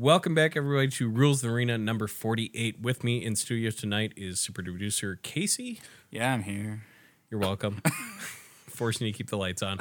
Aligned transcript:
Welcome 0.00 0.34
back, 0.34 0.56
everybody, 0.56 0.88
to 0.92 1.10
Rules 1.10 1.44
of 1.44 1.50
the 1.50 1.54
Arena 1.54 1.76
number 1.76 2.06
48. 2.06 2.80
With 2.80 3.04
me 3.04 3.22
in 3.22 3.36
studio 3.36 3.70
tonight 3.70 4.14
is 4.16 4.40
super 4.40 4.62
producer 4.62 5.18
Casey. 5.22 5.82
Yeah, 6.10 6.32
I'm 6.32 6.44
here. 6.44 6.84
You're 7.28 7.38
welcome. 7.38 7.82
Forcing 8.66 9.08
you 9.08 9.12
to 9.12 9.16
keep 9.18 9.28
the 9.28 9.36
lights 9.36 9.62
on. 9.62 9.80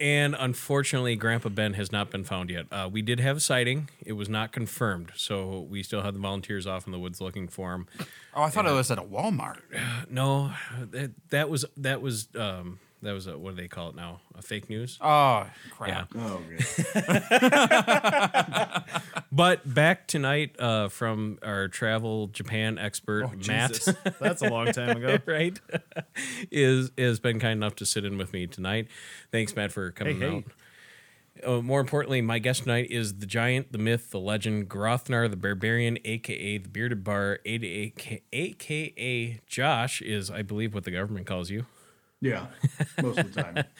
And 0.00 0.34
unfortunately, 0.36 1.14
Grandpa 1.14 1.50
Ben 1.50 1.74
has 1.74 1.92
not 1.92 2.10
been 2.10 2.24
found 2.24 2.50
yet. 2.50 2.66
Uh, 2.72 2.88
we 2.92 3.02
did 3.02 3.20
have 3.20 3.36
a 3.36 3.40
sighting. 3.40 3.88
It 4.04 4.14
was 4.14 4.28
not 4.28 4.50
confirmed. 4.50 5.12
So 5.14 5.60
we 5.70 5.84
still 5.84 6.02
have 6.02 6.14
the 6.14 6.20
volunteers 6.20 6.66
off 6.66 6.86
in 6.86 6.90
the 6.90 6.98
woods 6.98 7.20
looking 7.20 7.46
for 7.46 7.72
him. 7.72 7.86
Oh, 8.34 8.42
I 8.42 8.50
thought 8.50 8.66
it 8.66 8.72
was 8.72 8.90
at 8.90 8.98
a 8.98 9.02
Walmart. 9.02 9.60
No, 10.10 10.50
that, 10.90 11.12
that 11.30 11.48
was, 11.48 11.64
that 11.76 12.02
was, 12.02 12.26
um, 12.34 12.80
that 13.02 13.12
was 13.12 13.26
a, 13.26 13.36
what 13.38 13.54
do 13.54 13.62
they 13.62 13.68
call 13.68 13.90
it 13.90 13.94
now? 13.94 14.20
A 14.36 14.42
fake 14.42 14.68
news? 14.70 14.98
Oh, 15.00 15.46
crap. 15.70 16.12
Oh, 16.16 16.40
good. 16.48 17.22
But 19.32 19.74
back 19.74 20.06
tonight 20.06 20.58
uh, 20.58 20.88
from 20.88 21.38
our 21.42 21.68
travel 21.68 22.28
Japan 22.28 22.78
expert, 22.78 23.28
Matt. 23.46 23.72
Jesus. 23.74 23.94
That's 24.18 24.40
a 24.40 24.48
long 24.48 24.72
time 24.72 24.96
ago. 24.96 25.18
right? 25.26 25.58
is 26.50 26.90
has 26.96 27.20
been 27.20 27.38
kind 27.38 27.52
enough 27.52 27.74
to 27.76 27.86
sit 27.86 28.04
in 28.06 28.16
with 28.16 28.32
me 28.32 28.46
tonight. 28.46 28.88
Thanks, 29.32 29.54
Matt, 29.54 29.72
for 29.72 29.90
coming 29.90 30.20
Hey, 30.20 30.30
hey. 30.30 30.36
out. 30.36 30.44
Uh, 31.58 31.60
more 31.60 31.80
importantly, 31.80 32.22
my 32.22 32.38
guest 32.38 32.62
tonight 32.62 32.90
is 32.90 33.18
the 33.18 33.26
giant, 33.26 33.72
the 33.72 33.78
myth, 33.78 34.10
the 34.10 34.18
legend, 34.18 34.70
Grothnar, 34.70 35.28
the 35.28 35.36
barbarian, 35.36 35.98
aka 36.02 36.56
the 36.56 36.68
bearded 36.68 37.04
bard, 37.04 37.40
aka, 37.44 38.22
aka 38.32 39.40
Josh 39.46 40.00
is, 40.00 40.30
I 40.30 40.40
believe, 40.40 40.72
what 40.72 40.84
the 40.84 40.92
government 40.92 41.26
calls 41.26 41.50
you. 41.50 41.66
Yeah, 42.20 42.46
most 43.02 43.18
of 43.18 43.32
the 43.34 43.42
time. 43.42 43.64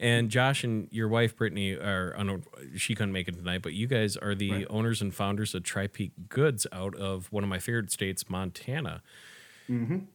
And 0.00 0.30
Josh 0.30 0.62
and 0.62 0.86
your 0.92 1.08
wife 1.08 1.36
Brittany 1.36 1.72
are 1.72 2.14
on. 2.16 2.44
She 2.76 2.94
couldn't 2.94 3.12
make 3.12 3.26
it 3.26 3.34
tonight, 3.34 3.62
but 3.62 3.72
you 3.72 3.88
guys 3.88 4.16
are 4.16 4.32
the 4.32 4.52
Right. 4.52 4.66
owners 4.70 5.02
and 5.02 5.12
founders 5.12 5.56
of 5.56 5.64
Tri 5.64 5.88
Peak 5.88 6.12
Goods 6.28 6.68
out 6.70 6.94
of 6.94 7.26
one 7.32 7.42
of 7.42 7.50
my 7.50 7.58
favorite 7.58 7.90
states, 7.90 8.30
Montana. 8.30 9.02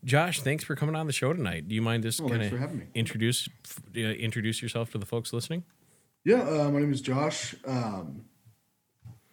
Josh, 0.06 0.39
thanks 0.39 0.64
for 0.64 0.75
coming 0.78 0.95
on 0.95 1.06
the 1.06 1.12
show 1.12 1.34
tonight. 1.34 1.67
Do 1.67 1.75
you 1.75 1.81
mind 1.81 2.03
just 2.03 2.22
Well, 2.22 2.30
kind 2.30 2.44
of 2.44 2.50
for 2.50 2.58
having 2.59 2.78
me. 2.80 2.86
introduce 2.95 3.50
uh, 3.94 4.00
introduce 4.00 4.62
yourself 4.62 4.90
to 4.94 4.97
the 4.97 5.06
folks 5.06 5.34
listening? 5.34 5.66
Yeah, 6.23 6.44
uh, 6.44 6.69
my 6.72 6.80
name 6.80 6.94
is 6.94 7.02
Josh. 7.02 7.53
Um, 7.67 8.23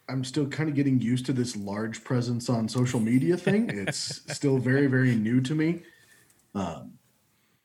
I'm 0.09 0.25
still 0.25 0.47
kind 0.47 0.67
of 0.67 0.75
getting 0.75 0.99
used 0.99 1.25
to 1.27 1.33
this 1.33 1.55
large 1.55 2.03
presence 2.03 2.49
on 2.49 2.67
social 2.67 2.99
media 2.99 3.37
thing. 3.37 3.69
It's 3.69 4.21
still 4.35 4.57
very, 4.57 4.87
very 4.87 5.15
new 5.15 5.39
to 5.39 5.55
me. 5.55 5.83
Um, 6.53 6.97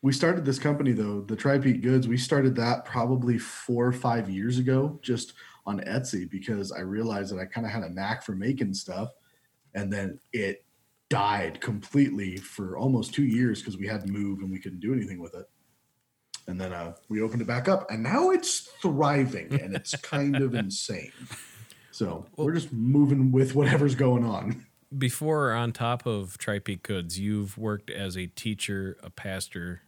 we 0.03 0.13
started 0.13 0.45
this 0.45 0.59
company 0.59 0.93
though, 0.93 1.23
the 1.23 1.37
Tri 1.37 1.59
Peak 1.59 1.83
Goods. 1.83 2.07
We 2.07 2.19
started 2.19 2.55
that 2.57 2.85
probably 2.85 3.39
four 3.39 3.87
or 3.87 3.93
five 3.93 4.29
years 4.29 4.59
ago, 4.59 4.99
just 5.03 5.33
on 5.67 5.81
Etsy, 5.81 6.31
because 6.31 6.71
I 6.71 6.81
realized 6.81 7.33
that 7.33 7.41
I 7.41 7.47
kind 7.47 7.67
of 7.67 7.73
had 7.73 7.83
a 7.83 7.93
knack 7.93 8.23
for 8.23 8.33
making 8.33 8.75
stuff, 8.75 9.11
and 9.75 9.93
then 9.93 10.21
it 10.33 10.65
died 11.09 11.61
completely 11.61 12.37
for 12.37 12.77
almost 12.77 13.15
two 13.15 13.25
years 13.25 13.61
because 13.61 13.77
we 13.77 13.87
had 13.87 14.05
to 14.05 14.13
move 14.13 14.41
and 14.41 14.51
we 14.51 14.59
couldn't 14.59 14.81
do 14.81 14.93
anything 14.93 15.21
with 15.21 15.35
it. 15.35 15.47
And 16.49 16.61
then 16.61 16.73
uh, 16.73 16.95
we 17.09 17.23
opened 17.23 17.43
it 17.43 17.49
back 17.49 17.69
up, 17.69 17.91
and 17.91 18.03
now 18.03 18.31
it's 18.31 18.61
thriving 18.81 19.61
and 19.61 19.75
it's 19.75 19.97
kind 20.03 20.37
of 20.37 20.55
insane. 20.55 21.13
So 21.91 22.27
we're 22.37 22.53
just 22.53 22.73
moving 22.73 23.33
with 23.33 23.55
whatever's 23.55 23.95
going 23.95 24.25
on. 24.25 24.67
Before, 24.97 25.53
on 25.53 25.73
top 25.73 26.07
of 26.07 26.39
Tri 26.39 26.61
Peak 26.61 26.85
Goods, 26.85 27.19
you've 27.19 27.59
worked 27.59 27.91
as 27.91 28.17
a 28.17 28.27
teacher, 28.27 28.97
a 29.03 29.11
pastor, 29.11 29.83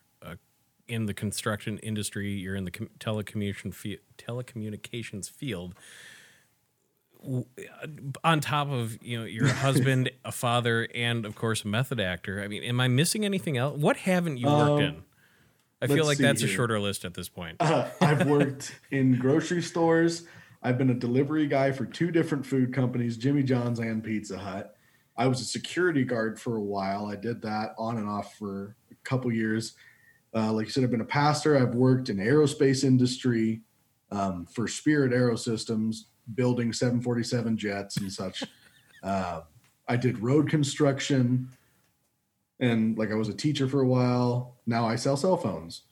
in 0.88 1.06
the 1.06 1.14
construction 1.14 1.78
industry. 1.78 2.30
You're 2.32 2.56
in 2.56 2.64
the 2.64 2.70
com- 2.70 2.90
telecommunication 2.98 3.72
fi- 3.74 3.98
telecommunications 4.16 5.30
field. 5.30 5.74
W- 7.22 7.44
uh, 7.82 7.86
On 8.24 8.40
top 8.40 8.68
of 8.70 8.98
you 9.02 9.18
know, 9.18 9.24
you're 9.24 9.48
husband, 9.52 10.10
a 10.24 10.32
father, 10.32 10.88
and 10.94 11.24
of 11.26 11.34
course 11.34 11.64
a 11.64 11.68
method 11.68 12.00
actor. 12.00 12.42
I 12.42 12.48
mean, 12.48 12.62
am 12.64 12.80
I 12.80 12.88
missing 12.88 13.24
anything 13.24 13.56
else? 13.56 13.78
What 13.78 13.96
haven't 13.98 14.38
you 14.38 14.46
worked 14.46 14.70
Um, 14.70 14.80
in? 14.80 15.02
I 15.80 15.86
feel 15.86 16.06
like 16.06 16.18
that's 16.18 16.42
a 16.42 16.48
shorter 16.48 16.80
list 16.80 17.04
at 17.04 17.14
this 17.14 17.28
point. 17.28 17.58
Uh, 17.60 17.88
I've 18.00 18.26
worked 18.28 18.80
in 18.90 19.16
grocery 19.16 19.62
stores. 19.62 20.24
I've 20.60 20.76
been 20.76 20.90
a 20.90 20.94
delivery 20.94 21.46
guy 21.46 21.70
for 21.70 21.84
two 21.86 22.10
different 22.10 22.44
food 22.44 22.74
companies, 22.74 23.16
Jimmy 23.16 23.44
John's 23.44 23.78
and 23.78 24.02
Pizza 24.02 24.36
Hut. 24.36 24.74
I 25.16 25.28
was 25.28 25.40
a 25.40 25.44
security 25.44 26.02
guard 26.02 26.40
for 26.40 26.56
a 26.56 26.60
while. 26.60 27.06
I 27.06 27.14
did 27.14 27.40
that 27.42 27.74
on 27.78 27.96
and 27.98 28.08
off 28.08 28.34
for 28.36 28.74
a 28.90 28.94
couple 29.04 29.32
years. 29.32 29.74
Uh, 30.34 30.52
like 30.52 30.66
you 30.66 30.72
said, 30.72 30.84
I've 30.84 30.90
been 30.90 31.00
a 31.00 31.06
pastor. 31.06 31.56
I've 31.56 31.74
worked 31.74 32.10
in 32.10 32.18
aerospace 32.18 32.84
industry 32.84 33.62
um, 34.10 34.46
for 34.46 34.68
Spirit 34.68 35.12
Aerosystems, 35.12 36.04
building 36.34 36.72
747 36.72 37.56
jets 37.56 37.96
and 37.96 38.12
such. 38.12 38.44
uh, 39.02 39.40
I 39.88 39.96
did 39.96 40.20
road 40.20 40.50
construction, 40.50 41.48
and 42.60 42.98
like 42.98 43.10
I 43.10 43.14
was 43.14 43.28
a 43.28 43.34
teacher 43.34 43.68
for 43.68 43.80
a 43.80 43.86
while. 43.86 44.56
Now 44.66 44.86
I 44.86 44.96
sell 44.96 45.16
cell 45.16 45.36
phones, 45.36 45.82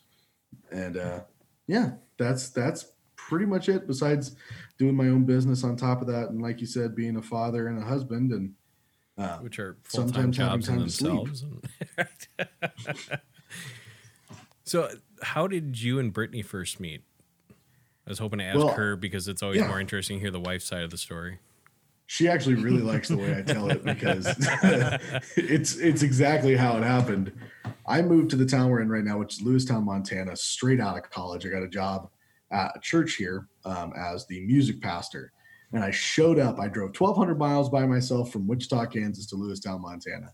and 0.71 0.99
uh, 0.99 1.21
yeah, 1.67 1.93
that's 2.19 2.51
that's 2.51 2.93
pretty 3.17 3.47
much 3.47 3.71
it. 3.71 3.87
Besides 3.87 4.37
doing 4.79 4.95
my 4.95 5.09
own 5.09 5.25
business 5.25 5.65
on 5.65 5.77
top 5.77 6.03
of 6.03 6.09
that, 6.09 6.29
and 6.29 6.43
like 6.43 6.61
you 6.61 6.67
said, 6.67 6.95
being 6.95 7.17
a 7.17 7.23
father 7.23 7.69
and 7.69 7.79
a 7.79 7.87
husband, 7.87 8.33
and 8.33 8.53
uh, 9.17 9.39
which 9.39 9.59
are 9.59 9.79
sometimes 9.89 10.37
having 10.37 10.61
jobs 10.61 10.69
in 10.69 10.77
time 10.77 10.87
to 10.87 10.91
sleep. 10.91 11.29
so, 14.67 14.91
how 15.23 15.47
did 15.47 15.81
you 15.81 15.99
and 15.99 16.13
Brittany 16.13 16.43
first 16.43 16.79
meet? 16.81 17.03
I 17.51 18.11
was 18.11 18.19
hoping 18.19 18.39
to 18.41 18.45
ask 18.45 18.59
Well, 18.59 18.69
her 18.69 18.95
because 18.97 19.27
it's 19.29 19.43
always 19.43 19.61
yeah. 19.61 19.69
more 19.69 19.81
interesting 19.81 20.19
to 20.19 20.21
hear 20.21 20.31
the 20.31 20.39
wife's 20.41 20.67
side 20.67 20.83
of 20.85 20.91
the 20.91 20.99
story. 20.99 21.39
she 22.09 22.29
actually 22.29 22.55
really 22.55 22.83
likes 22.83 23.09
the 23.09 23.17
way 23.17 23.37
I 23.37 23.43
tell 23.43 23.69
it 23.71 23.83
because 23.85 24.27
it's 25.37 25.77
it's 25.77 26.03
exactly 26.03 26.55
how 26.57 26.77
it 26.77 26.83
happened. 26.85 27.33
I 27.87 28.03
moved 28.03 28.31
to 28.31 28.37
the 28.37 28.47
town 28.47 28.71
we're 28.71 28.81
in 28.81 28.89
right 28.89 29.03
now, 29.05 29.19
which 29.19 29.35
is 29.41 29.43
Lewistown, 29.43 29.85
Montana, 29.85 30.37
straight 30.37 30.81
out 30.81 30.97
of 30.97 31.11
college. 31.11 31.45
I 31.47 31.49
got 31.49 31.63
a 31.65 31.69
job 31.69 32.11
at 32.53 32.73
a 32.77 32.81
church 32.81 33.15
here 33.15 33.49
um, 33.65 33.93
as 33.97 34.25
the 34.27 34.41
music 34.47 34.81
pastor, 34.81 35.33
and 35.73 35.83
I 35.83 35.91
showed 35.91 36.39
up. 36.39 36.61
I 36.61 36.69
drove 36.69 36.91
1,200 36.99 37.37
miles 37.39 37.69
by 37.69 37.85
myself 37.87 38.31
from 38.31 38.47
Wichita, 38.47 38.87
Kansas, 38.87 39.27
to 39.27 39.37
Lewistown, 39.37 39.81
Montana. 39.81 40.33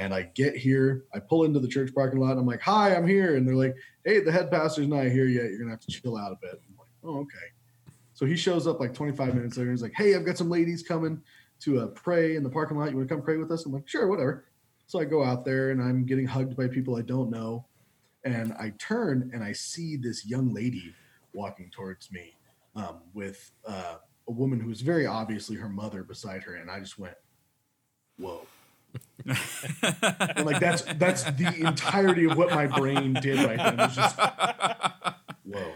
And 0.00 0.14
I 0.14 0.22
get 0.34 0.56
here, 0.56 1.04
I 1.14 1.18
pull 1.18 1.44
into 1.44 1.60
the 1.60 1.68
church 1.68 1.94
parking 1.94 2.20
lot. 2.20 2.30
And 2.30 2.40
I'm 2.40 2.46
like, 2.46 2.62
"Hi, 2.62 2.96
I'm 2.96 3.06
here," 3.06 3.36
and 3.36 3.46
they're 3.46 3.54
like, 3.54 3.76
"Hey, 4.02 4.20
the 4.20 4.32
head 4.32 4.50
pastor's 4.50 4.88
not 4.88 5.04
here 5.04 5.26
yet. 5.26 5.50
You're 5.50 5.58
gonna 5.58 5.72
have 5.72 5.80
to 5.80 5.90
chill 5.90 6.16
out 6.16 6.32
a 6.32 6.36
bit." 6.40 6.58
I'm 6.66 6.76
like, 6.78 6.88
"Oh, 7.04 7.18
okay." 7.18 7.52
So 8.14 8.24
he 8.24 8.34
shows 8.34 8.66
up 8.66 8.80
like 8.80 8.94
25 8.94 9.34
minutes 9.34 9.58
later. 9.58 9.70
He's 9.70 9.82
like, 9.82 9.92
"Hey, 9.94 10.14
I've 10.14 10.24
got 10.24 10.38
some 10.38 10.48
ladies 10.48 10.82
coming 10.82 11.20
to 11.60 11.80
uh, 11.80 11.86
pray 11.88 12.36
in 12.36 12.42
the 12.42 12.48
parking 12.48 12.78
lot. 12.78 12.90
You 12.90 12.96
want 12.96 13.10
to 13.10 13.14
come 13.14 13.22
pray 13.22 13.36
with 13.36 13.50
us?" 13.50 13.66
I'm 13.66 13.72
like, 13.72 13.86
"Sure, 13.86 14.08
whatever." 14.08 14.46
So 14.86 14.98
I 14.98 15.04
go 15.04 15.22
out 15.22 15.44
there 15.44 15.70
and 15.70 15.82
I'm 15.82 16.06
getting 16.06 16.26
hugged 16.26 16.56
by 16.56 16.66
people 16.66 16.96
I 16.96 17.02
don't 17.02 17.30
know, 17.30 17.66
and 18.24 18.54
I 18.54 18.72
turn 18.78 19.30
and 19.34 19.44
I 19.44 19.52
see 19.52 19.96
this 19.96 20.24
young 20.24 20.54
lady 20.54 20.94
walking 21.34 21.68
towards 21.70 22.10
me 22.10 22.38
um, 22.74 23.02
with 23.12 23.52
uh, 23.66 23.96
a 24.26 24.32
woman 24.32 24.60
who's 24.60 24.80
very 24.80 25.04
obviously 25.04 25.56
her 25.56 25.68
mother 25.68 26.02
beside 26.02 26.42
her, 26.44 26.54
and 26.54 26.70
I 26.70 26.80
just 26.80 26.98
went, 26.98 27.16
"Whoa." 28.16 28.46
Like 30.44 30.60
that's 30.60 30.82
that's 30.94 31.24
the 31.24 31.54
entirety 31.60 32.24
of 32.24 32.36
what 32.36 32.50
my 32.50 32.66
brain 32.66 33.14
did 33.14 33.38
right 33.38 33.58
then. 33.58 33.74
It 33.74 33.78
was 33.78 33.96
just 33.96 34.18
whoa. 35.44 35.72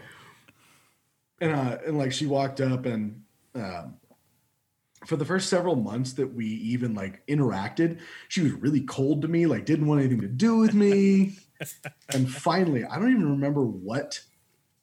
And 1.41 1.53
uh 1.53 1.79
and 1.87 1.99
like 1.99 2.13
she 2.13 2.27
walked 2.27 2.61
up 2.61 2.87
and 2.87 3.23
um 3.55 3.97
for 5.07 5.17
the 5.17 5.25
first 5.25 5.51
several 5.51 5.77
months 5.77 6.15
that 6.15 6.33
we 6.33 6.47
even 6.47 6.95
like 6.95 7.27
interacted, 7.27 8.01
she 8.29 8.41
was 8.41 8.53
really 8.53 8.81
cold 8.81 9.23
to 9.23 9.29
me, 9.29 9.47
like 9.47 9.67
didn't 9.67 9.87
want 9.87 10.01
anything 10.01 10.23
to 10.23 10.29
do 10.29 10.57
with 10.57 10.75
me. 10.75 11.37
and 12.15 12.31
finally, 12.31 12.85
I 12.85 12.99
don't 12.99 13.11
even 13.11 13.31
remember 13.31 13.63
what 13.63 14.21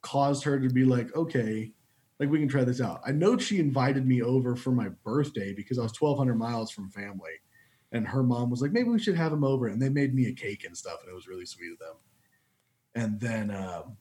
caused 0.02 0.44
her 0.44 0.60
to 0.60 0.70
be 0.70 0.86
like, 0.86 1.16
okay, 1.16 1.72
like 2.20 2.30
we 2.30 2.40
can 2.40 2.48
try 2.48 2.64
this 2.64 2.82
out. 2.82 3.02
I 3.06 3.12
know 3.12 3.38
she 3.38 3.60
invited 3.60 4.06
me 4.06 4.22
over 4.22 4.56
for 4.56 4.72
my 4.72 4.90
birthday 5.04 5.54
because 5.54 5.80
I 5.80 5.84
was 5.84 6.00
1200 6.00 6.36
miles 6.36 6.72
from 6.72 6.90
family. 6.90 7.32
And 7.92 8.08
her 8.08 8.24
mom 8.24 8.50
was 8.50 8.62
like, 8.62 8.72
maybe 8.72 8.90
we 8.90 9.00
should 9.00 9.18
have 9.18 9.34
him 9.34 9.44
over. 9.44 9.68
And 9.68 9.82
they 9.82 9.90
made 9.90 10.14
me 10.14 10.28
a 10.28 10.34
cake 10.34 10.64
and 10.64 10.76
stuff. 10.76 11.00
And 11.02 11.12
it 11.12 11.16
was 11.16 11.28
really 11.28 11.46
sweet 11.46 11.74
of 11.74 11.80
them. 11.80 11.96
And 12.96 13.20
then 13.20 13.52
um, 13.52 13.98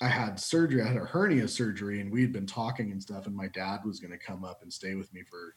I 0.00 0.08
had 0.08 0.38
surgery. 0.38 0.82
I 0.82 0.88
had 0.88 0.96
a 0.96 1.06
hernia 1.06 1.48
surgery, 1.48 2.00
and 2.00 2.12
we 2.12 2.20
had 2.22 2.32
been 2.32 2.46
talking 2.46 2.92
and 2.92 3.02
stuff. 3.02 3.26
And 3.26 3.34
my 3.34 3.48
dad 3.48 3.80
was 3.84 4.00
going 4.00 4.12
to 4.12 4.18
come 4.18 4.44
up 4.44 4.62
and 4.62 4.72
stay 4.72 4.94
with 4.94 5.12
me 5.14 5.22
for 5.22 5.54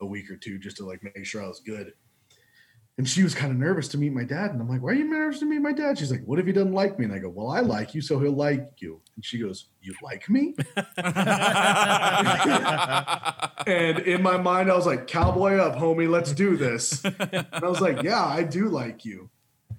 a 0.00 0.06
week 0.06 0.30
or 0.30 0.36
two 0.36 0.58
just 0.58 0.76
to 0.78 0.86
like 0.86 1.02
make 1.02 1.24
sure 1.24 1.42
I 1.42 1.48
was 1.48 1.60
good. 1.60 1.92
And 3.00 3.08
she 3.08 3.22
was 3.22 3.34
kind 3.34 3.50
of 3.50 3.56
nervous 3.56 3.88
to 3.88 3.96
meet 3.96 4.12
my 4.12 4.24
dad. 4.24 4.50
And 4.50 4.60
I'm 4.60 4.68
like, 4.68 4.82
why 4.82 4.90
are 4.90 4.94
you 4.94 5.08
nervous 5.08 5.38
to 5.38 5.46
meet 5.46 5.62
my 5.62 5.72
dad? 5.72 5.96
She's 5.96 6.10
like, 6.10 6.22
what 6.26 6.38
if 6.38 6.44
he 6.44 6.52
doesn't 6.52 6.74
like 6.74 6.98
me? 6.98 7.06
And 7.06 7.14
I 7.14 7.18
go, 7.18 7.30
well, 7.30 7.48
I 7.48 7.60
like 7.60 7.94
you, 7.94 8.02
so 8.02 8.20
he'll 8.20 8.32
like 8.32 8.72
you. 8.76 9.00
And 9.16 9.24
she 9.24 9.38
goes, 9.38 9.68
you 9.80 9.94
like 10.02 10.28
me? 10.28 10.54
and 13.66 14.00
in 14.00 14.22
my 14.22 14.36
mind, 14.36 14.70
I 14.70 14.76
was 14.76 14.84
like, 14.84 15.06
cowboy 15.06 15.56
up, 15.56 15.76
homie, 15.76 16.10
let's 16.10 16.32
do 16.32 16.58
this. 16.58 17.02
And 17.02 17.46
I 17.50 17.66
was 17.66 17.80
like, 17.80 18.02
yeah, 18.02 18.22
I 18.22 18.42
do 18.42 18.68
like 18.68 19.02
you. 19.06 19.30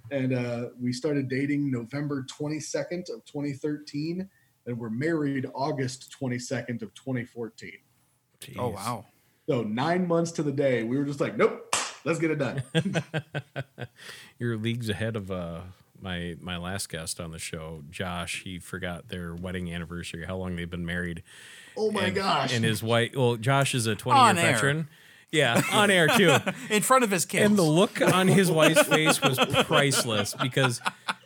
And 0.09 0.33
uh, 0.33 0.69
we 0.81 0.91
started 0.91 1.29
dating 1.29 1.69
November 1.69 2.25
22nd 2.25 3.01
of 3.13 3.23
2013, 3.25 4.27
and 4.65 4.79
we're 4.79 4.89
married 4.89 5.45
August 5.53 6.11
22nd 6.19 6.81
of 6.81 6.91
2014. 6.95 7.71
Oh 8.57 8.69
wow. 8.69 9.05
So 9.47 9.61
nine 9.61 10.07
months 10.07 10.31
to 10.31 10.41
the 10.41 10.51
day, 10.51 10.81
we 10.81 10.97
were 10.97 11.05
just 11.05 11.21
like, 11.21 11.37
nope, 11.37 11.70
let's 12.03 12.19
get 12.19 12.31
it 12.31 12.39
done. 12.39 12.63
You're 14.39 14.57
leagues 14.57 14.89
ahead 14.89 15.15
of 15.15 15.31
uh, 15.31 15.61
my 16.01 16.35
my 16.39 16.57
last 16.57 16.89
guest 16.89 17.19
on 17.19 17.31
the 17.31 17.39
show, 17.39 17.83
Josh. 17.89 18.43
He 18.43 18.59
forgot 18.59 19.09
their 19.09 19.35
wedding 19.35 19.73
anniversary, 19.73 20.25
how 20.25 20.37
long 20.37 20.55
they've 20.55 20.69
been 20.69 20.85
married. 20.85 21.23
oh 21.77 21.91
my 21.91 22.05
and, 22.05 22.15
gosh. 22.15 22.53
And 22.53 22.65
his 22.65 22.83
wife. 22.83 23.11
Well, 23.15 23.37
Josh 23.37 23.75
is 23.75 23.87
a 23.87 23.95
twenty-year 23.95 24.33
veteran. 24.35 24.87
Yeah, 25.31 25.61
on 25.71 25.89
air 25.89 26.07
too. 26.09 26.35
In 26.69 26.81
front 26.81 27.05
of 27.05 27.11
his 27.11 27.25
kids. 27.25 27.45
And 27.45 27.57
the 27.57 27.63
look 27.63 28.01
on 28.01 28.27
his 28.27 28.51
wife's 28.51 28.83
face 28.83 29.21
was 29.21 29.39
priceless 29.63 30.35
because 30.41 30.81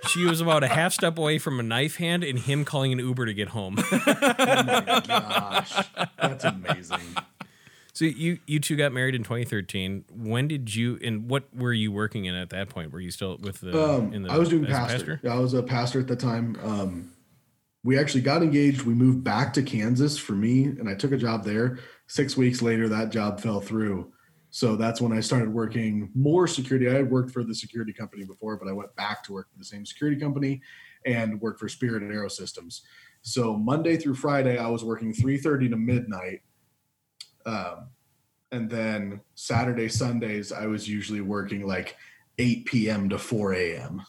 she 0.10 0.26
was 0.26 0.42
about 0.42 0.64
a 0.64 0.68
half 0.68 0.94
step 0.94 1.18
away 1.18 1.40
from 1.40 1.60
a 1.60 1.64
knife 1.64 1.96
hand 1.96 2.24
and 2.24 2.38
him 2.38 2.66
calling 2.66 2.92
an 2.94 3.00
Uber 3.00 3.26
to 3.26 3.34
get 3.34 3.50
home. 3.50 3.78
Oh 3.80 4.64
my 4.64 5.04
gosh, 5.08 5.88
that's 6.18 6.44
amazing. 6.44 7.00
So 7.96 8.04
you 8.04 8.40
you 8.46 8.60
two 8.60 8.76
got 8.76 8.92
married 8.92 9.16
in 9.16 9.24
2013. 9.24 10.04
When 10.14 10.50
did 10.50 10.76
you 10.76 11.00
and 11.02 11.30
what 11.30 11.46
were 11.56 11.72
you 11.72 11.94
working 11.94 12.26
in 12.26 12.36
at 12.36 12.50
that 12.50 12.68
point? 12.68 12.92
Were 12.92 13.00
you 13.00 13.10
still 13.10 13.38
with 13.38 13.62
the? 13.62 13.82
Um, 13.82 14.14
in 14.14 14.24
the 14.24 14.32
I 14.32 14.38
was 14.38 14.50
doing 14.50 14.66
as 14.66 14.72
a 14.72 14.74
pastor. 14.74 15.22
I 15.30 15.40
was 15.40 15.54
a 15.54 15.64
pastor 15.64 16.02
at 16.02 16.08
the 16.08 16.16
time. 16.16 16.58
Um, 16.62 17.12
we 17.86 17.98
actually 17.98 18.22
got 18.22 18.44
engaged. 18.44 18.82
We 18.82 18.94
moved 18.94 19.24
back 19.24 19.54
to 19.54 19.64
Kansas 19.64 20.18
for 20.18 20.34
me, 20.34 20.66
and 20.66 20.90
I 20.90 20.94
took 20.96 21.14
a 21.14 21.18
job 21.18 21.46
there. 21.46 21.80
Six 22.08 22.36
weeks 22.36 22.62
later, 22.62 22.90
that 22.90 23.12
job 23.12 23.40
fell 23.40 23.62
through. 23.62 24.12
So 24.50 24.76
that's 24.76 25.00
when 25.00 25.14
I 25.14 25.22
started 25.22 25.54
working 25.54 26.10
more 26.14 26.48
security. 26.48 26.90
I 26.90 26.96
had 26.96 27.10
worked 27.10 27.32
for 27.32 27.44
the 27.44 27.56
security 27.56 27.94
company 27.94 28.26
before, 28.26 28.58
but 28.58 28.68
I 28.68 28.74
went 28.74 28.94
back 28.96 29.24
to 29.26 29.34
work 29.34 29.50
for 29.52 29.58
the 29.58 29.66
same 29.66 29.86
security 29.86 30.20
company 30.20 30.62
and 31.06 31.40
worked 31.40 31.60
for 31.60 31.70
Spirit 31.70 32.04
and 32.04 32.12
Aero 32.12 32.28
Systems. 32.28 32.82
So 33.22 33.56
Monday 33.56 33.96
through 33.96 34.16
Friday, 34.16 34.58
I 34.58 34.68
was 34.68 34.84
working 34.84 35.14
3:30 35.14 35.70
to 35.70 35.78
midnight. 35.78 36.42
Um, 37.46 37.88
and 38.52 38.70
then 38.70 39.22
Saturday, 39.36 39.90
Sundays, 39.90 40.52
I 40.52 40.66
was 40.68 40.88
usually 40.88 41.22
working 41.22 41.68
like 41.68 41.98
8 42.38 42.66
p.m. 42.66 43.10
to 43.10 43.18
4 43.18 43.54
a.m. 43.54 44.04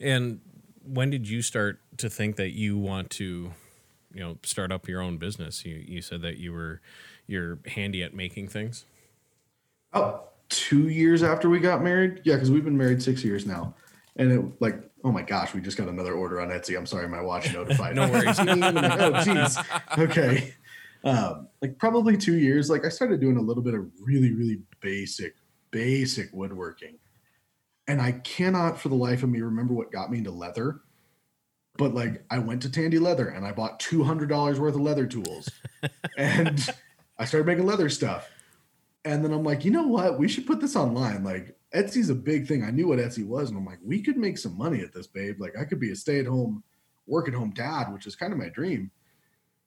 And 0.00 0.40
when 0.84 1.10
did 1.10 1.28
you 1.28 1.42
start 1.42 1.80
to 1.98 2.08
think 2.08 2.36
that 2.36 2.50
you 2.50 2.78
want 2.78 3.10
to, 3.10 3.52
you 4.14 4.20
know, 4.20 4.38
start 4.42 4.72
up 4.72 4.88
your 4.88 5.02
own 5.02 5.18
business? 5.18 5.64
You 5.64 5.82
you 5.86 6.02
said 6.02 6.22
that 6.22 6.36
you 6.36 6.52
were 6.52 6.80
you're 7.26 7.58
handy 7.66 8.02
at 8.02 8.14
making 8.14 8.48
things. 8.48 8.84
Oh, 9.92 10.22
two 10.48 10.88
years 10.88 11.22
after 11.22 11.48
we 11.48 11.58
got 11.58 11.82
married. 11.82 12.20
Yeah, 12.24 12.34
because 12.34 12.50
we've 12.50 12.64
been 12.64 12.78
married 12.78 13.02
six 13.02 13.24
years 13.24 13.46
now. 13.46 13.74
And 14.16 14.32
it 14.32 14.60
like, 14.60 14.80
oh 15.04 15.12
my 15.12 15.22
gosh, 15.22 15.54
we 15.54 15.60
just 15.60 15.76
got 15.76 15.88
another 15.88 16.14
order 16.14 16.40
on 16.40 16.48
Etsy. 16.48 16.76
I'm 16.76 16.86
sorry, 16.86 17.08
my 17.08 17.20
watch 17.20 17.52
notified. 17.54 17.96
No 17.96 18.08
worries. 18.08 18.38
oh, 18.40 18.44
jeez. 18.44 19.98
Okay. 19.98 20.54
Um, 21.04 21.48
like 21.62 21.78
probably 21.78 22.16
two 22.16 22.38
years. 22.38 22.70
Like 22.70 22.84
I 22.84 22.88
started 22.88 23.20
doing 23.20 23.36
a 23.36 23.42
little 23.42 23.62
bit 23.62 23.74
of 23.74 23.88
really, 24.00 24.32
really 24.32 24.60
basic, 24.80 25.34
basic 25.70 26.30
woodworking. 26.32 26.98
And 27.86 28.00
I 28.02 28.12
cannot 28.12 28.78
for 28.78 28.88
the 28.88 28.94
life 28.94 29.22
of 29.22 29.30
me 29.30 29.40
remember 29.40 29.74
what 29.74 29.92
got 29.92 30.10
me 30.10 30.18
into 30.18 30.30
leather. 30.30 30.80
But 31.76 31.94
like 31.94 32.24
I 32.30 32.38
went 32.38 32.62
to 32.62 32.70
Tandy 32.70 32.98
Leather 32.98 33.28
and 33.28 33.46
I 33.46 33.52
bought 33.52 33.80
two 33.80 34.02
hundred 34.02 34.28
dollars 34.28 34.58
worth 34.58 34.74
of 34.74 34.80
leather 34.80 35.06
tools. 35.06 35.48
and 36.18 36.68
I 37.18 37.24
started 37.24 37.46
making 37.46 37.66
leather 37.66 37.88
stuff. 37.88 38.28
And 39.04 39.24
then 39.24 39.32
I'm 39.32 39.44
like, 39.44 39.64
you 39.64 39.70
know 39.70 39.86
what? 39.86 40.18
We 40.18 40.28
should 40.28 40.46
put 40.46 40.60
this 40.60 40.76
online. 40.76 41.22
Like 41.22 41.56
Etsy's 41.74 42.10
a 42.10 42.14
big 42.14 42.46
thing. 42.46 42.64
I 42.64 42.70
knew 42.70 42.88
what 42.88 42.98
Etsy 42.98 43.26
was, 43.26 43.50
and 43.50 43.58
I'm 43.58 43.64
like, 43.64 43.78
we 43.84 44.02
could 44.02 44.16
make 44.16 44.38
some 44.38 44.56
money 44.56 44.80
at 44.80 44.92
this, 44.92 45.06
babe. 45.06 45.40
Like 45.40 45.56
I 45.58 45.64
could 45.64 45.80
be 45.80 45.92
a 45.92 45.96
stay-at-home, 45.96 46.62
work-at-home 47.06 47.52
dad, 47.54 47.92
which 47.92 48.06
is 48.06 48.16
kind 48.16 48.32
of 48.32 48.38
my 48.38 48.48
dream. 48.48 48.90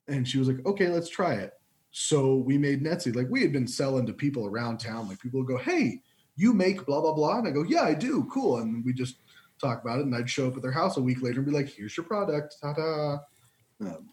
And 0.08 0.28
she 0.28 0.38
was 0.38 0.48
like, 0.48 0.66
okay, 0.66 0.88
let's 0.88 1.10
try 1.10 1.36
it. 1.36 1.54
So 1.92 2.36
we 2.36 2.58
made 2.58 2.84
Etsy. 2.84 3.16
Like 3.16 3.28
we 3.30 3.42
had 3.42 3.52
been 3.52 3.68
selling 3.68 4.06
to 4.06 4.14
people 4.14 4.46
around 4.46 4.80
town. 4.80 5.08
Like 5.08 5.20
people 5.20 5.40
would 5.40 5.48
go, 5.48 5.58
hey, 5.58 6.02
you 6.36 6.54
make 6.54 6.86
blah 6.86 7.02
blah 7.02 7.14
blah, 7.14 7.40
and 7.40 7.48
I 7.48 7.52
go, 7.52 7.64
yeah, 7.64 7.84
I 7.84 7.94
do. 7.94 8.28
Cool. 8.32 8.60
And 8.60 8.84
we 8.84 8.94
just 8.94 9.18
talk 9.60 9.82
about 9.84 10.00
it, 10.00 10.06
and 10.06 10.16
I'd 10.16 10.30
show 10.30 10.48
up 10.48 10.56
at 10.56 10.62
their 10.62 10.72
house 10.72 10.98
a 10.98 11.02
week 11.02 11.22
later 11.22 11.40
and 11.40 11.46
be 11.46 11.52
like, 11.52 11.70
here's 11.70 11.96
your 11.96 12.06
product. 12.06 12.56
Ta-da. 12.62 13.20
Um, 13.82 14.10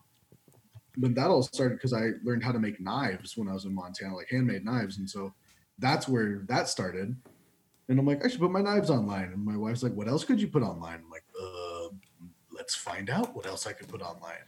but 0.96 1.14
that 1.14 1.28
all 1.28 1.42
started 1.42 1.76
because 1.76 1.92
I 1.92 2.10
learned 2.24 2.42
how 2.42 2.52
to 2.52 2.58
make 2.58 2.80
knives 2.80 3.36
when 3.36 3.48
I 3.48 3.54
was 3.54 3.64
in 3.64 3.74
Montana, 3.74 4.16
like 4.16 4.28
handmade 4.30 4.64
knives, 4.64 4.98
and 4.98 5.08
so 5.08 5.32
that's 5.78 6.08
where 6.08 6.42
that 6.48 6.68
started. 6.68 7.16
And 7.88 7.98
I'm 7.98 8.06
like, 8.06 8.24
I 8.24 8.28
should 8.28 8.40
put 8.40 8.50
my 8.50 8.60
knives 8.60 8.90
online. 8.90 9.32
And 9.32 9.44
my 9.44 9.56
wife's 9.56 9.82
like, 9.82 9.94
What 9.94 10.08
else 10.08 10.24
could 10.24 10.40
you 10.40 10.48
put 10.48 10.62
online? 10.62 11.00
I'm 11.04 11.10
like, 11.10 11.24
uh, 11.40 11.88
let's 12.52 12.74
find 12.74 13.08
out 13.08 13.34
what 13.34 13.46
else 13.46 13.66
I 13.66 13.72
could 13.72 13.88
put 13.88 14.02
online. 14.02 14.44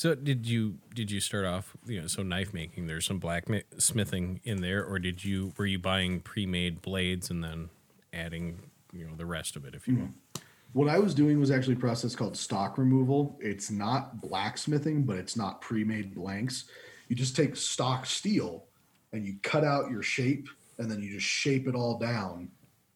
So 0.00 0.14
did 0.14 0.46
you 0.46 0.78
did 0.94 1.10
you 1.10 1.20
start 1.20 1.44
off 1.44 1.76
you 1.84 2.00
know 2.00 2.06
so 2.06 2.22
knife 2.22 2.54
making? 2.54 2.86
There's 2.86 3.04
some 3.04 3.18
blacksmithing 3.18 4.40
in 4.44 4.62
there, 4.62 4.82
or 4.82 4.98
did 4.98 5.26
you 5.26 5.52
were 5.58 5.66
you 5.66 5.78
buying 5.78 6.20
pre-made 6.20 6.80
blades 6.80 7.28
and 7.28 7.44
then 7.44 7.68
adding 8.14 8.60
you 8.94 9.04
know 9.04 9.14
the 9.14 9.26
rest 9.26 9.56
of 9.56 9.66
it, 9.66 9.74
if 9.74 9.86
you 9.86 9.96
will? 9.96 10.04
Hmm. 10.04 10.40
What 10.72 10.88
I 10.88 10.98
was 10.98 11.12
doing 11.12 11.38
was 11.38 11.50
actually 11.50 11.74
a 11.74 11.80
process 11.80 12.16
called 12.16 12.34
stock 12.34 12.78
removal. 12.78 13.38
It's 13.42 13.70
not 13.70 14.22
blacksmithing, 14.22 15.02
but 15.02 15.18
it's 15.18 15.36
not 15.36 15.60
pre-made 15.60 16.14
blanks. 16.14 16.64
You 17.08 17.14
just 17.14 17.36
take 17.36 17.54
stock 17.54 18.06
steel 18.06 18.64
and 19.12 19.26
you 19.26 19.34
cut 19.42 19.64
out 19.64 19.90
your 19.90 20.02
shape, 20.02 20.48
and 20.78 20.90
then 20.90 21.02
you 21.02 21.12
just 21.12 21.26
shape 21.26 21.68
it 21.68 21.74
all 21.74 21.98
down 21.98 22.48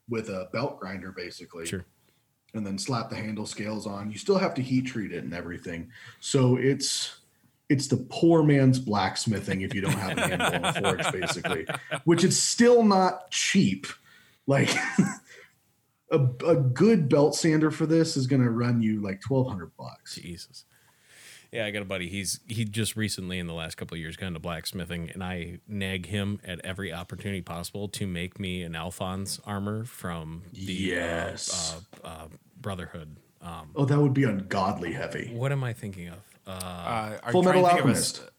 with 0.08 0.30
a 0.30 0.48
belt 0.54 0.80
grinder, 0.80 1.12
basically. 1.12 1.66
Sure. 1.66 1.84
And 2.54 2.66
then 2.66 2.78
slap 2.78 3.10
the 3.10 3.16
handle 3.16 3.46
scales 3.46 3.86
on. 3.86 4.10
You 4.10 4.18
still 4.18 4.38
have 4.38 4.54
to 4.54 4.62
heat 4.62 4.86
treat 4.86 5.12
it 5.12 5.24
and 5.24 5.34
everything. 5.34 5.90
So 6.20 6.56
it's 6.56 7.16
it's 7.68 7.88
the 7.88 7.96
poor 7.96 8.42
man's 8.42 8.78
blacksmithing 8.78 9.62
if 9.62 9.74
you 9.74 9.80
don't 9.80 9.92
have 9.92 10.18
a 10.18 10.28
handle 10.28 10.54
on 10.54 10.64
a 10.64 10.72
forge, 10.72 11.12
basically, 11.12 11.66
which 12.04 12.22
is 12.24 12.40
still 12.40 12.82
not 12.82 13.30
cheap. 13.30 13.86
Like 14.46 14.70
a, 16.10 16.18
a 16.46 16.56
good 16.56 17.08
belt 17.08 17.34
sander 17.34 17.70
for 17.70 17.86
this 17.86 18.16
is 18.16 18.26
going 18.26 18.42
to 18.42 18.50
run 18.50 18.82
you 18.82 19.00
like 19.00 19.20
twelve 19.20 19.48
hundred 19.48 19.72
bucks. 19.76 20.16
Jesus. 20.16 20.64
Yeah, 21.54 21.66
I 21.66 21.70
got 21.70 21.82
a 21.82 21.84
buddy. 21.84 22.08
He's 22.08 22.40
he 22.48 22.64
just 22.64 22.96
recently 22.96 23.38
in 23.38 23.46
the 23.46 23.54
last 23.54 23.76
couple 23.76 23.94
of 23.94 24.00
years 24.00 24.16
got 24.16 24.26
into 24.26 24.40
blacksmithing, 24.40 25.10
and 25.14 25.22
I 25.22 25.60
nag 25.68 26.06
him 26.06 26.40
at 26.44 26.60
every 26.64 26.92
opportunity 26.92 27.42
possible 27.42 27.86
to 27.90 28.06
make 28.08 28.40
me 28.40 28.62
an 28.62 28.74
Alphonse 28.74 29.38
armor 29.46 29.84
from 29.84 30.42
the 30.52 30.94
uh, 30.94 30.96
Yes. 30.96 31.80
uh, 32.02 32.06
uh, 32.06 32.26
Brotherhood. 32.60 33.16
Um, 33.40 33.70
Oh, 33.76 33.84
that 33.84 34.00
would 34.00 34.14
be 34.14 34.24
ungodly 34.24 34.94
heavy. 34.94 35.30
what 35.32 35.52
am 35.52 35.62
I 35.62 35.72
thinking 35.74 36.08
of? 36.08 36.18
Uh, 36.46 36.50
uh, 36.50 37.30
Full 37.30 37.42
Metal 37.44 37.62
to 37.62 37.68
think 37.68 37.80
of 37.80 37.86
a 37.86 37.90
s- 37.92 38.18
Alchemist. 38.18 38.30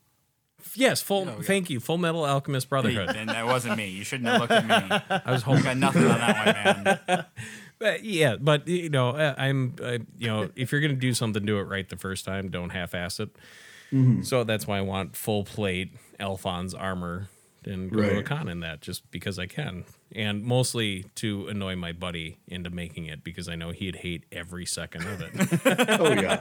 yes, 0.76 1.02
full. 1.02 1.30
Oh, 1.30 1.36
yeah. 1.38 1.42
Thank 1.44 1.70
you, 1.70 1.80
Full 1.80 1.98
Metal 1.98 2.26
Alchemist 2.26 2.70
Brotherhood. 2.70 3.16
Then 3.16 3.28
that 3.28 3.46
wasn't 3.46 3.78
me. 3.78 3.88
You 3.90 4.04
shouldn't 4.04 4.28
have 4.30 4.42
looked 4.42 4.52
at 4.52 4.66
me. 4.68 4.74
I 5.26 5.32
was 5.32 5.44
I 5.44 5.46
hoping. 5.46 5.64
got 5.64 5.78
nothing 5.78 6.04
on 6.04 6.18
that 6.20 6.76
one, 6.76 6.84
man. 7.08 7.26
But 7.86 8.04
yeah, 8.04 8.38
but 8.38 8.68
you 8.68 8.90
know, 8.90 9.10
uh, 9.10 9.36
I'm, 9.38 9.76
uh, 9.80 10.00
you 10.18 10.26
know, 10.28 10.50
if 10.56 10.72
you're 10.72 10.82
gonna 10.82 10.96
do 10.96 11.14
something, 11.14 11.46
do 11.46 11.60
it 11.60 11.66
right 11.66 11.88
the 11.88 11.98
first 11.98 12.26
time. 12.26 12.50
Don't 12.50 12.72
half-ass 12.72 13.20
it. 13.20 13.30
So 14.24 14.44
that's 14.44 14.66
why 14.66 14.80
I 14.80 14.82
want 14.82 15.16
full 15.16 15.44
plate 15.46 15.92
Alphonse 16.20 16.74
armor 16.74 17.30
and 17.64 17.92
go 17.92 18.02
Right. 18.02 18.26
con 18.26 18.48
in 18.50 18.60
that, 18.62 18.82
just 18.82 19.10
because 19.12 19.38
I 19.40 19.46
can, 19.46 19.86
and 20.14 20.44
mostly 20.44 21.06
to 21.16 21.48
annoy 21.48 21.76
my 21.76 21.92
buddy 21.92 22.38
into 22.48 22.70
making 22.72 23.06
it 23.06 23.24
because 23.24 23.48
I 23.48 23.56
know 23.56 23.70
he'd 23.70 23.98
hate 23.98 24.24
every 24.32 24.66
second 24.66 25.04
of 25.06 25.22
it. 25.22 25.32
Oh 26.00 26.12
yeah, 26.12 26.36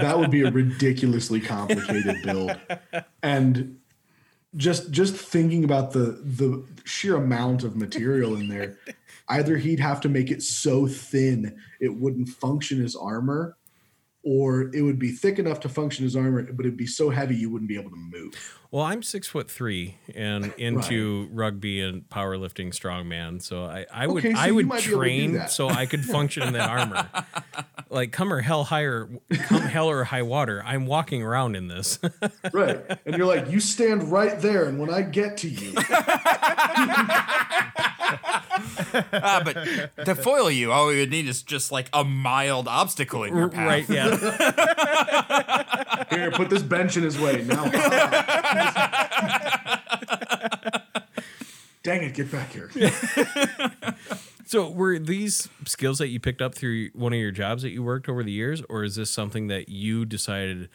that 0.00 0.18
would 0.20 0.30
be 0.30 0.42
a 0.42 0.50
ridiculously 0.52 1.40
complicated 1.40 2.22
build, 2.22 2.56
and 3.24 3.78
just 4.56 4.90
just 4.92 5.16
thinking 5.16 5.64
about 5.64 5.92
the 5.92 6.20
the 6.24 6.64
sheer 6.84 7.16
amount 7.16 7.62
of 7.64 7.76
material 7.76 8.36
in 8.36 8.48
there, 8.48 8.78
either 9.30 9.56
he'd 9.56 9.80
have 9.80 10.00
to 10.02 10.08
make 10.08 10.30
it 10.30 10.42
so 10.42 10.86
thin 10.86 11.56
it 11.80 11.94
wouldn't 11.94 12.28
function 12.28 12.84
as 12.84 12.94
armor, 12.94 13.56
or 14.22 14.70
it 14.74 14.82
would 14.82 14.98
be 14.98 15.10
thick 15.12 15.38
enough 15.38 15.60
to 15.60 15.68
function 15.68 16.04
as 16.04 16.14
armor, 16.14 16.42
but 16.52 16.66
it'd 16.66 16.76
be 16.76 16.86
so 16.86 17.08
heavy 17.08 17.34
you 17.34 17.48
wouldn't 17.48 17.68
be 17.70 17.78
able 17.78 17.88
to 17.90 17.96
move. 17.96 18.58
well, 18.70 18.84
I'm 18.84 19.02
six 19.02 19.26
foot 19.26 19.50
three 19.50 19.96
and 20.14 20.52
into 20.58 21.26
rugby 21.32 21.80
and 21.80 22.06
powerlifting 22.10 22.68
strongman, 22.68 23.40
so 23.40 23.64
I, 23.64 23.86
I 23.90 24.06
would 24.06 24.24
Okay, 24.24 24.34
so 24.34 24.40
I 24.40 24.50
would 24.50 24.66
might 24.66 24.84
be 24.84 24.90
able 24.90 25.00
to 25.00 25.06
do 25.06 25.28
train 25.32 25.48
so 25.48 25.68
I 25.70 25.86
could 25.86 26.04
function 26.04 26.42
in 26.42 26.52
that 26.52 26.68
armor. 26.78 27.08
Like 27.88 28.12
come 28.12 28.30
or 28.32 28.40
hell 28.40 28.64
higher, 28.64 29.08
come 29.32 29.62
hell 29.62 29.88
or 29.88 30.04
high 30.04 30.22
water, 30.22 30.62
I'm 30.66 30.84
walking 30.86 31.22
around 31.22 31.56
in 31.56 31.68
this. 31.68 31.98
Right, 32.52 32.80
and 33.06 33.16
you're 33.16 33.26
like, 33.26 33.50
you 33.50 33.60
stand 33.60 34.10
right 34.12 34.38
there, 34.40 34.64
and 34.64 34.78
when 34.78 34.90
I 34.90 35.02
get 35.02 35.36
to 35.38 35.48
you, 35.48 35.72
Ah, 39.12 39.42
but 39.44 39.54
to 40.04 40.14
foil 40.14 40.50
you, 40.50 40.72
all 40.72 40.86
we 40.88 40.98
would 40.98 41.10
need 41.10 41.26
is 41.26 41.42
just 41.42 41.70
like 41.72 41.88
a 41.92 42.04
mild 42.04 42.66
obstacle 42.68 43.24
in 43.24 43.36
your 43.36 43.48
path. 43.48 43.66
right? 43.66 43.88
Yeah. 43.88 44.16
here, 46.10 46.30
put 46.30 46.48
this 46.50 46.62
bench 46.62 46.96
in 46.96 47.02
his 47.02 47.18
way 47.18 47.42
now. 47.44 47.64
Dang 51.82 52.02
it, 52.02 52.14
get 52.14 52.30
back 52.30 52.52
here. 52.52 52.70
So 54.50 54.68
were 54.68 54.98
these 54.98 55.48
skills 55.64 55.98
that 55.98 56.08
you 56.08 56.18
picked 56.18 56.42
up 56.42 56.56
through 56.56 56.90
one 56.92 57.12
of 57.12 57.20
your 57.20 57.30
jobs 57.30 57.62
that 57.62 57.70
you 57.70 57.84
worked 57.84 58.08
over 58.08 58.24
the 58.24 58.32
years, 58.32 58.62
or 58.68 58.82
is 58.82 58.96
this 58.96 59.10
something 59.10 59.46
that 59.46 59.68
you 59.68 60.04
decided 60.04 60.68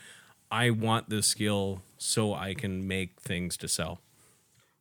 I 0.49 0.69
want 0.69 1.09
this 1.09 1.27
skill 1.27 1.81
so 1.97 2.33
I 2.33 2.53
can 2.53 2.87
make 2.87 3.19
things 3.19 3.57
to 3.57 3.67
sell. 3.67 3.99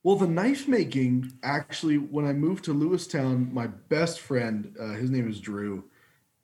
Well, 0.05 0.15
the 0.15 0.27
knife 0.27 0.67
making 0.67 1.33
actually, 1.41 1.97
when 1.97 2.27
I 2.27 2.33
moved 2.33 2.63
to 2.65 2.75
Lewistown, 2.75 3.51
my 3.51 3.65
best 3.65 4.19
friend, 4.19 4.71
uh, 4.79 4.89
his 4.89 5.09
name 5.09 5.27
is 5.27 5.39
Drew, 5.39 5.83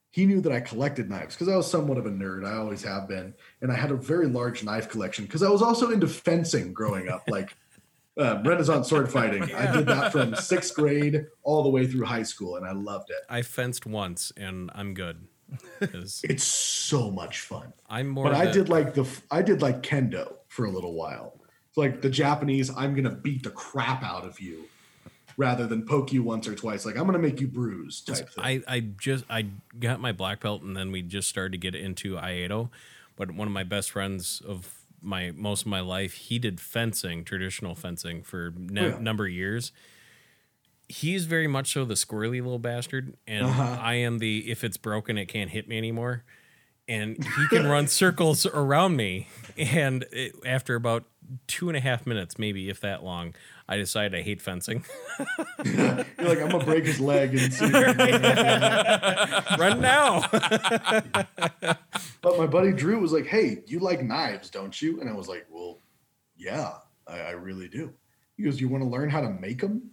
he 0.10 0.25
knew 0.25 0.41
that 0.41 0.51
I 0.51 0.62
collected 0.62 1.12
knives 1.12 1.36
because 1.36 1.48
I 1.48 1.56
was 1.56 1.70
somewhat 1.70 2.00
of 2.00 2.08
a 2.08 2.10
nerd. 2.10 2.44
I 2.44 2.58
always 2.58 2.82
have 2.82 3.08
been. 3.08 3.36
And 3.62 3.72
I 3.72 3.75
had 3.75 3.91
a 3.91 3.96
very 3.96 4.25
large 4.25 4.63
knife 4.63 4.89
collection 4.89 5.25
because 5.25 5.44
I 5.44 5.50
was 5.51 5.62
also 5.62 5.91
into 5.91 6.08
fencing 6.08 6.74
growing 6.74 7.08
up, 7.08 7.22
like 7.27 7.56
uh, 8.18 8.41
Renaissance 8.44 8.89
sword 8.89 9.12
fighting. 9.12 9.44
I 9.53 9.72
did 9.72 9.86
that 9.86 10.12
from 10.12 10.34
sixth 10.34 10.74
grade 10.74 11.27
all 11.44 11.62
the 11.62 11.70
way 11.70 11.86
through 11.86 12.06
high 12.06 12.24
school, 12.24 12.56
and 12.56 12.65
I 12.65 12.72
loved 12.72 13.12
it. 13.12 13.24
I 13.30 13.44
fenced 13.44 13.86
once 13.86 14.34
and 14.36 14.72
I'm 14.74 14.96
good. 14.96 15.27
It's 16.24 16.44
so 16.44 17.12
much 17.12 17.41
fun. 17.41 17.74
I'm 17.88 18.08
more. 18.08 18.24
But 18.24 18.34
I 18.34 18.51
did 18.51 18.70
like 18.70 18.96
the 18.96 19.06
I 19.30 19.44
did 19.44 19.62
like 19.62 19.84
kendo 19.84 20.34
for 20.48 20.65
a 20.65 20.72
little 20.72 20.96
while. 20.96 21.40
Like 21.75 22.01
the 22.01 22.10
Japanese, 22.10 22.70
I'm 22.75 22.94
gonna 22.96 23.16
beat 23.16 23.44
the 23.44 23.50
crap 23.50 24.04
out 24.04 24.25
of 24.25 24.40
you, 24.42 24.66
rather 25.38 25.68
than 25.68 25.86
poke 25.86 26.12
you 26.12 26.22
once 26.22 26.48
or 26.48 26.56
twice. 26.56 26.86
Like 26.86 26.98
I'm 26.98 27.06
gonna 27.06 27.20
make 27.20 27.40
you 27.40 27.48
bruise 27.48 28.01
type 28.01 28.30
thing. 28.30 28.44
I, 28.44 28.62
I 28.68 28.80
just 28.82 29.24
I 29.30 29.46
got 29.80 30.01
my 30.01 30.12
black 30.12 30.42
belt 30.42 30.62
and 30.63 30.75
then 30.75 30.92
we 30.92 31.01
just 31.01 31.30
started 31.30 31.54
to 31.54 31.58
get 31.58 31.74
into 31.75 32.16
Iaido. 32.16 32.70
But 33.16 33.32
one 33.32 33.48
of 33.48 33.54
my 33.54 33.63
best 33.63 33.92
friends 33.92 34.42
of 34.46 34.80
my 35.01 35.32
most 35.32 35.62
of 35.62 35.68
my 35.68 35.80
life, 35.80 36.13
he 36.13 36.40
did 36.40 36.60
fencing, 36.60 37.24
traditional 37.24 37.74
fencing 37.75 38.22
for 38.22 38.48
a 38.48 38.54
Yeah. 38.74 38.98
number 39.00 39.25
of 39.25 39.32
years. 39.32 39.72
He's 40.90 41.24
very 41.24 41.48
much 41.48 41.72
so 41.72 41.86
the 41.86 41.94
squirrely 41.94 42.42
little 42.42 42.60
bastard, 42.60 43.13
and 43.25 43.46
Uh-huh. 43.46 43.78
I 43.80 43.94
am 43.96 44.20
the 44.20 44.51
if 44.51 44.66
it's 44.66 44.75
broken, 44.75 45.18
it 45.18 45.28
can't 45.28 45.50
hit 45.51 45.70
me 45.70 45.78
anymore. 45.78 46.25
And 46.91 47.24
he 47.24 47.48
can 47.48 47.67
run 47.67 47.88
circles 47.88 48.45
around 48.45 48.95
me. 48.95 49.27
And 49.57 50.05
it, 50.12 50.36
after 50.45 50.75
about 50.75 51.05
two 51.48 51.69
and 51.69 51.77
a 51.77 51.79
half 51.79 52.05
minutes, 52.05 52.38
maybe 52.38 52.69
if 52.69 52.81
that 52.81 53.03
long, 53.03 53.33
I 53.67 53.77
decided 53.77 54.13
I 54.19 54.21
hate 54.21 54.41
fencing. 54.41 54.83
You're 55.63 56.05
like 56.19 56.41
I'm 56.41 56.50
gonna 56.50 56.65
break 56.65 56.86
his 56.86 57.00
leg 57.00 57.33
and 57.36 57.53
see. 57.53 57.65
if 57.65 57.71
he 57.71 57.83
can 57.83 57.98
do 57.98 58.03
anything. 58.03 59.60
Run 59.60 59.79
now. 59.79 60.27
but 62.21 62.38
my 62.38 62.48
buddy 62.48 62.74
Drew 62.74 63.00
was 63.00 63.13
like, 63.13 63.25
"Hey, 63.25 63.63
you 63.65 63.79
like 63.79 64.03
knives, 64.03 64.50
don't 64.50 64.79
you?" 64.81 65.00
And 65.00 65.10
I 65.10 65.13
was 65.13 65.29
like, 65.29 65.45
"Well, 65.50 65.79
yeah, 66.36 66.74
I, 67.07 67.19
I 67.19 67.31
really 67.31 67.69
do." 67.69 67.93
He 68.36 68.43
goes, 68.43 68.60
"You 68.60 68.67
want 68.67 68.83
to 68.83 68.89
learn 68.89 69.10
how 69.10 69.21
to 69.21 69.29
make 69.29 69.62
them?" 69.62 69.91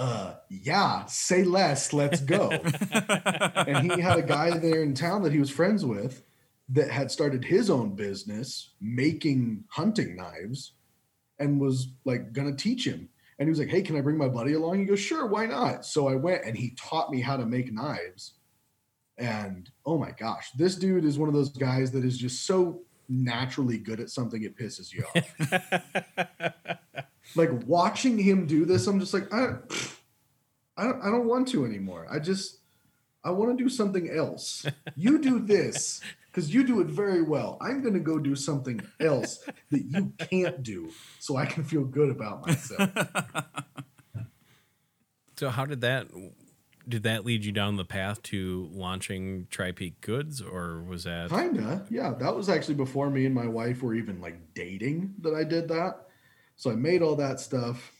Uh, 0.00 0.34
yeah. 0.48 1.04
Say 1.04 1.44
less. 1.44 1.92
Let's 1.92 2.22
go. 2.22 2.48
and 2.90 3.92
he 3.92 4.00
had 4.00 4.18
a 4.18 4.22
guy 4.22 4.56
there 4.56 4.82
in 4.82 4.94
town 4.94 5.22
that 5.22 5.32
he 5.32 5.38
was 5.38 5.50
friends 5.50 5.84
with 5.84 6.22
that 6.70 6.90
had 6.90 7.10
started 7.10 7.44
his 7.44 7.68
own 7.68 7.94
business 7.94 8.70
making 8.80 9.64
hunting 9.68 10.16
knives 10.16 10.72
and 11.38 11.60
was 11.60 11.88
like 12.06 12.32
gonna 12.32 12.56
teach 12.56 12.86
him. 12.86 13.10
And 13.38 13.46
he 13.46 13.50
was 13.50 13.58
like, 13.58 13.68
Hey, 13.68 13.82
can 13.82 13.94
I 13.94 14.00
bring 14.00 14.16
my 14.16 14.28
buddy 14.28 14.54
along? 14.54 14.78
He 14.78 14.86
goes, 14.86 15.00
Sure, 15.00 15.26
why 15.26 15.44
not? 15.44 15.84
So 15.84 16.08
I 16.08 16.14
went 16.14 16.46
and 16.46 16.56
he 16.56 16.74
taught 16.78 17.10
me 17.10 17.20
how 17.20 17.36
to 17.36 17.44
make 17.44 17.70
knives. 17.70 18.32
And 19.18 19.68
oh 19.84 19.98
my 19.98 20.12
gosh, 20.12 20.50
this 20.52 20.76
dude 20.76 21.04
is 21.04 21.18
one 21.18 21.28
of 21.28 21.34
those 21.34 21.50
guys 21.50 21.90
that 21.90 22.06
is 22.06 22.16
just 22.16 22.46
so 22.46 22.80
naturally 23.06 23.76
good 23.76 24.00
at 24.00 24.08
something 24.08 24.42
it 24.44 24.56
pisses 24.56 24.94
you 24.94 25.04
off. 25.14 27.04
like 27.34 27.50
watching 27.66 28.18
him 28.18 28.46
do 28.46 28.64
this, 28.64 28.86
I'm 28.86 29.00
just 29.00 29.14
like, 29.14 29.32
I, 29.32 29.54
I 30.76 30.84
don't, 30.84 31.02
I 31.02 31.10
don't 31.10 31.26
want 31.26 31.48
to 31.48 31.64
anymore. 31.64 32.06
I 32.10 32.18
just, 32.18 32.58
I 33.24 33.30
want 33.30 33.56
to 33.56 33.62
do 33.62 33.68
something 33.68 34.10
else. 34.10 34.66
You 34.96 35.18
do 35.18 35.38
this 35.38 36.00
because 36.26 36.52
you 36.54 36.64
do 36.64 36.80
it 36.80 36.86
very 36.86 37.22
well. 37.22 37.58
I'm 37.60 37.82
going 37.82 37.94
to 37.94 38.00
go 38.00 38.18
do 38.18 38.34
something 38.34 38.80
else 38.98 39.44
that 39.70 39.84
you 39.84 40.12
can't 40.18 40.62
do 40.62 40.90
so 41.18 41.36
I 41.36 41.46
can 41.46 41.64
feel 41.64 41.84
good 41.84 42.10
about 42.10 42.46
myself. 42.46 42.90
So 45.40 45.48
how 45.48 45.64
did 45.64 45.80
that 45.80 46.08
did 46.86 47.04
that 47.04 47.24
lead 47.24 47.46
you 47.46 47.52
down 47.52 47.76
the 47.76 47.84
path 47.86 48.22
to 48.24 48.68
launching 48.74 49.46
Tri 49.48 49.72
Peak 49.72 50.02
Goods 50.02 50.42
or 50.42 50.82
was 50.82 51.04
that 51.04 51.30
Kinda, 51.30 51.86
yeah. 51.88 52.12
That 52.12 52.36
was 52.36 52.50
actually 52.50 52.74
before 52.74 53.08
me 53.08 53.24
and 53.24 53.34
my 53.34 53.46
wife 53.46 53.82
were 53.82 53.94
even 53.94 54.20
like 54.20 54.36
dating 54.52 55.14
that 55.22 55.34
I 55.34 55.44
did 55.44 55.68
that. 55.68 56.08
So 56.60 56.70
I 56.70 56.74
made 56.74 57.00
all 57.00 57.16
that 57.16 57.40
stuff. 57.40 57.90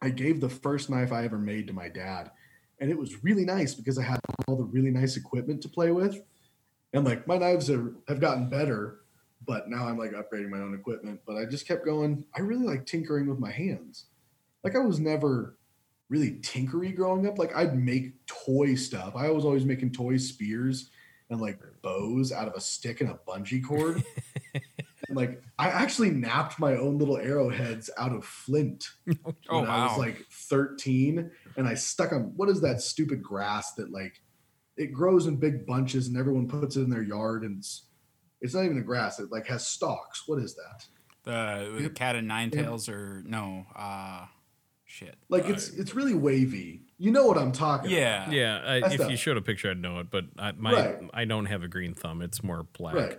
I 0.00 0.08
gave 0.08 0.40
the 0.40 0.48
first 0.48 0.88
knife 0.88 1.12
I 1.12 1.26
ever 1.26 1.36
made 1.36 1.66
to 1.66 1.74
my 1.74 1.90
dad, 1.90 2.30
and 2.80 2.90
it 2.90 2.96
was 2.96 3.22
really 3.22 3.44
nice 3.44 3.74
because 3.74 3.98
I 3.98 4.04
had 4.04 4.20
all 4.46 4.56
the 4.56 4.64
really 4.64 4.90
nice 4.90 5.18
equipment 5.18 5.60
to 5.60 5.68
play 5.68 5.90
with. 5.90 6.18
And 6.94 7.04
like 7.04 7.26
my 7.26 7.36
knives 7.36 7.68
are, 7.68 7.92
have 8.08 8.20
gotten 8.20 8.48
better, 8.48 9.00
but 9.46 9.68
now 9.68 9.86
I'm 9.86 9.98
like 9.98 10.12
upgrading 10.12 10.48
my 10.48 10.60
own 10.60 10.72
equipment. 10.72 11.20
But 11.26 11.36
I 11.36 11.44
just 11.44 11.68
kept 11.68 11.84
going. 11.84 12.24
I 12.34 12.40
really 12.40 12.64
like 12.64 12.86
tinkering 12.86 13.28
with 13.28 13.38
my 13.38 13.50
hands. 13.50 14.06
Like 14.64 14.74
I 14.74 14.78
was 14.78 14.98
never 14.98 15.58
really 16.08 16.38
tinkery 16.40 16.96
growing 16.96 17.26
up. 17.26 17.38
Like 17.38 17.54
I'd 17.54 17.76
make 17.76 18.14
toy 18.24 18.76
stuff. 18.76 19.14
I 19.14 19.28
was 19.28 19.44
always 19.44 19.66
making 19.66 19.92
toy 19.92 20.16
spears 20.16 20.88
and 21.28 21.38
like 21.38 21.60
bows 21.82 22.32
out 22.32 22.48
of 22.48 22.54
a 22.54 22.62
stick 22.62 23.02
and 23.02 23.10
a 23.10 23.20
bungee 23.28 23.62
cord. 23.62 24.02
and 25.08 25.16
like 25.16 25.42
I 25.58 25.68
actually 25.68 26.10
knapped 26.10 26.58
my 26.60 26.74
own 26.76 26.98
little 26.98 27.16
arrowheads 27.16 27.90
out 27.98 28.12
of 28.12 28.24
flint 28.24 28.88
Oh, 29.48 29.60
when 29.60 29.70
I 29.70 29.86
was 29.86 29.98
like 29.98 30.24
13 30.30 31.30
and 31.56 31.66
I 31.68 31.74
stuck 31.74 32.10
them. 32.10 32.32
What 32.36 32.48
is 32.48 32.60
that 32.60 32.80
stupid 32.80 33.22
grass 33.22 33.72
that 33.74 33.90
like 33.90 34.20
it 34.76 34.92
grows 34.92 35.26
in 35.26 35.36
big 35.36 35.66
bunches 35.66 36.06
and 36.08 36.16
everyone 36.16 36.46
puts 36.48 36.76
it 36.76 36.82
in 36.82 36.90
their 36.90 37.02
yard 37.02 37.42
and 37.42 37.58
it's 37.58 37.84
it's 38.40 38.54
not 38.54 38.64
even 38.64 38.78
a 38.78 38.82
grass. 38.82 39.18
It 39.18 39.32
like 39.32 39.46
has 39.48 39.66
stalks. 39.66 40.24
What 40.28 40.38
is 40.40 40.54
that? 40.54 40.86
The 41.24 41.82
Yep. 41.82 41.94
cat 41.94 42.16
and 42.16 42.28
nine 42.28 42.50
tails, 42.50 42.88
or 42.88 43.22
no? 43.26 43.66
Uh, 43.76 44.26
shit. 44.86 45.16
Like 45.28 45.46
it's 45.48 45.70
it's 45.70 45.94
really 45.94 46.14
wavy. 46.14 46.82
You 46.98 47.10
know 47.10 47.26
what 47.26 47.36
I'm 47.36 47.52
talking 47.52 47.90
Yeah. 47.90 48.30
Yeah, 48.30 48.62
I, 48.64 48.80
That's 48.80 48.94
if 48.94 49.00
the- 49.00 49.10
you 49.10 49.16
showed 49.16 49.36
a 49.36 49.42
picture, 49.42 49.70
I'd 49.70 49.78
know 49.82 49.98
it. 49.98 50.10
But 50.10 50.26
I, 50.38 50.52
my 50.52 50.72
Right. 50.72 51.10
I 51.12 51.24
don't 51.24 51.46
have 51.46 51.62
a 51.64 51.68
green 51.68 51.94
thumb; 51.94 52.22
it's 52.22 52.42
more 52.44 52.62
black. 52.62 52.94
Right. 52.94 53.18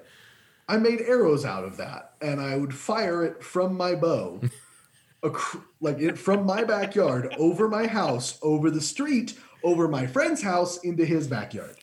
I 0.70 0.78
made 0.78 1.02
arrows 1.02 1.46
out 1.46 1.64
of 1.64 1.78
that 1.78 2.14
and 2.22 2.40
I 2.40 2.56
would 2.56 2.76
fire 2.76 3.24
it 3.26 3.44
from 3.44 3.76
my 3.76 3.96
bow. 3.96 4.40
ac- 5.26 5.60
like 5.82 6.00
it 6.00 6.18
from 6.18 6.46
my 6.46 6.64
backyard 6.64 7.34
over 7.40 7.68
my 7.68 7.88
house, 7.88 8.38
over 8.44 8.70
the 8.70 8.80
street, 8.80 9.38
over 9.64 9.88
my 9.88 10.06
friend's 10.06 10.44
house 10.44 10.78
into 10.84 11.04
his 11.04 11.28
backyard. 11.28 11.76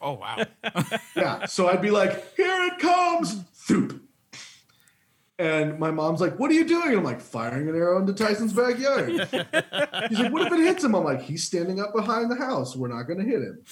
Oh 0.00 0.14
wow. 0.14 0.44
Yeah. 1.16 1.46
So 1.46 1.68
I'd 1.68 1.80
be 1.80 1.92
like, 1.92 2.34
here 2.36 2.64
it 2.64 2.80
comes. 2.80 3.44
Thoop. 3.68 4.00
And 5.38 5.78
my 5.78 5.92
mom's 5.92 6.20
like, 6.20 6.38
what 6.38 6.50
are 6.50 6.54
you 6.54 6.64
doing? 6.64 6.88
And 6.88 6.98
I'm 6.98 7.04
like, 7.04 7.20
firing 7.20 7.68
an 7.68 7.76
arrow 7.76 8.00
into 8.00 8.12
Tyson's 8.12 8.52
backyard. 8.52 9.08
He's 9.08 10.18
like, 10.18 10.32
what 10.32 10.46
if 10.46 10.52
it 10.52 10.58
hits 10.58 10.82
him? 10.84 10.94
I'm 10.96 11.04
like, 11.04 11.22
he's 11.22 11.44
standing 11.44 11.80
up 11.80 11.94
behind 11.94 12.30
the 12.30 12.36
house. 12.36 12.74
We're 12.74 12.88
not 12.88 13.04
going 13.04 13.18
to 13.18 13.24
hit 13.24 13.42
him. 13.42 13.64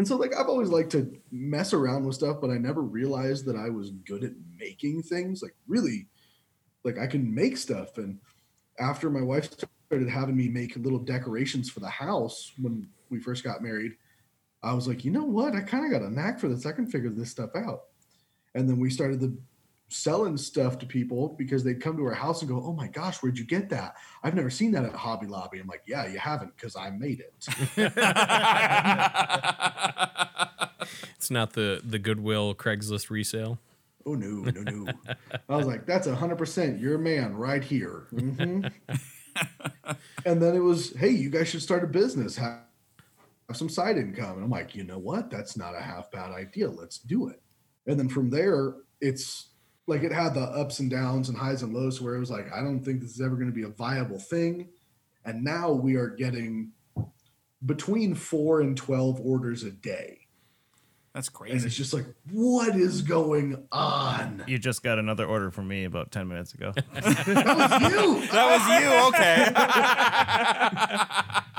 And 0.00 0.08
so, 0.08 0.16
like, 0.16 0.34
I've 0.34 0.48
always 0.48 0.70
liked 0.70 0.92
to 0.92 1.14
mess 1.30 1.74
around 1.74 2.06
with 2.06 2.14
stuff, 2.14 2.38
but 2.40 2.48
I 2.48 2.56
never 2.56 2.80
realized 2.80 3.44
that 3.44 3.54
I 3.54 3.68
was 3.68 3.90
good 3.90 4.24
at 4.24 4.32
making 4.58 5.02
things. 5.02 5.42
Like, 5.42 5.54
really, 5.68 6.06
like, 6.84 6.98
I 6.98 7.06
can 7.06 7.34
make 7.34 7.58
stuff. 7.58 7.98
And 7.98 8.18
after 8.78 9.10
my 9.10 9.20
wife 9.20 9.50
started 9.52 10.08
having 10.08 10.38
me 10.38 10.48
make 10.48 10.74
little 10.76 11.00
decorations 11.00 11.68
for 11.68 11.80
the 11.80 11.90
house 11.90 12.54
when 12.62 12.88
we 13.10 13.20
first 13.20 13.44
got 13.44 13.62
married, 13.62 13.92
I 14.62 14.72
was 14.72 14.88
like, 14.88 15.04
you 15.04 15.10
know 15.10 15.22
what? 15.22 15.54
I 15.54 15.60
kind 15.60 15.84
of 15.84 15.90
got 15.92 16.08
a 16.08 16.10
knack 16.10 16.40
for 16.40 16.48
this. 16.48 16.64
I 16.64 16.72
can 16.72 16.86
figure 16.86 17.10
this 17.10 17.30
stuff 17.30 17.50
out. 17.54 17.82
And 18.54 18.66
then 18.66 18.80
we 18.80 18.88
started 18.88 19.20
the 19.20 19.36
selling 19.90 20.36
stuff 20.36 20.78
to 20.78 20.86
people 20.86 21.34
because 21.36 21.64
they'd 21.64 21.82
come 21.82 21.96
to 21.96 22.04
our 22.06 22.14
house 22.14 22.42
and 22.42 22.48
go, 22.48 22.62
"Oh 22.64 22.72
my 22.72 22.88
gosh, 22.88 23.22
where'd 23.22 23.38
you 23.38 23.44
get 23.44 23.68
that? 23.70 23.96
I've 24.22 24.34
never 24.34 24.50
seen 24.50 24.72
that 24.72 24.84
at 24.84 24.94
Hobby 24.94 25.26
Lobby." 25.26 25.58
I'm 25.58 25.66
like, 25.66 25.82
"Yeah, 25.86 26.06
you 26.06 26.18
haven't 26.18 26.54
because 26.56 26.76
I 26.76 26.90
made 26.90 27.20
it." 27.20 27.46
It's 31.16 31.30
not 31.30 31.52
the 31.52 31.80
the 31.84 31.98
Goodwill 31.98 32.54
Craigslist 32.54 33.10
resale. 33.10 33.58
oh 34.06 34.14
no, 34.14 34.50
no, 34.50 34.62
no. 34.62 34.92
I 35.48 35.56
was 35.56 35.66
like, 35.66 35.86
"That's 35.86 36.08
hundred 36.08 36.38
percent 36.38 36.80
your 36.80 36.98
man 36.98 37.34
right 37.34 37.62
here." 37.62 38.06
Mhm. 38.12 38.72
and 40.24 40.42
then 40.42 40.56
it 40.56 40.60
was, 40.60 40.96
"Hey, 40.96 41.10
you 41.10 41.28
guys 41.28 41.48
should 41.48 41.62
start 41.62 41.84
a 41.84 41.86
business. 41.86 42.36
Have, 42.36 42.60
have 43.48 43.56
some 43.56 43.68
side 43.68 43.98
income." 43.98 44.36
And 44.36 44.44
I'm 44.44 44.50
like, 44.50 44.74
"You 44.74 44.84
know 44.84 44.98
what? 44.98 45.30
That's 45.30 45.56
not 45.56 45.76
a 45.76 45.80
half 45.80 46.10
bad 46.10 46.32
idea. 46.32 46.70
Let's 46.70 46.98
do 46.98 47.28
it." 47.28 47.42
And 47.86 47.98
then 47.98 48.08
from 48.08 48.30
there, 48.30 48.74
it's 49.00 49.49
like 49.90 50.02
it 50.02 50.12
had 50.12 50.34
the 50.34 50.40
ups 50.40 50.78
and 50.78 50.90
downs 50.90 51.28
and 51.28 51.36
highs 51.36 51.62
and 51.62 51.74
lows 51.74 52.00
where 52.00 52.14
it 52.14 52.20
was 52.20 52.30
like, 52.30 52.50
I 52.52 52.60
don't 52.62 52.82
think 52.82 53.02
this 53.02 53.10
is 53.10 53.20
ever 53.20 53.34
going 53.34 53.48
to 53.48 53.52
be 53.52 53.64
a 53.64 53.68
viable 53.68 54.18
thing. 54.18 54.68
And 55.24 55.44
now 55.44 55.70
we 55.70 55.96
are 55.96 56.08
getting 56.08 56.72
between 57.66 58.14
four 58.14 58.62
and 58.62 58.76
12 58.76 59.20
orders 59.20 59.64
a 59.64 59.70
day. 59.70 60.20
That's 61.12 61.28
crazy. 61.28 61.56
And 61.56 61.64
it's 61.66 61.74
just 61.74 61.92
like, 61.92 62.06
what 62.30 62.76
is 62.76 63.02
going 63.02 63.66
on? 63.72 64.44
You 64.46 64.58
just 64.58 64.84
got 64.84 65.00
another 65.00 65.26
order 65.26 65.50
from 65.50 65.66
me 65.66 65.84
about 65.84 66.12
10 66.12 66.28
minutes 66.28 66.54
ago. 66.54 66.72
That 66.94 67.04
was 67.04 67.82
you. 67.92 68.26
that 68.28 68.46
was 68.56 68.68
you. 68.80 68.88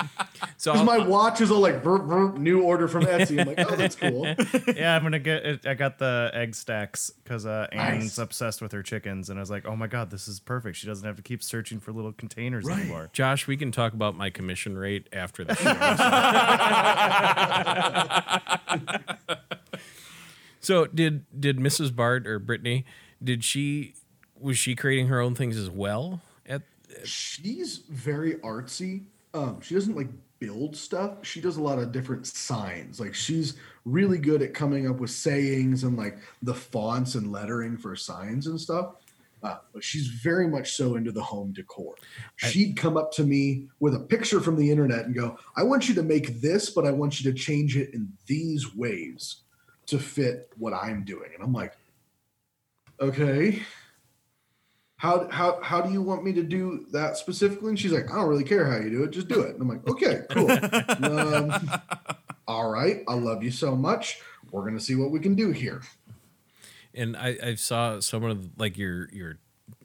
Okay. 0.08 0.18
So 0.58 0.84
my 0.84 0.98
watch 0.98 1.42
is 1.42 1.52
all 1.52 1.60
like 1.60 1.84
burp, 1.84 2.08
burp, 2.08 2.38
new 2.38 2.62
order 2.62 2.88
from 2.88 3.06
Etsy. 3.06 3.40
I'm 3.42 3.48
like, 3.48 3.60
oh, 3.72 3.76
that's 3.76 3.96
cool. 3.98 4.26
yeah, 4.76 4.96
I'm 4.96 5.04
gonna 5.04 5.20
get. 5.20 5.46
It. 5.46 5.66
I 5.66 5.74
got 5.74 5.98
the 6.00 6.30
egg 6.34 6.56
stacks 6.56 7.12
because 7.24 7.46
uh, 7.46 7.68
Anne's 7.72 8.04
Nice. 8.04 8.18
obsessed 8.18 8.62
with 8.62 8.72
her 8.72 8.82
chickens, 8.84 9.30
and 9.30 9.38
I 9.40 9.42
was 9.42 9.50
like, 9.52 9.66
oh 9.66 9.76
my 9.76 9.88
god, 9.88 10.10
this 10.12 10.28
is 10.28 10.40
perfect. 10.40 10.78
She 10.78 10.88
doesn't 10.88 11.06
have 11.06 11.16
to 11.18 11.22
keep 11.22 11.44
searching 11.44 11.80
for 11.80 11.92
little 11.92 12.14
containers 12.14 12.66
Right. 12.66 12.80
anymore. 12.80 13.10
Josh, 13.14 13.48
we 13.48 13.58
can 13.58 13.72
talk 13.72 13.94
about 13.94 14.16
my 14.16 14.30
commission 14.30 14.78
rate 14.78 15.08
after 15.14 15.44
the 15.44 15.56
show. 15.56 15.72
so 20.60 20.86
did 20.88 21.26
did 21.40 21.58
Mrs. 21.58 21.96
Bart 21.96 22.28
or 22.28 22.40
Brittany? 22.40 22.86
Did 23.24 23.44
she 23.44 23.94
was 24.40 24.58
she 24.58 24.76
creating 24.76 25.08
her 25.08 25.20
own 25.20 25.36
things 25.36 25.58
as 25.58 25.70
well? 25.70 26.22
At 26.48 26.62
She's 27.04 27.78
very 27.78 28.36
artsy. 28.36 29.04
Um, 29.34 29.62
she 29.62 29.76
doesn't 29.76 29.96
like 29.96 30.10
build 30.42 30.76
stuff. 30.76 31.20
She 31.22 31.40
does 31.40 31.56
a 31.56 31.62
lot 31.62 31.80
of 31.80 31.94
different 31.94 32.28
signs. 32.28 33.00
Like 33.00 33.16
she's 33.16 33.56
really 33.86 34.18
good 34.18 34.42
at 34.42 34.54
coming 34.54 34.90
up 34.90 35.00
with 35.00 35.12
sayings 35.12 35.84
and 35.86 35.96
like 35.96 36.18
the 36.42 36.54
fonts 36.54 37.16
and 37.16 37.32
lettering 37.32 37.78
for 37.78 37.96
signs 37.96 38.48
and 38.48 38.60
stuff. 38.60 38.96
Uh, 39.44 39.58
but 39.74 39.84
she's 39.84 40.08
very 40.08 40.48
much 40.48 40.74
so 40.74 40.96
into 40.96 41.12
the 41.12 41.22
home 41.22 41.52
decor. 41.52 41.96
She'd 42.36 42.76
come 42.76 42.98
up 42.98 43.12
to 43.14 43.24
me 43.24 43.68
with 43.80 43.96
a 43.96 44.00
picture 44.00 44.40
from 44.40 44.56
the 44.56 44.70
internet 44.70 45.06
and 45.06 45.16
go, 45.16 45.38
I 45.56 45.64
want 45.64 45.88
you 45.88 45.96
to 45.96 46.04
make 46.04 46.42
this, 46.42 46.70
but 46.70 46.86
I 46.86 46.92
want 46.92 47.20
you 47.20 47.32
to 47.32 47.38
change 47.38 47.78
it 47.78 47.94
in 47.94 48.12
these 48.28 48.76
ways 48.76 49.38
to 49.88 49.98
fit 49.98 50.52
what 50.58 50.74
I'm 50.74 51.04
doing. 51.04 51.32
And 51.34 51.44
I'm 51.44 51.54
like, 51.54 51.74
okay. 53.00 53.64
How, 55.02 55.28
how, 55.32 55.60
how 55.64 55.82
do 55.82 55.92
you 55.92 56.00
want 56.00 56.24
me 56.24 56.32
to 56.34 56.44
do 56.44 56.86
that 56.92 57.18
specifically? 57.18 57.70
And 57.70 57.80
she's 57.80 57.92
like, 57.92 58.12
I 58.12 58.18
don't 58.18 58.30
really 58.30 58.44
care 58.44 58.70
how 58.70 58.78
you 58.78 58.92
do 58.92 59.04
it. 59.04 59.10
Just 59.10 59.28
do 59.28 59.42
it. 59.42 59.56
And 59.56 59.62
I'm 59.64 59.68
like, 59.68 59.88
okay, 59.90 60.22
cool. 60.30 60.52
um, 61.12 61.72
all 62.48 62.70
right. 62.70 63.02
I 63.08 63.16
love 63.16 63.42
you 63.44 63.50
so 63.50 63.76
much. 63.76 64.20
We're 64.52 64.62
going 64.62 64.78
to 64.78 64.84
see 64.84 64.94
what 64.94 65.10
we 65.10 65.20
can 65.20 65.34
do 65.34 65.50
here. 65.50 65.82
and 66.94 67.18
I, 67.18 67.36
I 67.44 67.56
saw 67.56 68.00
some 68.00 68.24
of 68.24 68.60
like 68.60 68.78
your 68.78 69.10
your 69.12 69.40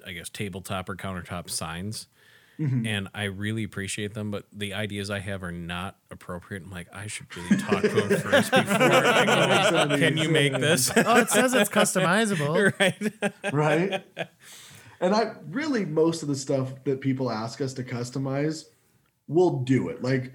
I 0.07 0.13
guess 0.13 0.29
tabletop 0.29 0.91
or 0.91 0.97
countertop 0.97 1.49
signs. 1.49 2.09
And 2.59 3.09
I 3.15 3.25
really 3.25 3.65
appreciate 3.65 4.15
them, 4.15 4.31
but 4.31 4.47
the 4.51 4.73
ideas 4.73 5.11
I 5.11 5.19
have 5.19 5.43
are 5.43 5.53
not 5.53 5.99
appropriate. 6.11 6.63
I'm 6.63 6.71
like, 6.71 6.89
I 6.91 7.07
should 7.07 7.27
really 7.37 7.59
talk 7.59 7.83
to 7.83 7.89
him 7.91 8.09
first 8.19 8.51
before 8.51 8.77
I 8.81 9.87
go, 9.87 9.99
Can 9.99 10.17
you 10.17 10.31
make 10.31 10.55
this? 10.55 10.91
oh, 10.97 11.17
it 11.19 11.29
says 11.29 11.53
it's 11.53 11.69
customizable. 11.69 12.73
right. 13.53 13.53
right? 13.53 14.03
And 15.01 15.15
I 15.15 15.33
really 15.49 15.85
most 15.85 16.23
of 16.23 16.29
the 16.29 16.37
stuff 16.37 16.73
that 16.85 17.01
people 17.01 17.31
ask 17.31 17.61
us 17.61 17.75
to 17.75 17.83
customize, 17.83 18.67
we'll 19.29 19.61
do 19.61 19.89
it. 19.89 20.03
Like 20.03 20.33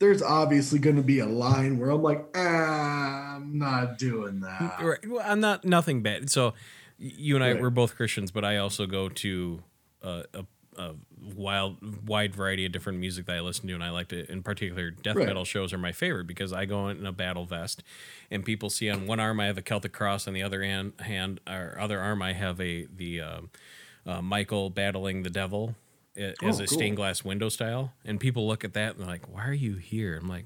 there's 0.00 0.22
obviously 0.22 0.78
going 0.78 0.96
to 0.96 1.02
be 1.02 1.20
a 1.20 1.26
line 1.26 1.78
where 1.78 1.90
I'm 1.90 2.02
like, 2.02 2.24
ah, 2.34 3.36
I'm 3.36 3.58
not 3.58 3.98
doing 3.98 4.40
that. 4.40 4.80
Right. 4.80 5.08
Well, 5.08 5.22
I'm 5.24 5.40
not 5.40 5.64
nothing 5.64 6.02
bad. 6.02 6.30
So 6.30 6.54
you 6.98 7.36
and 7.36 7.44
I 7.44 7.52
Right. 7.52 7.60
we're 7.60 7.70
both 7.70 7.96
Christians, 7.96 8.30
but 8.30 8.44
I 8.44 8.56
also 8.56 8.86
go 8.86 9.08
to 9.08 9.62
uh, 10.02 10.22
a, 10.32 10.44
a 10.76 10.94
wild 11.34 12.08
wide 12.08 12.34
variety 12.34 12.66
of 12.66 12.72
different 12.72 12.98
music 12.98 13.26
that 13.26 13.36
I 13.36 13.40
listen 13.40 13.66
to, 13.68 13.74
and 13.74 13.82
I 13.82 13.90
like 13.90 14.08
to. 14.08 14.30
In 14.30 14.42
particular, 14.42 14.90
death 14.90 15.16
Right. 15.16 15.26
metal 15.26 15.44
shows 15.44 15.72
are 15.72 15.78
my 15.78 15.92
favorite 15.92 16.26
because 16.26 16.52
I 16.52 16.66
go 16.66 16.88
in 16.88 17.06
a 17.06 17.12
battle 17.12 17.46
vest, 17.46 17.82
and 18.30 18.44
people 18.44 18.70
see 18.70 18.90
on 18.90 19.06
one 19.06 19.20
arm 19.20 19.40
I 19.40 19.46
have 19.46 19.58
a 19.58 19.62
Celtic 19.62 19.92
cross, 19.92 20.28
on 20.28 20.34
the 20.34 20.42
other 20.42 20.62
hand, 20.62 20.92
hand 21.00 21.40
or 21.48 21.76
other 21.80 22.00
arm 22.00 22.20
I 22.22 22.32
have 22.34 22.60
a 22.60 22.86
the 22.86 23.20
um, 23.20 23.50
uh, 24.06 24.22
Michael 24.22 24.70
battling 24.70 25.22
the 25.22 25.30
devil. 25.30 25.74
As 26.16 26.34
Oh, 26.44 26.46
a 26.46 26.52
cool. 26.58 26.66
stained 26.68 26.94
glass 26.96 27.24
window 27.24 27.48
style, 27.48 27.92
and 28.04 28.20
people 28.20 28.46
look 28.46 28.62
at 28.62 28.74
that 28.74 28.92
and 28.92 29.00
they're 29.00 29.06
like, 29.08 29.26
"Why 29.34 29.48
are 29.48 29.52
you 29.52 29.74
here?" 29.74 30.16
I'm 30.22 30.28
like, 30.28 30.44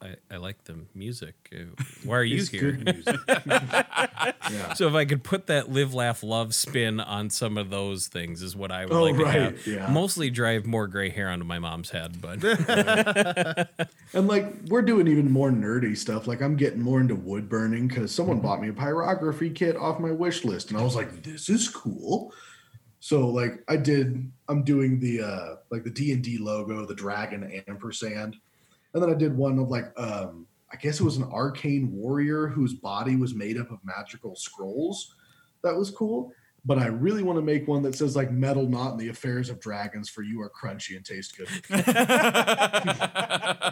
"I, 0.00 0.06
I, 0.06 0.16
I 0.30 0.36
like 0.38 0.64
the 0.64 0.86
music. 0.94 1.34
Uh, 1.54 1.64
Why 2.02 2.16
are 2.16 2.24
you 2.24 2.38
It's 2.38 2.48
here?" 2.48 2.78
yeah. 4.50 4.72
So 4.72 4.88
if 4.88 4.94
I 4.94 5.04
could 5.04 5.22
put 5.22 5.48
that 5.48 5.70
live, 5.70 5.92
laugh, 5.92 6.22
love 6.22 6.54
spin 6.54 6.98
on 6.98 7.28
some 7.28 7.58
of 7.58 7.68
those 7.68 8.06
things, 8.06 8.40
is 8.40 8.56
what 8.56 8.72
I 8.72 8.86
would 8.86 8.94
Oh, 8.94 9.02
like 9.04 9.16
to 9.16 9.22
right, 9.22 9.34
have. 9.42 9.66
yeah. 9.66 9.90
Mostly 9.92 10.30
drive 10.30 10.64
more 10.64 10.86
gray 10.88 11.10
hair 11.10 11.28
onto 11.28 11.44
my 11.44 11.58
mom's 11.58 11.90
head, 11.90 12.18
but 12.22 12.42
And 14.14 14.28
like 14.28 14.46
we're 14.68 14.80
doing 14.80 15.06
even 15.08 15.30
more 15.30 15.50
nerdy 15.50 15.94
stuff. 15.96 16.26
Like 16.26 16.40
I'm 16.40 16.56
getting 16.56 16.80
more 16.80 17.00
into 17.00 17.16
wood 17.16 17.48
burning 17.48 17.86
because 17.88 18.14
someone 18.14 18.38
Mm-hmm. 18.38 18.46
bought 18.46 18.62
me 18.62 18.68
a 18.68 18.72
pyrography 18.72 19.54
kit 19.54 19.76
off 19.76 20.00
my 20.00 20.10
wish 20.10 20.42
list, 20.44 20.70
and 20.70 20.78
I 20.78 20.82
was 20.82 20.96
like, 20.96 21.22
"This 21.22 21.48
is 21.50 21.68
cool." 21.68 22.32
So 23.02 23.26
like 23.26 23.64
I 23.66 23.76
did, 23.76 24.30
I'm 24.48 24.62
doing 24.62 25.00
the 25.00 25.22
uh 25.22 25.56
like 25.72 25.82
the 25.82 25.90
D 25.90 26.12
and 26.12 26.22
D 26.22 26.38
logo, 26.38 26.86
the 26.86 26.94
dragon 26.94 27.60
ampersand, 27.66 28.36
and 28.94 29.02
then 29.02 29.10
I 29.10 29.14
did 29.14 29.36
one 29.36 29.58
of 29.58 29.68
like 29.68 29.92
um 29.98 30.46
I 30.72 30.76
guess 30.76 31.00
it 31.00 31.04
was 31.04 31.16
an 31.16 31.24
arcane 31.24 31.90
warrior 31.90 32.46
whose 32.46 32.74
body 32.74 33.16
was 33.16 33.34
made 33.34 33.58
up 33.58 33.72
of 33.72 33.80
magical 33.82 34.36
scrolls. 34.36 35.16
That 35.64 35.74
was 35.74 35.90
cool. 35.90 36.32
But 36.64 36.78
I 36.78 36.86
really 36.86 37.24
want 37.24 37.38
to 37.38 37.42
make 37.42 37.66
one 37.66 37.82
that 37.82 37.96
says 37.96 38.14
like 38.14 38.30
metal 38.30 38.68
not 38.68 38.92
in 38.92 38.98
the 38.98 39.08
affairs 39.08 39.50
of 39.50 39.58
dragons 39.58 40.08
for 40.08 40.22
you 40.22 40.40
are 40.40 40.50
crunchy 40.50 40.94
and 40.94 41.04
taste 41.04 41.36
good. 41.36 41.48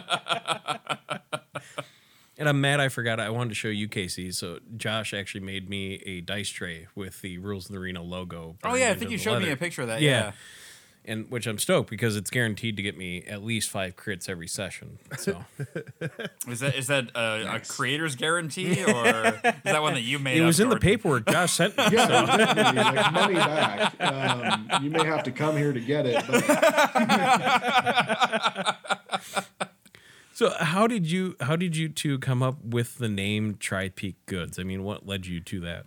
and 2.41 2.49
I'm 2.49 2.59
mad 2.59 2.79
I 2.81 2.89
forgot. 2.89 3.19
I 3.21 3.29
wanted 3.29 3.49
to 3.49 3.55
show 3.55 3.67
you 3.69 3.87
Casey. 3.87 4.31
So 4.31 4.59
Josh 4.75 5.13
actually 5.13 5.41
made 5.41 5.69
me 5.69 6.01
a 6.05 6.19
dice 6.21 6.49
tray 6.49 6.87
with 6.95 7.21
the 7.21 7.37
Rules 7.37 7.67
of 7.67 7.73
the 7.73 7.79
Arena 7.79 8.01
logo. 8.01 8.57
Oh 8.63 8.75
yeah, 8.75 8.89
I 8.89 8.95
think 8.95 9.11
you 9.11 9.17
the 9.17 9.23
showed 9.23 9.41
me 9.41 9.51
a 9.51 9.55
picture 9.55 9.83
of 9.83 9.87
that. 9.87 10.01
Yeah. 10.01 10.11
Yeah. 10.11 10.31
and 11.05 11.31
which 11.31 11.47
I'm 11.47 11.57
stoked 11.57 11.89
because 11.89 12.15
it's 12.15 12.29
guaranteed 12.29 12.75
to 12.77 12.83
get 12.83 12.95
me 12.97 13.23
at 13.23 13.43
least 13.43 13.69
five 13.71 13.95
crits 13.95 14.29
every 14.29 14.47
session. 14.47 14.99
So 15.17 15.43
Is 16.47 16.59
that 16.59 16.75
is 16.75 16.85
that 16.87 17.09
a, 17.15 17.43
Nice. 17.43 17.67
a 17.69 17.73
creator's 17.73 18.15
guarantee 18.15 18.83
or 18.85 19.05
is 19.25 19.41
that 19.63 19.81
one 19.81 19.93
that 19.95 20.01
you 20.01 20.19
made? 20.19 20.37
it 20.37 20.41
up, 20.41 20.45
was 20.47 20.59
in 20.59 20.69
the 20.69 20.77
paperwork 20.77 21.25
Josh 21.27 21.53
sent 21.53 21.75
me. 21.77 21.83
Yeah, 21.91 22.07
definitely, 22.07 22.95
like 22.95 23.13
money 23.13 23.33
back. 23.35 23.95
Um, 23.99 24.69
you 24.83 24.89
may 24.91 25.03
have 25.05 25.23
to 25.23 25.31
come 25.31 25.57
here 25.57 25.73
to 25.73 25.79
get 25.79 26.05
it. 26.07 26.23
But 26.27 26.45
So 30.33 30.51
how 30.59 30.87
did 30.87 31.09
you 31.09 31.35
how 31.41 31.55
did 31.55 31.75
you 31.75 31.89
two 31.89 32.17
come 32.19 32.41
up 32.41 32.63
with 32.63 32.97
the 32.97 33.09
name 33.09 33.57
Tri 33.59 33.89
Peak 33.89 34.15
Goods? 34.25 34.57
I 34.57 34.63
mean, 34.63 34.83
what 34.83 35.05
led 35.05 35.25
you 35.25 35.39
to 35.41 35.59
that? 35.61 35.85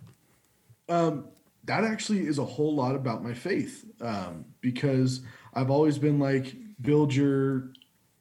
that 1.65 1.83
actually 1.83 2.27
is 2.27 2.37
a 2.37 2.45
whole 2.45 2.75
lot 2.75 2.95
about 2.95 3.23
my 3.23 3.33
faith 3.33 3.85
um, 4.01 4.45
because 4.61 5.21
I've 5.53 5.71
always 5.71 5.97
been 5.97 6.19
like, 6.19 6.55
build 6.81 7.13
your 7.13 7.71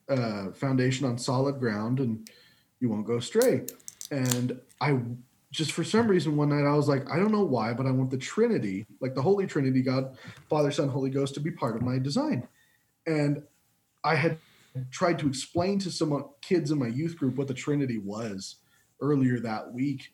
uh, 0.08 0.50
foundation 0.52 1.06
on 1.06 1.18
solid 1.18 1.58
ground 1.58 2.00
and 2.00 2.28
you 2.80 2.88
won't 2.88 3.06
go 3.06 3.16
astray. 3.16 3.66
And 4.10 4.58
I 4.80 4.98
just 5.50 5.72
for 5.72 5.84
some 5.84 6.08
reason 6.08 6.36
one 6.36 6.48
night 6.48 6.68
I 6.68 6.74
was 6.74 6.88
like, 6.88 7.08
I 7.10 7.16
don't 7.16 7.32
know 7.32 7.44
why, 7.44 7.74
but 7.74 7.86
I 7.86 7.90
want 7.90 8.10
the 8.10 8.18
Trinity, 8.18 8.86
like 9.00 9.14
the 9.14 9.22
Holy 9.22 9.46
Trinity, 9.46 9.82
God, 9.82 10.16
Father, 10.48 10.70
Son, 10.70 10.88
Holy 10.88 11.10
Ghost, 11.10 11.34
to 11.34 11.40
be 11.40 11.50
part 11.50 11.76
of 11.76 11.82
my 11.82 11.98
design. 11.98 12.48
And 13.06 13.42
I 14.02 14.16
had 14.16 14.38
tried 14.90 15.18
to 15.20 15.28
explain 15.28 15.78
to 15.80 15.90
some 15.90 16.30
kids 16.40 16.70
in 16.70 16.78
my 16.78 16.88
youth 16.88 17.16
group 17.16 17.36
what 17.36 17.48
the 17.48 17.54
Trinity 17.54 17.98
was 17.98 18.56
earlier 19.00 19.40
that 19.40 19.72
week. 19.72 20.12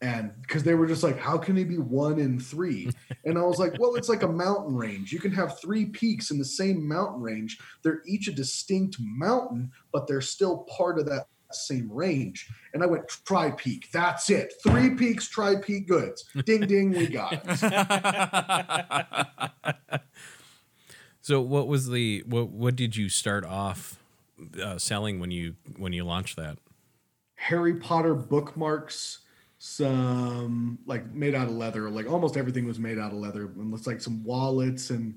And 0.00 0.32
because 0.42 0.64
they 0.64 0.74
were 0.74 0.88
just 0.88 1.04
like, 1.04 1.18
how 1.18 1.38
can 1.38 1.56
he 1.56 1.62
be 1.62 1.78
one 1.78 2.18
in 2.18 2.40
three? 2.40 2.90
And 3.24 3.38
I 3.38 3.42
was 3.42 3.60
like, 3.60 3.78
well, 3.78 3.94
it's 3.94 4.08
like 4.08 4.24
a 4.24 4.28
mountain 4.28 4.74
range. 4.74 5.12
You 5.12 5.20
can 5.20 5.30
have 5.30 5.60
three 5.60 5.84
peaks 5.84 6.32
in 6.32 6.38
the 6.38 6.44
same 6.44 6.88
mountain 6.88 7.22
range. 7.22 7.56
They're 7.84 8.02
each 8.04 8.26
a 8.26 8.32
distinct 8.32 8.96
mountain, 8.98 9.70
but 9.92 10.08
they're 10.08 10.20
still 10.20 10.66
part 10.76 10.98
of 10.98 11.06
that 11.06 11.26
same 11.52 11.90
range. 11.90 12.48
And 12.74 12.82
I 12.82 12.86
went, 12.86 13.06
tri 13.24 13.52
peak. 13.52 13.90
That's 13.92 14.28
it. 14.28 14.54
Three 14.64 14.90
peaks, 14.90 15.28
tri 15.28 15.54
peak 15.56 15.86
goods. 15.86 16.24
Ding, 16.44 16.66
ding, 16.66 16.90
we 16.90 17.06
got 17.06 17.40
it. 17.44 17.50
So 21.22 21.40
what 21.40 21.68
was 21.68 21.88
the 21.88 22.24
what 22.26 22.48
what 22.50 22.76
did 22.76 22.96
you 22.96 23.08
start 23.08 23.44
off 23.44 24.02
uh, 24.60 24.78
selling 24.78 25.20
when 25.20 25.30
you 25.30 25.54
when 25.76 25.92
you 25.92 26.04
launched 26.04 26.36
that? 26.36 26.58
Harry 27.36 27.74
Potter 27.74 28.14
bookmarks, 28.14 29.20
some 29.58 30.80
like 30.84 31.12
made 31.14 31.34
out 31.34 31.46
of 31.46 31.54
leather. 31.54 31.88
Like 31.88 32.10
almost 32.10 32.36
everything 32.36 32.66
was 32.66 32.80
made 32.80 32.98
out 32.98 33.12
of 33.12 33.18
leather. 33.18 33.46
And 33.46 33.72
it's 33.72 33.86
like 33.86 34.00
some 34.00 34.24
wallets 34.24 34.90
and 34.90 35.14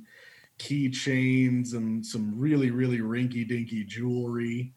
keychains 0.60 1.74
and 1.74 2.06
some 2.06 2.40
really, 2.40 2.70
really 2.70 3.00
rinky 3.00 3.48
dinky 3.48 3.84
jewelry. 3.84 4.74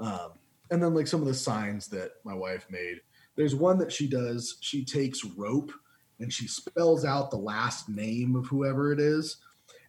Um, 0.00 0.32
and 0.70 0.82
then 0.82 0.94
like 0.94 1.06
some 1.06 1.20
of 1.20 1.28
the 1.28 1.34
signs 1.34 1.86
that 1.88 2.12
my 2.24 2.34
wife 2.34 2.66
made. 2.70 3.00
There's 3.36 3.54
one 3.54 3.78
that 3.78 3.92
she 3.92 4.08
does. 4.08 4.58
She 4.60 4.84
takes 4.84 5.24
rope 5.24 5.72
and 6.18 6.32
she 6.32 6.48
spells 6.48 7.04
out 7.04 7.30
the 7.30 7.36
last 7.36 7.88
name 7.88 8.36
of 8.36 8.46
whoever 8.46 8.92
it 8.92 9.00
is, 9.00 9.38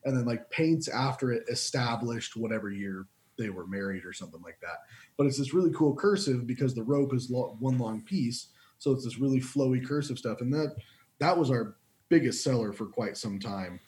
and 0.06 0.16
then 0.18 0.26
like 0.26 0.50
paints 0.50 0.88
after 0.88 1.32
it 1.32 1.44
established 1.50 2.36
whatever 2.36 2.72
year 2.72 3.06
they 3.38 3.50
were 3.50 3.66
married 3.68 4.06
or 4.06 4.14
something 4.14 4.42
like 4.44 4.60
that. 4.62 4.78
But 5.18 5.26
it's 5.28 5.38
this 5.38 5.54
really 5.54 5.72
cool 5.74 5.96
cursive 5.96 6.46
because 6.46 6.74
the 6.76 6.84
rope 6.84 7.14
is 7.14 7.30
lo- 7.32 7.56
one 7.60 7.78
long 7.78 8.02
piece, 8.02 8.48
so 8.80 8.92
it's 8.92 9.04
this 9.06 9.18
really 9.20 9.40
flowy 9.40 9.86
cursive 9.86 10.18
stuff, 10.20 10.42
and 10.42 10.54
that 10.54 10.76
that 11.20 11.38
was 11.38 11.50
our 11.52 11.76
biggest 12.10 12.44
seller 12.44 12.72
for 12.74 12.86
quite 12.86 13.18
some 13.18 13.40
time 13.40 13.80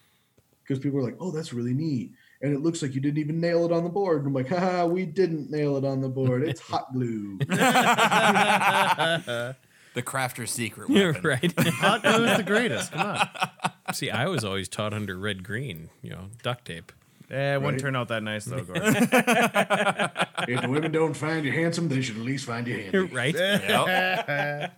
because 0.64 0.80
people 0.80 0.98
were 1.00 1.04
like, 1.06 1.18
"Oh, 1.20 1.32
that's 1.32 1.54
really 1.54 1.74
neat." 1.74 2.12
and 2.42 2.54
it 2.54 2.60
looks 2.62 2.82
like 2.82 2.94
you 2.94 3.00
didn't 3.02 3.18
even 3.18 3.40
nail 3.40 3.64
it 3.66 3.72
on 3.72 3.84
the 3.86 3.90
board. 3.90 4.18
And 4.20 4.28
I'm 4.28 4.34
like, 4.34 4.50
haha, 4.50 4.86
we 4.86 5.06
didn't 5.06 5.50
nail 5.50 5.78
it 5.78 5.86
on 5.86 6.02
the 6.02 6.10
board. 6.10 6.44
It's 6.48 6.60
hot 6.70 6.92
glue. 6.94 7.40
The 9.96 10.04
crafter's 10.04 10.52
secret 10.52 10.90
Yeah, 10.90 11.12
weapon. 11.12 11.22
right. 11.24 11.54
Hot 11.76 12.04
glue 12.04 12.26
is 12.26 12.36
the 12.38 12.44
greatest. 12.44 12.92
Come 12.92 13.08
on. 13.08 13.30
See, 13.94 14.10
I 14.10 14.28
was 14.28 14.44
always 14.44 14.68
taught 14.68 14.94
under 14.94 15.18
Red 15.18 15.44
Green, 15.44 15.90
you 16.02 16.10
know, 16.10 16.26
duct 16.44 16.66
tape. 16.66 16.92
Eh, 17.32 17.54
it 17.56 17.62
wouldn't 17.62 17.82
Right. 17.82 17.88
turn 17.88 17.96
out 17.96 18.08
that 18.10 18.24
nice 18.24 18.46
though, 18.46 18.62
Gordon. 18.64 18.96
if 20.48 20.62
the 20.62 20.68
women 20.70 20.92
don't 20.92 21.16
find 21.16 21.46
you 21.46 21.52
handsome, 21.52 21.88
they 21.90 22.02
should 22.02 22.18
at 22.18 22.24
least 22.24 22.46
find 22.46 22.68
you 22.68 22.76
handy. 22.84 22.98
right? 23.14 23.36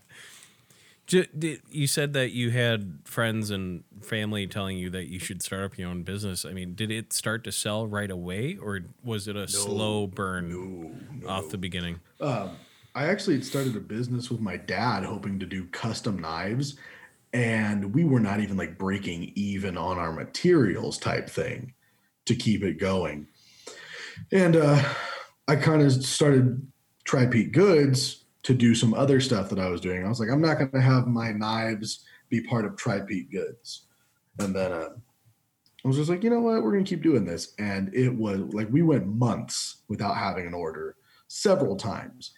Ju- 1.07 1.25
did- 1.37 1.61
You 1.71 1.87
said 1.87 2.11
that 2.13 2.31
you 2.31 2.49
had 2.51 2.99
friends 3.05 3.49
and 3.49 3.83
family 4.01 4.45
telling 4.45 4.77
you 4.77 4.89
that 4.89 5.07
you 5.07 5.19
should 5.19 5.41
start 5.41 5.63
up 5.63 5.77
your 5.77 5.89
own 5.89 6.03
business. 6.03 6.43
I 6.43 6.51
mean, 6.51 6.75
did 6.75 6.91
it 6.91 7.13
start 7.13 7.45
to 7.45 7.51
sell 7.51 7.87
right 7.87 8.11
away, 8.11 8.57
or 8.61 8.81
was 9.03 9.27
it 9.29 9.37
a 9.37 9.47
slow 9.47 10.05
burn 10.07 11.23
off 11.25 11.49
the 11.49 11.57
beginning? 11.57 12.01
I 12.21 13.05
actually 13.05 13.35
had 13.35 13.45
started 13.45 13.75
a 13.75 13.79
business 13.79 14.29
with 14.31 14.41
my 14.41 14.57
dad, 14.57 15.03
hoping 15.03 15.39
to 15.39 15.45
do 15.45 15.65
custom 15.65 16.19
knives, 16.19 16.75
and 17.33 17.93
we 17.93 18.03
were 18.05 18.19
not 18.19 18.39
even 18.39 18.57
like 18.57 18.77
breaking 18.77 19.31
even 19.35 19.77
on 19.77 19.97
our 19.97 20.11
materials 20.11 20.97
type 20.97 21.29
thing 21.29 21.73
to 22.25 22.35
keep 22.35 22.63
it 22.63 22.79
going. 22.79 23.27
And 24.31 24.55
uh, 24.55 24.83
I 25.47 25.55
kind 25.55 25.81
of 25.81 25.91
started 26.03 26.65
Tri-Peak 27.03 27.53
Goods 27.53 28.25
to 28.43 28.53
do 28.53 28.73
some 28.75 28.93
other 28.93 29.19
stuff 29.19 29.49
that 29.49 29.59
I 29.59 29.69
was 29.69 29.81
doing. 29.81 30.05
I 30.05 30.09
was 30.09 30.19
like, 30.19 30.29
I'm 30.29 30.41
not 30.41 30.57
going 30.57 30.71
to 30.71 30.81
have 30.81 31.07
my 31.07 31.31
knives 31.31 32.05
be 32.29 32.41
part 32.41 32.65
of 32.65 32.75
Tri-Peak 32.75 33.31
Goods. 33.31 33.83
And 34.39 34.55
then 34.55 34.71
uh, 34.71 34.89
I 35.83 35.87
was 35.87 35.97
just 35.97 36.09
like, 36.09 36.23
you 36.23 36.29
know 36.29 36.39
what? 36.39 36.63
We're 36.63 36.71
going 36.71 36.83
to 36.83 36.89
keep 36.89 37.03
doing 37.03 37.25
this. 37.25 37.53
And 37.59 37.93
it 37.93 38.09
was 38.09 38.39
like 38.53 38.67
we 38.71 38.81
went 38.81 39.07
months 39.07 39.77
without 39.87 40.17
having 40.17 40.47
an 40.47 40.53
order 40.53 40.95
several 41.27 41.75
times. 41.75 42.31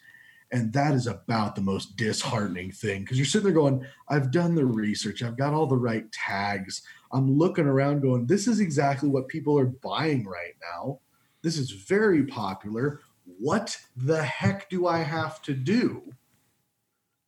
And 0.52 0.72
that 0.72 0.94
is 0.94 1.06
about 1.06 1.54
the 1.54 1.60
most 1.62 1.96
disheartening 1.96 2.72
thing 2.72 3.02
because 3.02 3.16
you're 3.18 3.26
sitting 3.26 3.44
there 3.44 3.54
going, 3.54 3.86
I've 4.08 4.32
done 4.32 4.54
the 4.54 4.64
research, 4.64 5.22
I've 5.22 5.36
got 5.36 5.54
all 5.54 5.66
the 5.66 5.76
right 5.76 6.10
tags. 6.10 6.82
I'm 7.12 7.38
looking 7.38 7.66
around 7.66 8.00
going, 8.00 8.26
this 8.26 8.48
is 8.48 8.58
exactly 8.60 9.08
what 9.08 9.28
people 9.28 9.58
are 9.58 9.66
buying 9.66 10.26
right 10.26 10.54
now. 10.74 11.00
This 11.42 11.56
is 11.56 11.70
very 11.70 12.24
popular. 12.24 13.00
What 13.38 13.76
the 13.96 14.22
heck 14.22 14.68
do 14.68 14.86
I 14.86 14.98
have 14.98 15.40
to 15.42 15.54
do 15.54 16.12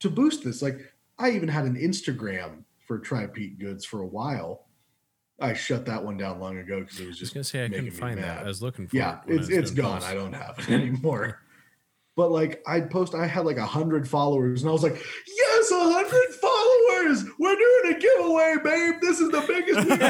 to 0.01 0.11
boost 0.11 0.43
this? 0.45 0.61
Like, 0.61 0.93
I 1.19 1.31
even 1.31 1.49
had 1.49 1.65
an 1.65 1.77
Instagram 1.77 2.65
for 2.87 2.99
Tri-Peak 2.99 3.59
Goods 3.59 3.85
for 3.85 4.03
a 4.03 4.07
while. 4.07 4.67
I 5.41 5.55
shut 5.55 5.87
that 5.87 6.05
one 6.05 6.17
down 6.17 6.41
long 6.41 6.59
ago 6.59 6.81
because 6.81 7.01
it 7.01 7.07
was 7.07 7.09
I 7.09 7.11
was 7.11 7.19
just 7.19 7.35
gonna 7.35 7.45
say 7.45 7.65
I 7.65 7.69
couldn't 7.69 7.91
find 7.93 8.21
mad 8.21 8.39
that. 8.39 8.45
I 8.45 8.49
was 8.49 8.63
looking 8.63 8.87
for 8.87 8.97
yeah 8.97 9.21
it. 9.27 9.33
I 9.33 9.35
it's 9.37 9.49
it's 9.49 9.71
gone 9.73 9.95
posts. 9.95 10.09
i 10.09 10.15
don't 10.15 10.33
have 10.35 10.57
it 10.59 10.71
anymore 10.71 11.41
but 12.16 12.31
like 12.31 12.62
i'd 12.66 12.90
post 12.90 13.14
i 13.14 13.27
had 13.27 13.44
like 13.44 13.57
a 13.57 13.66
hundred 13.66 14.09
followers 14.09 14.62
and 14.62 14.68
i 14.68 14.72
was 14.72 14.83
like 14.83 14.94
yes 14.94 15.70
a 15.70 15.79
hundred 15.79 16.35
followers 16.35 17.25
we're 17.38 17.55
doing 17.55 17.94
a 17.94 17.98
giveaway 17.98 18.57
babe 18.62 18.96
this 19.01 19.20
is 19.20 19.31
the 19.31 19.40
biggest 19.46 19.87
we 19.87 19.92
ever 19.92 20.03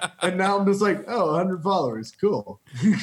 did." 0.00 0.10
and 0.22 0.38
now 0.38 0.58
i'm 0.58 0.66
just 0.66 0.82
like 0.82 1.04
oh 1.08 1.32
100 1.32 1.62
followers 1.62 2.12
cool 2.20 2.60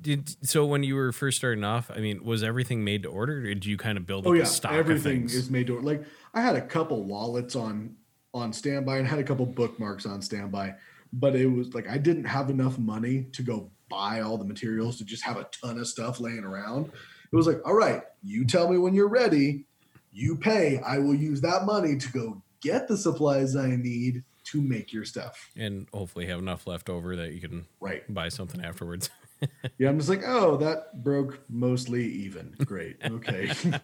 Did 0.00 0.46
so 0.46 0.64
when 0.64 0.84
you 0.84 0.94
were 0.94 1.12
first 1.12 1.36
starting 1.36 1.64
off? 1.64 1.90
I 1.94 1.98
mean, 1.98 2.24
was 2.24 2.42
everything 2.42 2.82
made 2.82 3.02
to 3.02 3.10
order? 3.10 3.36
Or 3.38 3.42
did 3.42 3.66
you 3.66 3.76
kind 3.76 3.98
of 3.98 4.06
build 4.06 4.26
oh, 4.26 4.30
up 4.30 4.32
oh 4.32 4.36
a 4.36 4.38
yeah 4.38 4.44
stock 4.44 4.72
everything 4.72 5.24
is 5.24 5.50
made 5.50 5.66
to 5.66 5.74
order. 5.74 5.86
like 5.86 6.02
i 6.32 6.40
had 6.40 6.56
a 6.56 6.62
couple 6.62 7.04
wallets 7.04 7.54
on 7.56 7.94
on 8.32 8.52
standby 8.52 8.98
and 8.98 9.06
had 9.06 9.18
a 9.18 9.24
couple 9.24 9.44
bookmarks 9.44 10.06
on 10.06 10.22
standby 10.22 10.74
but 11.12 11.34
it 11.34 11.46
was 11.46 11.74
like 11.74 11.88
i 11.88 11.98
didn't 11.98 12.24
have 12.24 12.50
enough 12.50 12.78
money 12.78 13.26
to 13.32 13.42
go 13.42 13.70
buy 13.88 14.20
all 14.20 14.36
the 14.36 14.44
materials 14.44 14.98
to 14.98 15.04
just 15.04 15.24
have 15.24 15.36
a 15.36 15.48
ton 15.60 15.78
of 15.78 15.86
stuff 15.86 16.20
laying 16.20 16.44
around. 16.44 16.86
It 17.32 17.36
was 17.36 17.46
like 17.46 17.60
all 17.66 17.74
right 17.74 18.02
you 18.22 18.44
tell 18.44 18.68
me 18.68 18.78
when 18.78 18.94
you're 18.94 19.08
ready. 19.08 19.64
You 20.10 20.36
pay. 20.36 20.80
I 20.84 20.98
will 20.98 21.14
use 21.14 21.40
that 21.42 21.64
money 21.64 21.96
to 21.96 22.12
go 22.12 22.42
get 22.60 22.88
the 22.88 22.96
supplies 22.96 23.54
i 23.54 23.68
need 23.68 24.24
to 24.44 24.60
make 24.60 24.92
your 24.92 25.04
stuff. 25.04 25.50
And 25.56 25.86
hopefully 25.92 26.26
have 26.26 26.38
enough 26.38 26.66
left 26.66 26.88
over 26.88 27.14
that 27.16 27.32
you 27.32 27.40
can 27.40 27.66
right. 27.80 28.02
buy 28.12 28.30
something 28.30 28.64
afterwards. 28.64 29.10
yeah 29.78 29.88
i'm 29.88 29.98
just 29.98 30.08
like 30.08 30.22
oh 30.26 30.56
that 30.56 31.02
broke 31.04 31.40
mostly 31.48 32.04
even. 32.04 32.54
Great. 32.64 32.96
Okay. 33.04 33.52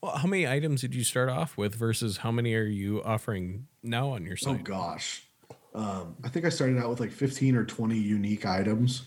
Well, 0.00 0.16
how 0.16 0.28
many 0.28 0.46
items 0.46 0.82
did 0.82 0.94
you 0.94 1.02
start 1.02 1.28
off 1.28 1.56
with 1.56 1.74
versus 1.74 2.18
how 2.18 2.30
many 2.30 2.54
are 2.54 2.62
you 2.62 3.02
offering 3.02 3.66
now 3.82 4.10
on 4.10 4.24
your 4.24 4.36
site? 4.36 4.60
Oh 4.60 4.62
gosh. 4.62 5.27
Um, 5.74 6.16
I 6.24 6.28
think 6.28 6.44
I 6.46 6.48
started 6.48 6.78
out 6.78 6.88
with 6.90 7.00
like 7.00 7.12
15 7.12 7.54
or 7.56 7.64
20 7.64 7.96
unique 7.96 8.46
items. 8.46 9.02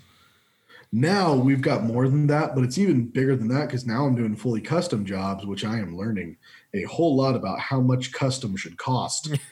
Now 0.93 1.33
we've 1.35 1.61
got 1.61 1.83
more 1.85 2.09
than 2.09 2.27
that, 2.27 2.53
but 2.53 2.65
it's 2.65 2.77
even 2.77 3.07
bigger 3.07 3.33
than 3.35 3.47
that 3.47 3.67
because 3.67 3.85
now 3.85 4.05
I'm 4.05 4.15
doing 4.15 4.35
fully 4.35 4.59
custom 4.59 5.05
jobs, 5.05 5.45
which 5.45 5.63
I 5.63 5.79
am 5.79 5.95
learning 5.97 6.35
a 6.73 6.83
whole 6.83 7.15
lot 7.15 7.33
about 7.35 7.59
how 7.59 7.79
much 7.79 8.11
custom 8.11 8.57
should 8.57 8.77
cost. 8.77 9.29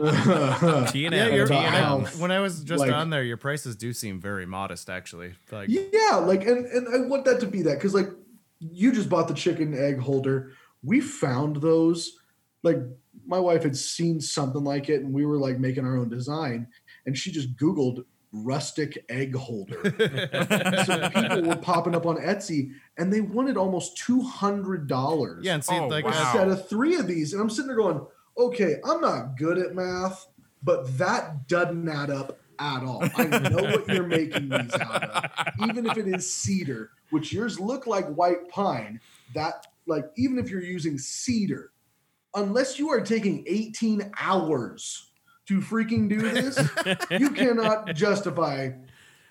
Yeah, 0.00 1.26
you're, 1.28 1.46
T 1.46 1.54
about 1.54 1.64
how- 1.72 1.98
when 2.20 2.30
I 2.30 2.40
was 2.40 2.62
just 2.62 2.80
like- 2.80 2.92
on 2.92 3.10
there, 3.10 3.22
your 3.22 3.36
prices 3.36 3.76
do 3.76 3.92
seem 3.92 4.20
very 4.20 4.46
modest, 4.46 4.88
actually. 4.88 5.34
Like, 5.50 5.68
yeah, 5.68 6.16
like, 6.16 6.44
and, 6.46 6.66
and 6.66 6.88
I 6.94 7.06
want 7.08 7.24
that 7.24 7.40
to 7.40 7.46
be 7.46 7.62
that 7.62 7.74
because, 7.74 7.94
like, 7.94 8.08
you 8.60 8.92
just 8.92 9.08
bought 9.08 9.26
the 9.28 9.34
chicken 9.34 9.76
egg 9.76 9.98
holder. 9.98 10.52
We 10.82 11.00
found 11.00 11.56
those. 11.56 12.18
Like, 12.62 12.78
my 13.30 13.38
wife 13.38 13.62
had 13.62 13.76
seen 13.76 14.20
something 14.20 14.62
like 14.64 14.88
it, 14.90 15.02
and 15.02 15.12
we 15.12 15.24
were 15.24 15.38
like 15.38 15.58
making 15.58 15.84
our 15.86 15.96
own 15.96 16.08
design, 16.08 16.66
and 17.06 17.16
she 17.16 17.30
just 17.30 17.56
Googled 17.56 18.04
rustic 18.32 19.04
egg 19.08 19.34
holder. 19.34 19.80
so 20.84 21.08
people 21.10 21.42
were 21.42 21.56
popping 21.56 21.94
up 21.94 22.06
on 22.06 22.16
Etsy 22.16 22.72
and 22.96 23.12
they 23.12 23.20
wanted 23.20 23.56
almost 23.56 23.96
two 23.96 24.20
hundred 24.22 24.86
dollars. 24.86 25.44
yeah, 25.44 25.54
and 25.54 25.64
see, 25.64 25.74
Oh, 25.76 25.88
like, 25.88 26.04
a 26.04 26.08
wow. 26.08 26.32
set 26.32 26.48
of 26.48 26.68
three 26.68 26.96
of 26.96 27.06
these, 27.06 27.32
and 27.32 27.40
I'm 27.40 27.50
sitting 27.50 27.68
there 27.68 27.76
going, 27.76 28.04
"Okay, 28.36 28.76
I'm 28.84 29.00
not 29.00 29.36
good 29.38 29.58
at 29.58 29.74
math, 29.74 30.26
but 30.62 30.96
that 30.98 31.48
doesn't 31.48 31.88
add 31.88 32.10
up 32.10 32.38
at 32.58 32.82
all. 32.84 33.02
I 33.16 33.24
know 33.24 33.62
what 33.62 33.88
you're 33.88 34.06
making 34.06 34.48
these 34.50 34.74
out 34.74 35.02
of, 35.04 35.24
even 35.68 35.86
if 35.86 35.96
it 35.96 36.06
is 36.06 36.30
cedar, 36.32 36.90
which 37.10 37.32
yours 37.32 37.58
look 37.58 37.86
like 37.86 38.06
white 38.14 38.48
pine. 38.48 39.00
That 39.34 39.66
like 39.86 40.04
even 40.16 40.38
if 40.38 40.50
you're 40.50 40.62
using 40.62 40.98
cedar, 40.98 41.72
unless 42.34 42.78
you 42.78 42.90
are 42.90 43.00
taking 43.00 43.44
18 43.46 44.12
hours 44.18 45.10
to 45.46 45.60
freaking 45.60 46.08
do 46.08 46.20
this, 46.30 46.58
you 47.10 47.30
cannot 47.34 47.94
justify 47.94 48.70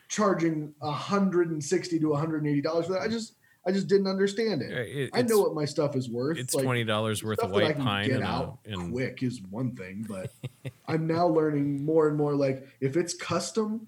charging 0.07 0.73
160 0.79 1.99
to 1.99 2.07
180 2.09 2.61
dollars 2.61 2.87
for 2.87 2.93
that. 2.93 3.01
I 3.01 3.07
just 3.07 3.33
I 3.65 3.71
just 3.71 3.87
didn't 3.87 4.07
understand 4.07 4.61
it. 4.61 4.71
It- 4.71 5.09
I 5.13 5.21
know 5.21 5.39
what 5.39 5.53
my 5.53 5.65
stuff 5.65 5.95
is 5.95 6.09
worth. 6.09 6.37
It's 6.37 6.55
Like, 6.55 6.63
twenty 6.63 6.83
dollars 6.83 7.23
worth 7.23 7.39
of 7.39 7.49
stuff 7.49 7.59
that 7.59 7.63
I 7.63 7.67
white 7.67 7.77
pine 7.77 8.07
get 8.07 8.15
and, 8.17 8.23
a, 8.23 8.27
out 8.27 8.59
and 8.65 8.91
quick 8.91 9.21
is 9.23 9.41
one 9.49 9.75
thing, 9.75 10.05
but 10.07 10.31
I'm 10.87 11.07
now 11.07 11.27
learning 11.27 11.85
more 11.85 12.07
and 12.07 12.17
more. 12.17 12.33
Like 12.33 12.67
if 12.81 12.97
it's 12.97 13.13
custom, 13.13 13.87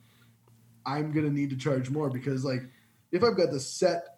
I'm 0.86 1.12
gonna 1.12 1.32
need 1.32 1.50
to 1.50 1.58
charge 1.58 1.89
more 1.89 2.10
because 2.10 2.45
like 2.45 2.62
if 3.12 3.24
I've 3.24 3.36
got 3.36 3.52
the 3.52 3.60
set 3.60 4.11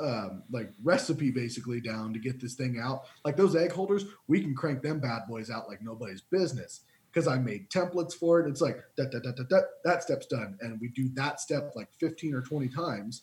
um, 0.00 0.42
like 0.50 0.70
recipe 0.82 1.30
basically 1.30 1.80
down 1.80 2.12
to 2.12 2.18
get 2.18 2.40
this 2.40 2.54
thing 2.54 2.78
out, 2.82 3.02
like 3.24 3.36
those 3.36 3.56
egg 3.56 3.72
holders, 3.72 4.04
we 4.28 4.40
can 4.40 4.54
crank 4.54 4.82
them 4.82 5.00
bad 5.00 5.22
boys 5.28 5.50
out 5.50 5.68
like 5.68 5.82
nobody's 5.82 6.22
business 6.22 6.82
because 7.12 7.26
I 7.28 7.38
made 7.38 7.70
templates 7.70 8.14
for 8.14 8.40
it. 8.40 8.48
It's 8.48 8.60
like 8.60 8.78
that 8.96 9.10
that 9.12 9.22
that 9.22 9.48
that 9.48 9.64
that 9.84 10.02
step's 10.02 10.26
done, 10.26 10.58
and 10.60 10.80
we 10.80 10.88
do 10.88 11.08
that 11.14 11.40
step 11.40 11.72
like 11.74 11.88
15 11.98 12.34
or 12.34 12.42
20 12.42 12.68
times, 12.68 13.22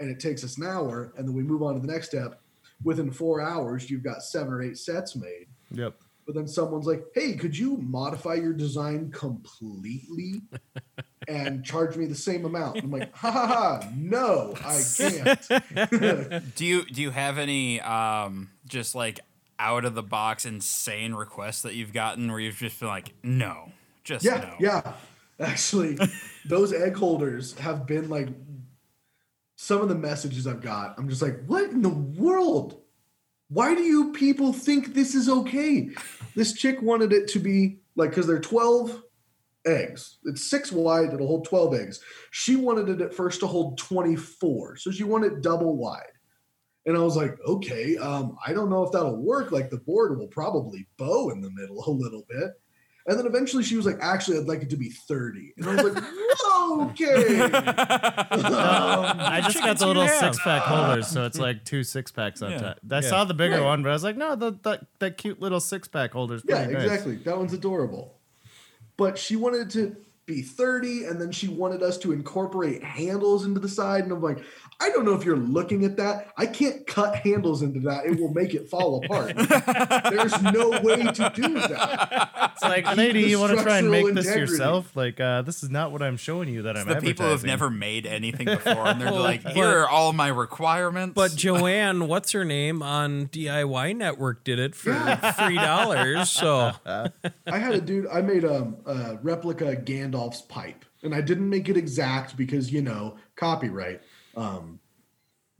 and 0.00 0.10
it 0.10 0.20
takes 0.20 0.44
us 0.44 0.58
an 0.58 0.66
hour, 0.66 1.12
and 1.16 1.26
then 1.26 1.34
we 1.34 1.42
move 1.42 1.62
on 1.62 1.74
to 1.74 1.80
the 1.80 1.92
next 1.92 2.08
step. 2.08 2.40
Within 2.84 3.10
four 3.10 3.40
hours, 3.40 3.88
you've 3.88 4.02
got 4.02 4.22
seven 4.22 4.52
or 4.52 4.62
eight 4.62 4.76
sets 4.76 5.16
made. 5.16 5.46
yep. 5.70 5.94
But 6.26 6.34
then 6.34 6.46
someone's 6.46 6.86
like, 6.86 7.04
"Hey, 7.14 7.34
could 7.34 7.56
you 7.56 7.76
modify 7.78 8.34
your 8.34 8.52
design 8.52 9.10
completely 9.10 10.42
and 11.28 11.64
charge 11.64 11.96
me 11.96 12.06
the 12.06 12.14
same 12.14 12.44
amount?" 12.44 12.78
I'm 12.78 12.90
like, 12.90 13.14
"Ha 13.16 13.30
ha 13.30 13.46
ha! 13.46 13.88
No, 13.96 14.54
I 14.64 14.82
can't." 14.96 16.54
Do 16.54 16.64
you 16.64 16.84
do 16.84 17.02
you 17.02 17.10
have 17.10 17.38
any 17.38 17.80
um 17.80 18.50
just 18.66 18.94
like 18.94 19.20
out 19.62 19.84
of 19.84 19.94
the 19.94 20.02
box 20.02 20.44
insane 20.44 21.14
requests 21.14 21.62
that 21.62 21.74
you've 21.74 21.92
gotten 21.92 22.30
where 22.30 22.40
you've 22.40 22.56
just 22.56 22.80
been 22.80 22.88
like, 22.88 23.14
no, 23.22 23.70
just 24.02 24.24
yeah, 24.24 24.38
no. 24.38 24.54
yeah. 24.58 24.92
Actually, 25.38 25.96
those 26.44 26.72
egg 26.72 26.96
holders 26.96 27.56
have 27.58 27.86
been 27.86 28.08
like 28.08 28.28
some 29.56 29.80
of 29.80 29.88
the 29.88 29.94
messages 29.94 30.46
I've 30.46 30.60
got. 30.60 30.98
I'm 30.98 31.08
just 31.08 31.22
like, 31.22 31.44
"What 31.46 31.70
in 31.70 31.82
the 31.82 31.88
world? 31.88 32.81
Why 33.52 33.74
do 33.74 33.82
you 33.82 34.12
people 34.12 34.52
think 34.52 34.94
this 34.94 35.14
is 35.14 35.28
okay?" 35.28 35.90
This 36.34 36.54
chick 36.54 36.80
wanted 36.80 37.12
it 37.12 37.28
to 37.28 37.38
be 37.38 37.78
like 37.96 38.10
because 38.10 38.26
they're 38.26 38.40
12 38.40 39.02
eggs. 39.66 40.18
It's 40.24 40.48
six 40.48 40.72
wide. 40.72 41.12
It'll 41.12 41.26
hold 41.26 41.44
12 41.46 41.74
eggs. 41.74 42.00
She 42.30 42.56
wanted 42.56 42.88
it 42.88 43.00
at 43.00 43.14
first 43.14 43.40
to 43.40 43.46
hold 43.46 43.78
24. 43.78 44.76
So 44.76 44.90
she 44.90 45.04
wanted 45.04 45.42
double 45.42 45.76
wide. 45.76 46.02
And 46.86 46.96
I 46.96 47.00
was 47.00 47.16
like, 47.16 47.36
okay, 47.46 47.96
um, 47.96 48.36
I 48.44 48.52
don't 48.52 48.70
know 48.70 48.82
if 48.82 48.90
that'll 48.90 49.22
work. 49.22 49.52
Like 49.52 49.70
the 49.70 49.78
board 49.78 50.18
will 50.18 50.28
probably 50.28 50.88
bow 50.96 51.30
in 51.30 51.40
the 51.40 51.50
middle 51.50 51.84
a 51.86 51.90
little 51.90 52.24
bit. 52.28 52.50
And 53.06 53.18
then 53.18 53.26
eventually 53.26 53.64
she 53.64 53.76
was 53.76 53.84
like, 53.84 53.98
actually, 54.00 54.38
I'd 54.38 54.46
like 54.46 54.62
it 54.62 54.70
to 54.70 54.76
be 54.76 54.88
30. 54.90 55.54
And 55.56 55.66
I 55.66 55.82
was 55.82 55.94
like, 55.94 56.04
okay. 56.90 57.40
Um, 58.32 59.16
I 59.18 59.40
just 59.44 59.58
got 59.58 59.78
the 59.78 59.86
little 59.86 60.06
six 60.08 60.38
pack 60.40 60.62
holders, 60.62 61.08
so 61.08 61.24
it's 61.24 61.38
like 61.38 61.64
two 61.64 61.82
six 61.84 62.10
packs 62.10 62.42
on 62.42 62.52
Yeah. 62.52 62.58
top. 62.58 62.78
I 62.90 62.94
Yeah. 62.96 63.00
saw 63.00 63.24
the 63.24 63.34
bigger 63.34 63.56
Right. 63.58 63.64
one, 63.64 63.82
but 63.82 63.90
I 63.90 63.92
was 63.92 64.04
like, 64.04 64.16
no, 64.16 64.34
the, 64.36 64.52
that 64.62 64.86
that 65.00 65.16
cute 65.18 65.40
little 65.40 65.60
six 65.60 65.88
pack 65.88 66.12
holder's 66.12 66.42
yeah, 66.46 66.58
pretty 66.64 66.72
nice. 66.74 66.84
exactly. 66.84 67.16
That 67.16 67.36
one's 67.36 67.52
adorable. 67.52 68.14
But 68.96 69.18
she 69.18 69.36
wanted 69.36 69.62
it 69.68 69.70
to 69.70 69.96
be 70.26 70.42
30, 70.42 71.04
and 71.06 71.20
then 71.20 71.32
she 71.32 71.48
wanted 71.48 71.82
us 71.82 71.98
to 71.98 72.12
incorporate 72.12 72.82
handles 72.84 73.44
into 73.44 73.58
the 73.60 73.68
side. 73.68 74.04
And 74.04 74.12
I'm 74.12 74.22
like, 74.22 74.38
I 74.82 74.88
don't 74.90 75.04
know 75.04 75.12
if 75.14 75.24
you're 75.24 75.36
looking 75.36 75.84
at 75.84 75.96
that. 75.98 76.32
I 76.36 76.46
can't 76.46 76.84
cut 76.88 77.14
handles 77.14 77.62
into 77.62 77.78
that. 77.80 78.04
It 78.04 78.18
will 78.18 78.34
make 78.34 78.52
it 78.52 78.68
fall 78.68 79.00
apart. 79.04 79.32
There's 80.10 80.42
no 80.42 80.70
way 80.82 81.02
to 81.04 81.32
do 81.34 81.54
that. 81.54 82.50
It's 82.54 82.62
like, 82.62 82.84
Keep 82.86 82.96
lady, 82.96 83.20
you 83.22 83.38
want 83.38 83.56
to 83.56 83.62
try 83.62 83.78
and 83.78 83.86
structural 83.86 84.12
make 84.12 84.14
this 84.14 84.34
yourself? 84.36 84.96
Like, 84.96 85.20
uh, 85.20 85.42
this 85.42 85.62
is 85.62 85.70
not 85.70 85.92
what 85.92 86.02
I'm 86.02 86.16
showing 86.16 86.48
you 86.48 86.62
that 86.62 86.76
I'm 86.76 86.88
the 86.88 86.96
people 86.96 87.26
who 87.26 87.30
have 87.30 87.44
never 87.44 87.70
made 87.70 88.06
anything 88.06 88.46
before, 88.46 88.86
and 88.88 89.00
they're 89.00 89.12
Well, 89.12 89.22
like, 89.22 89.44
but- 89.44 89.52
"Here 89.52 89.68
are 89.82 89.88
all 89.88 90.12
my 90.12 90.28
requirements." 90.28 91.14
But 91.14 91.32
Joanne, 91.36 92.08
what's 92.08 92.32
her 92.32 92.44
name 92.44 92.82
on 92.82 93.28
DIY 93.28 93.96
Network 93.96 94.42
did 94.42 94.58
it 94.58 94.74
for 94.74 94.90
Yeah. 94.90 95.30
three 95.32 95.56
dollars. 95.56 96.28
So 96.30 96.72
I 96.84 97.10
had 97.58 97.74
a 97.74 97.80
dude. 97.80 98.08
I 98.08 98.20
made 98.20 98.42
a, 98.44 98.72
a 98.86 99.18
replica 99.22 99.76
Gandalf's 99.76 100.42
pipe, 100.42 100.84
and 101.04 101.14
I 101.14 101.20
didn't 101.20 101.48
make 101.48 101.68
it 101.68 101.76
exact 101.76 102.36
because 102.36 102.72
you 102.72 102.82
know 102.82 103.16
copyright. 103.36 104.00
Um, 104.36 104.80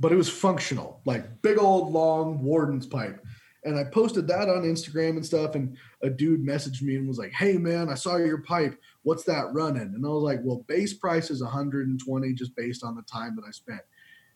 but 0.01 0.13
it 0.13 0.17
was 0.17 0.29
functional, 0.29 1.01
like 1.05 1.43
big 1.43 1.59
old 1.59 1.93
long 1.93 2.43
warden's 2.43 2.87
pipe. 2.87 3.25
And 3.65 3.79
I 3.79 3.85
posted 3.85 4.27
that 4.27 4.49
on 4.49 4.63
Instagram 4.63 5.11
and 5.11 5.25
stuff. 5.25 5.55
And 5.55 5.77
a 6.03 6.11
dude 6.11 6.45
messaged 6.45 6.83
me 6.83 6.97
and 6.97 7.07
was 7.07 7.19
like, 7.19 7.33
"Hey 7.33 7.57
man, 7.57 7.89
I 7.89 7.95
saw 7.95 8.17
your 8.17 8.43
pipe. 8.43 8.77
What's 9.03 9.23
that 9.25 9.53
running?" 9.53 9.93
And 9.95 10.05
I 10.05 10.09
was 10.09 10.25
like, 10.25 10.41
"Well, 10.43 10.65
base 10.67 10.95
price 10.95 11.31
is 11.31 11.43
120 11.43 12.33
just 12.33 12.57
based 12.57 12.83
on 12.83 12.97
the 12.97 13.03
time 13.03 13.37
that 13.37 13.45
I 13.47 13.53
spent." 13.53 13.83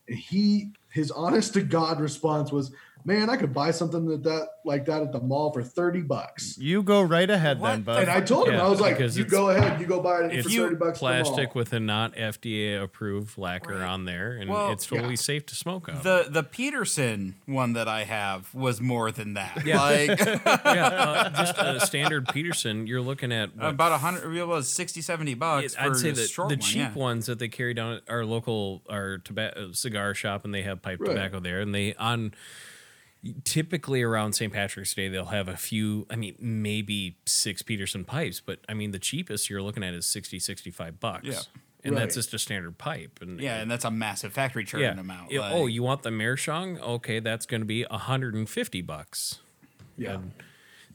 And 0.08 0.16
he, 0.16 0.70
his 0.92 1.10
honest 1.10 1.54
to 1.54 1.62
God 1.62 2.00
response 2.00 2.52
was, 2.52 2.72
"Man, 3.06 3.30
I 3.30 3.36
could 3.36 3.54
buy 3.54 3.70
something 3.70 4.04
that, 4.06 4.24
that 4.24 4.48
like 4.64 4.84
that 4.86 5.00
at 5.02 5.12
the 5.12 5.20
mall 5.20 5.52
for 5.52 5.62
30 5.62 6.02
bucks." 6.02 6.58
You 6.58 6.82
go 6.82 7.00
right 7.02 7.30
ahead 7.30 7.60
What 7.60 7.70
then, 7.70 7.78
the 7.80 7.84
bud. 7.84 8.02
And 8.02 8.10
I 8.10 8.20
told 8.20 8.48
him, 8.48 8.54
Yeah, 8.54 8.66
I 8.66 8.68
was 8.68 8.80
like, 8.80 8.98
"You 8.98 9.24
go 9.24 9.50
ahead, 9.50 9.80
you 9.80 9.86
go 9.86 10.00
buy 10.02 10.24
it 10.24 10.32
it's 10.34 10.46
for 10.48 10.52
thirty 10.54 10.74
bucks." 10.74 10.88
at 10.88 10.94
the 10.94 10.98
plastic 10.98 11.46
mall." 11.48 11.52
with 11.54 11.72
a 11.72 11.80
not 11.80 12.14
FDA 12.16 12.82
approved 12.82 13.38
lacquer 13.38 13.78
Right. 13.78 13.88
on 13.88 14.04
there, 14.04 14.32
and 14.32 14.50
Well, 14.50 14.72
it's 14.72 14.84
totally 14.86 15.10
yeah. 15.10 15.14
safe 15.16 15.46
to 15.46 15.54
smoke 15.54 15.88
on. 15.88 16.02
the 16.02 16.26
the 16.28 16.42
Peterson 16.42 17.36
one 17.46 17.72
that 17.74 17.88
I 17.88 18.04
have 18.04 18.52
was 18.54 18.80
more 18.80 19.10
than 19.12 19.34
that. 19.34 19.64
Yeah. 19.64 19.76
Like 19.86 20.18
yeah, 20.64 20.86
uh, 20.86 21.30
just 21.30 21.54
a 21.58 21.80
standard 21.86 22.26
Peterson, 22.28 22.86
you're 22.86 23.00
looking 23.00 23.30
at 23.32 23.54
what, 23.56 23.68
about 23.68 23.92
a 23.92 23.98
hundred, 23.98 24.34
it 24.34 24.44
was 24.46 24.68
60, 24.68 25.00
70 25.00 25.34
bucks. 25.34 25.74
It- 25.74 25.80
I'd 25.80 25.96
say 25.96 26.10
a 26.10 26.12
that 26.12 26.28
short 26.28 26.48
the 26.48 26.56
one, 26.56 26.60
cheap 26.60 26.76
yeah. 26.80 26.94
ones 26.94 27.26
that 27.26 27.38
they 27.38 27.48
carry 27.48 27.72
down 27.74 27.94
at 27.94 28.02
our 28.08 28.24
local 28.24 28.82
our 28.88 29.18
tobacco 29.18 29.70
cigar 29.72 30.14
shop 30.14 30.44
and 30.44 30.52
they 30.52 30.62
have 30.62 30.82
pipe 30.82 30.98
Right. 31.00 31.10
tobacco 31.10 31.38
there 31.40 31.60
and 31.60 31.74
they 31.74 31.94
on 31.94 32.32
typically 33.44 34.02
around 34.02 34.32
St. 34.34 34.52
Patrick's 34.52 34.94
Day 34.94 35.08
they'll 35.08 35.26
have 35.26 35.48
a 35.48 35.56
few 35.56 36.06
I 36.10 36.16
mean 36.16 36.36
maybe 36.38 37.16
six 37.26 37.62
Peterson 37.62 38.04
pipes 38.04 38.40
but 38.40 38.60
I 38.68 38.74
mean 38.74 38.90
the 38.90 38.98
cheapest 38.98 39.48
you're 39.50 39.62
looking 39.62 39.82
at 39.84 39.94
is 39.94 40.06
60 40.06 40.38
65 40.38 41.00
bucks. 41.00 41.24
Yeah. 41.26 41.38
And 41.84 41.94
Right. 41.94 42.00
that's 42.00 42.16
just 42.16 42.34
a 42.34 42.38
standard 42.38 42.78
pipe 42.78 43.20
and 43.22 43.40
Yeah, 43.40 43.58
and 43.60 43.70
that's 43.70 43.84
a 43.84 43.90
massive 43.90 44.32
factory 44.32 44.64
churn 44.64 44.80
yeah. 44.80 44.98
amount. 44.98 45.30
Yeah, 45.30 45.38
oh, 45.38 45.42
like- 45.42 45.52
oh, 45.54 45.66
you 45.66 45.82
want 45.84 46.02
the 46.02 46.10
Meerschaum? 46.10 46.78
Okay, 46.82 47.20
that's 47.20 47.46
going 47.46 47.60
to 47.60 47.66
be 47.66 47.84
150 47.84 48.82
bucks. 48.82 49.38
yeah. 49.96 50.18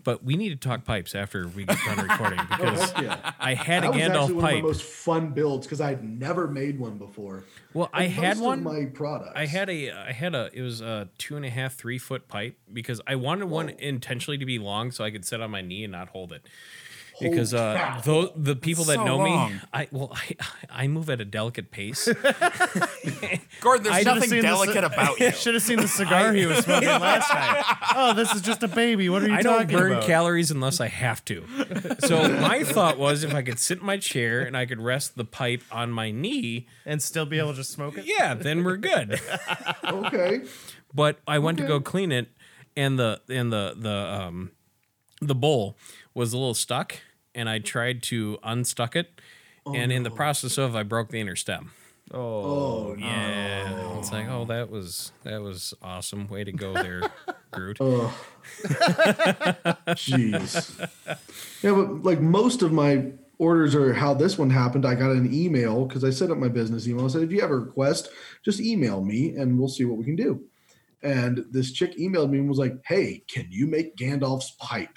But 0.04 0.24
we 0.24 0.36
need 0.36 0.50
to 0.50 0.56
talk 0.56 0.84
pipes 0.84 1.14
after 1.16 1.48
we 1.48 1.66
get 1.66 1.78
done 1.86 2.08
recording 2.08 2.40
Oh, 2.52 2.58
because 2.58 2.92
heck 2.92 3.04
yeah. 3.04 3.32
I 3.40 3.54
had 3.54 3.84
a 3.84 3.88
That 3.88 3.94
was 3.94 4.02
actually 4.02 4.14
Gandalf 4.20 4.22
one 4.22 4.32
of 4.38 4.42
pipe. 4.42 4.56
my 4.56 4.62
most 4.62 4.84
fun 4.84 5.30
builds 5.32 5.68
because 5.68 5.82
I'd 5.82 6.04
never 6.04 6.48
made 6.48 6.80
one 6.80 6.98
before. 6.98 7.44
Well, 7.74 7.90
I 7.94 8.04
And 8.06 8.14
had 8.14 8.40
one. 8.40 8.60
Of 8.60 8.64
my 8.66 8.86
products. 8.86 9.34
I 9.36 9.46
had 9.46 9.70
a, 9.70 9.92
I 9.92 10.12
had 10.12 10.36
a, 10.36 10.50
it 10.54 10.62
was 10.62 10.82
a 10.82 11.10
two 11.18 11.36
and 11.36 11.46
a 11.46 11.50
half, 11.50 11.76
three 11.76 11.98
foot 11.98 12.28
pipe 12.28 12.58
because 12.72 13.00
I 13.08 13.16
wanted 13.16 13.46
one 13.46 13.70
intentionally 13.70 14.38
to 14.38 14.46
be 14.46 14.60
long 14.60 14.92
so 14.92 15.04
I 15.04 15.12
could 15.12 15.26
sit 15.26 15.42
on 15.42 15.52
my 15.52 15.62
knee 15.62 15.84
and 15.84 15.92
not 15.92 16.10
hold 16.10 16.32
it. 16.34 16.46
Holy 17.22 17.30
Because 17.32 17.54
uh, 17.54 17.76
cow. 18.04 18.32
the 18.36 18.56
people 18.56 18.84
that 18.86 18.96
so 18.96 19.06
know 19.06 19.18
long. 19.18 19.54
me, 19.54 19.60
I 19.74 19.88
well, 19.92 20.12
I, 20.16 20.36
I 20.84 20.88
move 20.88 21.10
at 21.10 21.22
a 21.22 21.26
delicate 21.26 21.72
pace. 21.72 22.08
Gordon, 23.62 23.84
there's 23.84 23.96
I 23.96 24.04
nothing 24.04 24.30
seen 24.30 24.38
the 24.38 24.42
delicate 24.42 24.84
about 24.84 25.20
you. 25.20 25.32
Should 25.32 25.54
have 25.54 25.64
seen 25.64 25.80
the 25.80 25.88
cigar 25.88 26.34
he 26.34 26.46
was 26.46 26.60
smoking 26.60 26.90
last 26.90 27.30
time. 27.30 27.64
Oh, 27.96 28.14
this 28.14 28.34
is 28.34 28.42
just 28.42 28.64
a 28.64 28.68
baby. 28.68 29.10
What 29.10 29.24
are 29.24 29.28
you 29.28 29.36
I 29.36 29.42
don't 29.42 29.70
burn 29.72 29.92
about? 29.94 30.04
calories 30.06 30.52
unless 30.52 30.80
I 30.82 30.88
have 30.88 31.24
to. 31.26 31.46
So 32.00 32.28
my 32.40 32.64
thought 32.64 32.98
was 32.98 33.24
if 33.24 33.34
I 33.34 33.42
could 33.42 33.60
sit 33.60 33.80
in 33.80 33.86
my 33.86 33.98
chair 33.98 34.42
and 34.42 34.56
I 34.58 34.66
could 34.66 34.80
rest 34.82 35.16
the 35.16 35.26
pipe 35.26 35.62
on 35.72 35.92
my 35.92 36.12
knee, 36.12 36.68
and 36.86 37.02
still 37.02 37.26
be 37.26 37.38
able 37.40 37.54
to 37.56 37.64
smoke 37.64 37.98
it. 37.98 38.06
yeah, 38.06 38.34
then 38.34 38.64
we're 38.64 38.78
good. 38.78 39.20
okay. 39.84 40.42
but 40.94 41.20
I 41.28 41.40
went 41.40 41.58
to 41.60 41.68
go 41.68 41.80
clean 41.80 42.12
it, 42.12 42.30
and 42.76 42.98
the 42.98 43.22
and 43.30 43.52
the 43.52 43.76
the 43.78 43.92
um 43.96 44.52
the 45.22 45.36
bowl 45.36 45.78
was 46.14 46.34
a 46.34 46.38
little 46.38 46.54
stuck, 46.54 46.98
and 47.36 47.50
I 47.50 47.60
tried 47.60 48.04
to 48.04 48.38
unstuck 48.44 48.96
it, 48.96 49.22
oh, 49.66 49.74
and 49.74 49.92
in 49.92 50.04
the 50.04 50.12
process 50.12 50.58
of 50.58 50.76
I 50.76 50.84
broke 50.84 51.10
the 51.10 51.20
inner 51.20 51.36
stem. 51.36 51.72
Oh, 52.14 52.20
Oh 52.20 52.96
Yeah, 52.98 53.98
it's 54.00 54.12
like 54.12 54.28
oh 54.28 54.46
that 54.46 54.70
was 54.70 55.12
that 55.24 55.42
was 55.42 55.74
awesome. 55.82 56.28
Way 56.28 56.44
to 56.44 56.52
go 56.52 56.74
there, 56.82 57.04
Groot. 57.52 57.78
Oh, 57.80 58.14
jeez. 59.96 60.90
Yeah, 61.62 61.72
but 61.72 62.04
like 62.04 62.20
most 62.20 62.62
of 62.62 62.72
my 62.72 63.12
orders 63.42 63.74
are 63.74 63.92
how 63.92 64.14
this 64.14 64.38
one 64.38 64.52
happened. 64.52 64.86
I 64.86 64.94
got 64.94 65.12
an 65.12 65.34
email 65.34 65.86
because 65.86 66.04
I 66.04 66.12
set 66.12 66.30
up 66.30 66.38
my 66.38 66.48
business 66.48 66.88
email. 66.88 67.06
I 67.06 67.08
said, 67.08 67.24
if 67.24 67.32
you 67.32 67.42
have 67.42 67.50
a 67.50 67.58
request, 67.58 68.10
just 68.46 68.60
email 68.60 69.04
me 69.04 69.36
and 69.36 69.58
we'll 69.58 69.68
see 69.68 69.84
what 69.84 69.98
we 69.98 70.06
can 70.06 70.16
do. 70.16 70.44
And 71.02 71.44
this 71.50 71.72
chick 71.72 71.98
emailed 71.98 72.30
me 72.30 72.38
and 72.38 72.48
was 72.48 72.60
like, 72.60 72.76
hey, 72.86 73.24
can 73.28 73.48
you 73.50 73.66
make 73.66 73.96
Gandalf's 73.96 74.52
pipe? 74.60 74.96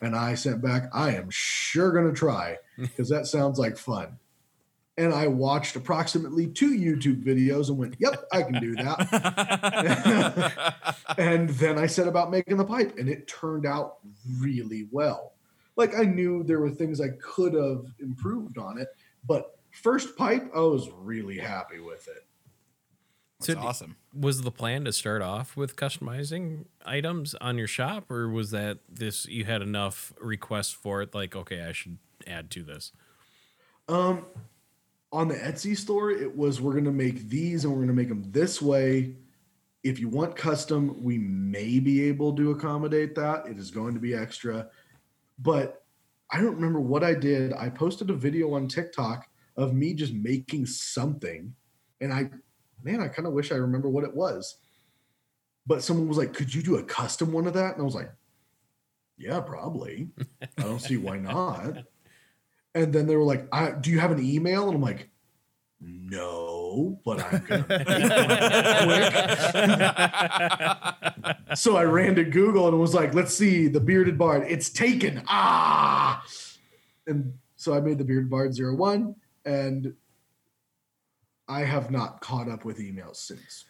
And 0.00 0.14
I 0.14 0.34
sent 0.34 0.62
back, 0.62 0.90
I 0.92 1.14
am 1.14 1.28
sure 1.30 1.92
going 1.92 2.06
to 2.06 2.12
try 2.12 2.58
because 2.78 3.08
that 3.08 3.26
sounds 3.26 3.58
like 3.58 3.76
fun. 3.76 4.18
And 4.96 5.12
I 5.12 5.26
watched 5.26 5.74
approximately 5.74 6.46
two 6.46 6.70
YouTube 6.70 7.24
videos 7.24 7.68
and 7.68 7.78
went, 7.78 7.96
yep, 7.98 8.24
I 8.32 8.42
can 8.42 8.60
do 8.60 8.76
that. 8.76 9.16
and 11.18 11.48
then 11.50 11.78
I 11.78 11.86
set 11.86 12.06
about 12.06 12.30
making 12.30 12.58
the 12.58 12.64
pipe, 12.64 12.96
and 12.96 13.08
it 13.08 13.26
turned 13.26 13.66
out 13.66 13.96
really 14.38 14.86
well. 14.92 15.32
Like 15.76 15.98
I 15.98 16.02
knew 16.04 16.44
there 16.44 16.60
were 16.60 16.70
things 16.70 17.00
I 17.00 17.08
could 17.20 17.54
have 17.54 17.86
improved 17.98 18.56
on 18.56 18.78
it, 18.78 18.88
but 19.26 19.58
first 19.72 20.16
pipe, 20.16 20.48
I 20.54 20.60
was 20.60 20.88
really 21.00 21.38
happy 21.38 21.80
with 21.80 22.06
it. 22.06 22.23
That's 23.46 23.60
So 23.60 23.66
awesome. 23.66 23.96
Was 24.18 24.42
the 24.42 24.50
plan 24.50 24.84
to 24.84 24.92
start 24.92 25.22
off 25.22 25.56
with 25.56 25.76
customizing 25.76 26.66
items 26.84 27.34
on 27.36 27.58
your 27.58 27.66
shop, 27.66 28.10
or 28.10 28.28
was 28.28 28.50
that 28.50 28.78
this 28.88 29.26
you 29.26 29.44
had 29.44 29.62
enough 29.62 30.12
requests 30.20 30.72
for 30.72 31.02
it? 31.02 31.14
Like, 31.14 31.36
okay, 31.36 31.62
I 31.62 31.72
should 31.72 31.98
add 32.26 32.50
to 32.52 32.62
this. 32.62 32.92
Um, 33.88 34.26
on 35.12 35.28
the 35.28 35.34
Etsy 35.34 35.76
store, 35.76 36.10
it 36.10 36.36
was 36.36 36.60
we're 36.60 36.74
gonna 36.74 36.92
make 36.92 37.28
these 37.28 37.64
and 37.64 37.72
we're 37.72 37.80
gonna 37.80 37.92
make 37.92 38.08
them 38.08 38.24
this 38.30 38.60
way. 38.60 39.16
If 39.82 40.00
you 40.00 40.08
want 40.08 40.34
custom, 40.34 41.02
we 41.02 41.18
may 41.18 41.78
be 41.78 42.04
able 42.04 42.34
to 42.36 42.52
accommodate 42.52 43.14
that. 43.16 43.46
It 43.46 43.58
is 43.58 43.70
going 43.70 43.92
to 43.94 44.00
be 44.00 44.14
extra, 44.14 44.68
but 45.38 45.84
I 46.30 46.40
don't 46.40 46.54
remember 46.54 46.80
what 46.80 47.04
I 47.04 47.14
did. 47.14 47.52
I 47.52 47.68
posted 47.68 48.08
a 48.10 48.14
video 48.14 48.54
on 48.54 48.66
TikTok 48.66 49.28
of 49.56 49.74
me 49.74 49.94
just 49.94 50.14
making 50.14 50.66
something, 50.66 51.54
and 52.00 52.12
I, 52.12 52.30
man, 52.82 53.00
I 53.00 53.08
kind 53.08 53.26
of 53.26 53.34
wish 53.34 53.52
I 53.52 53.56
remember 53.56 53.88
what 53.88 54.04
it 54.04 54.14
was. 54.14 54.56
But 55.66 55.82
someone 55.82 56.08
was 56.08 56.18
like, 56.18 56.34
"Could 56.34 56.54
you 56.54 56.62
do 56.62 56.76
a 56.76 56.82
custom 56.82 57.32
one 57.32 57.46
of 57.46 57.54
that?" 57.54 57.72
And 57.72 57.80
I 57.80 57.84
was 57.84 57.94
like, 57.94 58.12
"Yeah, 59.16 59.40
probably. 59.40 60.10
I 60.42 60.62
don't 60.62 60.80
see 60.80 60.96
why 60.96 61.18
not." 61.18 61.84
And 62.74 62.92
then 62.92 63.06
they 63.06 63.16
were 63.16 63.24
like, 63.24 63.48
"Do 63.80 63.90
you 63.90 63.98
have 64.00 64.10
an 64.10 64.22
email?" 64.22 64.66
And 64.66 64.74
I'm 64.76 64.82
like, 64.82 65.08
"No, 65.80 67.00
but 67.04 67.20
I'm 67.22 67.44
gonna 67.46 67.66
so 71.54 71.76
I 71.76 71.84
ran 71.84 72.16
to 72.16 72.24
Google 72.24 72.68
and 72.68 72.78
was 72.78 72.94
like, 72.94 73.14
"Let's 73.14 73.34
see 73.34 73.68
the 73.68 73.80
bearded 73.80 74.18
bard. 74.18 74.44
It's 74.48 74.68
taken." 74.68 75.22
Ah, 75.28 76.24
and 77.06 77.38
so 77.56 77.74
I 77.74 77.80
made 77.80 77.98
the 77.98 78.04
bearded 78.04 78.28
bard 78.28 78.54
zero 78.54 78.74
one, 78.74 79.14
and 79.46 79.94
I 81.48 81.60
have 81.60 81.90
not 81.90 82.20
caught 82.20 82.48
up 82.48 82.64
with 82.64 82.78
emails 82.78 83.16
since. 83.16 83.64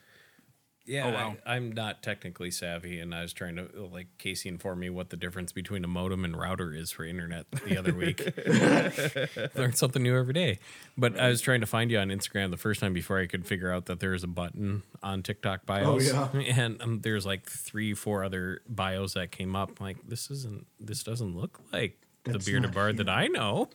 Yeah, 0.86 1.06
Oh, 1.06 1.12
wow. 1.12 1.36
I, 1.46 1.56
am 1.56 1.72
not 1.72 2.02
technically 2.02 2.50
savvy, 2.50 3.00
and 3.00 3.14
I 3.14 3.22
was 3.22 3.32
trying 3.32 3.56
to 3.56 3.88
like 3.90 4.08
Casey 4.18 4.50
informed 4.50 4.80
me 4.80 4.90
what 4.90 5.08
the 5.08 5.16
difference 5.16 5.50
between 5.50 5.82
a 5.82 5.88
modem 5.88 6.26
and 6.26 6.36
router 6.36 6.74
is 6.74 6.90
for 6.90 7.04
internet 7.06 7.50
the 7.66 7.78
other 7.78 7.94
week. 7.94 8.20
Learn 9.56 9.72
something 9.72 10.02
new 10.02 10.14
every 10.14 10.34
day. 10.34 10.58
But 10.98 11.18
I 11.18 11.28
was 11.28 11.40
trying 11.40 11.60
to 11.62 11.66
find 11.66 11.90
you 11.90 11.98
on 11.98 12.08
Instagram 12.08 12.50
the 12.50 12.58
first 12.58 12.80
time 12.80 12.92
before 12.92 13.18
I 13.18 13.26
could 13.26 13.46
figure 13.46 13.72
out 13.72 13.86
that 13.86 14.00
there's 14.00 14.24
a 14.24 14.28
button 14.28 14.82
on 15.02 15.22
TikTok 15.22 15.64
bios. 15.64 16.12
yeah. 16.12 16.28
and 16.34 16.82
um, 16.82 17.00
there's 17.00 17.24
like 17.24 17.46
three, 17.46 17.94
four 17.94 18.22
other 18.22 18.60
bios 18.68 19.14
that 19.14 19.30
came 19.30 19.56
up. 19.56 19.80
Like 19.80 20.06
this 20.06 20.30
isn't, 20.30 20.66
this 20.78 21.02
doesn't 21.02 21.34
look 21.34 21.60
like 21.72 22.03
That's 22.24 22.44
the 22.44 22.52
bearded 22.52 22.70
not 22.70 22.74
bard 22.74 22.96
that 22.96 23.08
I 23.08 23.28
know. 23.28 23.68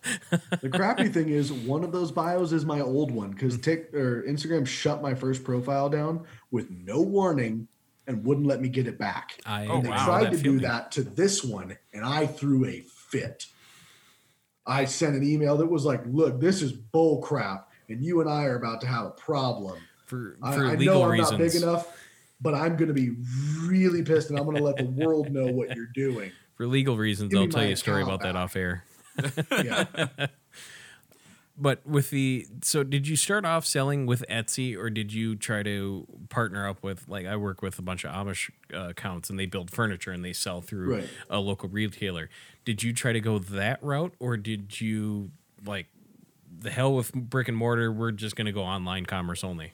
The 0.61 0.69
crappy 0.69 1.07
thing 1.09 1.29
is, 1.29 1.51
one 1.53 1.83
of 1.83 1.91
those 1.91 2.11
bios 2.11 2.51
is 2.51 2.65
my 2.65 2.81
old 2.81 3.11
one 3.11 3.31
because 3.31 3.55
hmm. 3.55 3.61
Tik 3.61 3.93
or 3.93 4.23
Instagram 4.23 4.65
shut 4.65 5.01
my 5.01 5.13
first 5.13 5.43
profile 5.43 5.89
down 5.89 6.25
with 6.51 6.69
no 6.71 7.01
warning 7.01 7.67
and 8.07 8.25
wouldn't 8.25 8.47
let 8.47 8.59
me 8.59 8.69
get 8.69 8.87
it 8.87 8.97
back. 8.97 9.39
I 9.45 9.67
Oh, 9.67 9.81
they 9.81 9.89
wow. 9.89 10.05
tried 10.05 10.23
that 10.25 10.31
to 10.31 10.37
do 10.37 10.43
feeling. 10.43 10.61
that 10.61 10.91
to 10.93 11.03
this 11.03 11.43
one, 11.43 11.77
and 11.93 12.03
I 12.03 12.25
threw 12.25 12.65
a 12.65 12.81
fit. 12.81 13.45
I 14.65 14.85
sent 14.85 15.15
an 15.15 15.23
email 15.23 15.57
that 15.57 15.67
was 15.67 15.85
like, 15.85 16.01
"Look, 16.07 16.39
this 16.41 16.61
is 16.63 16.71
bull 16.71 17.21
crap, 17.21 17.69
and 17.87 18.03
you 18.03 18.19
and 18.19 18.29
I 18.29 18.45
are 18.45 18.55
about 18.55 18.81
to 18.81 18.87
have 18.87 19.05
a 19.05 19.11
problem. 19.11 19.77
for 20.05 20.37
I, 20.41 20.55
for 20.55 20.65
I 20.65 20.73
legal 20.73 20.95
know 20.95 21.03
I'm 21.03 21.11
reasons. 21.11 21.31
not 21.31 21.39
big 21.39 21.55
enough, 21.55 21.97
but 22.41 22.55
I'm 22.55 22.75
going 22.77 22.87
to 22.87 22.95
be 22.95 23.11
really 23.63 24.01
pissed, 24.01 24.31
and 24.31 24.39
I'm 24.39 24.45
going 24.45 24.57
to 24.57 24.63
let 24.63 24.77
the 24.77 24.85
world 24.85 25.31
know 25.31 25.45
what 25.45 25.75
you're 25.75 25.91
doing." 25.93 26.31
For 26.59 26.67
legal 26.67 26.97
reasons, 26.97 27.33
I'll 27.33 27.47
tell 27.47 27.63
you 27.63 27.71
a 27.71 27.77
story 27.77 28.03
about 28.03 28.19
that 28.23 28.35
off 28.35 28.57
air. 28.57 28.83
Yeah. 29.63 29.85
But 31.61 31.85
with 31.85 32.09
the 32.09 32.47
so 32.63 32.83
did 32.83 33.05
you 33.07 33.17
start 33.17 33.43
off 33.43 33.65
selling 33.65 34.05
with 34.05 34.23
Etsy 34.29 34.77
or 34.77 34.89
did 34.89 35.11
you 35.11 35.35
try 35.35 35.61
to 35.61 36.07
partner 36.29 36.65
up 36.69 36.81
with 36.83 37.03
like 37.09 37.25
I 37.25 37.35
work 37.35 37.61
with 37.61 37.77
a 37.79 37.81
bunch 37.81 38.05
of 38.05 38.11
Amish 38.11 38.49
uh, 38.73 38.89
accounts 38.91 39.29
and 39.29 39.37
they 39.37 39.45
build 39.45 39.69
furniture 39.69 40.11
and 40.13 40.23
they 40.23 40.31
sell 40.31 40.61
through 40.61 40.95
Right. 40.95 41.09
a 41.29 41.39
local 41.39 41.67
retailer. 41.67 42.29
Did 42.63 42.81
you 42.81 42.93
try 42.93 43.11
to 43.11 43.19
go 43.19 43.39
that 43.39 43.83
route 43.83 44.13
or 44.19 44.37
did 44.37 44.79
you 44.79 45.31
like 45.65 45.87
the 46.61 46.69
hell 46.71 46.93
with 46.95 47.13
brick 47.13 47.49
and 47.49 47.57
mortar 47.57 47.91
we're 47.91 48.11
just 48.11 48.37
going 48.37 48.45
to 48.47 48.53
go 48.53 48.63
online 48.63 49.05
commerce 49.05 49.43
only? 49.43 49.73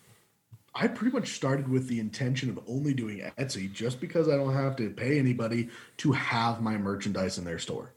I 0.77 0.87
pretty 0.87 1.15
much 1.15 1.29
started 1.29 1.69
with 1.69 1.87
the 1.87 1.99
intention 1.99 2.49
of 2.49 2.59
only 2.67 2.93
doing 2.93 3.19
Etsy 3.39 3.71
just 3.71 4.01
because 4.01 4.27
I 4.27 4.35
don't 4.35 4.53
have 4.53 4.75
to 4.75 4.89
pay 4.89 5.17
anybody 5.17 5.69
to 5.97 6.11
have 6.11 6.61
my 6.61 6.77
merchandise 6.77 7.37
in 7.37 7.45
their 7.45 7.59
store. 7.59 7.93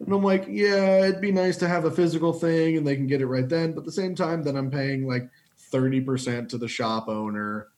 And 0.00 0.12
I'm 0.12 0.22
like, 0.22 0.46
yeah, 0.48 1.04
it'd 1.06 1.20
be 1.20 1.30
nice 1.32 1.58
to 1.58 1.68
have 1.68 1.84
a 1.84 1.90
physical 1.90 2.32
thing 2.32 2.78
and 2.78 2.86
they 2.86 2.96
can 2.96 3.06
get 3.06 3.20
it 3.20 3.26
right 3.26 3.48
then. 3.48 3.72
But 3.72 3.80
at 3.80 3.84
the 3.86 3.92
same 3.92 4.14
time, 4.14 4.42
then 4.42 4.56
I'm 4.56 4.70
paying 4.70 5.06
like 5.06 5.28
30% 5.72 6.48
to 6.50 6.58
the 6.58 6.68
shop 6.68 7.08
owner 7.08 7.68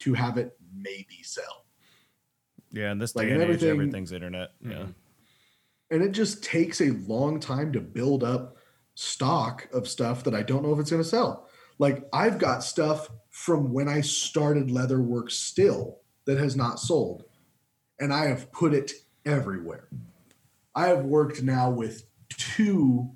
to 0.00 0.14
have 0.14 0.36
it 0.36 0.56
maybe 0.74 1.22
sell. 1.22 1.64
Yeah, 2.72 2.90
in 2.92 2.98
this 2.98 3.14
Like, 3.14 3.28
day 3.28 3.34
and 3.34 3.42
and 3.42 3.50
age, 3.52 3.56
everything- 3.62 3.70
everything's 3.80 4.12
internet. 4.12 4.50
Yeah. 4.62 4.70
Mm-hmm. 4.72 4.90
And 5.92 6.02
it 6.02 6.10
just 6.10 6.42
takes 6.42 6.80
a 6.80 6.90
long 6.90 7.38
time 7.38 7.72
to 7.72 7.80
build 7.80 8.24
up 8.24 8.56
stock 8.94 9.68
of 9.72 9.86
stuff 9.86 10.24
that 10.24 10.34
I 10.34 10.42
don't 10.42 10.64
know 10.64 10.72
if 10.72 10.80
it's 10.80 10.90
going 10.90 11.02
to 11.02 11.08
sell. 11.08 11.48
Like 11.78 12.04
I've 12.12 12.38
got 12.38 12.64
stuff 12.64 13.08
from 13.36 13.70
when 13.70 13.86
I 13.86 14.00
started 14.00 14.68
Leatherwork 14.68 15.30
still 15.30 15.98
that 16.24 16.38
has 16.38 16.56
not 16.56 16.80
sold, 16.80 17.24
and 18.00 18.10
I 18.10 18.28
have 18.28 18.50
put 18.50 18.72
it 18.72 18.92
everywhere. 19.26 19.88
I 20.74 20.86
have 20.86 21.04
worked 21.04 21.42
now 21.42 21.68
with 21.68 22.06
two, 22.30 23.10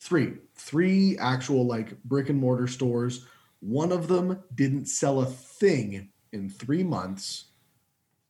three, 0.00 0.32
three 0.54 1.18
actual 1.18 1.66
like 1.66 2.02
brick 2.04 2.30
and 2.30 2.40
mortar 2.40 2.66
stores. 2.66 3.26
One 3.60 3.92
of 3.92 4.08
them 4.08 4.42
didn't 4.54 4.86
sell 4.86 5.20
a 5.20 5.26
thing 5.26 6.08
in 6.32 6.48
three 6.48 6.82
months, 6.82 7.48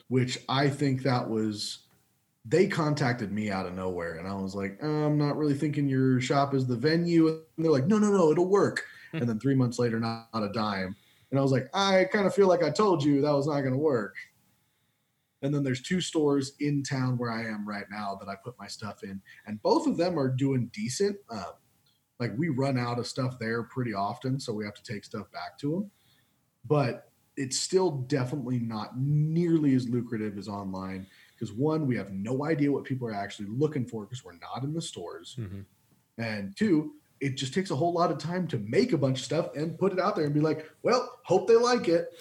which 0.09 0.39
I 0.49 0.69
think 0.71 1.05
that 1.05 1.31
was 1.31 1.85
they 2.45 2.67
contacted 2.67 3.31
me 3.31 3.49
out 3.49 3.67
of 3.67 3.75
nowhere 3.75 4.17
and 4.17 4.27
I 4.27 4.35
was 4.35 4.57
like, 4.57 4.81
"Uh, 4.83 5.07
I'm 5.07 5.19
not 5.19 5.37
really 5.37 5.55
thinking 5.55 5.89
your 5.89 6.21
shop 6.21 6.53
is 6.53 6.67
the 6.67 6.77
venue. 6.77 7.29
And 7.29 7.65
they're 7.65 7.71
like, 7.71 7.87
no, 7.87 7.99
no, 7.99 8.11
no, 8.11 8.33
it'll 8.33 8.49
work. 8.49 8.85
And 9.20 9.29
then 9.29 9.38
three 9.38 9.55
months 9.55 9.79
later, 9.79 9.98
not, 10.00 10.29
not 10.35 10.42
a 10.42 10.53
dime. 10.53 10.96
And 11.31 11.38
I 11.38 11.42
was 11.42 11.53
like, 11.53 11.68
I 11.74 12.05
kind 12.12 12.27
of 12.27 12.35
feel 12.35 12.48
like 12.48 12.62
I 12.62 12.70
told 12.70 13.03
you 13.03 13.20
that 13.20 13.33
was 13.33 13.46
not 13.46 13.61
going 13.61 13.72
to 13.72 13.79
work. 13.79 14.14
And 15.42 15.55
then 15.55 15.62
there's 15.62 15.83
two 15.83 16.00
stores 16.00 16.53
in 16.61 16.83
town 16.83 17.18
where 17.18 17.31
I 17.31 17.44
am 17.44 17.68
right 17.68 17.85
now 17.90 18.16
that 18.20 18.29
I 18.29 18.35
put 18.37 18.59
my 18.59 18.66
stuff 18.66 19.03
in, 19.03 19.20
and 19.46 19.61
both 19.62 19.87
of 19.87 19.96
them 19.96 20.18
are 20.18 20.29
doing 20.29 20.70
decent. 20.72 21.16
Um, 21.31 21.53
like 22.20 22.33
we 22.38 22.48
run 22.48 22.79
out 22.79 22.98
of 22.98 23.07
stuff 23.07 23.38
there 23.38 23.64
pretty 23.64 23.92
often, 23.92 24.38
so 24.40 24.53
we 24.53 24.64
have 24.64 24.74
to 24.74 24.83
take 24.83 25.05
stuff 25.05 25.31
back 25.33 25.59
to 25.59 25.70
them. 25.72 25.90
But 26.64 27.11
it's 27.37 27.59
still 27.59 27.90
definitely 27.90 28.61
not 28.61 28.96
nearly 28.96 29.74
as 29.74 29.88
lucrative 29.88 30.38
as 30.38 30.48
online 30.48 31.07
because 31.35 31.53
one, 31.53 31.87
we 31.87 31.96
have 31.96 32.12
no 32.12 32.44
idea 32.44 32.70
what 32.70 32.85
people 32.85 33.09
are 33.09 33.12
actually 33.14 33.48
looking 33.48 33.85
for 33.85 34.05
because 34.05 34.24
we're 34.24 34.38
not 34.38 34.62
in 34.62 34.72
the 34.72 34.81
stores, 34.81 35.37
Mhm. 35.38 35.64
and 36.16 36.57
two, 36.57 36.94
it 37.20 37.37
just 37.37 37.55
takes 37.55 37.70
a 37.70 37.77
whole 37.77 37.92
lot 37.92 38.11
of 38.11 38.18
time 38.18 38.46
to 38.48 38.59
make 38.59 38.92
a 38.92 38.98
bunch 38.98 39.20
of 39.20 39.24
stuff 39.24 39.55
and 39.55 39.79
put 39.79 39.92
it 39.92 40.00
out 40.00 40.16
there 40.16 40.24
and 40.24 40.35
be 40.35 40.40
like, 40.40 40.70
well, 40.83 41.18
hope 41.22 41.48
they 41.48 41.57
like 41.57 41.88
it. 41.88 42.12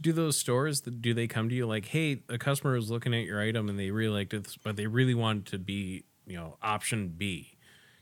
Do 0.00 0.12
those 0.12 0.36
stores 0.36 0.80
do 0.80 1.12
they 1.12 1.26
come 1.26 1.48
to 1.48 1.54
you 1.54 1.66
like, 1.66 1.86
"Hey, 1.86 2.22
a 2.28 2.38
customer 2.38 2.76
is 2.76 2.88
looking 2.88 3.12
at 3.14 3.24
your 3.24 3.40
item 3.40 3.68
and 3.68 3.76
they 3.76 3.90
really 3.90 4.18
liked 4.18 4.32
it, 4.32 4.56
but 4.62 4.76
they 4.76 4.86
really 4.86 5.14
wanted 5.14 5.46
to 5.46 5.58
be, 5.58 6.04
you 6.24 6.36
know, 6.36 6.56
option 6.62 7.08
B." 7.08 7.56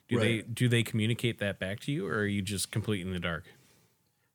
Do 0.09 0.21
they 0.21 0.43
do 0.43 0.69
they 0.69 0.83
communicate 0.83 1.39
that 1.39 1.59
back 1.59 1.81
to 1.81 1.93
you 1.93 2.07
or 2.07 2.19
are 2.19 2.27
you 2.27 2.43
just 2.43 2.71
completely 2.71 3.09
in 3.09 3.15
the 3.15 3.19
dark? 3.19 3.45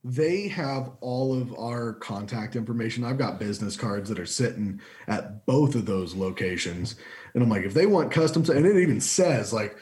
they 0.04 0.48
have 0.48 0.92
all 1.00 1.40
of 1.40 1.54
our 1.60 1.94
contact 1.94 2.56
information. 2.56 3.04
I've 3.04 3.20
got 3.20 3.40
business 3.40 3.78
cards 3.78 4.10
that 4.10 4.20
are 4.20 4.26
sitting 4.26 4.82
at 5.08 5.46
both 5.46 5.76
of 5.76 5.86
those 5.86 6.16
locations. 6.16 6.96
And 7.34 7.44
I'm 7.44 7.50
like, 7.50 7.66
if 7.66 7.76
they 7.76 7.86
want 7.86 8.12
custom, 8.12 8.44
and 8.50 8.66
it 8.66 8.78
even 8.78 9.00
says 9.00 9.54
like, 9.54 9.78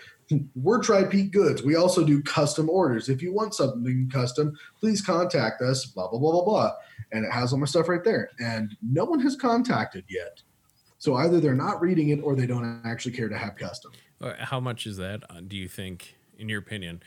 we're 0.55 0.81
Tri 0.81 1.03
Peak 1.05 1.31
Goods. 1.31 1.63
We 1.63 1.75
also 1.75 2.03
do 2.05 2.21
custom 2.21 2.69
orders. 2.69 3.09
If 3.09 3.21
you 3.21 3.33
want 3.33 3.53
something 3.53 4.09
custom, 4.11 4.57
please 4.79 5.01
contact 5.01 5.61
us, 5.61 5.85
blah, 5.85 6.07
blah, 6.07 6.19
blah, 6.19 6.31
blah, 6.31 6.43
blah. 6.43 6.71
And 7.11 7.25
it 7.25 7.31
has 7.31 7.51
all 7.51 7.59
my 7.59 7.65
stuff 7.65 7.89
right 7.89 8.03
there. 8.03 8.29
And 8.39 8.75
no 8.81 9.05
one 9.05 9.19
has 9.21 9.35
contacted 9.35 10.05
yet. 10.07 10.41
So 10.99 11.15
either 11.15 11.39
they're 11.39 11.55
not 11.55 11.81
reading 11.81 12.09
it 12.09 12.19
or 12.21 12.35
they 12.35 12.45
don't 12.45 12.81
actually 12.85 13.13
care 13.13 13.29
to 13.29 13.37
have 13.37 13.55
custom. 13.55 13.91
How 14.37 14.59
much 14.59 14.85
is 14.85 14.97
that? 14.97 15.23
uh, 15.29 15.41
Do 15.47 15.55
you 15.55 15.67
think, 15.67 16.15
in 16.37 16.49
your 16.49 16.59
opinion, 16.59 17.01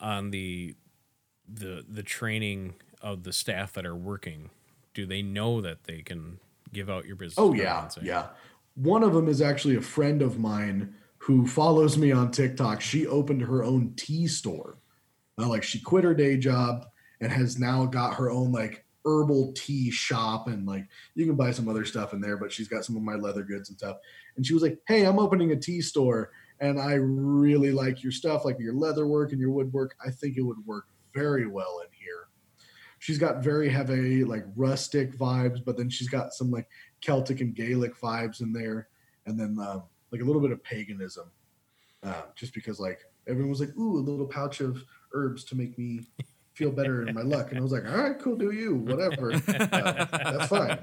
on 0.00 0.30
the 0.30 0.74
the 1.46 1.84
the 1.86 2.02
training 2.02 2.74
of 3.02 3.22
the 3.22 3.32
staff 3.32 3.74
that 3.74 3.84
are 3.84 3.94
working? 3.94 4.48
Do 4.94 5.04
they 5.04 5.20
know 5.20 5.60
that 5.60 5.84
they 5.84 6.00
can 6.00 6.38
give 6.72 6.88
out 6.88 7.04
your 7.04 7.16
business? 7.16 7.34
Oh 7.38 7.52
yeah, 7.52 7.88
yeah. 8.02 8.28
One 8.76 9.02
of 9.02 9.12
them 9.12 9.28
is 9.28 9.42
actually 9.42 9.76
a 9.76 9.82
friend 9.82 10.22
of 10.22 10.38
mine 10.38 10.94
who 11.24 11.46
follows 11.46 11.96
me 11.96 12.12
on 12.12 12.30
TikTok. 12.30 12.82
She 12.82 13.06
opened 13.06 13.40
her 13.40 13.64
own 13.64 13.94
tea 13.96 14.26
store. 14.26 14.76
Like 15.38 15.62
she 15.62 15.80
quit 15.80 16.04
her 16.04 16.14
day 16.14 16.36
job 16.36 16.84
and 17.22 17.32
has 17.32 17.58
now 17.58 17.86
got 17.86 18.14
her 18.16 18.30
own 18.30 18.52
like 18.52 18.84
herbal 19.06 19.54
tea 19.56 19.90
shop 19.90 20.48
and 20.48 20.66
like 20.66 20.86
you 21.14 21.24
can 21.24 21.34
buy 21.34 21.50
some 21.50 21.66
other 21.66 21.86
stuff 21.86 22.12
in 22.12 22.20
there, 22.20 22.36
but 22.36 22.52
she's 22.52 22.68
got 22.68 22.84
some 22.84 22.94
of 22.94 23.02
my 23.02 23.14
leather 23.14 23.42
goods 23.42 23.70
and 23.70 23.78
stuff. 23.78 23.96
And 24.36 24.46
she 24.46 24.52
was 24.52 24.62
like, 24.62 24.78
"Hey, 24.86 25.06
I'm 25.06 25.18
opening 25.18 25.52
a 25.52 25.56
tea 25.56 25.80
store 25.80 26.30
and 26.60 26.78
I 26.78 26.94
really 26.94 27.72
like 27.72 28.02
your 28.02 28.12
stuff, 28.12 28.44
like 28.44 28.58
your 28.58 28.74
leather 28.74 29.06
work 29.06 29.32
and 29.32 29.40
your 29.40 29.50
woodwork. 29.50 29.96
I 30.04 30.10
think 30.10 30.36
it 30.36 30.42
would 30.42 30.64
work 30.66 30.88
very 31.14 31.46
well 31.46 31.80
in 31.80 31.88
here." 31.98 32.28
She's 32.98 33.18
got 33.18 33.42
very 33.42 33.70
heavy 33.70 34.24
like 34.24 34.44
rustic 34.56 35.16
vibes, 35.16 35.64
but 35.64 35.78
then 35.78 35.88
she's 35.88 36.08
got 36.08 36.34
some 36.34 36.50
like 36.50 36.68
Celtic 37.00 37.40
and 37.40 37.54
Gaelic 37.54 37.98
vibes 37.98 38.42
in 38.42 38.52
there, 38.52 38.88
and 39.24 39.40
then 39.40 39.56
um, 39.58 39.84
like 40.14 40.22
a 40.22 40.24
little 40.24 40.40
bit 40.40 40.52
of 40.52 40.62
paganism, 40.62 41.28
uh, 42.04 42.22
just 42.36 42.54
because 42.54 42.78
like 42.78 43.00
everyone 43.26 43.50
was 43.50 43.58
like, 43.58 43.76
"Ooh, 43.76 43.98
a 43.98 44.04
little 44.08 44.26
pouch 44.26 44.60
of 44.60 44.84
herbs 45.12 45.42
to 45.44 45.56
make 45.56 45.76
me 45.76 46.06
feel 46.52 46.70
better 46.70 47.04
in 47.04 47.12
my 47.12 47.22
luck," 47.22 47.50
and 47.50 47.58
I 47.58 47.62
was 47.62 47.72
like, 47.72 47.84
"All 47.84 47.96
right, 47.96 48.16
cool, 48.16 48.36
do 48.36 48.52
you, 48.52 48.76
whatever, 48.76 49.32
uh, 49.32 49.40
that's 49.48 50.46
fine." 50.46 50.78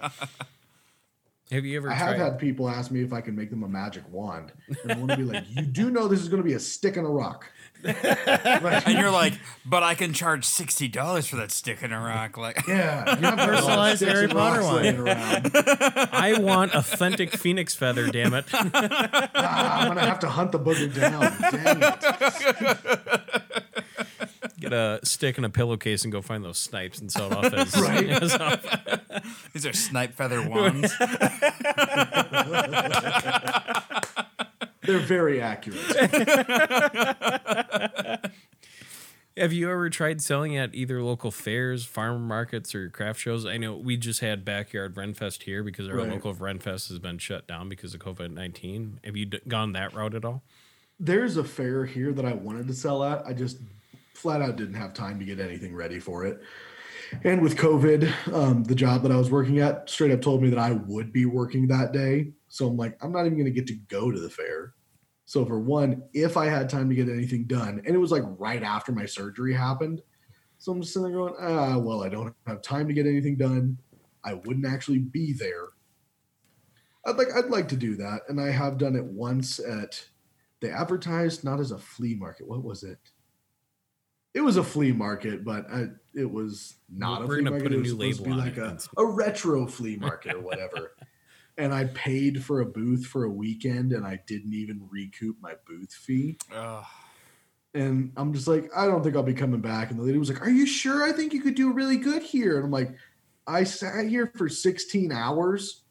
Have 1.50 1.66
you 1.66 1.78
ever 1.78 1.90
I 1.90 1.94
have 1.94 2.16
tried? 2.16 2.20
had 2.20 2.40
people 2.40 2.70
ask 2.70 2.92
me 2.92 3.04
if 3.04 3.14
I 3.14 3.22
can 3.22 3.36
make 3.36 3.50
them 3.50 3.64
a 3.64 3.70
magic 3.70 4.04
wand, 4.12 4.52
and 4.84 4.92
I 4.92 4.96
want 4.98 5.12
to 5.12 5.18
be 5.18 5.24
like, 5.24 5.46
"You 5.50 5.64
do 5.64 5.90
know 5.92 6.10
this 6.10 6.22
is 6.22 6.28
going 6.28 6.42
to 6.42 6.48
be 6.48 6.56
a 6.56 6.60
stick 6.60 6.98
and 6.98 7.06
a 7.06 7.10
rock." 7.10 7.50
Right. 7.84 8.84
and 8.88 8.98
you're 8.98 9.12
like, 9.12 9.34
but 9.66 9.84
I 9.84 9.96
can 9.96 10.14
charge 10.14 10.46
sixty 10.46 10.88
dollars 10.88 11.28
for 11.28 11.36
that 11.38 11.52
stick 11.52 11.82
in 11.84 11.92
a 11.92 12.00
rock. 12.00 12.38
Like, 12.38 12.68
Yeah, 12.68 13.16
you 13.18 13.22
have 13.26 13.38
to 13.40 13.46
Personalized 13.46 13.98
sticks 13.98 14.12
Harry 14.12 14.24
and 14.26 14.34
Potter 14.34 14.64
one. 14.64 15.12
I 16.14 16.36
want 16.40 16.74
authentic 16.76 17.32
phoenix 17.32 17.74
feather. 17.76 18.08
Damn 18.10 18.34
it! 18.34 18.46
Ah, 18.54 19.80
I'm 19.82 19.88
gonna 19.90 20.02
have 20.06 20.20
to 20.20 20.30
hunt 20.30 20.52
the 20.52 20.60
booger 20.60 20.94
down. 20.94 21.22
Damn 21.52 21.82
it. 21.84 22.02
Get 24.60 24.74
a 24.74 25.00
stick 25.04 25.38
and 25.38 25.46
a 25.46 25.50
pillowcase 25.50 26.04
and 26.04 26.12
go 26.12 26.22
find 26.22 26.44
those 26.46 26.60
snipes 26.60 27.00
and 27.00 27.12
sell 27.12 27.32
it 27.32 27.38
off 27.38 27.52
as 27.54 27.76
Right. 27.82 28.10
as 28.22 28.36
off- 28.36 28.64
these 29.54 29.66
are 29.66 29.74
snipe 29.74 30.14
feather 30.14 30.48
wands. 30.48 30.94
They're 34.84 35.00
very 35.00 35.42
accurate. 35.42 35.80
Have 39.38 39.54
you 39.54 39.72
ever 39.72 39.90
tried 39.90 40.22
selling 40.22 40.58
at 40.58 40.76
either 40.76 41.02
local 41.02 41.32
fairs, 41.32 41.86
farm 41.86 42.28
markets, 42.28 42.76
or 42.76 42.90
craft 42.90 43.22
shows? 43.22 43.46
I 43.46 43.56
know 43.58 43.78
we 43.78 43.96
just 43.96 44.20
had 44.20 44.44
backyard 44.44 44.96
Renfest 44.96 45.44
here 45.44 45.64
because 45.64 45.88
our 45.88 45.96
Right. 45.96 46.10
local 46.10 46.36
Renfest 46.36 46.90
has 46.90 47.00
been 47.00 47.18
shut 47.18 47.48
down 47.48 47.70
because 47.70 47.94
of 47.94 48.02
COVID 48.02 48.32
nineteen. 48.32 49.00
Have 49.06 49.16
you 49.16 49.26
d- 49.28 49.40
gone 49.48 49.72
that 49.72 49.94
route 49.94 50.16
at 50.16 50.26
all? 50.26 50.44
There's 51.00 51.38
a 51.38 51.46
fair 51.46 51.86
here 51.86 52.12
that 52.12 52.26
I 52.26 52.34
wanted 52.34 52.68
to 52.68 52.74
sell 52.74 53.04
at. 53.06 53.26
I 53.26 53.32
just 53.34 53.60
flat 54.14 54.42
out 54.42 54.58
didn't 54.58 54.76
have 54.76 54.94
time 54.94 55.18
to 55.20 55.26
get 55.26 55.40
anything 55.40 55.74
ready 55.74 56.00
for 56.00 56.26
it. 56.26 56.42
And 57.24 57.42
with 57.42 57.56
COVID, 57.58 58.34
um, 58.34 58.64
the 58.66 58.76
job 58.76 59.02
that 59.04 59.12
I 59.12 59.18
was 59.18 59.32
working 59.32 59.60
at 59.60 59.90
straight 59.90 60.12
up 60.12 60.22
told 60.22 60.42
me 60.44 60.50
that 60.50 60.60
I 60.60 60.72
would 60.74 61.12
be 61.14 61.26
working 61.26 61.68
that 61.68 61.94
day. 61.94 62.34
So 62.52 62.68
I'm 62.68 62.76
like, 62.76 62.98
I'm 63.02 63.14
not 63.14 63.26
even 63.26 63.38
going 63.38 63.46
to 63.46 63.52
get 63.52 63.66
to 63.68 63.76
go 63.88 64.12
to 64.12 64.20
the 64.20 64.30
fair. 64.30 64.74
So 65.24 65.46
for 65.46 65.58
one, 65.58 66.04
if 66.14 66.36
I 66.36 66.48
had 66.48 66.70
time 66.70 66.90
to 66.90 66.96
get 66.96 67.08
anything 67.08 67.46
done, 67.46 67.82
and 67.86 67.96
it 67.96 67.98
was 67.98 68.12
like 68.12 68.24
right 68.38 68.62
after 68.62 68.92
my 68.92 69.06
surgery 69.06 69.54
happened, 69.54 70.02
so 70.58 70.74
I'm 70.74 70.82
just 70.82 70.94
sitting 70.94 71.08
there 71.08 71.18
going, 71.18 71.34
ah, 71.40 71.78
well, 71.78 72.04
I 72.04 72.10
don't 72.10 72.36
have 72.48 72.62
time 72.62 72.90
to 72.90 72.94
get 72.94 73.08
anything 73.08 73.38
done. 73.38 73.78
I 74.26 74.34
wouldn't 74.34 74.66
actually 74.66 75.00
be 75.00 75.32
there. 75.32 75.70
I'd 77.06 77.16
like 77.16 77.30
I'd 77.34 77.46
like 77.50 77.70
to 77.70 77.78
do 77.78 77.96
that, 77.96 78.24
and 78.28 78.40
I 78.40 78.52
have 78.52 78.78
done 78.78 78.96
it 78.96 79.06
once 79.06 79.58
at. 79.60 80.04
They 80.60 80.70
advertised 80.70 81.44
not 81.44 81.60
as 81.60 81.72
a 81.72 81.80
flea 81.80 82.14
market. 82.14 82.48
What 82.48 82.64
was 82.64 82.84
it? 82.84 83.00
It 84.36 84.42
was 84.42 84.58
a 84.58 84.64
flea 84.64 84.92
market, 84.92 85.44
but 85.44 85.66
I, 85.72 85.88
it 86.14 86.30
was 86.30 86.76
not 86.94 87.22
We're 87.22 87.26
a 87.26 87.28
flea 87.28 87.38
gonna 87.38 87.50
market. 87.52 87.64
put 87.64 87.72
a 87.72 87.76
it 87.78 87.80
was 87.80 87.92
new 87.94 87.98
label 87.98 88.26
be 88.26 88.32
on 88.32 88.38
like 88.38 88.58
it. 88.58 88.88
a, 88.98 89.02
a 89.02 89.06
retro 89.06 89.66
flea 89.66 89.96
market 89.96 90.36
or 90.36 90.42
whatever. 90.42 90.92
and 91.62 91.76
I 91.76 91.86
paid 91.86 92.44
for 92.44 92.62
a 92.62 92.66
booth 92.66 93.06
for 93.06 93.26
a 93.26 93.30
weekend, 93.30 93.94
and 93.94 94.04
I 94.04 94.20
didn't 94.26 94.52
even 94.52 94.88
recoup 94.90 95.38
my 95.40 95.54
booth 95.68 95.94
fee. 95.94 96.40
Ugh. 96.52 96.84
And 97.76 98.12
I'm 98.18 98.34
just 98.34 98.48
like, 98.48 98.72
I 98.76 98.88
don't 98.88 99.04
think 99.04 99.16
I'll 99.16 99.22
be 99.22 99.36
coming 99.36 99.62
back. 99.62 99.92
And 99.92 100.00
the 100.00 100.04
lady 100.04 100.18
was 100.18 100.32
like, 100.32 100.42
Are 100.42 100.50
you 100.50 100.66
sure? 100.66 101.04
I 101.04 101.12
think 101.12 101.34
you 101.34 101.42
could 101.42 101.54
do 101.54 101.72
really 101.72 101.98
good 101.98 102.24
here. 102.24 102.56
And 102.56 102.66
I'm 102.66 102.72
like, 102.72 102.96
I 103.46 103.64
sat 103.64 104.08
here 104.08 104.32
for 104.36 104.50
16 104.50 105.12
hours 105.12 105.84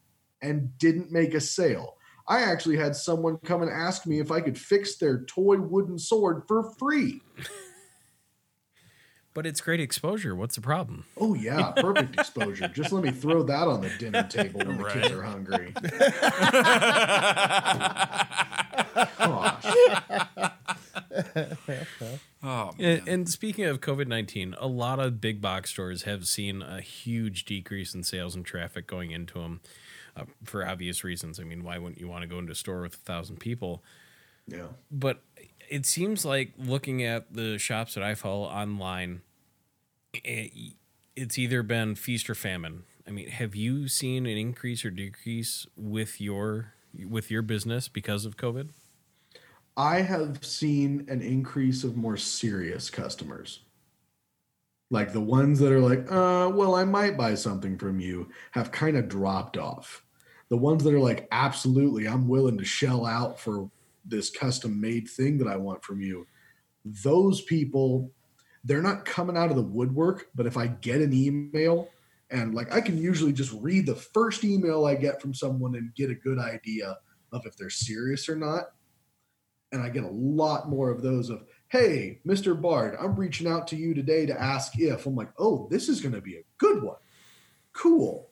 and 0.43 0.77
didn't 0.77 1.13
make 1.13 1.35
a 1.35 1.41
sale. 1.41 1.97
I 2.27 2.43
actually 2.43 2.77
had 2.77 2.97
someone 2.97 3.39
come 3.39 3.63
and 3.63 3.71
ask 3.71 4.07
me 4.07 4.19
if 4.19 4.33
I 4.33 4.41
could 4.41 4.59
fix 4.59 4.97
their 4.97 5.25
toy 5.25 5.59
wooden 5.59 6.01
sword 6.01 6.43
for 6.49 6.73
free. 6.79 7.23
But 9.33 9.47
it's 9.47 9.61
great 9.61 9.79
exposure. 9.79 10.35
What's 10.35 10.57
the 10.57 10.61
problem? 10.61 11.05
Oh, 11.17 11.35
yeah, 11.35 11.71
perfect 11.77 12.19
exposure. 12.19 12.67
Just 12.69 12.91
let 12.91 13.05
me 13.05 13.13
throw 13.13 13.45
that 13.45 13.69
on 13.69 13.81
the 13.81 13.91
dinner 13.91 14.25
table 14.25 14.61
when 14.65 14.79
the 14.79 14.91
kids 14.91 15.11
are 15.13 15.23
hungry. 15.23 15.73
Gosh. 19.19 19.65
oh, 22.43 22.71
man. 22.77 22.99
And, 22.99 23.09
and 23.09 23.29
speaking 23.29 23.67
of 23.67 23.81
COVID 23.81 24.09
19, 24.09 24.57
a 24.59 24.67
lot 24.67 24.99
of 24.99 25.21
big 25.21 25.41
box 25.41 25.71
stores 25.71 26.03
have 26.03 26.27
seen 26.27 26.61
a 26.63 26.81
huge 26.81 27.45
decrease 27.45 27.95
in 27.95 28.03
sales 28.03 28.35
and 28.35 28.45
traffic 28.45 28.89
going 28.89 29.13
into 29.13 29.35
them 29.35 29.61
uh, 30.17 30.25
for 30.45 30.67
obvious 30.67 31.05
reasons. 31.05 31.39
I 31.39 31.45
mean, 31.45 31.63
why 31.63 31.79
wouldn't 31.79 32.01
you 32.01 32.09
want 32.09 32.23
to 32.23 32.29
go 32.29 32.39
into 32.39 32.53
a 32.53 32.57
store 32.57 32.83
with 32.83 32.95
a 32.95 32.99
thousand 32.99 33.39
people? 33.39 33.83
Yeah. 34.49 34.67
But 34.91 35.23
it 35.71 35.87
seems 35.87 36.25
like 36.25 36.53
looking 36.59 37.03
at 37.03 37.33
the 37.33 37.57
shops 37.57 37.95
that 37.95 38.03
I 38.03 38.15
follow 38.15 38.43
online, 38.43 39.23
it, 40.13 40.75
it's 41.15 41.39
either 41.39 41.63
been 41.63 41.95
feast 41.95 42.29
or 42.29 42.35
famine. 42.35 42.83
I 43.07 43.13
mean, 43.13 43.29
have 43.29 43.55
you 43.55 43.89
seen 43.89 44.27
an 44.27 44.37
increase 44.37 44.85
or 44.85 44.91
decrease 44.91 45.67
with 45.77 46.21
your 46.21 46.75
with 47.09 47.31
your 47.31 47.43
business 47.43 47.89
because 47.89 48.25
of 48.25 48.37
COVID? 48.37 48.71
I 49.77 50.01
have 50.01 50.45
seen 50.45 51.07
an 51.09 51.23
increase 51.23 51.85
of 51.85 51.97
more 51.97 52.17
serious 52.17 52.91
customers. 52.91 53.61
Like 54.91 55.13
the 55.13 55.21
ones 55.21 55.61
that 55.61 55.73
are 55.73 55.81
like, 55.81 56.11
uh, 56.11 56.51
well, 56.53 56.75
I 56.75 56.85
might 56.85 57.17
buy 57.17 57.37
something 57.37 57.79
from 57.79 58.01
you 58.01 58.29
have 58.51 58.73
kind 58.73 58.97
of 58.97 59.09
dropped 59.09 59.57
off. 59.57 60.03
The 60.49 60.57
ones 60.57 60.83
that 60.83 60.93
are 60.93 61.01
like, 61.01 61.29
absolutely, 61.31 62.09
I'm 62.09 62.27
willing 62.27 62.59
to 62.59 62.65
shell 62.65 63.07
out 63.07 63.39
for 63.39 63.71
this 64.11 64.31
custom 64.31 64.81
made 64.81 65.09
thing 65.09 65.39
that 65.39 65.49
I 65.49 65.57
want 65.57 65.85
from 65.85 66.01
you. 66.01 66.27
Those 66.85 67.41
people, 67.43 68.11
they're 68.65 68.83
not 68.83 69.05
coming 69.05 69.37
out 69.37 69.51
of 69.51 69.57
the 69.57 69.63
woodwork, 69.63 70.29
but 70.35 70.47
if 70.47 70.57
I 70.57 70.67
get 70.67 71.01
an 71.01 71.13
email 71.13 71.89
and 72.31 72.55
like 72.55 72.73
I 72.73 72.81
can 72.81 72.99
usually 72.99 73.33
just 73.33 73.53
read 73.61 73.87
the 73.87 73.95
first 73.95 74.45
email 74.45 74.85
I 74.85 74.95
get 74.95 75.21
from 75.21 75.35
someone 75.35 75.75
and 75.75 75.95
get 75.95 76.11
a 76.11 76.15
good 76.15 76.39
idea 76.39 76.97
of 77.33 77.47
if 77.47 77.57
they're 77.57 77.71
serious 77.71 78.29
or 78.29 78.37
not 78.37 78.65
and 79.73 79.83
I 79.83 79.89
get 79.89 80.05
a 80.05 80.11
lot 80.11 80.69
more 80.69 80.91
of 80.91 81.03
those 81.03 81.31
of, 81.31 81.45
hey, 81.69 82.21
Mr. 82.27 82.61
Bard, 82.61 82.97
I'm 83.01 83.15
reaching 83.15 83.47
out 83.47 83.69
to 83.69 83.77
you 83.77 83.95
today 83.95 84.27
to 84.27 84.41
ask 84.41 84.73
if. 84.77 85.07
I'm 85.07 85.15
like, 85.15 85.31
oh, 85.39 85.69
this 85.71 85.89
is 85.89 86.01
going 86.01 86.15
to 86.15 86.21
be 86.21 86.37
a 86.37 86.45
good 86.59 86.83
one. 86.83 86.97
Cool. 87.73 88.30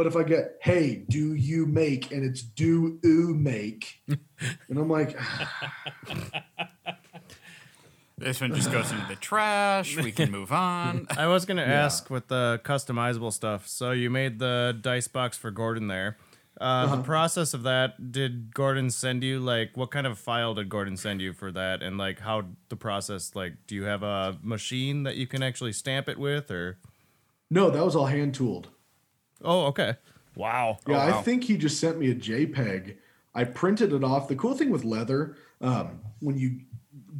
But 0.00 0.06
if 0.06 0.16
I 0.16 0.22
get, 0.22 0.56
hey, 0.62 1.04
do 1.10 1.34
you 1.34 1.66
make, 1.66 2.10
and 2.10 2.24
it's 2.24 2.40
do 2.40 2.98
oo 3.04 3.34
make, 3.34 4.00
and 4.08 4.78
I'm 4.78 4.88
like, 4.88 5.14
this 8.16 8.40
one 8.40 8.54
just 8.54 8.72
goes 8.72 8.90
into 8.90 9.06
the 9.08 9.16
trash. 9.16 9.98
We 9.98 10.10
can 10.10 10.30
move 10.30 10.52
on. 10.52 11.06
I 11.18 11.26
was 11.26 11.44
gonna 11.44 11.60
ask 11.64 12.08
with 12.08 12.28
the 12.28 12.62
customizable 12.64 13.30
stuff. 13.30 13.68
So 13.68 13.90
you 13.90 14.08
made 14.08 14.38
the 14.38 14.74
dice 14.80 15.06
box 15.06 15.36
for 15.36 15.50
Gordon 15.50 15.88
there. 15.88 16.16
Uh, 16.58 16.96
The 16.96 17.02
process 17.02 17.52
of 17.52 17.64
that, 17.64 18.10
did 18.10 18.54
Gordon 18.54 18.88
send 18.88 19.22
you 19.22 19.38
like 19.38 19.76
what 19.76 19.90
kind 19.90 20.06
of 20.06 20.18
file 20.18 20.54
did 20.54 20.70
Gordon 20.70 20.96
send 20.96 21.20
you 21.20 21.34
for 21.34 21.52
that, 21.52 21.82
and 21.82 21.98
like 21.98 22.20
how 22.20 22.44
the 22.70 22.76
process? 22.76 23.32
Like, 23.34 23.66
do 23.66 23.74
you 23.74 23.84
have 23.84 24.02
a 24.02 24.38
machine 24.42 25.02
that 25.02 25.16
you 25.16 25.26
can 25.26 25.42
actually 25.42 25.74
stamp 25.74 26.08
it 26.08 26.18
with, 26.18 26.50
or? 26.50 26.78
no, 27.50 27.68
that 27.68 27.84
was 27.84 27.94
all 27.94 28.06
hand 28.06 28.32
tooled. 28.32 28.70
Oh, 29.42 29.66
okay. 29.66 29.96
Wow. 30.36 30.78
Yeah, 30.86 30.96
wow. 30.96 31.18
I 31.18 31.22
think 31.22 31.44
he 31.44 31.56
just 31.56 31.80
sent 31.80 31.98
me 31.98 32.10
a 32.10 32.14
JPEG. 32.14 32.96
I 33.34 33.44
printed 33.44 33.92
it 33.92 34.04
off. 34.04 34.28
The 34.28 34.36
cool 34.36 34.54
thing 34.54 34.70
with 34.70 34.84
leather, 34.84 35.36
um, 35.60 36.00
when 36.20 36.36
you 36.36 36.60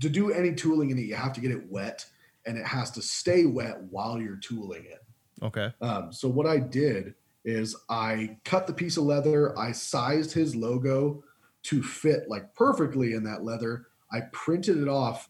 to 0.00 0.08
do 0.08 0.32
any 0.32 0.54
tooling 0.54 0.90
in 0.90 0.98
it, 0.98 1.02
you 1.02 1.14
have 1.14 1.32
to 1.34 1.40
get 1.40 1.50
it 1.50 1.70
wet, 1.70 2.04
and 2.46 2.56
it 2.56 2.66
has 2.66 2.90
to 2.92 3.02
stay 3.02 3.44
wet 3.44 3.82
while 3.90 4.20
you're 4.20 4.36
tooling 4.36 4.84
it. 4.84 5.04
Okay. 5.42 5.72
Um, 5.80 6.12
so 6.12 6.28
what 6.28 6.46
I 6.46 6.58
did 6.58 7.14
is 7.44 7.76
I 7.88 8.38
cut 8.44 8.66
the 8.66 8.72
piece 8.72 8.96
of 8.96 9.04
leather, 9.04 9.58
I 9.58 9.72
sized 9.72 10.32
his 10.32 10.54
logo 10.54 11.22
to 11.64 11.82
fit 11.82 12.28
like 12.28 12.54
perfectly 12.54 13.14
in 13.14 13.24
that 13.24 13.44
leather. 13.44 13.86
I 14.12 14.22
printed 14.32 14.78
it 14.78 14.88
off. 14.88 15.28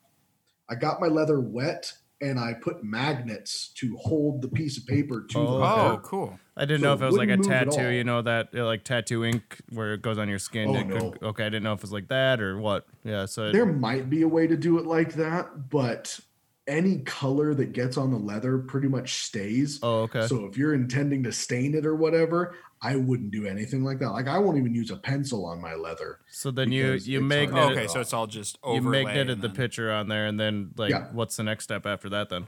I 0.69 0.75
got 0.75 1.01
my 1.01 1.07
leather 1.09 1.41
wet 1.41 1.93
and 2.21 2.39
I 2.39 2.55
put 2.55 2.85
magnets 2.85 3.69
to 3.77 3.97
hold 3.97 4.43
the 4.43 4.49
piece 4.49 4.77
of 4.79 4.87
paper 4.87 5.23
to 5.23 5.39
the 5.39 5.45
Oh, 5.45 5.55
leather. 5.57 5.81
Oh, 5.81 6.01
cool. 6.03 6.39
I 6.61 6.65
didn't 6.67 6.81
So 6.83 6.87
know 6.89 6.93
if 6.95 7.03
it 7.03 7.07
was 7.07 7.17
like 7.17 7.29
a 7.29 7.33
wouldn't 7.33 7.47
move 7.49 7.57
at 7.57 7.71
tattoo, 7.73 7.89
you 7.89 8.05
know, 8.05 8.23
that 8.23 8.49
uh, 8.55 8.65
like 8.67 8.85
tattoo 8.85 9.25
ink 9.25 9.59
where 9.71 9.95
it 9.95 10.03
goes 10.03 10.19
on 10.19 10.29
your 10.29 10.39
skin. 10.39 10.69
Oh, 10.69 10.75
it 10.75 10.89
could- 10.91 11.23
no. 11.23 11.29
okay, 11.31 11.45
I 11.47 11.49
didn't 11.49 11.63
know 11.65 11.73
if 11.73 11.79
it 11.81 11.85
was 11.85 11.93
like 11.93 12.09
that 12.09 12.41
or 12.41 12.59
what. 12.59 12.87
Yeah, 13.03 13.25
so 13.27 13.47
it- 13.47 13.53
There 13.53 13.65
might 13.67 14.11
be 14.11 14.23
a 14.23 14.29
way 14.29 14.47
to 14.47 14.57
do 14.57 14.79
it 14.79 14.87
like 14.87 15.15
that, 15.15 15.71
but 15.71 16.21
any 16.67 16.99
color 16.99 17.55
that 17.55 17.73
gets 17.73 17.97
on 17.97 18.11
the 18.11 18.19
leather 18.19 18.59
pretty 18.59 18.87
much 18.89 19.25
stays. 19.25 19.81
oh, 19.83 20.03
okay. 20.03 20.27
So 20.27 20.45
if 20.45 20.57
you're 20.59 20.75
intending 20.75 21.23
to 21.25 21.33
stain 21.33 21.75
it 21.75 21.87
or 21.87 21.97
whatever, 21.97 22.55
I 22.83 22.97
wouldn't 22.97 23.31
do 23.31 23.47
anything 23.47 23.83
like 23.83 23.99
that. 23.99 24.11
Like 24.11 24.29
I 24.29 24.39
won't 24.39 24.57
even 24.59 24.75
use 24.75 24.91
a 24.91 24.97
pencil 24.97 25.45
on 25.47 25.61
my 25.61 25.75
leather. 25.75 26.21
So 26.31 26.51
then 26.51 26.71
you 26.73 26.93
you 26.93 27.19
it's 27.21 27.29
magneted 27.29 27.55
hard. 27.55 27.73
okay, 27.79 27.87
so 27.89 28.01
it's 28.01 28.13
all 28.13 28.27
just 28.27 28.59
you 28.65 28.71
overlay. 28.73 29.05
magneted 29.05 29.31
and 29.31 29.43
the 29.43 29.49
picture 29.51 29.91
on 29.91 30.09
there, 30.09 30.27
and 30.27 30.39
then 30.39 30.71
like, 30.77 30.91
Yeah. 30.91 31.07
what's 31.13 31.37
the 31.37 31.43
next 31.43 31.65
step 31.65 31.87
after 31.87 32.09
that? 32.11 32.29
Then 32.29 32.47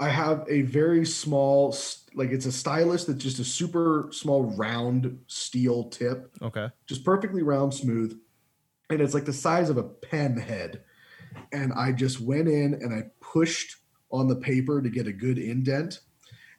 I 0.00 0.08
have 0.08 0.44
a 0.48 0.62
very 0.62 1.06
small, 1.06 1.68
s- 1.72 2.03
like 2.14 2.30
it's 2.30 2.46
a 2.46 2.52
stylus 2.52 3.04
that's 3.04 3.22
just 3.22 3.38
a 3.38 3.44
super 3.44 4.08
small 4.12 4.44
round 4.56 5.18
steel 5.26 5.88
tip, 5.90 6.32
okay, 6.42 6.68
just 6.86 7.04
perfectly 7.04 7.42
round, 7.42 7.74
smooth, 7.74 8.18
and 8.90 9.00
it's 9.00 9.14
like 9.14 9.24
the 9.24 9.32
size 9.32 9.70
of 9.70 9.76
a 9.76 9.82
pen 9.82 10.36
head. 10.36 10.82
And 11.52 11.72
I 11.72 11.90
just 11.92 12.20
went 12.20 12.48
in 12.48 12.74
and 12.74 12.94
I 12.94 13.10
pushed 13.20 13.76
on 14.12 14.28
the 14.28 14.36
paper 14.36 14.80
to 14.80 14.88
get 14.88 15.08
a 15.08 15.12
good 15.12 15.38
indent, 15.38 16.00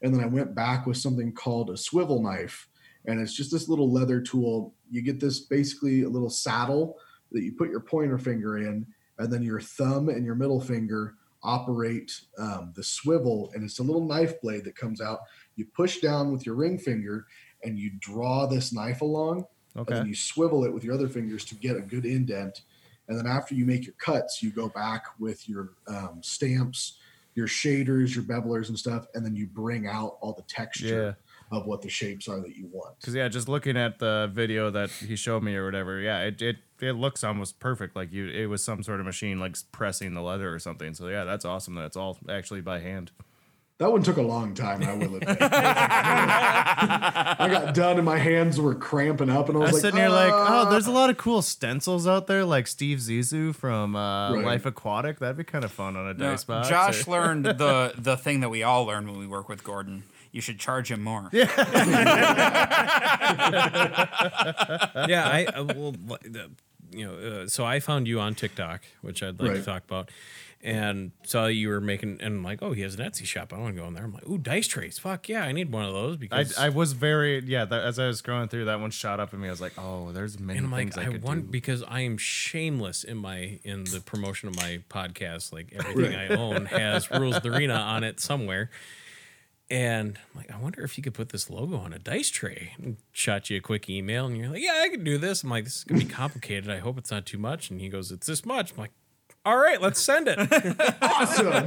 and 0.02 0.14
then 0.14 0.22
I 0.22 0.28
went 0.28 0.54
back 0.54 0.86
with 0.86 0.98
something 0.98 1.32
called 1.32 1.70
a 1.70 1.78
swivel 1.78 2.22
knife, 2.22 2.68
and 3.06 3.20
it's 3.20 3.36
just 3.36 3.52
this 3.52 3.70
little 3.70 3.92
leather 3.92 4.22
tool. 4.22 4.74
You 4.90 5.02
get 5.02 5.20
this 5.20 5.40
basically 5.40 6.04
a 6.04 6.10
little 6.10 6.30
saddle 6.30 6.98
that 7.32 7.44
you 7.44 7.54
put 7.54 7.70
your 7.70 7.80
pointer 7.80 8.18
finger 8.18 8.58
in, 8.58 8.86
and 9.18 9.32
then 9.32 9.44
your 9.44 9.62
thumb 9.62 10.10
and 10.10 10.26
your 10.26 10.36
middle 10.36 10.60
finger 10.60 11.16
operate 11.46 12.12
um, 12.38 12.74
the 12.76 12.84
swivel, 12.84 13.52
and 13.54 13.64
it's 13.64 13.80
a 13.80 13.84
little 13.84 14.06
knife 14.06 14.42
blade 14.42 14.66
that 14.66 14.76
comes 14.76 15.00
out. 15.00 15.20
You 15.56 15.66
push 15.66 16.00
down 16.00 16.32
with 16.32 16.46
your 16.46 16.56
ring 16.56 16.78
finger, 16.78 17.28
and 17.64 17.80
you 17.80 17.92
draw 18.00 18.46
this 18.46 18.74
knife 18.74 19.02
along, 19.02 19.46
and 19.76 19.82
okay, 19.82 19.96
then 19.96 20.08
you 20.08 20.16
swivel 20.16 20.66
it 20.66 20.74
with 20.74 20.84
your 20.84 20.94
other 20.94 21.08
fingers 21.10 21.46
to 21.46 21.56
get 21.56 21.76
a 21.76 21.82
good 21.82 22.06
indent. 22.06 22.62
And 23.08 23.18
then 23.18 23.28
after 23.28 23.54
you 23.54 23.66
make 23.66 23.86
your 23.86 23.96
cuts, 24.00 24.42
you 24.42 24.50
go 24.50 24.70
back 24.70 25.06
with 25.20 25.48
your 25.48 25.74
um, 25.88 26.20
stamps, 26.22 26.98
your 27.36 27.48
shaders, 27.48 28.16
your 28.16 28.24
bevelers, 28.24 28.70
and 28.70 28.80
stuff, 28.80 29.06
and 29.14 29.26
then 29.26 29.36
you 29.36 29.46
bring 29.46 29.88
out 29.88 30.18
all 30.22 30.34
the 30.34 30.42
texture 30.44 31.18
of 31.52 31.68
what 31.68 31.82
the 31.82 31.90
shapes 31.90 32.28
are 32.28 32.40
that 32.40 32.56
you 32.56 32.68
want. 32.72 33.00
Because 33.00 33.14
yeah, 33.14 33.28
just 33.28 33.48
looking 33.48 33.78
at 33.78 34.00
the 34.00 34.30
video 34.34 34.72
that 34.72 34.90
he 34.90 35.16
showed 35.16 35.44
me 35.44 35.56
or 35.56 35.66
whatever, 35.66 36.00
yeah, 36.00 36.22
it, 36.22 36.42
it 36.42 36.58
it 36.82 36.94
looks 36.94 37.24
almost 37.24 37.60
perfect. 37.60 37.96
Like 37.96 38.12
you, 38.12 38.28
it 38.28 38.48
was 38.48 38.64
some 38.64 38.84
sort 38.84 39.00
of 39.00 39.06
machine 39.06 39.40
like 39.40 39.56
pressing 39.72 40.14
the 40.14 40.22
leather 40.22 40.54
or 40.54 40.60
something. 40.60 40.94
So 40.94 41.08
yeah, 41.08 41.24
that's 41.24 41.46
awesome. 41.46 41.76
That 41.76 41.86
it's 41.86 41.98
all 41.98 42.18
actually 42.30 42.62
by 42.62 42.80
hand. 42.80 43.12
That 43.78 43.92
one 43.92 44.04
took 44.04 44.16
a 44.16 44.22
long 44.22 44.54
time, 44.54 44.84
I 44.84 44.94
will 44.94 45.16
admit. 45.18 45.38
I 45.42 45.50
got 47.52 47.76
done 47.76 47.98
and 47.98 48.06
my 48.06 48.18
hands 48.18 48.58
were 48.60 48.74
cramping 48.74 49.30
up, 49.30 49.50
and 49.50 49.58
I 49.58 49.62
I 49.62 49.64
was 49.64 49.74
was 49.74 49.84
like, 49.84 49.92
sitting 49.92 50.00
here 50.00 50.08
like, 50.10 50.32
oh, 50.32 50.46
"Ah." 50.48 50.70
there's 50.70 50.88
a 50.88 50.92
lot 50.92 51.10
of 51.10 51.18
cool 51.18 51.42
stencils 51.42 52.08
out 52.08 52.28
there, 52.28 52.46
like 52.46 52.68
Steve 52.68 53.00
Zissou 53.00 53.54
from 53.54 53.98
uh, 53.98 54.34
Right. 54.34 54.46
Life 54.46 54.66
Aquatic. 54.66 55.20
That'd 55.20 55.36
be 55.36 55.44
kind 55.44 55.66
of 55.66 55.74
fun 55.74 55.98
on 55.98 56.08
a 56.08 56.14
No, 56.14 56.32
dice 56.32 56.46
box. 56.46 56.70
Josh 56.70 57.06
or- 57.06 57.12
learned 57.12 57.44
the 57.58 57.94
the 57.98 58.16
thing 58.16 58.40
that 58.40 58.50
we 58.50 58.64
all 58.64 58.86
learn 58.86 59.08
when 59.08 59.20
we 59.20 59.28
work 59.28 59.50
with 59.50 59.64
Gordon. 59.66 60.04
You 60.32 60.40
should 60.42 60.58
charge 60.60 60.90
him 60.92 61.02
more. 61.04 61.30
yeah, 61.34 61.46
yeah. 65.08 65.30
I 65.30 65.46
uh, 65.54 65.64
well, 65.76 65.96
you 66.92 67.06
know, 67.06 67.14
uh, 67.44 67.48
so 67.48 67.66
I 67.66 67.80
found 67.80 68.08
you 68.08 68.20
on 68.20 68.36
TikTok, 68.36 68.82
which 69.02 69.24
I'd 69.24 69.40
like 69.40 69.54
to 69.54 69.64
talk 69.64 69.84
about, 69.86 70.10
and 70.66 71.12
saw 71.24 71.46
you 71.46 71.70
were 71.70 71.80
making, 71.80 72.18
and 72.22 72.38
I'm 72.38 72.44
like, 72.44 72.64
oh, 72.64 72.72
he 72.74 72.82
has 72.82 72.96
an 72.96 73.06
Etsy 73.06 73.24
shop. 73.24 73.54
I 73.54 73.60
want 73.60 73.76
to 73.76 73.82
go 73.82 73.88
in 73.88 73.94
there. 73.94 74.04
I'm 74.04 74.12
like, 74.12 74.28
ooh, 74.28 74.40
dice 74.40 74.66
trays. 74.66 74.98
Fuck 74.98 75.30
yeah, 75.30 75.44
I 75.44 75.52
need 75.52 75.72
one 75.72 75.86
of 75.86 75.94
those 75.94 76.18
because 76.18 76.58
I 76.58 76.70
was 76.70 76.94
very 76.94 77.40
yeah. 77.46 77.66
That, 77.66 77.84
as 77.84 78.00
I 78.00 78.08
was 78.08 78.20
scrolling 78.20 78.50
through, 78.50 78.66
that 78.66 78.80
one 78.82 78.90
shot 78.90 79.20
up 79.20 79.32
at 79.32 79.40
me. 79.40 79.48
I 79.48 79.52
was 79.52 79.62
like, 79.62 79.74
oh, 79.78 80.12
there's 80.12 80.40
many 80.40 80.58
and 80.58 80.68
I'm 80.68 80.74
things 80.74 80.98
like, 80.98 81.06
I 81.06 81.10
I 81.10 81.14
could 81.14 81.22
want 81.24 81.46
do. 81.46 81.52
because 81.52 81.84
I 81.84 82.00
am 82.00 82.18
shameless 82.18 83.04
in 83.04 83.18
my 83.18 83.60
in 83.64 83.84
the 83.84 84.02
promotion 84.04 84.50
of 84.50 84.56
my 84.56 84.82
podcast. 84.90 85.54
Like 85.54 85.72
everything 85.72 86.16
I 86.16 86.30
own 86.30 86.66
has 86.66 87.12
Rules 87.12 87.36
of 87.38 87.44
the 87.44 87.54
Arena 87.56 87.76
on 87.76 88.04
it 88.04 88.20
somewhere. 88.20 88.72
And 89.70 90.18
I'm 90.34 90.42
like, 90.42 90.52
I 90.52 90.58
wonder 90.58 90.84
if 90.84 90.96
you 90.98 91.04
could 91.04 91.16
put 91.16 91.30
this 91.30 91.50
logo 91.50 91.78
on 91.78 91.92
a 91.94 91.98
dice 92.00 92.30
tray. 92.30 92.74
And 92.78 92.98
shot 93.12 93.50
you 93.50 93.58
a 93.58 93.62
quick 93.62 93.90
email, 93.90 94.26
and 94.28 94.38
you're 94.38 94.50
like, 94.50 94.62
Yeah, 94.64 94.82
I 94.84 94.90
can 94.90 95.04
do 95.04 95.18
this. 95.20 95.44
I'm 95.44 95.50
like, 95.52 95.64
This 95.64 95.78
is 95.78 95.84
gonna 95.84 96.02
be 96.02 96.06
complicated. 96.10 96.70
I 96.72 96.80
hope 96.80 96.98
it's 96.98 97.12
not 97.12 97.26
too 97.28 97.38
much. 97.38 97.70
And 97.70 97.80
he 97.80 97.90
goes, 97.90 98.12
It's 98.12 98.26
this 98.28 98.46
much. 98.46 98.72
I'm 98.72 98.78
like, 98.78 98.92
All 99.46 99.58
right, 99.58 99.80
let's 99.80 100.02
send 100.02 100.28
it. 100.28 100.40
awesome. 101.02 101.66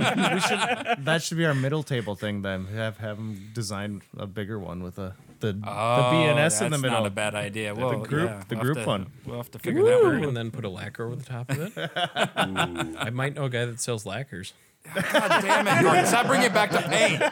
that 1.05 1.20
should 1.22 1.39
be 1.39 1.47
our 1.47 1.55
middle 1.55 1.83
table 1.85 2.16
thing. 2.16 2.43
Then 2.43 2.66
have 2.66 2.99
have 2.99 3.18
him 3.18 3.51
design 3.55 4.03
a 4.16 4.26
bigger 4.26 4.59
one 4.59 4.83
with 4.83 4.99
a 4.99 5.14
the 5.41 5.49
Oh, 5.64 5.97
the 6.11 6.16
BNS 6.16 6.62
in 6.62 6.72
the 6.72 6.79
middle. 6.79 6.99
Not 6.99 7.07
a 7.07 7.11
bad 7.11 7.37
idea. 7.37 7.72
Well, 7.74 7.99
group- 8.01 8.31
yeah, 8.31 8.43
the 8.49 8.57
we'll 8.57 8.64
group 8.64 8.76
have 8.79 8.85
to- 8.85 8.89
one. 8.91 9.12
We'll 9.24 9.37
have 9.37 9.51
to 9.53 9.59
figure 9.61 9.85
that 9.85 10.03
one. 10.03 10.24
and 10.24 10.37
then 10.37 10.51
put 10.51 10.64
a 10.64 10.68
lacquer 10.68 11.07
over 11.07 11.14
the 11.14 11.24
top 11.24 11.51
of 11.51 11.61
it. 11.61 11.91
I 12.37 13.11
might 13.11 13.35
know 13.37 13.45
a 13.45 13.51
guy 13.51 13.64
that 13.64 13.81
sells 13.81 14.05
lacquers. 14.05 14.53
God 14.95 15.43
damn 15.43 15.68
it, 15.68 15.83
Gordon! 15.83 16.07
Stop 16.07 16.26
bringing 16.26 16.47
it 16.47 16.55
back 16.55 16.70
to 16.70 16.81
paint. 16.83 17.22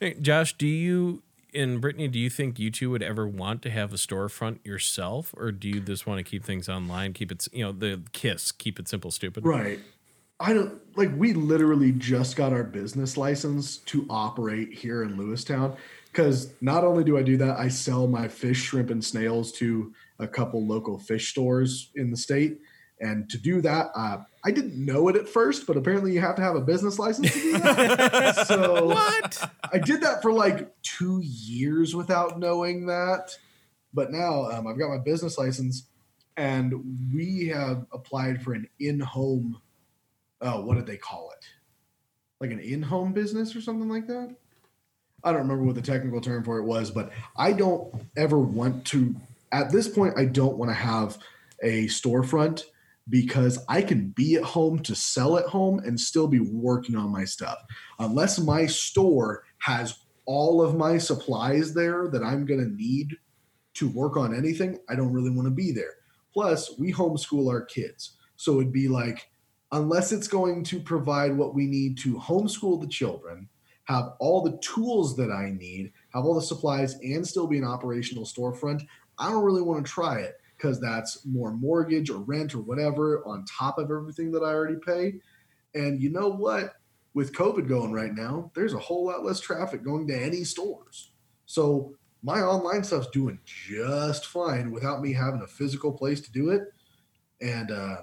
Hey, 0.00 0.14
Josh, 0.20 0.54
do 0.54 0.66
you 0.66 1.22
and 1.54 1.80
Brittany, 1.80 2.08
do 2.08 2.18
you 2.18 2.30
think 2.30 2.58
you 2.58 2.70
two 2.70 2.90
would 2.90 3.02
ever 3.02 3.26
want 3.26 3.62
to 3.62 3.70
have 3.70 3.92
a 3.92 3.96
storefront 3.96 4.64
yourself, 4.64 5.34
or 5.36 5.52
do 5.52 5.68
you 5.68 5.80
just 5.80 6.06
want 6.06 6.18
to 6.18 6.22
keep 6.22 6.44
things 6.44 6.68
online, 6.68 7.12
keep 7.12 7.30
it, 7.30 7.46
you 7.52 7.64
know, 7.64 7.72
the 7.72 8.02
kiss, 8.12 8.52
keep 8.52 8.78
it 8.78 8.88
simple, 8.88 9.10
stupid? 9.10 9.44
Right. 9.44 9.80
I 10.40 10.52
don't 10.52 10.80
like 10.96 11.10
we 11.16 11.34
literally 11.34 11.92
just 11.92 12.34
got 12.34 12.52
our 12.52 12.64
business 12.64 13.16
license 13.16 13.76
to 13.78 14.06
operate 14.10 14.72
here 14.72 15.04
in 15.04 15.16
Lewistown 15.16 15.76
because 16.06 16.52
not 16.60 16.84
only 16.84 17.04
do 17.04 17.16
I 17.16 17.22
do 17.22 17.36
that, 17.36 17.58
I 17.58 17.68
sell 17.68 18.08
my 18.08 18.26
fish, 18.26 18.60
shrimp, 18.60 18.90
and 18.90 19.04
snails 19.04 19.52
to 19.52 19.94
a 20.18 20.26
couple 20.26 20.66
local 20.66 20.98
fish 20.98 21.30
stores 21.30 21.90
in 21.94 22.10
the 22.10 22.16
state. 22.16 22.58
And 23.02 23.28
to 23.30 23.36
do 23.36 23.60
that, 23.62 23.90
uh, 23.96 24.18
I 24.44 24.52
didn't 24.52 24.76
know 24.76 25.08
it 25.08 25.16
at 25.16 25.28
first, 25.28 25.66
but 25.66 25.76
apparently 25.76 26.12
you 26.12 26.20
have 26.20 26.36
to 26.36 26.42
have 26.42 26.54
a 26.54 26.60
business 26.60 27.00
license 27.00 27.32
to 27.32 27.40
do 27.40 27.58
that. 27.58 28.46
so 28.46 28.86
What? 28.86 29.50
I 29.72 29.78
did 29.78 30.02
that 30.02 30.22
for 30.22 30.32
like 30.32 30.70
two 30.82 31.20
years 31.20 31.96
without 31.96 32.38
knowing 32.38 32.86
that. 32.86 33.36
But 33.92 34.12
now 34.12 34.44
um, 34.44 34.68
I've 34.68 34.78
got 34.78 34.88
my 34.88 34.98
business 34.98 35.36
license 35.36 35.88
and 36.36 37.10
we 37.12 37.48
have 37.48 37.86
applied 37.92 38.40
for 38.40 38.54
an 38.54 38.68
in 38.78 39.00
home, 39.00 39.60
uh, 40.40 40.60
what 40.62 40.76
did 40.76 40.86
they 40.86 40.96
call 40.96 41.32
it? 41.36 41.44
Like 42.40 42.52
an 42.52 42.60
in 42.60 42.82
home 42.82 43.12
business 43.12 43.56
or 43.56 43.60
something 43.60 43.88
like 43.88 44.06
that? 44.06 44.34
I 45.24 45.32
don't 45.32 45.42
remember 45.42 45.64
what 45.64 45.74
the 45.74 45.82
technical 45.82 46.20
term 46.20 46.44
for 46.44 46.58
it 46.58 46.64
was, 46.64 46.92
but 46.92 47.10
I 47.36 47.52
don't 47.52 47.92
ever 48.16 48.38
want 48.38 48.84
to, 48.86 49.16
at 49.50 49.72
this 49.72 49.88
point, 49.88 50.14
I 50.16 50.24
don't 50.24 50.56
want 50.56 50.70
to 50.70 50.74
have 50.74 51.18
a 51.62 51.86
storefront 51.86 52.64
because 53.08 53.58
I 53.68 53.82
can 53.82 54.08
be 54.10 54.36
at 54.36 54.44
home 54.44 54.78
to 54.80 54.94
sell 54.94 55.36
at 55.38 55.46
home 55.46 55.80
and 55.80 55.98
still 55.98 56.28
be 56.28 56.40
working 56.40 56.96
on 56.96 57.10
my 57.10 57.24
stuff. 57.24 57.58
Unless 57.98 58.38
my 58.38 58.66
store 58.66 59.44
has 59.58 59.98
all 60.24 60.62
of 60.62 60.76
my 60.76 60.98
supplies 60.98 61.74
there 61.74 62.08
that 62.08 62.22
I'm 62.22 62.46
going 62.46 62.60
to 62.60 62.76
need 62.76 63.16
to 63.74 63.88
work 63.88 64.16
on 64.16 64.34
anything, 64.34 64.78
I 64.88 64.94
don't 64.94 65.12
really 65.12 65.30
want 65.30 65.46
to 65.46 65.54
be 65.54 65.72
there. 65.72 65.94
Plus, 66.32 66.78
we 66.78 66.92
homeschool 66.92 67.48
our 67.48 67.64
kids. 67.64 68.16
So 68.36 68.60
it'd 68.60 68.72
be 68.72 68.88
like, 68.88 69.28
unless 69.72 70.12
it's 70.12 70.28
going 70.28 70.64
to 70.64 70.80
provide 70.80 71.36
what 71.36 71.54
we 71.54 71.66
need 71.66 71.98
to 71.98 72.14
homeschool 72.14 72.80
the 72.80 72.86
children, 72.86 73.48
have 73.84 74.12
all 74.20 74.42
the 74.42 74.58
tools 74.58 75.16
that 75.16 75.30
I 75.30 75.50
need, 75.50 75.92
have 76.14 76.24
all 76.24 76.34
the 76.34 76.42
supplies, 76.42 76.94
and 77.02 77.26
still 77.26 77.46
be 77.46 77.58
an 77.58 77.64
operational 77.64 78.24
storefront, 78.24 78.86
I 79.18 79.30
don't 79.30 79.44
really 79.44 79.62
want 79.62 79.84
to 79.84 79.92
try 79.92 80.20
it 80.20 80.36
because 80.62 80.80
that's 80.80 81.26
more 81.26 81.50
mortgage 81.52 82.08
or 82.08 82.18
rent 82.18 82.54
or 82.54 82.60
whatever 82.60 83.26
on 83.26 83.44
top 83.46 83.78
of 83.78 83.90
everything 83.90 84.30
that 84.30 84.42
I 84.42 84.52
already 84.52 84.76
pay. 84.76 85.14
And 85.74 86.00
you 86.00 86.10
know 86.10 86.28
what? 86.28 86.74
With 87.14 87.34
COVID 87.34 87.68
going 87.68 87.92
right 87.92 88.14
now, 88.14 88.50
there's 88.54 88.72
a 88.72 88.78
whole 88.78 89.06
lot 89.06 89.24
less 89.24 89.40
traffic 89.40 89.82
going 89.82 90.06
to 90.06 90.16
any 90.16 90.44
stores. 90.44 91.10
So 91.46 91.94
my 92.22 92.40
online 92.40 92.84
stuff's 92.84 93.08
doing 93.08 93.40
just 93.44 94.26
fine 94.26 94.70
without 94.70 95.02
me 95.02 95.12
having 95.12 95.42
a 95.42 95.46
physical 95.46 95.92
place 95.92 96.20
to 96.20 96.32
do 96.32 96.50
it. 96.50 96.62
And 97.40 97.72
uh, 97.72 97.96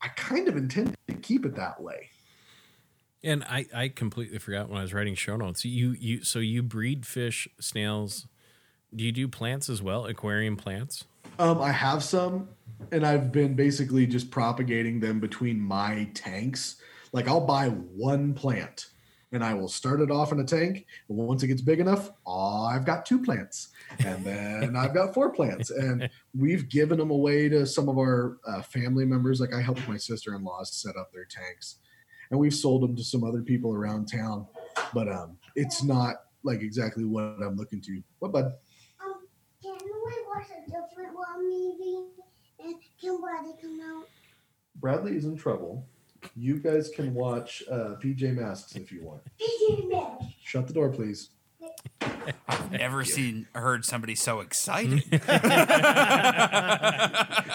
I 0.00 0.08
kind 0.16 0.48
of 0.48 0.56
intend 0.56 0.96
to 1.08 1.14
keep 1.16 1.44
it 1.44 1.54
that 1.56 1.80
way. 1.80 2.08
And 3.22 3.44
I, 3.44 3.66
I 3.74 3.88
completely 3.88 4.38
forgot 4.38 4.68
when 4.68 4.78
I 4.78 4.82
was 4.82 4.94
writing 4.94 5.14
show 5.16 5.36
notes. 5.36 5.64
You, 5.64 5.92
you, 5.92 6.24
so 6.24 6.38
you 6.38 6.62
breed 6.62 7.04
fish, 7.04 7.46
snails. 7.60 8.26
Do 8.94 9.04
you 9.04 9.12
do 9.12 9.28
plants 9.28 9.68
as 9.68 9.82
well? 9.82 10.06
Aquarium 10.06 10.56
plants? 10.56 11.04
Um, 11.38 11.60
I 11.60 11.70
have 11.70 12.02
some, 12.02 12.48
and 12.92 13.06
I've 13.06 13.30
been 13.30 13.54
basically 13.54 14.06
just 14.06 14.30
propagating 14.30 15.00
them 15.00 15.20
between 15.20 15.60
my 15.60 16.08
tanks. 16.14 16.76
Like 17.12 17.28
I'll 17.28 17.44
buy 17.44 17.68
one 17.68 18.32
plant, 18.32 18.86
and 19.32 19.44
I 19.44 19.52
will 19.52 19.68
start 19.68 20.00
it 20.00 20.10
off 20.10 20.32
in 20.32 20.40
a 20.40 20.44
tank. 20.44 20.86
And 21.08 21.18
once 21.18 21.42
it 21.42 21.48
gets 21.48 21.60
big 21.60 21.78
enough, 21.78 22.10
oh, 22.26 22.64
I've 22.64 22.86
got 22.86 23.04
two 23.04 23.22
plants, 23.22 23.68
and 23.98 24.24
then 24.24 24.76
I've 24.76 24.94
got 24.94 25.12
four 25.12 25.30
plants. 25.30 25.70
And 25.70 26.08
we've 26.38 26.68
given 26.70 26.98
them 26.98 27.10
away 27.10 27.50
to 27.50 27.66
some 27.66 27.88
of 27.88 27.98
our 27.98 28.38
uh, 28.46 28.62
family 28.62 29.04
members. 29.04 29.38
Like 29.38 29.52
I 29.52 29.60
helped 29.60 29.86
my 29.86 29.98
sister-in-laws 29.98 30.74
set 30.74 30.96
up 30.96 31.12
their 31.12 31.26
tanks, 31.26 31.76
and 32.30 32.40
we've 32.40 32.54
sold 32.54 32.82
them 32.82 32.96
to 32.96 33.04
some 33.04 33.24
other 33.24 33.42
people 33.42 33.74
around 33.74 34.06
town. 34.06 34.46
But 34.94 35.08
um, 35.08 35.36
it's 35.54 35.82
not 35.82 36.16
like 36.44 36.62
exactly 36.62 37.04
what 37.04 37.42
I'm 37.42 37.56
looking 37.56 37.82
to. 37.82 38.02
What, 38.20 38.32
bud? 38.32 38.52
Can 40.06 40.14
we 40.14 40.22
watch 40.28 40.46
a 40.50 40.70
different 40.70 41.14
one 41.14 41.48
maybe? 41.48 42.06
And 42.62 42.74
can 43.00 43.20
Buddy 43.20 43.54
come 43.60 43.80
out? 43.80 44.06
Bradley 44.76 45.16
is 45.16 45.24
in 45.24 45.36
trouble. 45.36 45.86
You 46.36 46.58
guys 46.58 46.90
can 46.94 47.14
watch 47.14 47.62
uh, 47.70 47.94
PJ 48.02 48.34
Masks 48.34 48.74
if 48.76 48.92
you 48.92 49.02
want. 49.02 49.22
PJ 49.40 49.90
Masks. 49.90 50.24
Shut 50.42 50.66
the 50.66 50.74
door, 50.74 50.90
please. 50.90 51.30
I've 52.48 52.70
never 52.70 53.04
seen 53.04 53.46
heard 53.54 53.84
somebody 53.84 54.14
so 54.14 54.40
excited. 54.40 55.02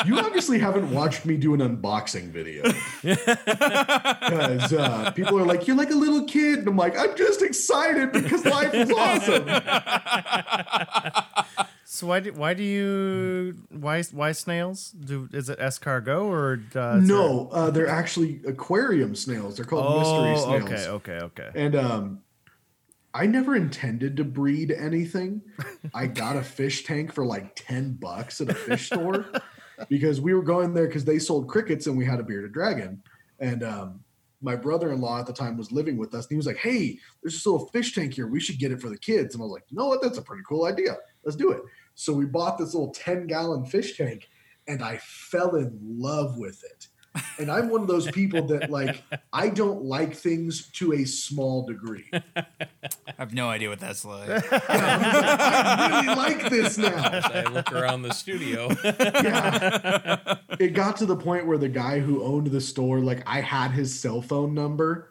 You 0.06 0.18
obviously 0.18 0.58
haven't 0.58 0.92
watched 0.92 1.26
me 1.26 1.38
do 1.38 1.54
an 1.54 1.60
unboxing 1.60 2.32
video. 2.32 2.64
Because 3.04 4.74
uh, 4.74 5.12
people 5.12 5.38
are 5.38 5.46
like, 5.46 5.68
you're 5.68 5.78
like 5.78 5.92
a 5.92 5.96
little 5.96 6.26
kid. 6.26 6.60
And 6.60 6.70
I'm 6.70 6.76
like, 6.76 6.98
I'm 6.98 7.16
just 7.16 7.44
excited 7.44 8.12
because 8.12 8.44
life 8.46 8.74
is 8.74 8.90
awesome. 8.92 9.46
So 11.94 12.08
why 12.08 12.22
do 12.22 12.32
why 12.32 12.54
do 12.54 12.64
you 12.64 13.54
why 13.70 14.02
why 14.14 14.32
snails? 14.32 14.92
Do 14.92 15.28
is 15.34 15.50
it 15.50 15.60
escargot 15.60 16.24
or 16.24 16.62
uh, 16.74 17.02
No, 17.04 17.50
uh, 17.52 17.70
they're 17.70 17.90
actually 17.90 18.40
aquarium 18.48 19.14
snails. 19.14 19.58
They're 19.58 19.66
there- 19.66 19.72
called 19.72 20.00
mystery 20.00 20.54
Oh, 20.54 20.60
snails. 20.62 20.88
okay, 20.88 21.18
okay, 21.18 21.26
okay. 21.26 21.50
And 21.54 21.76
um, 21.76 22.22
I 23.14 23.26
never 23.26 23.58
intended 23.58 24.16
to 24.18 24.24
breed 24.24 24.72
anything. 24.72 25.42
I 25.94 26.08
got 26.08 26.38
a 26.38 26.44
fish 26.44 26.86
tank 26.86 27.12
for 27.12 27.26
like 27.26 27.58
10 27.58 27.98
bucks 28.00 28.40
at 28.40 28.48
a 28.50 28.54
fish 28.54 28.86
store 28.86 29.26
because 29.90 30.22
we 30.22 30.34
were 30.34 30.44
going 30.44 30.74
there 30.74 30.88
because 30.88 31.04
they 31.04 31.20
sold 31.20 31.50
crickets 31.50 31.88
and 31.88 31.98
we 31.98 32.06
had 32.06 32.22
a 32.22 32.24
bearded 32.24 32.54
dragon. 32.54 33.04
And 33.42 33.64
um, 33.64 34.00
my 34.42 34.56
brother 34.56 34.94
in 34.94 35.02
law 35.02 35.20
at 35.20 35.26
the 35.28 35.34
time 35.34 35.58
was 35.58 35.74
living 35.74 35.98
with 35.98 36.14
us 36.16 36.24
and 36.24 36.30
he 36.32 36.38
was 36.38 36.46
like, 36.48 36.56
Hey, 36.56 36.98
there's 37.22 37.34
this 37.34 37.46
little 37.46 37.68
fish 37.68 37.94
tank 37.94 38.14
here. 38.14 38.28
We 38.28 38.40
should 38.40 38.60
get 38.60 38.72
it 38.72 38.80
for 38.80 38.88
the 38.88 38.98
kids. 38.98 39.36
And 39.36 39.42
I 39.42 39.44
was 39.44 39.52
like, 39.52 39.66
You 39.68 39.78
know 39.78 39.88
what? 39.88 40.02
That's 40.02 40.18
a 40.18 40.22
pretty 40.22 40.44
cool 40.48 40.64
idea. 40.64 40.96
Let's 41.26 41.36
do 41.36 41.52
it. 41.52 41.62
So 41.96 42.14
we 42.14 42.26
bought 42.26 42.58
this 42.58 42.74
little 42.74 42.92
10 42.92 43.28
gallon 43.28 43.66
fish 43.66 43.98
tank 43.98 44.30
and 44.68 44.84
I 44.84 44.98
fell 44.98 45.56
in 45.56 45.78
love 45.82 46.38
with 46.38 46.64
it. 46.64 46.88
And 47.38 47.52
I'm 47.52 47.70
one 47.70 47.82
of 47.82 47.88
those 47.88 48.10
people 48.12 48.48
that 48.48 48.70
like 48.70 49.04
I 49.34 49.50
don't 49.50 49.84
like 49.84 50.16
things 50.16 50.70
to 50.74 50.94
a 50.94 51.04
small 51.04 51.66
degree. 51.66 52.10
I 52.14 52.46
have 53.18 53.34
no 53.34 53.50
idea 53.50 53.70
what 53.70 53.80
that's 53.80 54.06
like. 54.06 54.30
I 54.52 56.02
really 56.04 56.16
like 56.16 56.50
this 56.50 56.78
now. 56.78 57.22
I 57.24 57.44
look 57.52 57.72
around 57.74 58.04
the 58.04 58.14
studio. 58.14 58.70
Yeah. 59.22 60.38
It 60.60 60.74
got 60.74 60.98
to 60.98 61.06
the 61.06 61.16
point 61.16 61.48
where 61.48 61.58
the 61.58 61.70
guy 61.70 62.00
who 62.00 62.24
owned 62.24 62.48
the 62.48 62.62
store, 62.62 63.00
like 63.00 63.24
I 63.28 63.42
had 63.42 63.72
his 63.72 64.00
cell 64.00 64.22
phone 64.22 64.54
number 64.54 65.10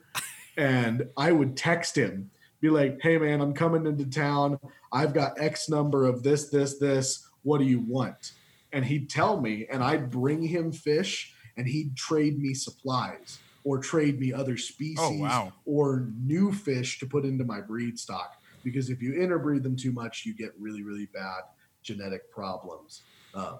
and 0.56 1.08
I 1.16 1.32
would 1.32 1.56
text 1.56 1.96
him, 1.96 2.30
be 2.60 2.70
like, 2.70 2.98
hey 3.02 3.18
man, 3.18 3.40
I'm 3.40 3.54
coming 3.54 3.86
into 3.86 4.06
town. 4.06 4.58
I've 4.92 5.14
got 5.14 5.40
X 5.40 5.68
number 5.68 6.04
of 6.06 6.22
this, 6.22 6.48
this, 6.48 6.78
this. 6.78 7.26
What 7.42 7.58
do 7.58 7.64
you 7.64 7.80
want? 7.80 8.32
And 8.72 8.84
he'd 8.84 9.08
tell 9.10 9.40
me, 9.40 9.66
and 9.70 9.82
I'd 9.82 10.10
bring 10.10 10.42
him 10.42 10.72
fish 10.72 11.34
and 11.56 11.66
he'd 11.66 11.96
trade 11.96 12.38
me 12.38 12.54
supplies 12.54 13.38
or 13.64 13.78
trade 13.78 14.20
me 14.20 14.32
other 14.32 14.56
species 14.56 14.98
Oh, 15.00 15.18
wow. 15.18 15.52
or 15.64 16.08
new 16.22 16.52
fish 16.52 16.98
to 17.00 17.06
put 17.06 17.24
into 17.24 17.44
my 17.44 17.60
breed 17.60 17.98
stock. 17.98 18.36
Because 18.62 18.90
if 18.90 19.02
you 19.02 19.14
interbreed 19.14 19.62
them 19.62 19.76
too 19.76 19.92
much, 19.92 20.24
you 20.26 20.34
get 20.34 20.52
really, 20.58 20.82
really 20.82 21.06
bad 21.06 21.42
genetic 21.82 22.30
problems. 22.30 23.02
Uh, 23.34 23.56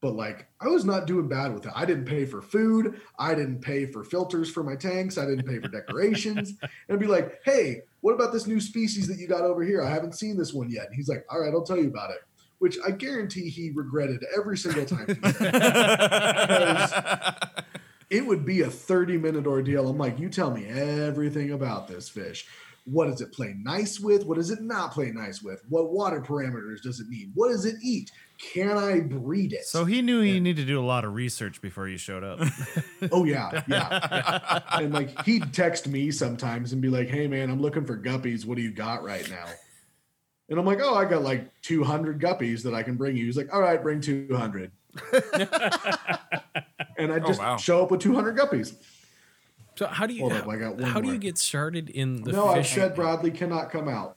but 0.00 0.14
like 0.14 0.46
I 0.60 0.68
was 0.68 0.84
not 0.84 1.06
doing 1.06 1.28
bad 1.28 1.52
with 1.54 1.66
it. 1.66 1.72
I 1.74 1.84
didn't 1.84 2.04
pay 2.04 2.24
for 2.24 2.42
food. 2.42 3.00
I 3.18 3.34
didn't 3.34 3.60
pay 3.60 3.86
for 3.86 4.04
filters 4.04 4.50
for 4.50 4.62
my 4.62 4.76
tanks. 4.76 5.18
I 5.18 5.26
didn't 5.26 5.46
pay 5.46 5.58
for 5.58 5.68
decorations. 5.68 6.54
and 6.88 7.00
be 7.00 7.06
like, 7.06 7.40
hey, 7.44 7.82
what 8.00 8.12
about 8.12 8.32
this 8.32 8.46
new 8.46 8.60
species 8.60 9.08
that 9.08 9.18
you 9.18 9.26
got 9.26 9.42
over 9.42 9.62
here? 9.62 9.82
I 9.82 9.90
haven't 9.90 10.14
seen 10.14 10.36
this 10.36 10.52
one 10.52 10.70
yet. 10.70 10.86
And 10.86 10.94
he's 10.94 11.08
like, 11.08 11.24
all 11.30 11.40
right, 11.40 11.52
I'll 11.52 11.64
tell 11.64 11.78
you 11.78 11.88
about 11.88 12.10
it. 12.10 12.18
Which 12.58 12.78
I 12.86 12.90
guarantee 12.90 13.50
he 13.50 13.70
regretted 13.70 14.24
every 14.36 14.56
single 14.56 14.86
time. 14.86 15.06
it 18.08 18.24
would 18.24 18.46
be 18.46 18.62
a 18.62 18.70
30 18.70 19.18
minute 19.18 19.46
ordeal. 19.46 19.88
I'm 19.88 19.98
like, 19.98 20.18
you 20.18 20.28
tell 20.28 20.50
me 20.50 20.66
everything 20.66 21.52
about 21.52 21.88
this 21.88 22.08
fish. 22.08 22.46
What 22.84 23.06
does 23.06 23.20
it 23.20 23.32
play 23.32 23.54
nice 23.58 23.98
with? 23.98 24.24
What 24.24 24.36
does 24.36 24.50
it 24.50 24.62
not 24.62 24.92
play 24.92 25.10
nice 25.10 25.42
with? 25.42 25.62
What 25.68 25.90
water 25.90 26.20
parameters 26.20 26.80
does 26.80 27.00
it 27.00 27.08
need? 27.08 27.32
What 27.34 27.48
does 27.48 27.64
it 27.64 27.76
eat? 27.82 28.12
Can 28.38 28.76
I 28.76 29.00
breed 29.00 29.52
it? 29.52 29.64
So 29.64 29.84
he 29.84 30.02
knew 30.02 30.20
he 30.20 30.40
needed 30.40 30.62
to 30.62 30.66
do 30.66 30.78
a 30.78 30.84
lot 30.84 31.04
of 31.04 31.14
research 31.14 31.62
before 31.62 31.88
you 31.88 31.98
showed 31.98 32.24
up. 32.24 32.40
Oh 33.12 33.24
yeah, 33.24 33.62
yeah. 33.68 34.60
and 34.72 34.92
like 34.92 35.22
he'd 35.24 35.52
text 35.52 35.86
me 35.86 36.10
sometimes 36.10 36.72
and 36.72 36.82
be 36.82 36.88
like, 36.88 37.08
"Hey 37.08 37.28
man, 37.28 37.50
I'm 37.50 37.60
looking 37.60 37.84
for 37.84 37.96
guppies. 37.96 38.44
What 38.44 38.56
do 38.56 38.62
you 38.62 38.72
got 38.72 39.02
right 39.02 39.28
now?" 39.30 39.46
And 40.48 40.58
I'm 40.58 40.66
like, 40.66 40.80
"Oh, 40.80 40.94
I 40.94 41.04
got 41.04 41.22
like 41.22 41.50
200 41.62 42.20
guppies 42.20 42.62
that 42.64 42.74
I 42.74 42.82
can 42.82 42.96
bring 42.96 43.16
you." 43.16 43.24
He's 43.26 43.36
like, 43.36 43.52
"All 43.54 43.60
right, 43.60 43.80
bring 43.82 44.00
200." 44.00 44.70
and 45.12 45.48
I 47.12 47.18
Oh, 47.18 47.26
just 47.26 47.40
wow. 47.40 47.56
show 47.56 47.82
up 47.82 47.90
with 47.90 48.00
200 48.00 48.36
guppies. 48.36 48.76
So 49.76 49.86
how 49.86 50.06
do 50.06 50.14
you 50.14 50.20
Hold 50.20 50.32
how, 50.32 50.38
up, 50.38 50.48
I 50.48 50.56
got 50.56 50.76
one 50.76 50.84
how 50.84 51.00
do 51.00 51.12
you 51.12 51.18
get 51.18 51.38
started 51.38 51.90
in 51.90 52.22
the 52.22 52.32
no, 52.32 52.48
I 52.48 52.58
fish? 52.58 52.72
said 52.72 52.94
Bradley 52.94 53.30
cannot 53.30 53.70
come 53.70 53.88
out. 53.88 54.16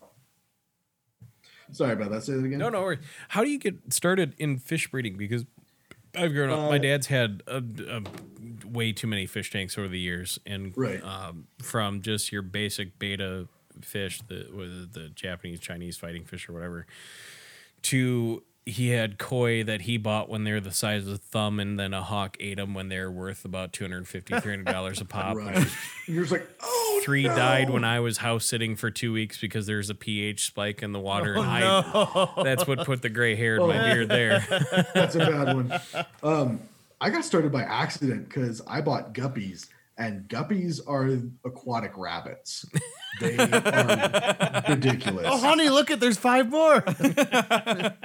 Sorry 1.71 1.93
about 1.93 2.11
that. 2.11 2.23
Say 2.23 2.33
it 2.33 2.43
again. 2.43 2.57
No, 2.59 2.69
no 2.69 2.81
worries. 2.81 2.99
How 3.29 3.43
do 3.43 3.49
you 3.49 3.59
get 3.59 3.93
started 3.93 4.33
in 4.37 4.57
fish 4.57 4.89
breeding? 4.89 5.17
Because 5.17 5.45
I've 6.15 6.33
grown 6.33 6.49
up. 6.49 6.69
my 6.69 6.77
Uh, 6.77 6.79
dad's 6.79 7.07
had 7.07 7.43
a, 7.47 7.63
a 7.89 8.01
way 8.67 8.91
too 8.91 9.07
many 9.07 9.25
fish 9.27 9.51
tanks 9.51 9.77
over 9.77 9.87
the 9.87 9.99
years, 9.99 10.39
and 10.45 10.73
Right. 10.75 11.03
um, 11.03 11.47
from 11.61 12.01
just 12.01 12.31
your 12.31 12.41
basic 12.41 12.97
betta 12.97 13.47
fish, 13.81 14.21
the 14.27 14.47
with 14.51 14.93
the 14.93 15.09
Japanese, 15.09 15.59
Chinese 15.59 15.97
fighting 15.97 16.25
fish 16.25 16.49
or 16.49 16.53
whatever, 16.53 16.87
to 17.83 18.43
he 18.65 18.89
had 18.89 19.17
koi 19.17 19.63
that 19.63 19.81
he 19.81 19.97
bought 19.97 20.29
when 20.29 20.43
they're 20.43 20.59
the 20.61 20.71
size 20.71 21.07
of 21.07 21.13
a 21.13 21.17
thumb, 21.17 21.59
and 21.59 21.79
then 21.79 21.93
a 21.93 22.03
hawk 22.03 22.37
ate 22.39 22.57
them 22.57 22.73
when 22.73 22.87
they're 22.89 23.09
worth 23.09 23.45
about 23.45 23.73
250 23.73 24.63
dollars 24.63 25.01
a 25.01 25.05
pop. 25.05 25.35
Right. 25.37 25.55
And 25.55 25.71
you're 26.07 26.21
just 26.23 26.31
like, 26.31 26.47
oh, 26.61 27.01
Three 27.03 27.23
no. 27.23 27.35
died 27.35 27.69
when 27.69 27.83
I 27.83 27.99
was 27.99 28.17
house 28.17 28.45
sitting 28.45 28.75
for 28.75 28.91
two 28.91 29.11
weeks 29.13 29.39
because 29.39 29.65
there's 29.65 29.89
a 29.89 29.95
pH 29.95 30.45
spike 30.45 30.83
in 30.83 30.91
the 30.91 30.99
water, 30.99 31.33
and 31.35 31.43
I, 31.45 31.59
no. 31.61 32.43
that's 32.43 32.67
what 32.67 32.85
put 32.85 33.01
the 33.01 33.09
gray 33.09 33.35
hair 33.35 33.55
in 33.55 33.61
Oh. 33.63 33.67
my 33.67 33.93
beard 33.93 34.09
there. 34.09 34.45
That's 34.93 35.15
a 35.15 35.19
bad 35.19 35.55
one. 35.55 35.73
Um, 36.23 36.59
I 37.01 37.09
got 37.09 37.23
started 37.23 37.51
by 37.51 37.63
accident 37.63 38.27
because 38.27 38.61
I 38.67 38.81
bought 38.81 39.13
guppies, 39.13 39.67
and 39.99 40.27
guppies 40.29 40.79
are 40.87 41.19
aquatic 41.45 41.91
rabbits. 41.97 42.65
They 43.19 43.37
are 43.37 44.63
ridiculous. 44.69 45.27
oh, 45.29 45.37
honey, 45.37 45.67
look 45.67 45.91
at 45.91 45.99
there's 45.99 46.17
five 46.17 46.49
more. 46.49 46.83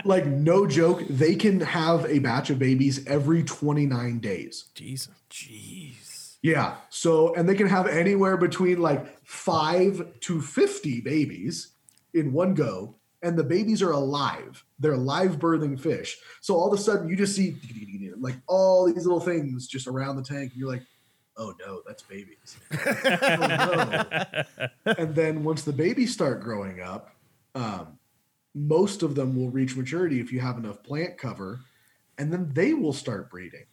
Like 0.06 0.26
no 0.26 0.66
joke, 0.66 1.02
they 1.08 1.34
can 1.34 1.60
have 1.60 2.04
a 2.04 2.18
batch 2.18 2.50
of 2.50 2.58
babies 2.58 3.06
every 3.06 3.42
29 3.42 4.18
days. 4.18 4.66
Jeez. 4.74 5.08
Jeez. 5.30 6.36
Yeah. 6.42 6.74
So, 6.90 7.34
and 7.34 7.48
they 7.48 7.54
can 7.54 7.68
have 7.68 7.86
anywhere 7.86 8.36
between 8.36 8.82
like 8.82 9.06
five 9.24 10.06
to 10.20 10.42
50 10.42 11.00
babies 11.00 11.70
in 12.12 12.34
one 12.34 12.52
go. 12.52 12.96
And 13.22 13.38
the 13.38 13.44
babies 13.44 13.80
are 13.82 13.92
alive. 13.92 14.62
They're 14.78 14.98
live 14.98 15.38
birthing 15.38 15.80
fish. 15.80 16.18
So 16.42 16.54
all 16.54 16.70
of 16.70 16.78
a 16.78 16.82
sudden 16.82 17.08
you 17.08 17.16
just 17.16 17.34
see 17.34 17.56
like 18.18 18.36
all 18.46 18.84
these 18.84 19.06
little 19.06 19.20
things 19.20 19.66
just 19.66 19.86
around 19.86 20.16
the 20.16 20.22
tank. 20.22 20.52
And 20.52 20.60
you're 20.60 20.68
like, 20.68 20.82
oh 21.36 21.54
no, 21.60 21.82
that's 21.86 22.02
babies. 22.02 22.56
oh, 22.86 24.04
no. 24.86 24.92
And 24.98 25.14
then 25.14 25.42
once 25.44 25.62
the 25.62 25.72
babies 25.72 26.12
start 26.12 26.40
growing 26.40 26.80
up, 26.80 27.10
um, 27.54 27.98
most 28.54 29.02
of 29.02 29.14
them 29.14 29.36
will 29.36 29.50
reach 29.50 29.76
maturity 29.76 30.20
if 30.20 30.32
you 30.32 30.40
have 30.40 30.58
enough 30.58 30.82
plant 30.82 31.18
cover. 31.18 31.60
And 32.18 32.32
then 32.32 32.50
they 32.52 32.74
will 32.74 32.92
start 32.92 33.30
breeding. 33.30 33.66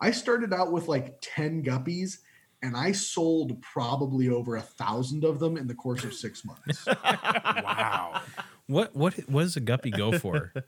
I 0.00 0.10
started 0.10 0.52
out 0.52 0.72
with 0.72 0.88
like 0.88 1.18
10 1.20 1.62
guppies 1.62 2.18
and 2.62 2.76
I 2.76 2.92
sold 2.92 3.60
probably 3.60 4.30
over 4.30 4.56
a 4.56 4.62
thousand 4.62 5.24
of 5.24 5.38
them 5.38 5.58
in 5.58 5.66
the 5.66 5.74
course 5.74 6.02
of 6.04 6.14
six 6.14 6.44
months. 6.44 6.86
Wow. 7.04 8.22
What 8.66 8.96
what 8.96 9.14
what 9.28 9.42
does 9.42 9.56
a 9.56 9.60
guppy 9.60 9.90
go 9.90 10.18
for? 10.18 10.52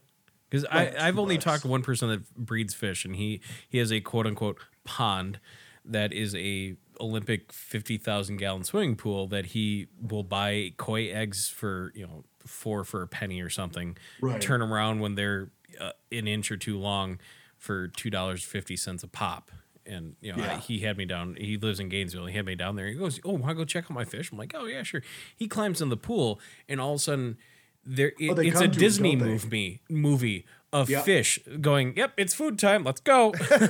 Because 0.49 0.64
I 0.70 0.84
Like 0.84 0.97
I've 1.01 1.18
only 1.18 1.37
bucks. 1.37 1.45
talked 1.45 1.62
to 1.62 1.68
one 1.68 1.82
person 1.82 2.09
that 2.09 2.32
breeds 2.37 2.72
fish, 2.72 3.05
and 3.05 3.16
he 3.16 3.41
he 3.68 3.78
has 3.78 3.91
a 3.93 4.01
quote 4.01 4.28
unquote 4.28 4.59
pond 4.84 5.41
that 5.87 6.12
is 6.12 6.34
a 6.34 6.76
Olympic 7.01 7.53
fifty 7.53 7.99
thousand 7.99 8.39
gallon 8.39 8.64
swimming 8.64 8.97
pool 8.97 9.26
that 9.28 9.47
he 9.47 9.87
will 10.01 10.22
buy 10.22 10.72
koi 10.76 11.09
eggs 11.11 11.49
for 11.49 11.93
you 11.95 12.07
know 12.07 12.24
four 12.47 12.84
for 12.84 13.03
a 13.03 13.09
penny 13.09 13.41
or 13.41 13.51
something. 13.51 13.97
Right. 14.20 14.41
Turn 14.41 14.62
around 14.62 15.01
when 15.01 15.14
they're 15.14 15.51
uh, 15.80 15.93
an 16.12 16.26
inch 16.26 16.51
or 16.51 16.57
two 16.57 16.78
long 16.78 17.18
for 17.59 17.89
two 17.89 18.11
dollars 18.11 18.43
fifty 18.45 18.76
cents 18.76 19.03
a 19.03 19.09
pop. 19.09 19.51
And 19.84 20.16
you 20.20 20.34
know, 20.34 20.43
I, 20.43 20.57
he 20.57 20.80
had 20.80 20.97
me 20.99 21.05
down. 21.05 21.37
He 21.39 21.57
lives 21.57 21.78
in 21.78 21.89
Gainesville. 21.89 22.26
He 22.26 22.37
had 22.37 22.45
me 22.45 22.57
down 22.57 22.74
there. 22.74 22.89
He 22.89 22.95
goes, 22.95 23.20
"Oh, 23.24 23.34
want 23.34 23.49
to 23.51 23.55
go 23.55 23.64
check 23.64 23.84
out 23.84 23.93
my 23.93 24.05
fish?" 24.05 24.32
I'm 24.32 24.39
like, 24.39 24.53
"Oh 24.53 24.66
yeah, 24.66 24.82
sure." 24.82 25.03
He 25.37 25.47
climbs 25.47 25.80
in 25.80 25.91
the 25.91 25.97
pool, 25.97 26.41
and 26.68 26.80
all 26.80 26.95
of 26.95 26.97
a 26.97 26.99
sudden, 26.99 27.37
there 27.84 28.12
it, 28.18 28.30
Oh, 28.30 28.41
it's 28.41 28.61
a 28.61 28.66
Disney 28.66 29.14
movie 29.14 29.82
movie 29.89 30.45
of 30.77 30.91
Yep. 30.91 31.05
fish 31.05 31.39
going. 31.61 31.95
Yep, 31.97 32.12
it's 32.18 32.35
food 32.35 32.59
time. 32.59 32.85
Let's 32.85 33.01
go. 33.01 33.33
That's 33.49 33.64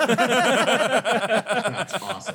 awesome. 2.03 2.35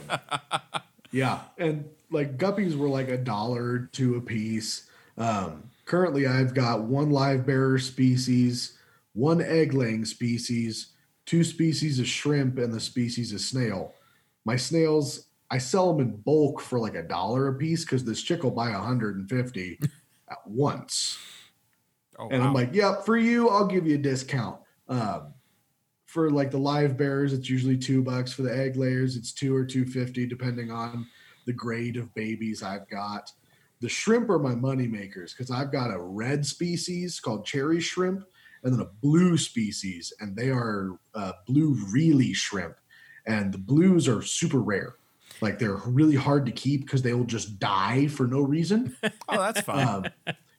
Yeah. 1.12 1.40
And 1.58 1.90
like 2.10 2.38
guppies 2.38 2.78
were 2.78 2.88
like 2.88 3.10
a 3.10 3.18
dollar 3.18 3.64
or 3.64 3.90
two 3.92 4.16
a 4.16 4.22
piece. 4.22 4.88
Um, 5.18 5.64
currently, 5.86 6.26
I've 6.26 6.54
got 6.54 6.84
one 6.84 7.10
live 7.12 7.46
bearer 7.46 7.80
species, 7.80 8.78
one 9.14 9.42
egg 9.42 9.74
laying 9.74 10.06
species, 10.06 10.88
two 11.26 11.44
species 11.44 12.00
of 12.00 12.08
shrimp, 12.08 12.58
and 12.58 12.74
the 12.74 12.80
species 12.80 13.34
of 13.34 13.42
snail. 13.42 13.94
My 14.46 14.56
snails, 14.56 15.26
I 15.52 15.58
sell 15.58 15.92
them 15.94 16.08
in 16.08 16.16
bulk 16.16 16.62
for 16.62 16.80
like 16.80 16.96
a 16.96 17.04
dollar 17.04 17.50
a 17.50 17.54
piece 17.56 17.84
because 17.84 18.06
this 18.06 18.22
chick 18.22 18.44
will 18.44 18.52
buy 18.52 18.70
150 18.70 19.80
at 20.30 20.38
once. 20.48 21.18
Oh, 22.18 22.30
And 22.30 22.42
wow. 22.42 22.48
I'm 22.48 22.54
like, 22.54 22.74
yep, 22.74 23.06
for 23.06 23.18
you, 23.18 23.50
I'll 23.50 23.68
give 23.68 23.86
you 23.86 23.96
a 23.96 23.98
discount. 23.98 24.61
Um, 24.92 25.34
for 26.06 26.30
like 26.30 26.52
the 26.52 26.58
live 26.58 26.98
bearers, 26.98 27.32
it's 27.32 27.50
usually 27.50 27.78
two 27.78 28.04
bucks. 28.04 28.34
For 28.34 28.42
the 28.42 28.56
egg 28.56 28.76
layers, 28.76 29.16
it's 29.16 29.32
two 29.32 29.56
or 29.56 29.66
two 29.66 29.86
fifty, 29.86 30.26
depending 30.26 30.70
on 30.70 31.08
the 31.46 31.54
grade 31.54 31.96
of 31.96 32.14
babies 32.14 32.62
I've 32.62 32.90
got. 32.90 33.32
The 33.80 33.90
shrimp 33.90 34.30
are 34.30 34.38
my 34.38 34.54
money 34.54 34.88
makers 34.88 35.34
because 35.34 35.50
I've 35.50 35.72
got 35.72 35.90
a 35.90 36.00
red 36.00 36.46
species 36.46 37.20
called 37.20 37.46
cherry 37.46 37.80
shrimp, 37.80 38.26
and 38.64 38.74
then 38.74 38.82
a 38.82 38.90
blue 39.02 39.38
species, 39.38 40.12
and 40.20 40.36
they 40.36 40.50
are 40.50 41.00
uh, 41.16 41.32
blue 41.48 41.78
really 41.92 42.34
shrimp. 42.34 42.76
And 43.26 43.54
the 43.54 43.58
blues 43.58 44.08
are 44.08 44.22
super 44.22 44.62
rare. 44.62 44.96
Like 45.40 45.60
they're 45.60 45.78
really 45.86 46.16
hard 46.16 46.46
to 46.48 46.52
keep 46.52 46.82
because 46.82 47.02
they 47.02 47.14
will 47.14 47.24
just 47.24 47.58
die 47.58 48.08
for 48.08 48.28
no 48.28 48.42
reason. 48.42 48.96
oh, 49.04 49.10
that's 49.30 49.62
fine. 49.62 49.88
Um, 49.88 50.06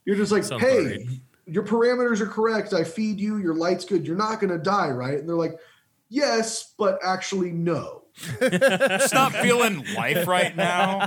you're 0.03 0.15
just 0.15 0.31
like, 0.31 0.43
Sounds 0.43 0.63
hey. 0.63 1.07
Your 1.45 1.63
parameters 1.63 2.21
are 2.21 2.27
correct. 2.27 2.73
I 2.73 2.83
feed 2.83 3.19
you, 3.19 3.37
your 3.37 3.55
light's 3.55 3.85
good. 3.85 4.07
You're 4.07 4.15
not 4.15 4.39
going 4.39 4.51
to 4.51 4.63
die, 4.63 4.89
right? 4.89 5.19
And 5.19 5.27
they're 5.27 5.35
like, 5.35 5.59
yes, 6.09 6.73
but 6.77 6.99
actually, 7.03 7.51
no. 7.51 8.03
Stop 8.99 9.31
feeling 9.33 9.83
life 9.95 10.27
right 10.27 10.55
now. 10.55 10.99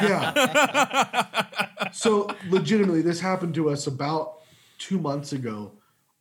Yeah. 0.00 1.90
so, 1.92 2.28
legitimately, 2.48 3.02
this 3.02 3.20
happened 3.20 3.54
to 3.56 3.70
us 3.70 3.88
about 3.88 4.42
two 4.78 4.98
months 4.98 5.32
ago. 5.32 5.72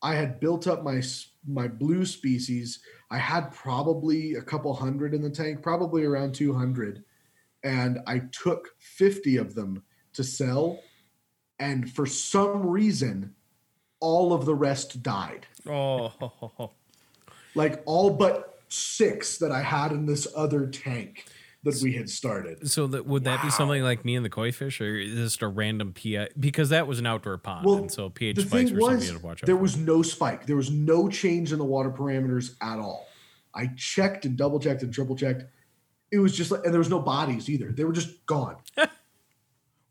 I 0.01 0.15
had 0.15 0.39
built 0.39 0.67
up 0.67 0.83
my 0.83 1.01
my 1.47 1.67
blue 1.67 2.05
species. 2.05 2.79
I 3.11 3.17
had 3.19 3.51
probably 3.51 4.33
a 4.35 4.41
couple 4.41 4.73
hundred 4.73 5.13
in 5.13 5.21
the 5.21 5.29
tank, 5.29 5.61
probably 5.61 6.03
around 6.03 6.33
200, 6.33 7.03
and 7.63 7.99
I 8.07 8.23
took 8.31 8.69
50 8.79 9.37
of 9.37 9.53
them 9.53 9.83
to 10.13 10.23
sell, 10.23 10.79
and 11.59 11.91
for 11.91 12.07
some 12.07 12.65
reason, 12.65 13.35
all 14.03 14.33
of 14.33 14.45
the 14.45 14.53
rest 14.53 15.01
died. 15.01 15.47
Oh, 15.67 16.11
Like 17.55 17.81
all 17.85 18.09
but 18.09 18.59
six 18.67 19.37
that 19.37 19.51
I 19.51 19.61
had 19.61 19.91
in 19.91 20.05
this 20.05 20.27
other 20.35 20.67
tank 20.67 21.25
that 21.63 21.79
we 21.81 21.93
had 21.93 22.09
started. 22.09 22.69
So 22.69 22.87
that 22.87 23.05
would 23.05 23.23
that 23.23 23.41
be 23.41 23.49
something 23.49 23.81
like 23.81 24.03
me 24.03 24.15
and 24.15 24.25
the 24.25 24.29
koi 24.29 24.51
fish, 24.51 24.81
or 24.81 24.97
is 24.97 25.15
this 25.15 25.23
just 25.31 25.41
a 25.41 25.47
random 25.47 25.93
PI? 25.93 26.29
Because 26.37 26.69
that 26.69 26.85
was 26.85 26.99
an 26.99 27.05
outdoor 27.05 27.37
pond, 27.37 27.65
and 27.65 27.91
so 27.91 28.09
pH 28.09 28.41
spikes 28.41 28.71
were 28.71 28.81
something 28.81 28.97
was, 28.97 29.07
you 29.07 29.13
had 29.13 29.21
to 29.21 29.25
watch 29.25 29.43
out. 29.43 29.45
there 29.45 29.55
for. 29.55 29.61
was 29.61 29.77
no 29.77 30.01
spike. 30.01 30.45
There 30.45 30.57
was 30.57 30.69
no 30.69 31.07
change 31.07 31.53
in 31.53 31.59
the 31.59 31.65
water 31.65 31.89
parameters 31.89 32.55
at 32.61 32.79
all. 32.79 33.07
I 33.55 33.67
checked 33.77 34.25
and 34.25 34.35
double 34.35 34.59
checked 34.59 34.83
and 34.83 34.93
triple 34.93 35.15
checked. 35.15 35.43
It 36.11 36.17
was 36.17 36.35
just 36.35 36.51
like, 36.51 36.65
and 36.65 36.73
there 36.73 36.79
was 36.79 36.89
no 36.89 36.99
bodies 36.99 37.49
either. 37.49 37.71
They 37.71 37.85
were 37.85 37.93
just 37.93 38.25
gone. 38.25 38.57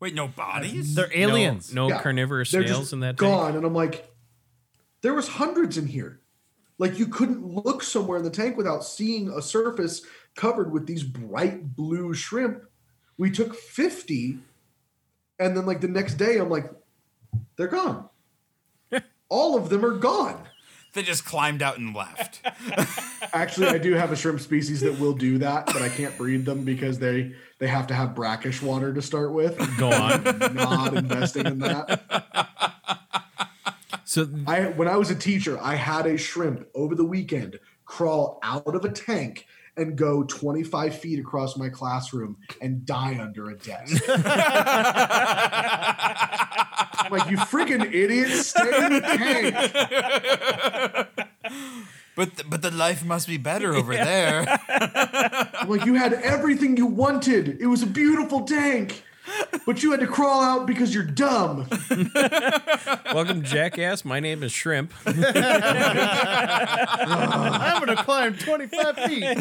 Wait, 0.03 0.13
no 0.13 0.27
bodies? 0.27 0.95
they're 0.95 1.09
aliens. 1.17 1.73
No, 1.73 1.87
no 1.87 1.95
Yeah. 1.95 2.01
carnivorous 2.01 2.51
They're 2.51 2.63
snails 2.63 2.79
just 2.81 2.93
in 2.93 2.99
that 2.99 3.17
tank. 3.17 3.19
gone. 3.19 3.55
And 3.55 3.65
I'm 3.65 3.73
like, 3.73 4.11
there 5.01 5.13
was 5.13 5.29
hundreds 5.29 5.77
in 5.77 5.87
here. 5.87 6.19
Like 6.77 6.99
you 6.99 7.07
couldn't 7.07 7.45
look 7.45 7.81
somewhere 7.81 8.17
in 8.17 8.25
the 8.25 8.29
tank 8.29 8.57
without 8.57 8.83
seeing 8.83 9.29
a 9.29 9.41
surface 9.41 10.01
covered 10.35 10.73
with 10.73 10.87
these 10.87 11.03
bright 11.03 11.73
blue 11.73 12.13
shrimp. 12.13 12.65
We 13.17 13.31
took 13.31 13.55
50, 13.55 14.39
and 15.39 15.55
then 15.55 15.65
like 15.65 15.79
the 15.79 15.87
next 15.87 16.15
day, 16.15 16.37
I'm 16.37 16.49
like, 16.49 16.69
they're 17.55 17.67
gone. 17.67 18.09
All 19.29 19.55
of 19.55 19.69
them 19.69 19.85
are 19.85 19.97
gone. 19.97 20.43
They 20.93 21.01
just 21.01 21.25
climbed 21.25 21.61
out 21.61 21.79
and 21.79 21.95
left. 21.95 22.41
Actually, 23.33 23.67
I 23.67 23.79
do 23.79 23.93
have 23.93 24.11
a 24.11 24.15
shrimp 24.15 24.39
species 24.39 24.81
that 24.81 24.99
will 24.99 25.13
do 25.13 25.39
that, 25.39 25.65
but 25.65 25.81
I 25.81 25.89
can't 25.89 26.15
breed 26.17 26.45
them 26.45 26.63
because 26.63 26.99
they 26.99 27.33
they 27.57 27.67
have 27.67 27.87
to 27.87 27.93
have 27.93 28.13
brackish 28.13 28.61
water 28.61 28.93
to 28.93 29.01
start 29.01 29.33
with. 29.33 29.57
Go 29.77 29.91
on. 29.91 30.23
Not 30.53 30.95
investing 30.95 31.47
in 31.47 31.59
that. 31.59 32.49
So 34.05 34.29
I 34.45 34.65
when 34.65 34.87
I 34.87 34.97
was 34.97 35.09
a 35.09 35.15
teacher, 35.15 35.57
I 35.59 35.73
had 35.73 36.05
a 36.05 36.17
shrimp 36.17 36.67
over 36.75 36.93
the 36.93 37.05
weekend 37.05 37.59
crawl 37.85 38.39
out 38.43 38.75
of 38.75 38.85
a 38.85 38.89
tank 38.89 39.47
and 39.75 39.95
go 39.95 40.23
25 40.23 40.97
feet 40.97 41.19
across 41.19 41.57
my 41.57 41.69
classroom 41.69 42.37
and 42.61 42.85
die 42.85 43.17
under 43.19 43.49
a 43.49 43.57
desk. 43.57 44.03
I'm 47.03 47.11
like, 47.11 47.29
you 47.29 47.37
freaking 47.37 47.85
idiot, 47.93 48.29
stay 48.29 48.85
in 48.85 48.93
the 48.93 49.01
tank. 49.01 49.55
But 52.15 52.35
th- 52.37 52.47
but 52.49 52.61
the 52.61 52.69
life 52.71 53.03
must 53.03 53.27
be 53.27 53.37
better 53.37 53.73
over 53.73 53.93
there. 53.95 54.45
I'm 55.55 55.67
like, 55.69 55.83
you 55.85 55.95
had 55.95 56.13
everything 56.13 56.77
you 56.77 56.85
wanted. 56.85 57.59
It 57.59 57.65
was 57.67 57.81
a 57.81 57.87
beautiful 57.87 58.41
tank. 58.45 59.03
But 59.65 59.81
you 59.81 59.91
had 59.91 60.01
to 60.01 60.07
crawl 60.07 60.41
out 60.43 60.67
because 60.67 60.93
you're 60.93 61.03
dumb. 61.05 61.65
welcome, 63.13 63.41
jackass. 63.41 64.03
My 64.05 64.19
name 64.19 64.43
is 64.43 64.51
Shrimp. 64.51 64.91
I'm 65.05 65.15
gonna 67.79 68.03
climb 68.03 68.37
25 68.37 68.95
feet. 68.97 69.37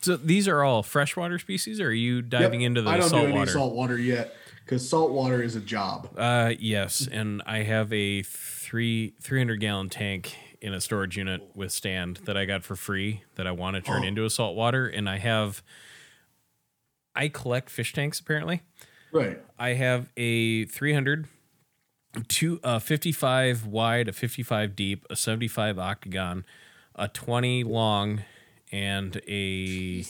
So 0.00 0.16
these 0.16 0.48
are 0.48 0.64
all 0.64 0.82
freshwater 0.82 1.38
species, 1.38 1.78
or 1.80 1.88
are 1.88 1.92
you 1.92 2.20
diving 2.22 2.62
Yep, 2.62 2.66
into 2.68 2.82
the 2.82 2.90
I 2.90 2.96
don't 2.96 3.10
do 3.10 3.16
any 3.18 3.26
saltwater? 3.28 3.50
salt 3.52 3.74
water 3.74 3.98
yet 3.98 4.34
because 4.70 4.88
salt 4.88 5.10
water 5.10 5.42
is 5.42 5.56
a 5.56 5.60
job. 5.60 6.08
Uh, 6.16 6.52
yes, 6.60 7.08
and 7.10 7.42
I 7.44 7.64
have 7.64 7.92
a 7.92 8.22
three 8.22 9.14
three 9.20 9.40
hundred 9.40 9.58
gallon 9.58 9.88
tank 9.88 10.36
in 10.60 10.72
a 10.72 10.80
storage 10.80 11.16
unit 11.16 11.42
with 11.56 11.72
stand 11.72 12.20
that 12.24 12.36
I 12.36 12.44
got 12.44 12.62
for 12.62 12.76
free 12.76 13.24
that 13.34 13.48
I 13.48 13.50
want 13.50 13.74
to 13.74 13.82
turn 13.82 14.04
into 14.04 14.24
a 14.24 14.30
salt 14.30 14.54
water, 14.54 14.86
and 14.86 15.08
I 15.08 15.18
have. 15.18 15.62
I 17.16 17.28
collect 17.28 17.68
fish 17.68 17.92
tanks 17.92 18.20
apparently. 18.20 18.62
Right. 19.12 19.40
I 19.58 19.70
have 19.70 20.12
a 20.16 20.66
300, 20.66 21.26
two, 22.28 22.60
uh, 22.62 22.78
55 22.78 23.66
wide, 23.66 24.06
a 24.06 24.12
55 24.12 24.76
deep, 24.76 25.04
a 25.10 25.16
75 25.16 25.80
octagon, 25.80 26.44
a 26.94 27.08
20 27.08 27.64
long, 27.64 28.22
and 28.72 29.20
a. 29.28 30.04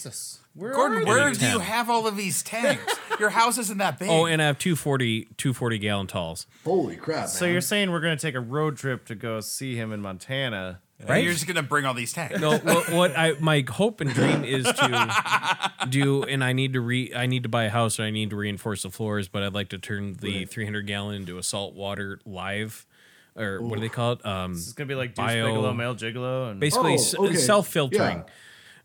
Where 0.55 0.73
Gordon, 0.73 1.05
where 1.07 1.33
do 1.33 1.47
you 1.47 1.61
have 1.61 1.89
all 1.89 2.07
of 2.07 2.17
these 2.17 2.43
tanks? 2.43 2.99
Your 3.21 3.31
house 3.31 3.57
isn't 3.59 3.79
that 3.79 3.99
big. 3.99 4.11
Oh, 4.11 4.27
and 4.27 4.43
I 4.43 4.47
have 4.47 4.59
two 4.59 4.75
40, 4.75 5.29
two 5.37 5.55
40 5.55 5.79
gallon 5.79 6.07
talls. 6.07 6.47
Holy 6.65 6.97
crap. 6.97 7.29
So 7.29 7.45
man. 7.45 7.53
you're 7.53 7.61
saying 7.61 7.91
we're 7.93 8.01
gonna 8.01 8.17
take 8.17 8.35
a 8.35 8.41
road 8.41 8.77
trip 8.77 9.07
to 9.07 9.15
go 9.15 9.41
see 9.41 9.77
him 9.77 9.93
in 9.93 10.01
Montana? 10.01 10.81
And 11.07 11.25
You're 11.25 11.33
just 11.33 11.47
gonna 11.47 11.63
bring 11.63 11.87
all 11.87 11.95
these 11.95 12.13
tanks. 12.13 12.39
No, 12.41 12.59
what, 12.59 12.91
what 12.93 13.17
I 13.17 13.33
my 13.41 13.65
hope 13.67 14.01
and 14.01 14.13
dream 14.13 14.45
is 14.45 14.65
to 14.65 15.71
do, 15.89 16.25
and 16.25 16.45
I 16.45 16.53
need 16.53 16.75
to 16.75 16.81
re 16.81 17.13
I 17.15 17.27
need 17.27 17.45
to 17.45 17.49
buy 17.49 17.65
a 17.65 17.71
house, 17.71 17.99
and 17.99 18.07
I 18.07 18.11
need 18.11 18.31
to 18.31 18.37
reinforce 18.37 18.83
the 18.83 18.91
floors, 18.91 19.29
but 19.29 19.43
I'd 19.43 19.55
like 19.55 19.69
to 19.71 19.79
turn 19.79 20.15
the 20.21 20.45
300 20.45 20.87
gallon 20.87 21.15
into 21.15 21.39
a 21.39 21.43
saltwater 21.43 22.21
live, 22.27 22.87
or 23.35 23.63
what 23.63 23.77
do 23.77 23.81
they 23.81 23.89
call 23.89 24.13
it? 24.13 24.27
Um, 24.27 24.53
It's 24.53 24.73
gonna 24.73 24.89
be 24.89 24.95
like 24.95 25.15
Deuce 25.15 25.25
Bio- 25.27 25.47
Bigalow, 25.47 25.75
male 25.75 25.95
gigolo, 25.95 26.51
and 26.51 26.61
basically 26.61 26.99
Oh, 27.19 27.27
okay. 27.29 27.37
self 27.37 27.69
filtering. 27.69 28.25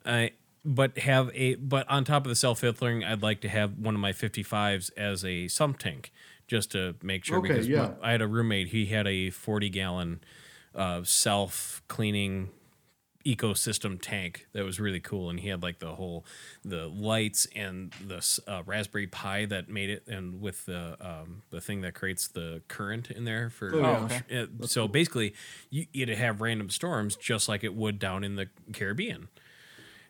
Uh, 0.05 0.27
but 0.63 0.97
have 0.99 1.29
a 1.33 1.55
but 1.55 1.87
on 1.89 2.03
top 2.05 2.25
of 2.25 2.29
the 2.29 2.35
self 2.35 2.59
filtering, 2.59 3.03
I'd 3.03 3.21
like 3.21 3.41
to 3.41 3.49
have 3.49 3.77
one 3.77 3.93
of 3.95 4.01
my 4.01 4.11
55s 4.13 4.91
as 4.97 5.23
a 5.25 5.47
sump 5.47 5.77
tank 5.77 6.11
just 6.47 6.71
to 6.71 6.95
make 7.03 7.23
sure 7.25 7.39
Okay, 7.39 7.47
because 7.49 7.67
yeah. 7.67 7.91
I 8.01 8.11
had 8.11 8.21
a 8.21 8.27
roommate, 8.27 8.67
he 8.69 8.85
had 8.87 9.07
a 9.07 9.29
40 9.31 9.69
gallon 9.69 10.19
uh, 10.73 11.03
self 11.03 11.81
cleaning 11.87 12.49
ecosystem 13.25 13.97
tank 13.99 14.45
that 14.53 14.63
was 14.63 14.79
really 14.79 14.99
cool 14.99 15.31
and 15.31 15.39
he 15.39 15.47
had 15.49 15.63
like 15.63 15.79
the 15.79 15.95
whole 15.95 16.23
the 16.63 16.85
lights 16.85 17.47
and 17.55 17.91
the 18.05 18.23
uh, 18.47 18.61
raspberry 18.67 19.07
pi 19.07 19.45
that 19.45 19.67
made 19.67 19.89
it 19.89 20.03
and 20.07 20.39
with 20.39 20.63
the 20.67 20.95
um, 21.01 21.41
the 21.49 21.59
thing 21.59 21.81
that 21.81 21.95
creates 21.95 22.27
the 22.27 22.61
current 22.67 23.09
in 23.09 23.25
there 23.25 23.49
for 23.49 23.73
Oh, 23.73 23.79
yeah. 23.79 23.87
uh, 24.03 24.07
sh- 24.09 24.33
uh, 24.63 24.67
so 24.67 24.87
basically 24.87 25.33
you 25.71 25.87
it'd 25.91 26.15
have 26.19 26.39
random 26.39 26.69
storms 26.69 27.15
just 27.15 27.49
like 27.49 27.63
it 27.63 27.73
would 27.73 27.97
down 27.97 28.23
in 28.23 28.35
the 28.35 28.47
caribbean 28.73 29.27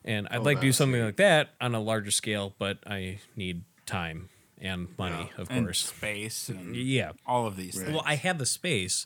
and 0.06 0.28
i'd 0.32 0.38
Oh, 0.39 0.43
like 0.43 0.58
to 0.58 0.62
do 0.62 0.68
that's 0.68 0.78
something 0.78 1.03
like 1.03 1.18
that 1.18 1.49
on 1.60 1.76
a 1.76 1.82
larger 1.82 2.12
scale 2.12 2.53
but 2.58 2.78
i 2.88 3.20
need 3.36 3.64
time 3.86 4.30
and 4.62 4.88
money 4.97 5.30
of 5.38 5.47
and 5.51 5.66
course 5.66 5.86
space 5.86 6.47
and 6.47 6.76
yeah 6.76 7.12
all 7.26 7.45
of 7.45 7.58
these 7.58 7.76
things. 7.76 7.91
well, 7.91 8.03
I 8.06 8.16
have 8.16 8.38
the 8.38 8.45
space, 8.45 9.06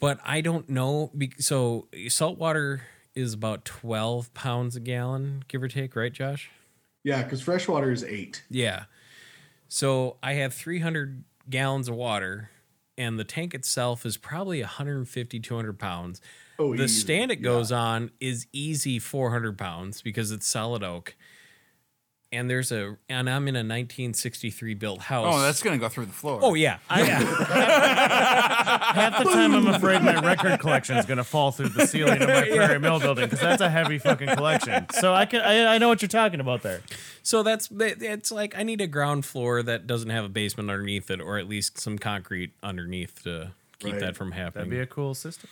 but 0.00 0.18
I 0.24 0.40
don't 0.40 0.68
know. 0.70 1.10
be- 1.16 1.32
So 1.38 1.88
saltwater 2.08 2.82
is 3.14 3.34
about 3.34 3.64
twelve 3.66 4.32
pounds 4.34 4.74
a 4.74 4.80
gallon, 4.80 5.44
give 5.48 5.62
or 5.62 5.68
take, 5.68 5.94
right, 5.94 6.12
Josh? 6.12 6.50
Yeah, 7.04 7.22
because 7.22 7.42
freshwater 7.42 7.92
is 7.92 8.02
eight. 8.02 8.42
Yeah. 8.48 8.84
So 9.68 10.16
I 10.22 10.32
have 10.34 10.54
three 10.54 10.78
hundred 10.80 11.24
gallons 11.50 11.88
of 11.88 11.94
water, 11.94 12.50
and 12.96 13.18
the 13.18 13.24
tank 13.24 13.54
itself 13.54 14.04
is 14.06 14.16
probably 14.16 14.60
150, 14.60 15.40
200 15.40 15.78
pounds. 15.78 16.20
Oh, 16.58 16.76
the 16.76 16.84
easy. 16.84 17.00
stand 17.00 17.30
it 17.32 17.38
Yeah. 17.40 17.44
goes 17.44 17.72
on 17.72 18.10
is 18.20 18.46
easy 18.52 18.98
400 18.98 19.58
pounds 19.58 20.02
because 20.02 20.30
it's 20.30 20.46
solid 20.46 20.82
oak. 20.82 21.16
And 22.34 22.50
there's 22.50 22.72
a, 22.72 22.96
and 23.08 23.30
I'm 23.30 23.46
in 23.48 23.54
a 23.56 23.60
1963 23.60 24.74
built 24.74 25.00
house. 25.00 25.26
oh, 25.28 25.40
that's 25.40 25.62
gonna 25.62 25.78
go 25.78 25.88
through 25.88 26.06
the 26.06 26.12
floor. 26.12 26.40
oh 26.42 26.54
yeah, 26.54 26.78
yeah. 26.90 27.18
half 28.94 29.18
the 29.22 29.30
time 29.30 29.54
I'm 29.54 29.66
afraid 29.68 30.02
my 30.02 30.20
record 30.20 30.58
collection 30.60 30.96
is 30.96 31.06
gonna 31.06 31.24
fall 31.24 31.52
through 31.52 31.70
the 31.70 31.86
ceiling 31.86 32.22
of 32.22 32.28
my 32.28 32.42
Prairie 32.48 32.78
Mill 32.80 33.00
building 33.00 33.26
because 33.26 33.40
that's 33.40 33.62
a 33.62 33.70
heavy 33.70 33.98
fucking 33.98 34.28
collection. 34.28 34.86
So 34.92 35.14
I 35.14 35.26
can 35.26 35.40
I, 35.40 35.74
I 35.74 35.78
know 35.78 35.88
what 35.88 36.02
you're 36.02 36.08
talking 36.08 36.40
about 36.40 36.62
there. 36.62 36.80
So 37.22 37.42
that's 37.42 37.68
it's 37.72 38.30
like 38.32 38.56
I 38.56 38.62
need 38.62 38.80
a 38.80 38.86
ground 38.86 39.24
floor 39.24 39.62
that 39.62 39.86
doesn't 39.86 40.10
have 40.10 40.24
a 40.24 40.28
basement 40.28 40.70
underneath 40.70 41.10
it, 41.10 41.20
or 41.20 41.38
at 41.38 41.48
least 41.48 41.78
some 41.80 41.98
concrete 41.98 42.52
underneath 42.62 43.22
to 43.24 43.52
keep 43.78 43.92
Right. 43.92 44.00
that 44.00 44.16
from 44.16 44.32
happening. 44.32 44.70
That'd 44.70 44.70
be 44.70 44.80
a 44.80 44.86
cool 44.86 45.14
system. 45.14 45.50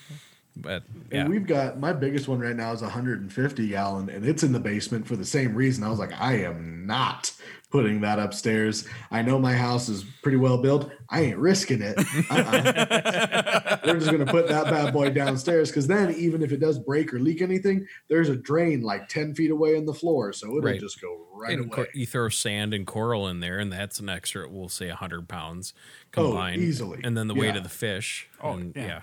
But 0.57 0.83
And 1.11 1.29
we've 1.29 1.47
got 1.47 1.79
my 1.81 1.93
biggest 1.93 2.29
one 2.29 2.41
right 2.41 2.55
now 2.57 2.73
is 2.73 2.83
150 2.83 3.69
gallon, 3.69 4.09
and 4.11 4.25
it's 4.25 4.43
in 4.43 4.53
the 4.53 4.61
basement 4.61 5.07
for 5.07 5.17
the 5.17 5.25
same 5.25 5.55
reason. 5.55 5.83
I 5.85 5.89
was 5.91 5.99
like, 5.99 6.13
I 6.21 6.39
am 6.45 6.87
not 6.87 7.33
putting 7.71 8.03
that 8.03 8.19
upstairs. 8.19 8.87
I 9.11 9.23
know 9.23 9.39
my 9.39 9.55
house 9.55 9.89
is 9.89 10.05
pretty 10.23 10.37
well 10.37 10.59
built. 10.59 10.91
I 11.09 11.23
ain't 11.23 11.39
risking 11.39 11.81
it. 11.81 11.97
Uh-uh. 12.31 13.79
We're 13.87 13.99
just 13.99 14.11
gonna 14.11 14.27
put 14.27 14.47
that 14.49 14.65
bad 14.67 14.93
boy 14.93 15.11
downstairs 15.11 15.71
because 15.71 15.87
then, 15.87 16.15
even 16.15 16.43
if 16.43 16.53
it 16.53 16.59
does 16.61 16.79
break 16.79 17.13
or 17.15 17.19
leak 17.19 17.41
anything, 17.41 17.87
there's 18.09 18.29
a 18.29 18.37
drain 18.37 18.83
like 18.83 19.09
10 19.09 19.35
feet 19.35 19.51
away 19.51 19.77
in 19.77 19.87
the 19.87 19.95
floor, 19.95 20.33
so 20.33 20.49
it'll 20.49 20.61
Right. 20.61 20.79
just 20.81 21.01
go 21.01 21.27
right 21.35 21.53
and 21.55 21.63
away. 21.67 21.71
cor- 21.87 21.89
you 21.95 22.07
throw 22.07 22.29
sand 22.29 22.75
and 22.75 22.87
coral 22.87 23.27
in 23.29 23.41
there, 23.41 23.59
and 23.59 23.73
that's 23.73 24.01
an 24.01 24.09
extra, 24.11 24.49
we'll 24.49 24.69
say, 24.69 24.89
hundred 24.91 25.27
pounds 25.29 25.73
Oh, 26.17 26.27
combined, 26.29 26.61
easily. 26.63 27.01
and 27.03 27.17
then 27.17 27.27
the 27.27 27.35
weight 27.35 27.53
Yeah. 27.53 27.57
of 27.59 27.63
the 27.63 27.69
fish. 27.71 28.29
Oh, 28.43 28.53
and, 28.53 28.73
yeah. 28.77 28.87
yeah. 28.87 29.01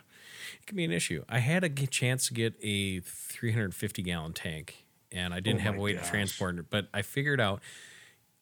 It 0.69 0.73
can 0.73 0.77
be 0.77 0.85
an 0.85 0.91
issue. 0.91 1.23
I 1.27 1.39
had 1.39 1.63
a 1.63 1.69
chance 1.69 2.27
to 2.27 2.33
get 2.35 2.53
a 2.61 2.99
350 2.99 4.03
gallon 4.03 4.33
tank, 4.33 4.85
and 5.11 5.33
I 5.33 5.39
didn't 5.39 5.61
Oh 5.61 5.63
have 5.63 5.77
a 5.77 5.79
way 5.79 5.93
gosh. 5.93 6.03
to 6.05 6.09
transport 6.11 6.59
it, 6.59 6.65
but 6.69 6.87
I 6.93 7.01
figured 7.01 7.41
out 7.41 7.61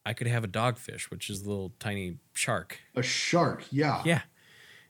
I 0.05 0.11
could 0.13 0.27
have 0.27 0.43
a 0.43 0.47
dogfish, 0.47 1.03
which 1.09 1.29
is 1.29 1.43
a 1.43 1.49
little 1.49 1.71
tiny 1.79 2.17
shark. 2.33 2.79
a 2.95 3.01
shark, 3.01 3.63
yeah. 3.71 4.01
Yeah. 4.05 4.21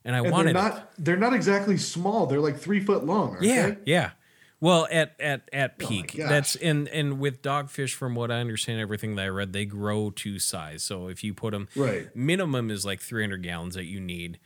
and 0.03 0.15
I 0.15 0.21
And 0.21 0.31
wanted 0.31 0.55
they're 0.55 0.63
it. 0.63 0.65
not 0.65 0.91
they're 0.97 1.15
not 1.17 1.33
exactly 1.35 1.77
small. 1.77 2.25
They're 2.25 2.39
like 2.39 2.57
three 2.57 2.79
foot 2.79 3.05
long, 3.05 3.38
Yeah, 3.41 3.67
they? 3.69 3.77
yeah. 3.85 4.11
Well, 4.59 4.88
at 4.89 5.15
at 5.19 5.47
at 5.53 5.75
Oh 5.79 5.88
peak, 5.88 6.17
gosh. 6.17 6.29
that's 6.29 6.55
and 6.55 6.88
and 6.88 7.19
with 7.19 7.43
dogfish, 7.43 7.93
from 7.93 8.15
what 8.15 8.31
I 8.31 8.39
understand, 8.39 8.79
everything 8.81 9.15
that 9.15 9.25
I 9.25 9.27
read, 9.27 9.53
they 9.53 9.65
grow 9.65 10.09
to 10.09 10.39
size. 10.39 10.81
So 10.81 11.07
if 11.07 11.23
you 11.23 11.35
put 11.35 11.51
them, 11.51 11.67
Right. 11.75 12.07
minimum 12.15 12.71
is 12.71 12.83
like 12.83 12.99
300 12.99 13.43
gallons 13.43 13.75
that 13.75 13.85
you 13.85 13.99
need, 13.99 14.39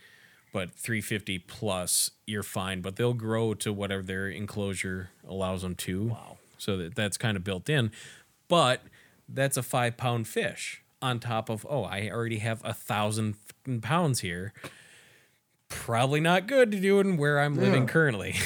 but 0.52 0.70
350 0.72 1.38
plus, 1.40 2.10
you're 2.26 2.42
fine. 2.42 2.80
But 2.80 2.96
they'll 2.96 3.14
grow 3.14 3.54
to 3.54 3.72
whatever 3.72 4.02
their 4.02 4.28
enclosure 4.28 5.10
allows 5.26 5.62
them 5.62 5.74
to. 5.76 6.04
Wow. 6.08 6.36
So 6.58 6.76
that 6.76 6.94
that's 6.94 7.16
kind 7.16 7.36
of 7.36 7.42
built 7.42 7.68
in, 7.68 7.90
but 8.48 8.82
that's 9.28 9.56
a 9.56 9.62
five 9.62 9.96
pound 9.96 10.28
fish 10.28 10.82
on 11.00 11.18
top 11.18 11.48
of 11.48 11.66
oh, 11.68 11.82
I 11.82 12.08
already 12.08 12.38
have 12.38 12.62
a 12.64 12.72
thousand 12.72 13.36
fucking 13.36 13.80
pounds 13.80 14.20
here. 14.20 14.52
Probably 15.68 16.20
not 16.20 16.46
good 16.46 16.70
to 16.70 16.78
do 16.78 17.00
in 17.00 17.16
where 17.16 17.40
I'm 17.40 17.54
living 17.54 17.86
currently. 17.86 18.36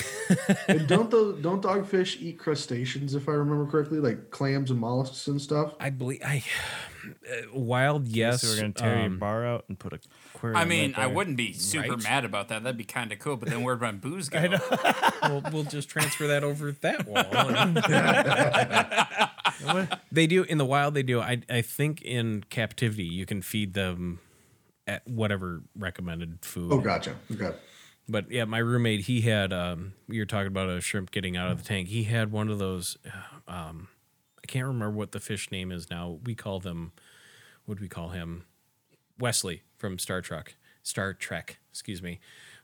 And 0.68 0.88
don't 0.88 1.08
the 1.12 1.38
don't 1.40 1.62
dogfish 1.62 2.20
eat 2.20 2.38
crustaceans 2.38 3.14
if 3.14 3.28
I 3.28 3.32
remember 3.32 3.70
correctly, 3.70 4.00
like 4.00 4.30
clams 4.30 4.72
and 4.72 4.80
mollusks 4.80 5.28
and 5.28 5.40
stuff? 5.40 5.74
I 5.78 5.90
believe 5.90 6.20
I 6.24 6.42
uh, 7.30 7.34
wild 7.52 8.08
yes. 8.08 8.42
So 8.42 8.48
we're 8.48 8.60
gonna 8.60 8.72
tear 8.72 8.96
your 8.96 9.06
um, 9.06 9.18
bar 9.18 9.46
out 9.46 9.64
and 9.68 9.78
put 9.78 9.92
a 9.92 10.00
aquarium. 10.36 10.60
I 10.60 10.64
mean, 10.64 10.92
right 10.92 11.02
I 11.02 11.06
wouldn't 11.06 11.36
be 11.36 11.52
super 11.52 11.90
Right. 11.94 12.02
mad 12.02 12.24
about 12.24 12.48
that. 12.48 12.62
That'd 12.62 12.76
be 12.76 12.84
kind 12.84 13.12
of 13.12 13.18
cool. 13.18 13.36
But 13.36 13.48
then 13.48 13.62
where'd 13.62 13.80
my 13.80 13.92
booze 13.92 14.28
go? 14.30 14.40
we'll, 15.22 15.42
we'll 15.52 15.64
just 15.64 15.88
transfer 15.88 16.26
that 16.28 16.44
over 16.44 16.72
that 16.72 17.06
wall. 17.06 17.24
they 20.12 20.26
do 20.26 20.42
in 20.44 20.58
the 20.58 20.64
wild. 20.64 20.94
They 20.94 21.02
do. 21.02 21.20
I 21.20 21.42
I 21.50 21.62
think 21.62 22.02
in 22.02 22.44
captivity 22.50 23.04
you 23.04 23.26
can 23.26 23.42
feed 23.42 23.74
them 23.74 24.20
at 24.86 25.06
whatever 25.06 25.62
recommended 25.76 26.44
food. 26.44 26.72
Oh, 26.72 26.78
gotcha. 26.78 27.16
Okay. 27.32 27.52
But 28.08 28.30
yeah, 28.30 28.44
my 28.44 28.58
roommate, 28.58 29.00
he 29.06 29.22
had. 29.22 29.52
Um, 29.52 29.94
you 30.08 30.20
were 30.20 30.26
talking 30.26 30.46
about 30.46 30.68
a 30.68 30.80
shrimp 30.80 31.10
getting 31.10 31.36
out 31.36 31.50
of 31.50 31.58
the 31.58 31.64
tank. 31.64 31.88
He 31.88 32.04
had 32.04 32.30
one 32.30 32.48
of 32.48 32.58
those. 32.58 32.96
Um, 33.48 33.88
I 34.42 34.46
can't 34.46 34.66
remember 34.66 34.90
what 34.92 35.10
the 35.12 35.18
fish 35.20 35.50
name 35.50 35.72
is 35.72 35.90
now. 35.90 36.20
We 36.24 36.34
call 36.36 36.60
them. 36.60 36.92
What 37.64 37.78
do 37.78 37.82
we 37.82 37.88
call 37.88 38.10
him? 38.10 38.44
Wesley 39.18 39.62
from 39.78 39.98
Star 39.98 40.20
Trek. 40.20 40.56
Star 40.82 41.12
Trek, 41.12 41.58
excuse 41.70 42.02
me. 42.02 42.20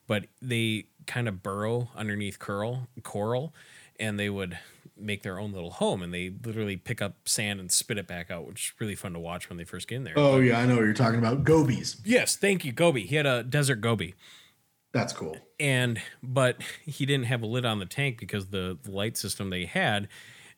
But 0.06 0.26
they 0.40 0.86
kind 1.06 1.28
of 1.28 1.42
burrow 1.42 1.88
underneath 1.96 2.38
coral, 2.38 2.88
coral, 3.02 3.54
and 3.98 4.18
they 4.18 4.28
would 4.30 4.58
make 4.96 5.22
their 5.22 5.38
own 5.38 5.52
little 5.52 5.70
home. 5.70 6.02
And 6.02 6.12
they 6.12 6.32
literally 6.44 6.76
pick 6.76 7.00
up 7.00 7.28
sand 7.28 7.60
and 7.60 7.70
spit 7.70 7.98
it 7.98 8.06
back 8.06 8.30
out, 8.30 8.46
which 8.46 8.68
is 8.68 8.80
really 8.80 8.94
fun 8.94 9.12
to 9.14 9.18
watch 9.18 9.48
when 9.48 9.56
they 9.58 9.64
first 9.64 9.88
get 9.88 9.96
in 9.96 10.04
there. 10.04 10.14
Oh 10.16 10.38
yeah, 10.38 10.58
I 10.58 10.66
know 10.66 10.74
what 10.76 10.84
you're 10.84 10.92
talking 10.92 11.18
about. 11.18 11.44
Gobies. 11.44 12.00
yes, 12.04 12.36
thank 12.36 12.64
you, 12.64 12.72
Goby. 12.72 13.02
He 13.02 13.16
had 13.16 13.26
a 13.26 13.42
desert 13.42 13.80
goby 13.80 14.14
That's 14.92 15.12
cool. 15.12 15.36
and 15.58 16.00
but 16.22 16.60
he 16.84 17.06
didn't 17.06 17.26
have 17.26 17.42
a 17.42 17.46
lid 17.46 17.64
on 17.64 17.78
the 17.78 17.86
tank 17.86 18.18
because 18.18 18.46
the 18.48 18.78
light 18.86 19.16
system 19.16 19.50
they 19.50 19.64
had 19.66 20.08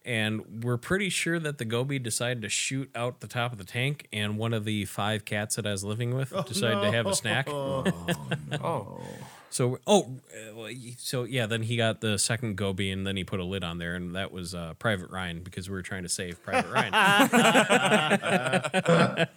and 0.04 0.62
we're 0.62 0.76
pretty 0.76 1.08
sure 1.08 1.38
that 1.38 1.58
the 1.58 1.64
goby 1.64 1.98
decided 1.98 2.42
to 2.42 2.48
shoot 2.48 2.90
out 2.94 3.20
the 3.20 3.26
top 3.26 3.52
of 3.52 3.58
the 3.58 3.64
tank 3.64 4.06
and 4.12 4.36
one 4.36 4.52
of 4.52 4.64
the 4.64 4.84
five 4.84 5.24
cats 5.24 5.56
that 5.56 5.66
i 5.66 5.70
was 5.70 5.84
living 5.84 6.14
with 6.14 6.32
oh, 6.34 6.42
decided 6.42 6.80
to 6.82 6.92
have 6.92 7.06
a 7.06 7.14
snack. 7.14 7.48
Oh, 8.62 9.00
so 9.50 9.78
oh 9.86 10.16
uh, 10.58 10.68
so 10.98 11.24
yeah 11.24 11.46
then 11.46 11.62
he 11.62 11.76
got 11.76 12.00
the 12.00 12.18
second 12.18 12.56
Goby, 12.56 12.90
and 12.90 13.06
then 13.06 13.16
he 13.16 13.24
put 13.24 13.40
a 13.40 13.44
lid 13.44 13.62
on 13.64 13.78
there 13.78 13.94
and 13.94 14.14
that 14.16 14.32
was 14.32 14.54
uh, 14.54 14.74
private 14.78 15.10
ryan 15.10 15.42
because 15.42 15.68
we 15.68 15.74
were 15.74 15.82
trying 15.82 16.02
to 16.02 16.08
save 16.08 16.42
private 16.42 16.70
ryan 16.72 16.94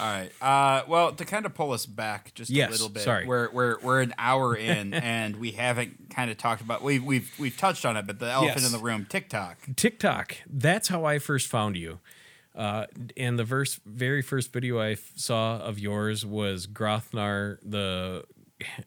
all 0.00 0.06
right. 0.06 0.30
Uh, 0.40 0.82
well, 0.88 1.12
to 1.12 1.24
kind 1.24 1.46
of 1.46 1.54
pull 1.54 1.72
us 1.72 1.86
back 1.86 2.32
just 2.34 2.50
Yes, 2.50 2.68
a 2.68 2.72
little 2.72 2.88
bit, 2.88 3.02
sorry. 3.02 3.26
we're 3.26 3.50
we're 3.50 3.78
we're 3.80 4.00
an 4.00 4.14
hour 4.18 4.54
in, 4.56 4.94
and 5.12 5.36
we 5.36 5.52
haven't 5.52 6.10
kind 6.10 6.30
of 6.30 6.38
talked 6.38 6.62
about 6.62 6.82
we've 6.82 7.04
we've 7.04 7.30
we've 7.38 7.56
touched 7.56 7.84
on 7.84 7.96
it, 7.96 8.06
but 8.06 8.18
the 8.18 8.30
elephant 8.30 8.62
Yes. 8.62 8.72
in 8.72 8.78
the 8.78 8.84
room, 8.84 9.06
TikTok. 9.08 9.58
TikTok. 9.76 10.36
That's 10.48 10.88
how 10.88 11.04
I 11.04 11.18
first 11.18 11.48
found 11.48 11.76
you. 11.76 12.00
Uh, 12.54 12.84
and 13.16 13.38
the 13.38 13.44
verse, 13.44 13.80
very 13.86 14.20
first 14.20 14.52
video 14.52 14.78
I 14.78 14.90
f- 14.92 15.12
saw 15.16 15.56
of 15.58 15.78
yours 15.78 16.26
was 16.26 16.66
Grothnar, 16.66 17.56
the 17.62 18.24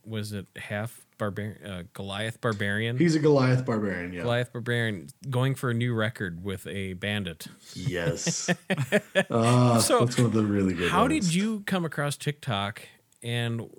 was 0.03 0.33
it 0.33 0.47
half 0.55 1.05
barbarian, 1.17 1.65
uh, 1.65 1.83
Goliath 1.93 2.41
barbarian, 2.41 2.97
He's 2.97 3.15
a 3.15 3.19
Goliath 3.19 3.65
barbarian. 3.65 4.13
Yeah. 4.13 4.21
Goliath 4.21 4.51
barbarian, 4.51 5.07
going 5.29 5.55
for 5.55 5.69
a 5.69 5.73
new 5.73 5.93
record 5.93 6.43
with 6.43 6.67
a 6.67 6.93
bandit. 6.93 7.47
Yes. 7.73 8.49
uh, 9.29 9.79
So, 9.79 9.99
that's 9.99 10.17
one 10.17 10.27
of 10.27 10.33
the 10.33 10.43
really 10.43 10.73
good. 10.73 10.91
How 10.91 11.03
ones. 11.03 11.27
did 11.27 11.35
you 11.35 11.61
come 11.61 11.85
across 11.85 12.17
TikTok, 12.17 12.81
and 13.23 13.69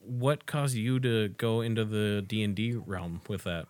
what 0.00 0.46
caused 0.46 0.76
you 0.76 1.00
to 1.00 1.28
go 1.28 1.60
into 1.60 1.84
the 1.84 2.24
D 2.26 2.42
and 2.42 2.54
D 2.54 2.74
realm 2.74 3.20
with 3.28 3.44
that? 3.44 3.66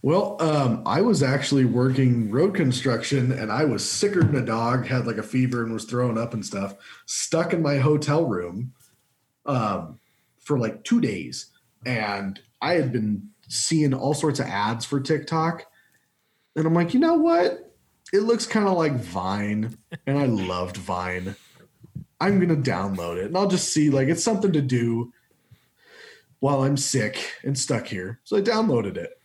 Well, 0.00 0.36
um, 0.40 0.82
I 0.86 1.00
was 1.00 1.24
actually 1.24 1.64
working 1.64 2.30
road 2.30 2.54
construction 2.54 3.32
and 3.32 3.50
I 3.50 3.64
was 3.64 3.88
sicker 3.88 4.22
than 4.22 4.36
a 4.36 4.46
dog, 4.46 4.86
had 4.86 5.08
like 5.08 5.16
a 5.16 5.24
fever 5.24 5.64
and 5.64 5.72
was 5.72 5.84
throwing 5.84 6.16
up 6.16 6.34
and 6.34 6.46
stuff, 6.46 6.76
stuck 7.06 7.52
in 7.52 7.62
my 7.62 7.78
hotel 7.78 8.24
room 8.24 8.74
um, 9.44 9.97
for 10.48 10.58
like 10.58 10.82
two 10.82 11.00
days. 11.00 11.50
And 11.84 12.40
I 12.62 12.72
had 12.72 12.90
been 12.90 13.28
seeing 13.48 13.92
all 13.92 14.14
sorts 14.14 14.40
of 14.40 14.46
ads 14.46 14.86
for 14.86 14.98
TikTok. 14.98 15.66
And 16.56 16.66
I'm 16.66 16.72
like, 16.74 16.94
you 16.94 17.00
know 17.00 17.14
what? 17.14 17.74
It 18.14 18.20
looks 18.20 18.46
kind 18.46 18.66
of 18.66 18.76
like 18.78 18.94
Vine. 18.94 19.76
And 20.06 20.18
I 20.18 20.24
loved 20.24 20.78
Vine. 20.78 21.36
I'm 22.18 22.40
going 22.40 22.62
to 22.62 22.70
download 22.70 23.18
it 23.18 23.26
and 23.26 23.36
I'll 23.36 23.46
just 23.46 23.72
see, 23.72 23.90
like, 23.90 24.08
it's 24.08 24.24
something 24.24 24.52
to 24.52 24.62
do 24.62 25.12
while 26.40 26.62
I'm 26.62 26.76
sick 26.76 27.32
and 27.44 27.56
stuck 27.56 27.86
here. 27.86 28.18
So 28.24 28.36
I 28.36 28.40
downloaded 28.40 28.96
it 28.96 29.20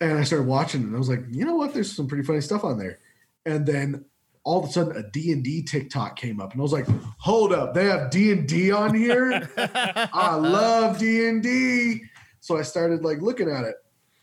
and 0.00 0.18
I 0.18 0.22
started 0.22 0.46
watching 0.46 0.82
it 0.82 0.86
and 0.86 0.94
I 0.94 0.98
was 0.98 1.08
like, 1.08 1.24
you 1.30 1.44
know 1.44 1.56
what? 1.56 1.74
There's 1.74 1.94
some 1.94 2.06
pretty 2.06 2.24
funny 2.24 2.40
stuff 2.40 2.64
on 2.64 2.78
there. 2.78 3.00
And 3.44 3.66
then 3.66 4.06
all 4.44 4.62
of 4.62 4.68
a 4.68 4.72
sudden 4.72 4.96
a 4.96 5.02
D&D 5.10 5.62
TikTok 5.62 6.16
came 6.16 6.40
up 6.40 6.52
and 6.52 6.60
I 6.60 6.62
was 6.62 6.72
like, 6.72 6.86
hold 7.18 7.52
up, 7.52 7.74
they 7.74 7.86
have 7.86 8.10
D&D 8.10 8.70
on 8.72 8.94
here? 8.94 9.50
I 9.56 10.34
love 10.34 10.98
D&D. 10.98 12.02
So 12.40 12.58
I 12.58 12.62
started 12.62 13.02
like 13.02 13.20
looking 13.20 13.50
at 13.50 13.64
it. 13.64 13.76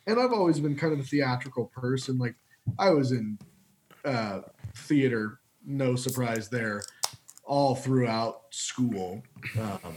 And 0.07 0.19
I've 0.19 0.31
always 0.31 0.59
been 0.59 0.75
kind 0.75 0.93
of 0.93 0.99
a 0.99 1.03
theatrical 1.03 1.65
person. 1.65 2.17
Like 2.17 2.35
I 2.77 2.91
was 2.91 3.11
in 3.11 3.37
uh, 4.05 4.41
theater, 4.75 5.39
no 5.65 5.95
surprise 5.95 6.49
there, 6.49 6.83
all 7.43 7.75
throughout 7.75 8.43
school. 8.51 9.23
Um, 9.59 9.95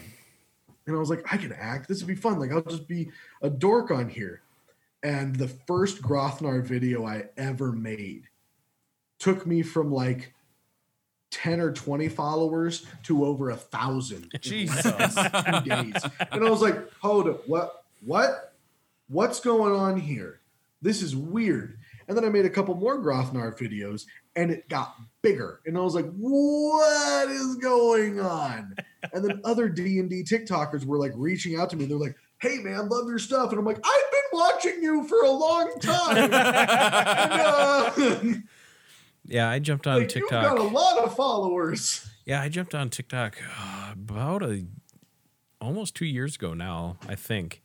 and 0.87 0.97
I 0.97 0.99
was 0.99 1.11
like, 1.11 1.33
I 1.33 1.37
can 1.37 1.53
act. 1.53 1.87
This 1.89 2.01
would 2.01 2.09
be 2.09 2.15
fun. 2.15 2.39
Like 2.39 2.51
I'll 2.51 2.63
just 2.63 2.89
be 2.89 3.11
a 3.43 3.51
dork 3.51 3.91
on 3.91 4.09
here 4.09 4.43
and 5.05 5.37
the 5.37 5.49
first 5.49 6.03
Grothnar 6.03 6.65
video 6.65 7.07
I 7.07 7.25
ever 7.37 7.73
made 7.73 8.25
took 9.25 9.47
me 9.47 9.63
from 9.63 9.91
like 9.91 10.35
10 11.31 11.59
or 11.59 11.73
20 11.73 12.11
followers 12.11 12.85
to 13.05 13.25
over 13.25 13.49
a 13.49 13.57
thousand 13.57 14.31
Jesus. 14.39 14.83
two 14.83 15.61
days. 15.63 15.95
And 16.31 16.45
I 16.45 16.51
was 16.51 16.61
like, 16.61 16.93
hold 17.01 17.29
up, 17.29 17.49
what 17.49 17.85
what 18.05 18.53
what's 19.09 19.41
going 19.41 19.73
on 19.75 19.99
here? 19.99 20.41
This 20.83 21.01
is 21.01 21.17
weird. 21.17 21.79
And 22.07 22.15
then 22.15 22.27
I 22.27 22.29
made 22.29 22.45
a 22.45 22.51
couple 22.51 22.75
more 22.75 22.99
Grothnar 22.99 23.59
videos 23.59 24.05
and 24.37 24.51
it 24.51 24.69
got 24.69 24.95
bigger. 25.23 25.61
And 25.65 25.79
I 25.79 25.81
was 25.81 25.95
like, 25.95 26.13
what 26.19 27.31
is 27.31 27.57
going 27.57 28.21
on? 28.21 28.77
And 29.15 29.25
then 29.25 29.41
other 29.43 29.71
D&D 29.71 30.23
TikTokers 30.25 30.85
were 30.85 30.99
like 30.99 31.13
reaching 31.17 31.59
out 31.59 31.71
to 31.71 31.77
me. 31.77 31.87
They're 31.87 31.97
like, 31.97 32.17
hey 32.43 32.59
man, 32.59 32.91
love 32.91 33.09
your 33.09 33.19
stuff. 33.19 33.53
And 33.53 33.59
I'm 33.59 33.65
like, 33.65 33.81
I've 33.83 34.11
been 34.11 34.39
watching 34.39 34.83
you 34.83 35.09
for 35.09 35.23
a 35.25 35.31
long 35.31 35.73
time. 35.81 36.31
And, 36.35 36.35
uh, 37.41 38.41
Yeah, 39.27 39.49
I 39.49 39.59
jumped 39.59 39.87
on 39.87 40.01
like, 40.01 40.15
you've 40.15 40.29
got 40.31 40.59
a 40.59 40.63
lot 40.63 40.99
of 40.99 41.17
followers. 41.17 42.07
Yeah, 42.27 42.41
I 42.43 42.49
jumped 42.49 42.75
on 42.75 42.91
TikTok 42.91 43.37
uh, 43.59 43.91
about 43.93 44.43
a 44.43 44.65
almost 45.61 45.95
two 45.95 46.05
years 46.07 46.37
ago 46.37 46.55
now, 46.55 46.97
I 47.09 47.15
think. 47.15 47.63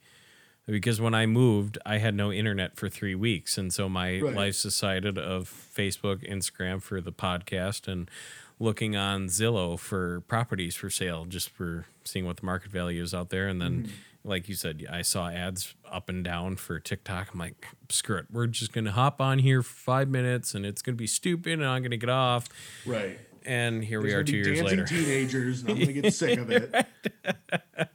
Because 0.66 1.02
when 1.02 1.16
I 1.16 1.26
moved, 1.26 1.80
I 1.84 1.98
had 1.98 2.14
no 2.14 2.32
internet 2.32 2.78
for 2.78 2.90
three 2.90 3.16
weeks, 3.16 3.58
and 3.58 3.74
so 3.74 3.90
my 3.90 4.20
Right. 4.22 4.36
life 4.36 4.62
decided 4.62 5.18
of 5.18 5.50
Facebook, 5.50 6.30
Instagram 6.30 6.80
for 6.82 7.02
the 7.02 7.12
podcast, 7.12 7.88
and 7.88 8.10
looking 8.60 8.96
on 8.96 9.28
Zillow 9.30 9.80
for 9.80 10.22
properties 10.22 10.76
for 10.76 10.92
sale, 10.92 11.26
just 11.26 11.50
for 11.50 11.86
seeing 12.06 12.26
what 12.26 12.38
the 12.38 12.46
market 12.46 12.70
value 12.72 13.02
is 13.02 13.14
out 13.16 13.30
there. 13.32 13.48
And 13.48 13.60
then, 13.60 13.90
like 14.24 14.50
you 14.50 14.56
said, 14.56 14.86
I 14.92 15.02
saw 15.02 15.30
ads 15.30 15.76
up 15.90 16.10
and 16.10 16.24
down 16.24 16.56
for 16.58 16.80
TikTok. 16.80 17.30
I'm 17.34 17.40
like, 17.40 17.68
screw 17.90 18.18
it, 18.18 18.26
we're 18.32 18.48
just 18.48 18.74
gonna 18.74 18.92
hop 18.92 19.22
on 19.22 19.40
here 19.40 19.64
for 19.64 19.74
five 19.74 20.10
minutes, 20.10 20.54
and 20.54 20.66
it's 20.66 20.82
gonna 20.82 20.96
be 20.96 21.08
stupid, 21.08 21.54
and 21.54 21.66
I'm 21.66 21.82
gonna 21.84 21.98
get 21.98 22.10
off. 22.10 22.48
Right. 22.86 23.20
And 23.46 23.84
here 23.84 24.02
we 24.02 24.14
are 24.14 24.24
two 24.24 24.38
years 24.38 24.62
later. 24.62 24.86
teenagers, 24.86 25.62
and 25.62 25.72
I'm 25.72 25.80
gonna 25.80 25.94
get 25.94 26.14
sick 26.14 26.38
of 26.38 26.52
it. 26.52 26.86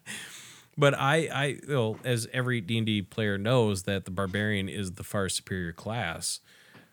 But 0.76 0.94
I, 0.98 1.16
I, 1.32 1.58
well, 1.68 1.98
as 2.04 2.26
every 2.32 2.60
D 2.60 2.78
and 2.78 2.86
D 2.86 3.02
player 3.02 3.38
knows, 3.38 3.84
that 3.84 4.04
the 4.06 4.10
barbarian 4.10 4.68
is 4.68 4.92
the 4.92 5.04
far 5.04 5.28
superior 5.28 5.72
class. 5.72 6.40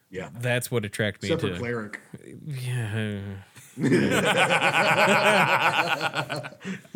Yeah. 0.09 0.29
That's 0.39 0.69
what 0.69 0.85
attracted 0.85 1.23
me 1.29 1.33
Except 1.33 1.53
to. 1.53 1.59
cleric. 1.59 1.99
Yeah. 2.45 3.21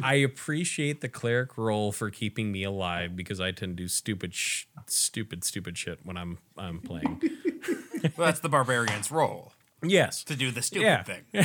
I 0.03 0.21
appreciate 0.25 1.01
the 1.01 1.09
cleric 1.09 1.57
role 1.57 1.91
for 1.91 2.09
keeping 2.09 2.51
me 2.51 2.63
alive 2.63 3.15
because 3.15 3.39
I 3.39 3.51
tend 3.51 3.77
to 3.77 3.83
do 3.83 3.87
stupid, 3.87 4.33
sh- 4.33 4.65
stupid, 4.87 5.43
stupid 5.43 5.77
shit 5.77 5.99
when 6.03 6.17
I'm 6.17 6.37
I'm 6.57 6.79
playing. 6.79 7.21
Well, 8.17 8.27
that's 8.27 8.39
the 8.39 8.49
barbarian's 8.49 9.09
role 9.09 9.51
yes. 9.81 10.23
to 10.25 10.35
do 10.35 10.51
the 10.51 10.61
stupid 10.61 10.83
Yeah. 10.85 11.01
thing. 11.01 11.23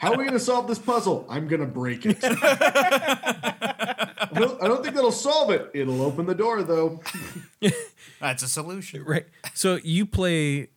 How 0.00 0.12
are 0.12 0.18
we 0.18 0.24
going 0.24 0.32
to 0.32 0.40
solve 0.40 0.68
this 0.68 0.78
puzzle? 0.78 1.24
I'm 1.30 1.48
going 1.48 1.62
to 1.62 1.66
break 1.66 2.04
it. 2.04 2.18
I 2.22 4.04
don't, 4.34 4.62
I 4.62 4.68
don't 4.68 4.82
think 4.82 4.94
that'll 4.94 5.10
solve 5.12 5.50
it. 5.50 5.70
It'll 5.72 6.02
open 6.02 6.26
the 6.26 6.34
door, 6.34 6.62
though. 6.62 7.00
That's 8.20 8.42
a 8.42 8.48
solution. 8.48 9.02
Right. 9.04 9.24
So 9.54 9.78
you 9.82 10.04
play 10.04 10.68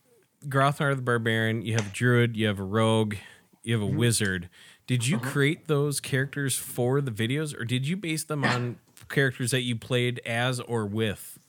Grothnar 0.47 0.95
the 0.95 1.01
Barbarian, 1.01 1.61
you 1.61 1.73
have 1.73 1.87
a 1.87 1.93
druid, 1.93 2.35
you 2.35 2.47
have 2.47 2.59
a 2.59 2.63
rogue, 2.63 3.15
you 3.63 3.73
have 3.73 3.83
a 3.83 3.91
wizard. 3.91 4.49
Did 4.87 5.07
you 5.07 5.19
create 5.19 5.67
those 5.67 5.99
characters 5.99 6.57
for 6.57 6.99
the 7.01 7.11
videos 7.11 7.57
or 7.57 7.63
did 7.63 7.87
you 7.87 7.95
base 7.95 8.23
them 8.23 8.43
on 8.43 8.77
characters 9.09 9.51
that 9.51 9.61
you 9.61 9.75
played 9.75 10.19
as 10.25 10.59
or 10.59 10.85
with 10.85 11.39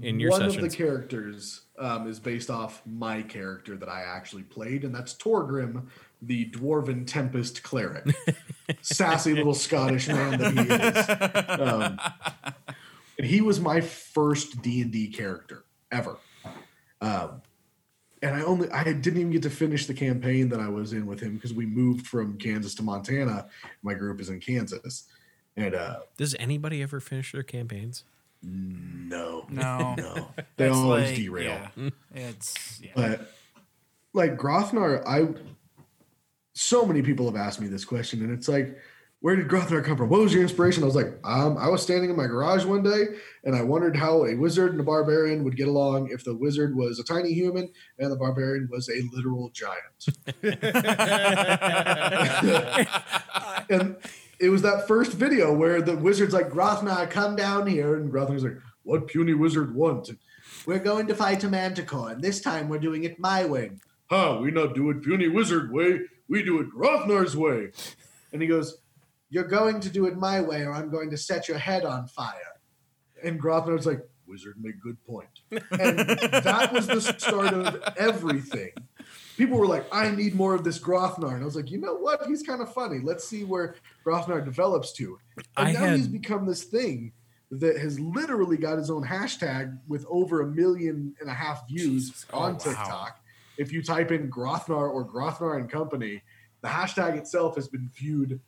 in 0.00 0.20
your 0.20 0.30
One 0.30 0.40
sessions? 0.40 0.64
of 0.64 0.70
the 0.70 0.76
characters 0.76 1.62
um, 1.78 2.08
is 2.08 2.20
based 2.20 2.48
off 2.48 2.80
my 2.86 3.22
character 3.22 3.76
that 3.76 3.88
I 3.88 4.02
actually 4.02 4.44
played, 4.44 4.84
and 4.84 4.94
that's 4.94 5.14
Torgrim, 5.14 5.86
the 6.22 6.48
dwarven 6.50 7.06
tempest 7.06 7.62
cleric. 7.62 8.06
Sassy 8.80 9.34
little 9.34 9.54
Scottish 9.54 10.08
man 10.08 10.38
that 10.38 11.58
he 11.58 11.58
is. 11.60 11.68
Um, 11.68 11.98
and 13.18 13.26
he 13.26 13.40
was 13.40 13.60
my 13.60 13.80
first 13.80 14.62
D 14.62 14.80
and 14.80 14.92
D 14.92 15.08
character 15.08 15.64
ever. 15.90 16.18
Um, 17.00 17.42
and 18.22 18.34
I 18.36 18.42
only 18.42 18.70
I 18.70 18.84
didn't 18.84 19.18
even 19.18 19.30
get 19.32 19.42
to 19.42 19.50
finish 19.50 19.86
the 19.86 19.94
campaign 19.94 20.48
that 20.50 20.60
I 20.60 20.68
was 20.68 20.92
in 20.92 21.06
with 21.06 21.20
him 21.20 21.34
because 21.34 21.52
we 21.52 21.66
moved 21.66 22.06
from 22.06 22.38
Kansas 22.38 22.74
to 22.76 22.82
Montana. 22.82 23.48
My 23.82 23.94
group 23.94 24.20
is 24.20 24.28
in 24.30 24.40
Kansas, 24.40 25.04
and 25.56 25.74
uh, 25.74 26.00
Does 26.16 26.34
anybody 26.38 26.82
ever 26.82 27.00
finish 27.00 27.32
their 27.32 27.42
campaigns? 27.42 28.04
no, 28.44 29.46
No. 29.50 29.94
no, 29.98 30.28
they 30.56 30.68
It's 30.68 30.76
always 30.76 31.06
like- 31.10 31.16
derail. 31.16 31.68
Yeah. 31.76 31.90
It's 32.14 32.80
yeah. 32.82 32.90
But 32.94 33.32
like 34.12 34.36
Grothnar, 34.36 35.02
I 35.06 35.28
so 36.54 36.84
many 36.84 37.02
people 37.02 37.26
have 37.26 37.36
asked 37.36 37.60
me 37.60 37.66
this 37.68 37.84
question, 37.84 38.22
and 38.22 38.30
it's 38.32 38.48
like, 38.48 38.78
where 39.22 39.34
did 39.36 39.48
Grothnar 39.48 39.82
come 39.84 39.96
from? 39.96 40.08
What 40.08 40.20
was 40.20 40.34
your 40.34 40.42
inspiration? 40.42 40.82
I 40.82 40.86
was 40.86 40.96
like, 40.96 41.14
um, 41.22 41.56
I 41.56 41.68
was 41.68 41.80
standing 41.80 42.10
in 42.10 42.16
my 42.16 42.26
garage 42.26 42.64
one 42.64 42.82
day, 42.82 43.04
and 43.44 43.54
I 43.54 43.62
wondered 43.62 43.96
how 43.96 44.26
a 44.26 44.34
wizard 44.34 44.72
and 44.72 44.80
a 44.80 44.84
barbarian 44.84 45.44
would 45.44 45.56
get 45.56 45.68
along 45.68 46.10
if 46.10 46.24
the 46.24 46.34
wizard 46.34 46.74
was 46.74 46.98
a 46.98 47.04
tiny 47.04 47.32
human 47.32 47.68
and 48.00 48.10
the 48.10 48.16
barbarian 48.16 48.68
was 48.68 48.88
a 48.88 49.00
literal 49.14 49.50
giant. 49.50 50.08
and 53.70 53.96
it 54.40 54.48
was 54.48 54.62
that 54.62 54.88
first 54.88 55.12
video 55.12 55.54
where 55.54 55.80
the 55.80 55.96
wizard's 55.96 56.34
like, 56.34 56.50
Grothnar, 56.50 57.08
come 57.08 57.36
down 57.36 57.68
here, 57.68 57.94
and 57.94 58.12
Grothnar's 58.12 58.42
like, 58.42 58.58
what 58.82 59.06
puny 59.06 59.34
wizard 59.34 59.72
want? 59.72 60.10
We're 60.66 60.80
going 60.80 61.06
to 61.06 61.14
fight 61.14 61.44
a 61.44 61.48
manticore, 61.48 62.10
and 62.10 62.20
this 62.20 62.40
time 62.40 62.68
we're 62.68 62.80
doing 62.80 63.04
it 63.04 63.20
my 63.20 63.44
way. 63.44 63.70
Huh, 64.10 64.40
we 64.42 64.50
not 64.50 64.74
do 64.74 64.90
it 64.90 65.04
puny 65.04 65.28
wizard 65.28 65.70
way, 65.70 66.00
we 66.28 66.42
do 66.42 66.58
it 66.58 66.66
Grothnar's 66.76 67.36
way. 67.36 67.70
And 68.32 68.42
he 68.42 68.48
goes, 68.48 68.81
You're 69.32 69.44
going 69.44 69.80
to 69.80 69.88
do 69.88 70.04
it 70.04 70.16
my 70.18 70.42
way, 70.42 70.60
or 70.62 70.74
I'm 70.74 70.90
going 70.90 71.08
to 71.08 71.16
set 71.16 71.48
your 71.48 71.56
head 71.56 71.86
on 71.86 72.06
fire. 72.06 72.60
And 73.24 73.40
Grothnar's 73.42 73.86
like, 73.86 74.06
Wizard 74.26 74.56
make 74.60 74.78
good 74.82 75.02
point. 75.06 75.28
And 75.50 75.60
that 75.98 76.70
was 76.70 76.86
the 76.86 77.00
start 77.00 77.54
of 77.54 77.82
everything. 77.96 78.72
People 79.38 79.56
were 79.56 79.66
like, 79.66 79.86
I 79.90 80.10
need 80.10 80.34
more 80.34 80.54
of 80.54 80.64
this 80.64 80.78
Grothnar. 80.78 81.32
And 81.32 81.40
I 81.42 81.46
was 81.46 81.56
like, 81.56 81.70
you 81.70 81.78
know 81.78 81.94
what? 81.94 82.26
He's 82.26 82.42
kind 82.42 82.60
of 82.60 82.70
funny. 82.74 82.98
Let's 83.02 83.24
see 83.26 83.44
where 83.44 83.76
Grothnar 84.06 84.44
develops 84.44 84.92
to. 84.94 85.18
And 85.56 85.68
I 85.68 85.72
now 85.72 85.78
had- 85.80 85.96
he's 85.96 86.08
become 86.08 86.44
this 86.46 86.64
thing 86.64 87.12
that 87.52 87.78
has 87.78 87.98
literally 87.98 88.58
got 88.58 88.76
his 88.76 88.90
own 88.90 89.02
hashtag 89.06 89.78
with 89.88 90.04
over 90.10 90.42
a 90.42 90.46
million 90.46 91.14
and 91.20 91.30
a 91.30 91.34
half 91.34 91.66
views 91.68 92.26
Oh, 92.34 92.38
on 92.38 92.52
wow. 92.52 92.58
TikTok. 92.58 93.18
If 93.56 93.72
you 93.72 93.82
type 93.82 94.10
in 94.12 94.30
Grothnar 94.30 94.90
or 94.90 95.06
Grothnar 95.06 95.58
and 95.58 95.70
Company, 95.70 96.22
the 96.62 96.68
hashtag 96.68 97.16
itself 97.16 97.56
has 97.56 97.68
been 97.68 97.90
viewed 97.94 98.40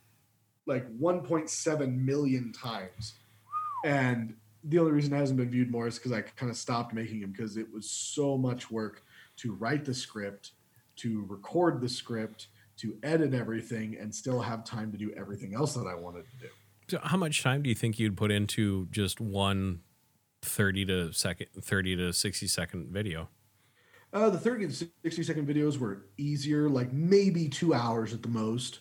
like 0.65 0.87
1.7 0.99 2.05
million 2.05 2.51
times. 2.51 3.15
And 3.83 4.35
the 4.63 4.79
only 4.79 4.91
reason 4.91 5.13
it 5.13 5.17
hasn't 5.17 5.37
been 5.37 5.49
viewed 5.49 5.69
more 5.69 5.87
is 5.87 5.97
because 5.97 6.11
I 6.11 6.21
kind 6.21 6.49
of 6.49 6.57
stopped 6.57 6.93
making 6.93 7.21
them 7.21 7.31
because 7.31 7.57
it 7.57 7.71
was 7.71 7.89
so 7.89 8.37
much 8.37 8.71
work 8.71 9.03
to 9.37 9.53
write 9.53 9.85
the 9.85 9.93
script, 9.93 10.51
to 10.97 11.25
record 11.27 11.81
the 11.81 11.89
script, 11.89 12.47
to 12.77 12.97
edit 13.03 13.33
everything, 13.33 13.97
and 13.99 14.13
still 14.13 14.41
have 14.41 14.65
time 14.65 14.91
to 14.91 14.97
do 14.97 15.13
everything 15.15 15.53
else 15.53 15.73
that 15.75 15.87
I 15.87 15.93
wanted 15.93 16.25
to 16.31 16.47
do. 16.47 16.49
So 16.87 16.99
how 17.03 17.17
much 17.17 17.41
time 17.41 17.63
do 17.63 17.69
you 17.69 17.75
think 17.75 17.99
you'd 17.99 18.17
put 18.17 18.31
into 18.31 18.87
just 18.91 19.19
one 19.19 19.81
30 20.41 20.85
to 20.85 21.13
second 21.13 21.47
30 21.59 21.95
to 21.97 22.13
60 22.13 22.47
second 22.47 22.91
video? 22.91 23.29
Uh, 24.13 24.29
the 24.29 24.37
30 24.37 24.67
to 24.67 24.89
60 25.03 25.23
second 25.23 25.47
videos 25.47 25.77
were 25.77 26.05
easier, 26.17 26.69
like 26.69 26.93
maybe 26.93 27.49
two 27.49 27.73
hours 27.73 28.13
at 28.13 28.21
the 28.21 28.29
most. 28.29 28.79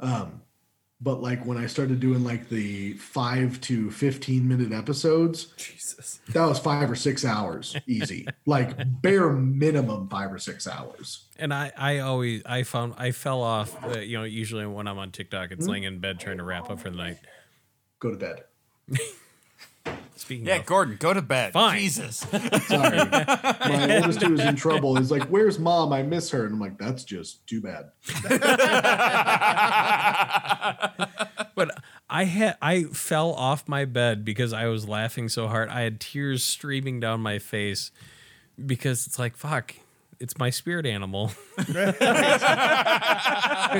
Um, 0.00 0.42
but 1.00 1.22
like 1.22 1.44
when 1.46 1.56
I 1.56 1.66
started 1.66 2.00
doing 2.00 2.22
like 2.24 2.48
the 2.48 2.92
five 2.94 3.60
to 3.62 3.90
15 3.90 4.46
minute 4.46 4.72
episodes, 4.72 5.46
Jesus. 5.56 6.20
that 6.28 6.44
was 6.44 6.58
five 6.58 6.90
or 6.90 6.96
six 6.96 7.24
hours 7.24 7.76
easy, 7.86 8.26
like 8.46 8.76
bare 9.00 9.30
minimum 9.30 10.08
five 10.08 10.32
or 10.32 10.38
six 10.38 10.66
hours. 10.66 11.24
And 11.38 11.54
I, 11.54 11.72
I 11.76 11.98
always, 12.00 12.42
I 12.44 12.64
found, 12.64 12.94
I 12.98 13.12
fell 13.12 13.42
off. 13.42 13.82
Uh, 13.82 14.00
you 14.00 14.18
know, 14.18 14.24
usually 14.24 14.66
when 14.66 14.86
I'm 14.86 14.98
on 14.98 15.10
TikTok, 15.10 15.52
it's 15.52 15.66
laying 15.66 15.84
in 15.84 16.00
bed 16.00 16.20
trying 16.20 16.38
to 16.38 16.44
wrap 16.44 16.70
up 16.70 16.80
for 16.80 16.90
the 16.90 16.96
night. 16.96 17.18
Go 17.98 18.10
to 18.10 18.16
bed. 18.16 18.44
Speaking 20.16 20.46
Yeah, 20.46 20.56
of, 20.56 20.66
Gordon, 20.66 20.96
go 20.98 21.14
to 21.14 21.22
bed. 21.22 21.52
Fine. 21.52 21.78
Jesus. 21.78 22.18
Sorry. 22.66 22.98
My 22.98 23.96
oldest 23.96 24.20
two 24.20 24.34
is 24.34 24.40
in 24.40 24.56
trouble. 24.56 24.96
He's 24.96 25.10
like, 25.10 25.24
Where's 25.24 25.58
mom? 25.58 25.92
I 25.92 26.02
miss 26.02 26.30
her. 26.30 26.44
And 26.44 26.54
I'm 26.54 26.60
like, 26.60 26.78
That's 26.78 27.04
just 27.04 27.46
too 27.46 27.60
bad. 27.60 27.90
but 31.54 31.70
I 32.08 32.24
had, 32.24 32.56
I 32.60 32.84
fell 32.84 33.32
off 33.32 33.66
my 33.66 33.84
bed 33.84 34.24
because 34.24 34.52
I 34.52 34.66
was 34.66 34.88
laughing 34.88 35.28
so 35.28 35.48
hard. 35.48 35.68
I 35.68 35.82
had 35.82 36.00
tears 36.00 36.44
streaming 36.44 37.00
down 37.00 37.20
my 37.20 37.38
face 37.38 37.90
because 38.64 39.06
it's 39.06 39.18
like, 39.18 39.36
fuck, 39.36 39.74
it's 40.18 40.38
my 40.38 40.50
spirit 40.50 40.86
animal. 40.86 41.32
and 41.56 41.66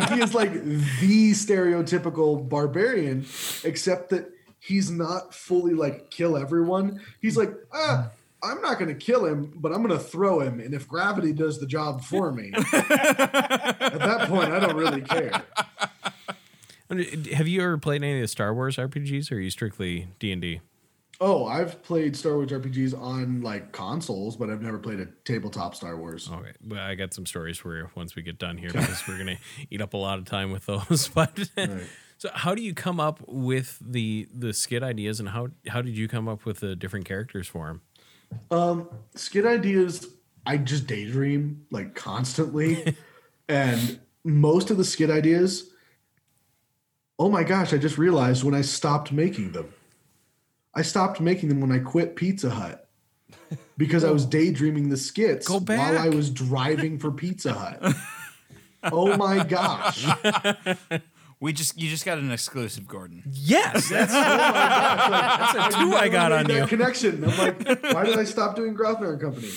he 0.09 0.23
is 0.23 0.35
like 0.35 0.53
the 0.53 1.33
stereotypical 1.33 2.49
barbarian, 2.49 3.27
except 3.63 4.11
that 4.11 4.31
he's 4.61 4.91
not 4.91 5.35
fully 5.35 5.75
like 5.75 6.11
kill 6.11 6.37
everyone. 6.37 7.01
He's 7.21 7.37
like, 7.37 7.53
ah, 7.73 8.11
I'm 8.43 8.61
not 8.63 8.79
going 8.79 8.89
to 8.89 8.95
kill 8.95 9.27
him, 9.27 9.53
but 9.57 9.73
I'm 9.73 9.83
going 9.83 9.99
to 9.99 10.05
throw 10.05 10.41
him. 10.41 10.61
And 10.61 10.73
if 10.73 10.87
gravity 10.89 11.33
does 11.33 11.59
the 11.59 11.67
job 11.67 12.03
for 12.03 12.33
me, 12.33 12.53
at 12.73 12.89
that 13.99 14.29
point, 14.29 14.53
I 14.53 14.61
don't 14.61 14.77
really 14.77 15.03
care. 15.03 15.43
Have 17.35 17.47
you 17.47 17.63
ever 17.63 17.79
played 17.79 18.03
any 18.03 18.17
of 18.17 18.23
the 18.23 18.29
Star 18.29 18.53
Wars 18.53 18.77
RPGs 18.77 19.31
or 19.31 19.37
are 19.37 19.41
you 19.41 19.51
strictly 19.51 20.09
D&D? 20.19 20.61
Oh, 21.21 21.45
I've 21.47 21.83
played 21.83 22.17
Star 22.17 22.35
Wars 22.35 22.51
RPGs 22.51 22.99
on 22.99 23.43
like 23.43 23.73
consoles, 23.73 24.37
but 24.37 24.49
I've 24.49 24.63
never 24.63 24.79
played 24.79 25.01
a 25.01 25.07
tabletop 25.25 25.75
Star 25.75 25.97
Wars. 25.97 26.29
Okay, 26.33 26.53
well, 26.67 26.81
I 26.81 26.95
got 26.95 27.13
some 27.13 27.27
stories 27.27 27.59
for 27.59 27.77
you 27.77 27.91
once 27.95 28.17
we 28.17 28.23
get 28.23 28.39
done 28.39 28.57
here 28.57 28.73
because 28.73 29.07
we're 29.07 29.19
gonna 29.19 29.37
eat 29.71 29.83
up 29.83 29.93
a 29.93 29.99
lot 29.99 30.19
of 30.19 30.25
time 30.25 30.51
with 30.51 30.65
those. 30.67 31.09
But 31.15 31.39
Right. 31.57 31.87
So, 32.21 32.29
how 32.35 32.55
do 32.55 32.61
you 32.61 32.75
come 32.75 33.01
up 33.01 33.23
with 33.27 33.79
the 33.81 34.29
the 34.31 34.53
skit 34.53 34.83
ideas, 34.83 35.21
and 35.21 35.31
how 35.31 35.49
how 35.69 35.81
did 35.81 35.97
you 35.97 36.07
come 36.07 36.29
up 36.29 36.45
with 36.45 36.61
the 36.61 36.77
different 36.77 37.07
characters 37.07 37.49
for 37.49 37.69
them? 37.69 37.81
Um, 38.51 38.91
skit 39.15 39.47
ideas, 39.47 40.07
I 40.45 40.59
just 40.59 40.87
daydream 40.87 41.65
like 41.71 41.95
constantly. 41.95 42.95
and 43.49 44.01
most 44.23 44.71
of 44.71 44.77
the 44.77 44.85
skit 44.85 45.09
ideas, 45.09 45.71
oh 47.19 47.31
my 47.31 47.43
gosh, 47.43 47.73
I 47.73 47.79
just 47.79 47.97
realized 47.97 48.45
when 48.45 48.55
I 48.55 48.61
stopped 48.61 49.13
making 49.13 49.53
them. 49.53 49.73
I 50.75 50.83
stopped 50.83 51.23
making 51.23 51.49
them 51.49 51.63
when 51.63 51.73
I 51.73 51.79
quit 51.79 52.17
Pizza 52.17 52.51
Hut 52.51 52.87
because 53.79 54.05
I 54.05 54.11
was 54.11 54.27
daydreaming 54.39 54.91
the 54.91 54.99
skits 54.99 55.49
while 55.49 55.99
I 55.99 56.11
was 56.11 56.29
driving 56.29 56.99
for 56.99 57.11
Pizza 57.13 57.55
Hut. 57.55 57.95
oh 58.93 59.17
my 59.17 59.43
gosh. 59.43 60.07
We 61.41 61.55
just 61.55 61.81
you 61.81 61.89
just 61.89 62.05
got 62.05 62.19
an 62.19 62.31
exclusive, 62.31 62.87
Gordon. 62.87 63.23
Yes, 63.33 63.89
that's 63.89 64.13
That's 64.13 65.75
a 65.75 65.79
two 65.79 65.95
I 65.95 66.09
got 66.11 66.33
on 66.33 66.51
you. 66.51 66.67
Connection. 66.67 67.25
I'm 67.25 67.39
like, 67.39 67.83
why 67.95 68.05
did 68.05 68.19
I 68.19 68.25
stop 68.25 68.57
doing 68.57 68.75
Grothnar 68.77 69.13
and 69.13 69.21
Company? 69.21 69.51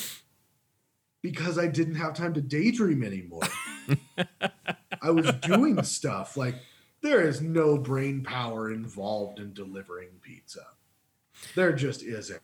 Because 1.22 1.58
I 1.58 1.68
didn't 1.68 1.96
have 1.96 2.14
time 2.14 2.34
to 2.36 2.42
daydream 2.42 3.04
anymore. 3.04 3.44
I 5.02 5.12
was 5.12 5.30
doing 5.42 5.84
stuff 5.84 6.38
like 6.38 6.56
there 7.02 7.28
is 7.28 7.42
no 7.42 7.78
brain 7.78 8.24
power 8.24 8.72
involved 8.72 9.40
in 9.40 9.54
delivering 9.54 10.10
pizza. 10.22 10.66
There 11.56 11.74
just 11.74 12.02
isn't. 12.02 12.42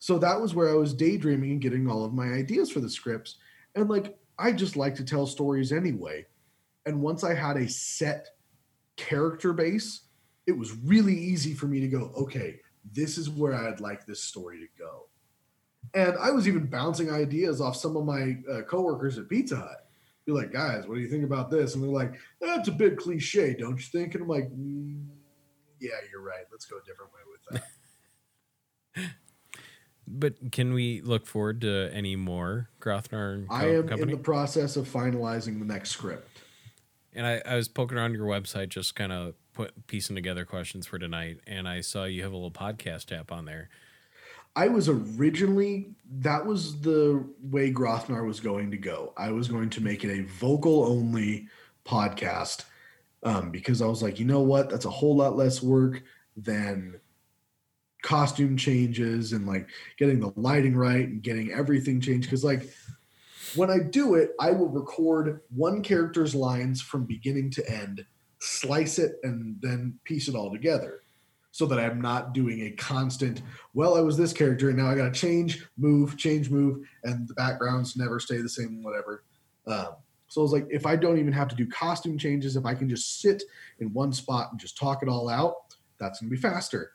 So 0.00 0.18
that 0.18 0.40
was 0.40 0.54
where 0.54 0.68
I 0.68 0.74
was 0.74 0.92
daydreaming 0.92 1.52
and 1.52 1.60
getting 1.60 1.88
all 1.88 2.04
of 2.04 2.12
my 2.12 2.26
ideas 2.26 2.70
for 2.72 2.80
the 2.80 2.90
scripts. 2.90 3.36
And 3.76 3.88
like 3.88 4.18
I 4.36 4.50
just 4.50 4.76
like 4.76 4.96
to 4.96 5.04
tell 5.04 5.26
stories 5.28 5.70
anyway. 5.70 6.26
And 6.86 7.00
once 7.00 7.22
I 7.22 7.34
had 7.34 7.56
a 7.56 7.68
set 7.68 8.33
character 8.96 9.52
base, 9.52 10.02
it 10.46 10.52
was 10.52 10.72
really 10.84 11.16
easy 11.16 11.54
for 11.54 11.66
me 11.66 11.80
to 11.80 11.88
go, 11.88 12.12
okay, 12.16 12.60
this 12.92 13.16
is 13.18 13.30
where 13.30 13.54
I'd 13.54 13.80
like 13.80 14.06
this 14.06 14.22
story 14.22 14.58
to 14.58 14.66
go. 14.78 15.06
And 15.94 16.16
I 16.18 16.30
was 16.30 16.48
even 16.48 16.66
bouncing 16.66 17.10
ideas 17.10 17.60
off 17.60 17.76
some 17.76 17.96
of 17.96 18.04
my 18.04 18.36
uh, 18.50 18.62
coworkers 18.62 19.18
at 19.18 19.28
Pizza 19.28 19.56
Hut. 19.56 19.88
Be 20.26 20.32
like, 20.32 20.52
guys, 20.52 20.86
what 20.86 20.94
do 20.94 21.00
you 21.02 21.08
think 21.08 21.24
about 21.24 21.50
this? 21.50 21.74
And 21.74 21.84
they're 21.84 21.90
like, 21.90 22.14
that's 22.40 22.68
a 22.68 22.72
bit 22.72 22.96
cliche, 22.96 23.54
don't 23.54 23.76
you 23.76 23.84
think? 23.84 24.14
And 24.14 24.22
I'm 24.22 24.28
like, 24.28 24.50
mm, 24.50 25.04
yeah, 25.80 25.90
you're 26.10 26.22
right. 26.22 26.44
Let's 26.50 26.64
go 26.64 26.78
a 26.78 26.84
different 26.84 27.12
way 27.12 27.20
with 27.30 27.62
that. 28.94 29.10
But 30.06 30.52
can 30.52 30.74
we 30.74 31.00
look 31.00 31.26
forward 31.26 31.62
to 31.62 31.90
any 31.92 32.16
more 32.16 32.68
Grothnar 32.80 33.48
Co- 33.48 33.54
I 33.54 33.64
am 33.68 33.88
Company? 33.88 34.02
in 34.12 34.18
the 34.18 34.22
process 34.22 34.76
of 34.76 34.88
finalizing 34.88 35.58
the 35.58 35.64
next 35.64 35.90
script. 35.90 36.33
And 37.14 37.26
I, 37.26 37.42
I 37.46 37.56
was 37.56 37.68
poking 37.68 37.98
around 37.98 38.14
your 38.14 38.26
website, 38.26 38.68
just 38.68 38.94
kind 38.94 39.12
of 39.12 39.34
put 39.52 39.86
piecing 39.86 40.16
together 40.16 40.44
questions 40.44 40.86
for 40.86 40.98
tonight, 40.98 41.40
and 41.46 41.68
I 41.68 41.80
saw 41.80 42.04
you 42.04 42.22
have 42.22 42.32
a 42.32 42.36
little 42.36 42.50
podcast 42.50 43.16
app 43.16 43.30
on 43.30 43.44
there. 43.44 43.68
I 44.56 44.68
was 44.68 44.88
originally 44.88 45.94
that 46.20 46.44
was 46.44 46.80
the 46.80 47.24
way 47.42 47.72
Grothnar 47.72 48.24
was 48.26 48.40
going 48.40 48.70
to 48.70 48.76
go. 48.76 49.12
I 49.16 49.32
was 49.32 49.48
going 49.48 49.70
to 49.70 49.82
make 49.82 50.04
it 50.04 50.16
a 50.16 50.22
vocal 50.22 50.84
only 50.84 51.48
podcast 51.84 52.64
um, 53.24 53.50
because 53.50 53.82
I 53.82 53.86
was 53.86 54.02
like, 54.02 54.20
you 54.20 54.26
know 54.26 54.42
what, 54.42 54.70
that's 54.70 54.84
a 54.84 54.90
whole 54.90 55.16
lot 55.16 55.36
less 55.36 55.62
work 55.62 56.02
than 56.36 57.00
costume 58.02 58.56
changes 58.56 59.32
and 59.32 59.46
like 59.46 59.68
getting 59.98 60.20
the 60.20 60.32
lighting 60.36 60.76
right 60.76 61.08
and 61.08 61.22
getting 61.22 61.50
everything 61.50 62.00
changed. 62.00 62.28
Because 62.28 62.44
like 62.44 62.68
when 63.56 63.70
I 63.70 63.78
do 63.78 64.14
it, 64.14 64.32
I 64.40 64.50
will 64.50 64.68
record 64.68 65.40
one 65.54 65.82
character's 65.82 66.34
lines 66.34 66.80
from 66.80 67.04
beginning 67.04 67.50
to 67.52 67.70
end, 67.70 68.04
slice 68.40 68.98
it, 68.98 69.16
and 69.22 69.56
then 69.60 69.98
piece 70.04 70.28
it 70.28 70.34
all 70.34 70.50
together 70.50 71.02
so 71.54 71.66
that 71.66 71.78
I'm 71.78 72.00
not 72.00 72.34
doing 72.34 72.62
a 72.62 72.70
constant, 72.72 73.42
well, 73.74 73.96
I 73.96 74.00
was 74.00 74.16
this 74.16 74.32
character 74.32 74.70
and 74.70 74.78
now 74.78 74.90
I 74.90 74.96
got 74.96 75.14
to 75.14 75.20
change, 75.20 75.64
move, 75.76 76.16
change, 76.16 76.50
move, 76.50 76.84
and 77.04 77.28
the 77.28 77.34
backgrounds 77.34 77.96
never 77.96 78.18
stay 78.18 78.38
the 78.38 78.48
same, 78.48 78.82
whatever. 78.82 79.22
Um, 79.66 79.90
so 80.26 80.40
I 80.40 80.42
was 80.42 80.52
like, 80.52 80.66
if 80.68 80.84
I 80.84 80.96
don't 80.96 81.18
even 81.18 81.32
have 81.32 81.46
to 81.46 81.54
do 81.54 81.64
costume 81.68 82.18
changes, 82.18 82.56
if 82.56 82.66
I 82.66 82.74
can 82.74 82.88
just 82.88 83.20
sit 83.20 83.40
in 83.78 83.92
one 83.92 84.12
spot 84.12 84.48
and 84.50 84.58
just 84.58 84.76
talk 84.76 85.00
it 85.04 85.08
all 85.08 85.28
out, 85.28 85.54
that's 86.00 86.20
going 86.20 86.28
to 86.28 86.34
be 86.34 86.42
faster. 86.42 86.90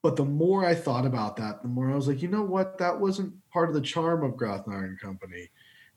But 0.00 0.16
the 0.16 0.24
more 0.24 0.64
I 0.64 0.74
thought 0.74 1.04
about 1.04 1.36
that, 1.36 1.60
the 1.60 1.68
more 1.68 1.90
I 1.90 1.94
was 1.94 2.08
like, 2.08 2.22
you 2.22 2.28
know 2.28 2.42
what? 2.42 2.78
That 2.78 2.98
wasn't 2.98 3.34
part 3.50 3.68
of 3.68 3.74
the 3.74 3.82
charm 3.82 4.24
of 4.24 4.38
Grothnar 4.38 4.84
and 4.84 4.98
Company. 4.98 5.50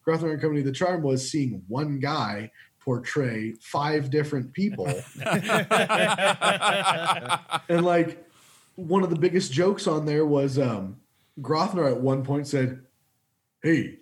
Grothnar 0.05 0.31
and 0.31 0.41
Company, 0.41 0.61
the 0.61 0.71
charm 0.71 1.01
was 1.01 1.29
seeing 1.29 1.63
one 1.67 1.99
guy 1.99 2.51
portray 2.79 3.53
five 3.59 4.11
different 4.11 4.53
people. 4.53 4.85
and 7.67 7.83
like 7.83 8.23
one 8.75 9.03
of 9.03 9.09
the 9.09 9.17
biggest 9.19 9.51
jokes 9.51 9.87
on 9.87 10.05
there 10.05 10.25
was 10.25 10.59
um 10.59 10.97
Grothnar 11.41 11.91
at 11.91 11.99
one 11.99 12.23
point 12.23 12.47
said, 12.47 12.81
Hey, 13.63 13.97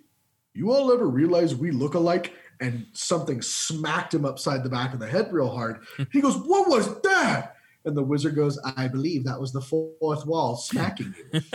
you 0.52 0.70
all 0.72 0.92
ever 0.92 1.08
realize 1.08 1.54
we 1.54 1.70
look 1.70 1.94
alike? 1.94 2.34
And 2.60 2.86
something 2.92 3.42
smacked 3.42 4.14
him 4.14 4.24
upside 4.24 4.62
the 4.62 4.70
back 4.70 4.94
of 4.94 5.00
the 5.00 5.08
head 5.08 5.32
real 5.32 5.50
hard. 5.50 5.80
He 6.12 6.20
goes, 6.20 6.36
What 6.36 6.68
was 6.68 7.00
that? 7.02 7.56
And 7.86 7.96
the 7.96 8.02
wizard 8.02 8.34
goes, 8.34 8.58
I 8.76 8.88
believe 8.88 9.24
that 9.24 9.38
was 9.38 9.52
the 9.52 9.60
fourth 9.60 10.24
wall 10.24 10.56
smacking 10.56 11.14
you. 11.32 11.40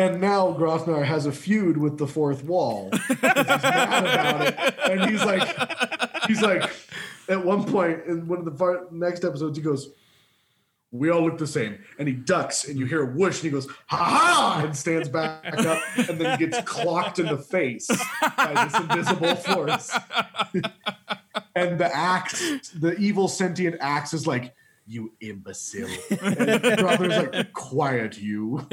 And 0.00 0.18
now 0.18 0.54
Grothnar 0.54 1.04
has 1.04 1.26
a 1.26 1.32
feud 1.32 1.76
with 1.76 1.98
the 1.98 2.06
fourth 2.06 2.42
wall. 2.42 2.88
He's 3.08 3.22
mad 3.22 4.06
about 4.06 4.46
it. 4.46 4.78
And 4.90 5.10
he's 5.10 5.22
like, 5.22 6.26
he's 6.26 6.40
like, 6.40 6.70
at 7.28 7.44
one 7.44 7.64
point 7.64 8.06
in 8.06 8.26
one 8.26 8.38
of 8.38 8.46
the 8.46 8.50
far, 8.52 8.86
next 8.90 9.26
episodes, 9.26 9.58
he 9.58 9.62
goes, 9.62 9.90
We 10.90 11.10
all 11.10 11.22
look 11.22 11.36
the 11.36 11.46
same. 11.46 11.84
And 11.98 12.08
he 12.08 12.14
ducks, 12.14 12.66
and 12.66 12.78
you 12.78 12.86
hear 12.86 13.02
a 13.02 13.14
whoosh, 13.14 13.36
and 13.36 13.44
he 13.44 13.50
goes, 13.50 13.68
Ha 13.88 13.96
ha! 13.96 14.62
And 14.64 14.74
stands 14.74 15.10
back 15.10 15.44
up, 15.66 15.82
and 16.08 16.18
then 16.18 16.38
gets 16.38 16.62
clocked 16.62 17.18
in 17.18 17.26
the 17.26 17.36
face 17.36 17.86
by 18.38 18.64
this 18.64 18.80
invisible 18.80 19.34
force. 19.34 19.98
and 21.54 21.78
the 21.78 21.94
axe, 21.94 22.70
the 22.70 22.96
evil 22.96 23.28
sentient 23.28 23.76
axe 23.80 24.14
is 24.14 24.26
like, 24.26 24.54
You 24.90 25.12
imbecile. 25.20 25.86
And 26.10 26.18
Grothnar's 26.80 27.32
like, 27.32 27.52
Quiet, 27.52 28.18
you. 28.18 28.66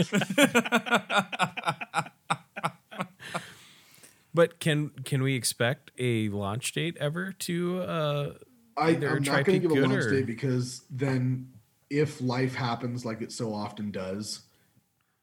But 4.34 4.60
can 4.60 4.90
can 5.06 5.22
we 5.22 5.36
expect 5.36 5.92
a 5.98 6.30
launch 6.30 6.72
date 6.72 6.98
ever 7.00 7.34
to? 7.34 7.82
Uh, 7.82 8.34
I, 8.76 8.90
I'm 8.90 9.24
not 9.24 9.46
going 9.46 9.62
to 9.62 9.68
give 9.68 9.72
a 9.72 9.82
launch 9.82 10.06
or- 10.06 10.12
date 10.12 10.26
because 10.26 10.82
then, 10.90 11.52
if 11.90 12.22
life 12.22 12.54
happens 12.56 13.06
like 13.06 13.22
it 13.22 13.32
so 13.32 13.54
often 13.54 13.92
does, 13.92 14.42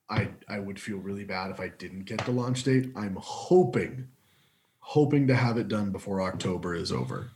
I 0.08 0.28
I 0.48 0.58
would 0.58 0.80
feel 0.80 0.98
really 0.98 1.24
bad 1.24 1.50
if 1.50 1.60
I 1.60 1.68
didn't 1.68 2.04
get 2.04 2.24
the 2.24 2.32
launch 2.32 2.64
date. 2.64 2.92
I'm 2.96 3.16
hoping, 3.20 4.08
hoping 4.78 5.26
to 5.26 5.34
have 5.34 5.58
it 5.58 5.68
done 5.68 5.90
before 5.90 6.20
October 6.22 6.74
is 6.74 6.90
over. 6.92 7.30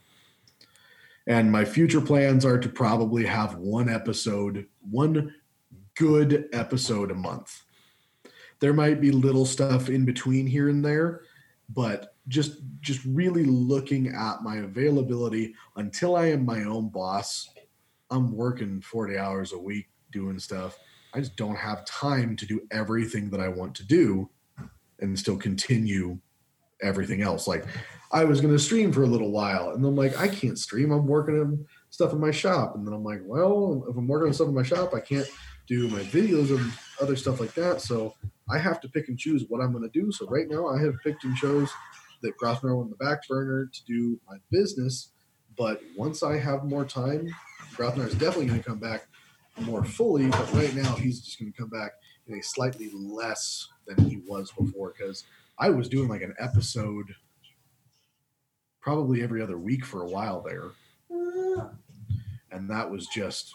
And 1.29 1.53
my 1.53 1.63
future 1.63 2.01
plans 2.01 2.47
are 2.47 2.59
to 2.59 2.69
probably 2.71 3.25
have 3.27 3.57
one 3.57 3.91
episode, 3.91 4.67
one 4.81 5.35
good 5.95 6.49
episode 6.55 7.11
a 7.11 7.15
month. 7.15 7.65
There 8.61 8.73
might 8.73 9.01
be 9.01 9.13
little 9.13 9.45
stuff 9.45 9.91
in 9.91 10.07
between 10.07 10.47
here 10.47 10.71
and 10.71 10.83
there, 10.83 11.21
but 11.69 12.15
just 12.29 12.63
just 12.81 13.05
really 13.05 13.45
looking 13.45 14.09
at 14.09 14.43
my 14.43 14.57
availability 14.57 15.55
until 15.77 16.17
I 16.17 16.27
am 16.31 16.47
my 16.47 16.65
own 16.65 16.89
boss. 16.89 17.51
I'm 18.11 18.35
working 18.35 18.81
40 18.81 19.19
hours 19.19 19.53
a 19.53 19.59
week 19.59 19.89
doing 20.11 20.39
stuff. 20.39 20.79
I 21.13 21.21
just 21.21 21.37
don't 21.37 21.57
have 21.57 21.85
time 21.85 22.37
to 22.37 22.47
do 22.47 22.63
everything 22.71 23.29
that 23.31 23.41
I 23.41 23.49
want 23.49 23.75
to 23.77 23.87
do 23.87 24.31
and 25.01 25.19
still 25.19 25.37
continue 25.37 26.19
everything 26.81 27.21
else. 27.21 27.47
Like 27.47 27.67
I 28.11 28.25
was 28.25 28.41
going 28.41 28.55
to 28.55 28.59
stream 28.59 28.93
for 28.93 29.03
a 29.03 29.07
little 29.07 29.31
while 29.31 29.71
and 29.71 29.85
I'm 29.85 29.97
like, 29.97 30.19
I 30.19 30.29
can't 30.29 30.59
stream. 30.59 30.93
I'm 30.93 31.07
working 31.07 31.39
on 31.39 31.67
stuff 31.91 32.13
in 32.13 32.21
my 32.21 32.31
shop. 32.31 32.75
And 32.75 32.87
then 32.87 32.95
I'm 32.95 33.05
like, 33.05 33.21
well, 33.25 33.85
if 33.89 33.97
I'm 33.97 34.09
working 34.09 34.29
on 34.29 34.35
stuff 34.35 34.49
in 34.49 34.55
my 34.55 34.63
shop, 34.63 34.95
I 34.95 35.01
can't 35.01 35.29
do 35.67 35.89
my 35.89 36.01
videos 36.01 36.57
and 36.57 36.73
other 37.01 37.17
stuff 37.17 37.41
like 37.41 37.53
that. 37.55 37.83
So 37.83 38.15
I 38.51 38.59
have 38.59 38.81
to 38.81 38.89
pick 38.89 39.09
and 39.09 39.19
choose 39.19 39.45
what 39.49 39.61
I'm 39.61 39.73
going 39.73 39.89
to 39.89 40.01
do. 40.01 40.11
So 40.11 40.27
right 40.27 40.49
now 40.49 40.69
I 40.69 40.81
have 40.81 40.95
picked 41.05 41.25
and 41.25 41.37
chose 41.37 41.71
that 42.23 42.39
Grothnar 42.39 42.81
on 42.81 42.89
the 42.89 42.97
back 42.97 43.29
burner 43.29 43.71
to 43.73 43.85
do 43.85 44.19
my 44.29 44.39
business. 44.51 45.11
But 45.57 45.83
once 45.97 46.23
I 46.23 46.39
have 46.39 46.65
more 46.65 46.85
time, 46.85 47.29
Grothnar 47.75 48.07
is 48.07 48.15
definitely 48.15 48.47
going 48.47 48.63
to 48.63 48.69
come 48.69 48.79
back 48.79 49.07
more 49.61 49.85
fully. 49.85 50.29
But 50.29 50.53
right 50.55 50.75
now 50.75 50.95
he's 50.95 51.21
just 51.21 51.39
going 51.39 51.53
to 51.53 51.59
come 51.59 51.69
back 51.69 51.93
in 52.27 52.39
a 52.39 52.43
slightly 52.43 52.91
less 52.95 53.69
than 53.87 54.09
he 54.09 54.23
was 54.27 54.51
before 54.53 54.95
because 54.97 55.25
I 55.59 55.71
was 55.71 55.89
doing 55.89 56.09
like 56.09 56.23
an 56.23 56.35
episode 56.39 57.15
probably 58.81 59.23
every 59.23 59.43
other 59.43 59.59
week 59.59 59.85
for 59.85 60.03
a 60.03 60.09
while 60.09 60.43
there. 60.43 60.71
Uh. 61.11 61.69
And 62.51 62.71
that 62.71 62.91
was 62.91 63.07
just 63.07 63.53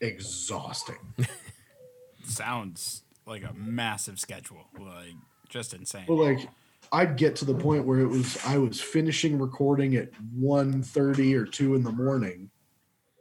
exhausting. 0.00 1.14
Sounds 2.24 3.02
like 3.26 3.44
a 3.44 3.52
massive 3.54 4.18
schedule. 4.18 4.68
Like 4.78 5.14
just 5.48 5.74
insane. 5.74 6.04
Well, 6.08 6.18
like 6.18 6.48
I'd 6.92 7.16
get 7.16 7.36
to 7.36 7.44
the 7.44 7.54
point 7.54 7.84
where 7.84 8.00
it 8.00 8.06
was 8.06 8.38
I 8.44 8.58
was 8.58 8.80
finishing 8.80 9.38
recording 9.38 9.96
at 9.96 10.10
1.30 10.38 11.34
or 11.34 11.46
2 11.46 11.74
in 11.74 11.82
the 11.82 11.92
morning. 11.92 12.50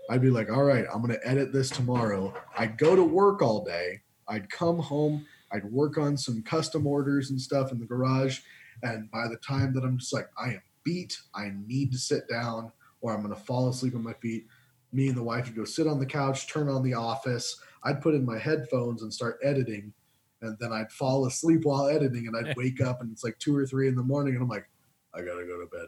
I'd 0.09 0.21
be 0.21 0.29
like, 0.29 0.51
all 0.51 0.63
right, 0.63 0.85
I'm 0.93 1.01
gonna 1.01 1.17
edit 1.23 1.51
this 1.51 1.69
tomorrow. 1.69 2.33
I'd 2.57 2.77
go 2.77 2.95
to 2.95 3.03
work 3.03 3.41
all 3.41 3.63
day. 3.63 4.01
I'd 4.27 4.49
come 4.49 4.79
home, 4.79 5.25
I'd 5.51 5.65
work 5.65 5.97
on 5.97 6.17
some 6.17 6.41
custom 6.43 6.85
orders 6.85 7.29
and 7.29 7.39
stuff 7.39 7.71
in 7.71 7.79
the 7.79 7.85
garage. 7.85 8.39
And 8.83 9.09
by 9.09 9.27
the 9.27 9.37
time 9.37 9.73
that 9.73 9.83
I'm 9.83 9.97
just 9.97 10.13
like, 10.13 10.27
I 10.37 10.49
am 10.49 10.61
beat, 10.85 11.17
I 11.33 11.51
need 11.65 11.91
to 11.91 11.97
sit 11.97 12.29
down, 12.29 12.71
or 13.01 13.13
I'm 13.13 13.21
gonna 13.21 13.35
fall 13.35 13.67
asleep 13.67 13.95
on 13.95 14.03
my 14.03 14.13
feet. 14.13 14.47
Me 14.93 15.09
and 15.09 15.17
the 15.17 15.23
wife 15.23 15.47
would 15.47 15.55
go 15.57 15.65
sit 15.65 15.87
on 15.87 15.99
the 15.99 16.05
couch, 16.05 16.47
turn 16.47 16.69
on 16.69 16.81
the 16.81 16.93
office. 16.93 17.59
I'd 17.83 18.01
put 18.01 18.15
in 18.15 18.25
my 18.25 18.39
headphones 18.39 19.01
and 19.01 19.13
start 19.13 19.39
editing 19.43 19.93
and 20.41 20.57
then 20.59 20.71
I'd 20.71 20.91
fall 20.91 21.25
asleep 21.25 21.61
while 21.63 21.87
editing, 21.87 22.27
and 22.27 22.35
I'd 22.35 22.55
wake 22.57 22.81
up, 22.81 23.01
and 23.01 23.11
it's 23.11 23.23
like 23.23 23.37
two 23.39 23.55
or 23.55 23.65
three 23.65 23.87
in 23.87 23.95
the 23.95 24.03
morning, 24.03 24.35
and 24.35 24.43
I'm 24.43 24.49
like, 24.49 24.67
I 25.13 25.19
gotta 25.19 25.45
go 25.45 25.59
to 25.59 25.67
bed 25.67 25.87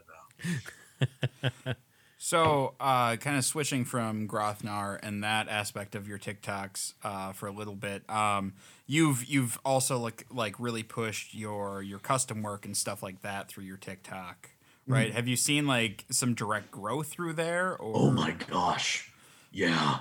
now. 1.64 1.74
So, 2.20 2.74
uh, 2.80 3.14
kind 3.14 3.36
of 3.36 3.44
switching 3.44 3.84
from 3.84 4.26
Grothnar 4.26 4.98
and 5.04 5.22
that 5.22 5.48
aspect 5.48 5.94
of 5.94 6.08
your 6.08 6.18
TikToks 6.18 6.94
uh, 7.04 7.32
for 7.32 7.46
a 7.46 7.52
little 7.52 7.76
bit. 7.76 8.10
Um, 8.10 8.54
you've 8.88 9.24
you've 9.26 9.56
also 9.64 9.98
like 9.98 10.26
like 10.28 10.58
really 10.58 10.82
pushed 10.82 11.32
your 11.32 11.80
your 11.80 12.00
custom 12.00 12.42
work 12.42 12.66
and 12.66 12.76
stuff 12.76 13.04
like 13.04 13.22
that 13.22 13.48
through 13.48 13.64
your 13.64 13.76
TikTok, 13.76 14.50
right? 14.88 15.08
Mm-hmm. 15.08 15.16
Have 15.16 15.28
you 15.28 15.36
seen 15.36 15.66
like 15.66 16.04
some 16.10 16.34
direct 16.34 16.70
growth 16.70 17.08
through 17.08 17.34
there? 17.34 17.76
Or 17.76 17.92
Oh 17.96 18.10
my 18.10 18.32
gosh, 18.32 19.12
yeah. 19.52 20.00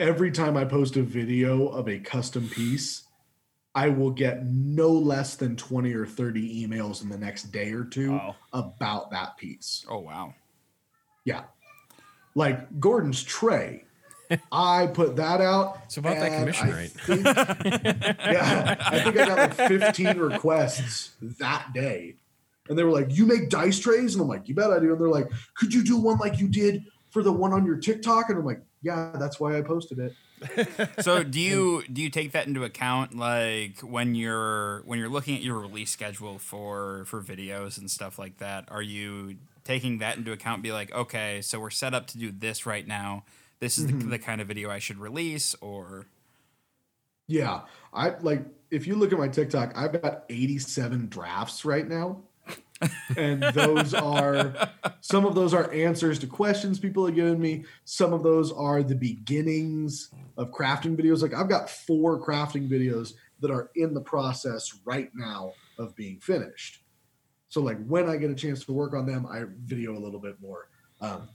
Every 0.00 0.30
time 0.30 0.56
I 0.56 0.64
post 0.64 0.96
a 0.96 1.02
video 1.02 1.68
of 1.68 1.88
a 1.88 1.98
custom 1.98 2.48
piece, 2.48 3.02
I 3.74 3.90
will 3.90 4.10
get 4.10 4.46
no 4.46 4.90
less 4.90 5.36
than 5.36 5.54
20 5.56 5.92
or 5.92 6.06
30 6.06 6.66
emails 6.66 7.02
in 7.02 7.10
the 7.10 7.18
next 7.18 7.52
day 7.52 7.72
or 7.72 7.84
two 7.84 8.12
Wow. 8.12 8.36
about 8.54 9.10
that 9.10 9.36
piece. 9.36 9.84
Oh 9.90 9.98
wow. 9.98 10.32
Yeah. 11.24 11.42
Like 12.34 12.80
Gordon's 12.80 13.22
tray. 13.22 13.84
I 14.52 14.88
put 14.88 15.16
that 15.16 15.40
out. 15.40 15.78
It's 15.84 15.98
about 15.98 16.16
that 16.16 16.38
commission, 16.40 16.68
I 16.68 16.72
right? 16.72 16.90
think- 16.90 17.24
yeah. 18.18 18.76
I 18.80 19.00
think 19.00 19.16
I 19.18 19.26
got 19.26 19.38
like 19.58 19.68
15 19.68 20.18
requests 20.18 21.10
that 21.38 21.72
day. 21.74 22.16
And 22.68 22.78
they 22.78 22.84
were 22.84 22.90
like, 22.90 23.16
You 23.16 23.26
make 23.26 23.50
dice 23.50 23.78
trays? 23.78 24.14
And 24.14 24.22
I'm 24.22 24.28
like, 24.28 24.48
You 24.48 24.54
bet 24.54 24.70
I 24.70 24.78
do. 24.78 24.92
And 24.92 25.00
they're 25.00 25.08
like, 25.08 25.30
Could 25.54 25.72
you 25.72 25.82
do 25.84 25.96
one 25.96 26.18
like 26.18 26.38
you 26.38 26.48
did 26.48 26.84
for 27.10 27.22
the 27.22 27.32
one 27.32 27.52
on 27.52 27.64
your 27.64 27.76
TikTok? 27.76 28.28
And 28.28 28.38
I'm 28.38 28.44
like, 28.44 28.62
Yeah, 28.82 29.12
that's 29.14 29.40
why 29.40 29.58
I 29.58 29.62
posted 29.62 29.98
it. 29.98 30.14
So 31.00 31.22
do 31.22 31.40
you 31.40 31.82
do 31.90 32.02
you 32.02 32.10
take 32.10 32.32
that 32.32 32.46
into 32.46 32.64
account 32.64 33.16
like 33.16 33.80
when 33.80 34.14
you're 34.14 34.82
when 34.84 34.98
you're 34.98 35.08
looking 35.08 35.36
at 35.36 35.42
your 35.42 35.58
release 35.58 35.90
schedule 35.90 36.38
for 36.38 37.04
for 37.06 37.22
videos 37.22 37.78
and 37.78 37.90
stuff 37.90 38.18
like 38.18 38.38
that? 38.38 38.66
Are 38.70 38.82
you 38.82 39.36
taking 39.64 39.98
that 39.98 40.16
into 40.16 40.32
account? 40.32 40.62
Be 40.62 40.72
like, 40.72 40.92
okay, 40.94 41.40
so 41.42 41.58
we're 41.58 41.70
set 41.70 41.94
up 41.94 42.06
to 42.08 42.18
do 42.18 42.30
this 42.30 42.66
right 42.66 42.86
now. 42.86 43.24
This 43.60 43.78
is 43.78 43.86
the, 43.86 43.92
mm-hmm. 43.94 44.10
the 44.10 44.18
kind 44.18 44.40
of 44.40 44.48
video 44.48 44.70
I 44.70 44.78
should 44.78 44.98
release, 44.98 45.54
or 45.60 46.06
Yeah. 47.26 47.62
I 47.92 48.10
like 48.20 48.44
if 48.70 48.86
you 48.86 48.96
look 48.96 49.12
at 49.12 49.18
my 49.18 49.28
TikTok, 49.28 49.72
I've 49.76 50.00
got 50.00 50.24
87 50.28 51.08
drafts 51.08 51.64
right 51.64 51.88
now. 51.88 52.22
And 53.16 53.42
those 53.54 53.94
are 53.94 54.52
some 55.00 55.24
of 55.24 55.34
those 55.34 55.54
are 55.54 55.72
answers 55.72 56.18
to 56.18 56.26
questions 56.26 56.78
people 56.78 57.06
have 57.06 57.14
given 57.14 57.40
me. 57.40 57.64
Some 57.84 58.12
of 58.12 58.22
those 58.22 58.52
are 58.52 58.82
the 58.82 58.94
beginnings 58.94 60.10
of 60.36 60.50
crafting 60.50 60.96
videos. 60.96 61.22
Like 61.22 61.34
I've 61.34 61.48
got 61.48 61.70
four 61.70 62.24
crafting 62.24 62.68
videos 62.68 63.14
that 63.40 63.50
are 63.50 63.70
in 63.76 63.94
the 63.94 64.00
process 64.00 64.78
right 64.84 65.10
now 65.14 65.52
of 65.78 65.94
being 65.96 66.20
finished. 66.20 66.82
So 67.48 67.60
like 67.60 67.84
when 67.86 68.08
I 68.08 68.16
get 68.16 68.30
a 68.30 68.34
chance 68.34 68.64
to 68.64 68.72
work 68.72 68.94
on 68.94 69.06
them, 69.06 69.26
I 69.26 69.44
video 69.64 69.96
a 69.96 70.00
little 70.00 70.20
bit 70.20 70.40
more. 70.40 70.68
Um, 71.00 71.28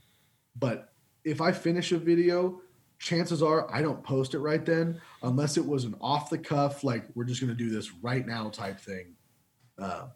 but 0.56 0.92
if 1.24 1.40
I 1.40 1.52
finish 1.52 1.92
a 1.92 1.98
video, 1.98 2.60
chances 2.98 3.42
are 3.42 3.72
I 3.72 3.82
don't 3.82 4.02
post 4.04 4.34
it 4.34 4.38
right 4.38 4.64
then, 4.64 5.00
unless 5.22 5.56
it 5.56 5.66
was 5.66 5.84
an 5.84 5.96
off 6.00 6.30
the 6.30 6.38
cuff, 6.38 6.84
like 6.84 7.04
we're 7.14 7.24
just 7.24 7.40
going 7.40 7.56
to 7.56 7.56
do 7.56 7.70
this 7.70 7.92
right 8.02 8.26
now 8.26 8.48
type 8.50 8.78
thing. 8.78 9.14
Uh, 9.78 10.06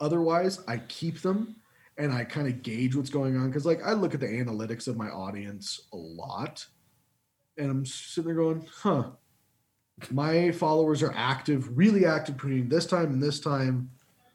otherwise, 0.00 0.60
I 0.66 0.78
keep 0.78 1.20
them 1.20 1.56
and 1.98 2.12
I 2.12 2.24
kind 2.24 2.48
of 2.48 2.62
gauge 2.62 2.96
what's 2.96 3.10
going 3.10 3.36
on 3.36 3.48
because, 3.48 3.66
like, 3.66 3.82
I 3.84 3.92
look 3.92 4.14
at 4.14 4.20
the 4.20 4.26
analytics 4.26 4.88
of 4.88 4.96
my 4.96 5.08
audience 5.08 5.88
a 5.92 5.96
lot, 5.96 6.66
and 7.58 7.70
I'm 7.70 7.84
sitting 7.84 8.26
there 8.26 8.42
going, 8.42 8.66
"Huh." 8.72 9.10
My 10.10 10.50
followers 10.52 11.02
are 11.02 11.12
active, 11.14 11.76
really 11.76 12.06
active 12.06 12.36
between 12.36 12.70
this 12.70 12.86
time 12.86 13.12
and 13.12 13.22
this 13.22 13.38
time. 13.38 13.90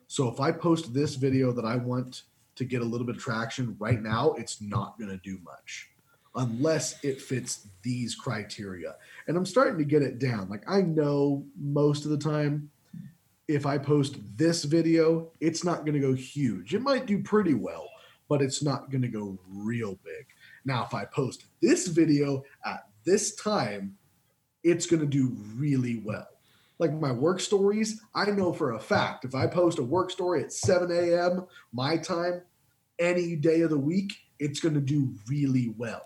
So 0.06 0.28
if 0.28 0.40
I 0.40 0.52
post 0.52 0.94
this 0.94 1.16
video 1.16 1.52
that 1.54 1.66
I 1.66 1.76
want 1.76 2.24
to 2.56 2.66
get 2.66 2.82
a 2.82 2.86
little 2.86 3.08
bit 3.08 3.16
of 3.16 3.22
traction 3.22 3.76
right 3.80 4.00
now, 4.00 4.34
it's 4.34 4.62
not 4.62 5.00
going 5.00 5.10
to 5.10 5.18
do 5.18 5.40
much 5.44 5.90
unless 6.36 7.04
it 7.04 7.22
fits 7.22 7.68
these 7.82 8.14
criteria. 8.14 8.96
And 9.28 9.38
I'm 9.38 9.46
starting 9.46 9.78
to 9.78 9.86
get 9.86 10.02
it 10.02 10.20
down. 10.20 10.50
Like 10.50 10.64
I 10.68 10.82
know 10.82 11.46
most 11.58 12.06
of 12.06 12.12
the 12.12 12.18
time 12.18 12.70
if 13.48 13.66
I 13.66 13.78
post 13.78 14.18
this 14.38 14.64
video, 14.64 15.32
it's 15.40 15.64
not 15.64 15.86
going 15.86 15.94
to 15.94 16.00
go 16.00 16.14
huge. 16.14 16.74
It 16.74 16.82
might 16.82 17.06
do 17.06 17.22
pretty 17.22 17.54
well, 17.54 17.90
but 18.28 18.42
it's 18.42 18.64
not 18.64 18.90
going 18.90 19.04
to 19.04 19.08
go 19.08 19.38
real 19.48 20.00
big. 20.04 20.26
Now, 20.66 20.84
if 20.86 20.94
I 20.94 21.06
post 21.06 21.46
this 21.62 21.88
video 21.88 22.44
at 22.66 22.88
this 23.04 23.36
time, 23.36 23.98
it's 24.64 24.88
going 24.88 25.02
to 25.02 25.06
do 25.06 25.36
really 25.56 26.02
well. 26.04 26.28
Like 26.80 26.92
my 26.94 27.12
work 27.12 27.40
stories, 27.40 28.02
I 28.16 28.26
know 28.32 28.52
for 28.52 28.74
a 28.74 28.80
fact 28.80 29.24
if 29.26 29.36
I 29.36 29.48
post 29.48 29.80
a 29.80 29.84
work 29.84 30.12
story 30.12 30.44
at 30.44 30.52
7 30.52 30.92
a.m. 30.92 31.46
my 31.72 31.98
time, 31.98 32.42
any 33.00 33.36
day 33.36 33.62
of 33.62 33.70
the 33.70 33.78
week, 33.78 34.14
it's 34.40 34.60
going 34.60 34.76
to 34.76 34.82
do 34.82 35.14
really 35.28 35.74
well 35.78 36.06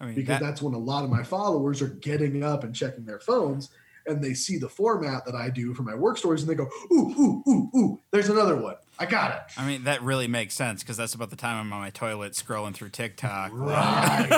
I 0.00 0.06
mean, 0.06 0.14
because 0.14 0.40
that- 0.40 0.40
that's 0.40 0.62
when 0.62 0.74
a 0.74 0.78
lot 0.78 1.04
of 1.04 1.10
my 1.10 1.22
followers 1.22 1.82
are 1.82 1.88
getting 1.88 2.42
up 2.42 2.64
and 2.64 2.74
checking 2.74 3.04
their 3.04 3.20
phones 3.20 3.70
and 4.06 4.22
they 4.22 4.34
see 4.34 4.58
the 4.58 4.68
format 4.68 5.24
that 5.26 5.34
I 5.34 5.50
do 5.50 5.74
for 5.74 5.82
my 5.82 5.94
work 5.94 6.18
stories 6.18 6.42
and 6.42 6.50
they 6.50 6.54
go, 6.54 6.68
ooh, 6.92 7.14
ooh, 7.18 7.42
ooh, 7.48 7.70
ooh, 7.76 8.00
there's 8.10 8.28
another 8.28 8.56
one. 8.56 8.76
I 8.98 9.06
got 9.06 9.30
it. 9.30 9.40
I 9.56 9.66
mean, 9.66 9.84
that 9.84 10.02
really 10.02 10.28
makes 10.28 10.54
sense 10.54 10.82
because 10.82 10.98
that's 10.98 11.14
about 11.14 11.30
the 11.30 11.36
time 11.36 11.58
I'm 11.58 11.72
on 11.72 11.80
my 11.80 11.90
toilet 11.90 12.34
scrolling 12.34 12.74
through 12.74 12.90
TikTok. 12.90 13.50
Right. 13.54 14.28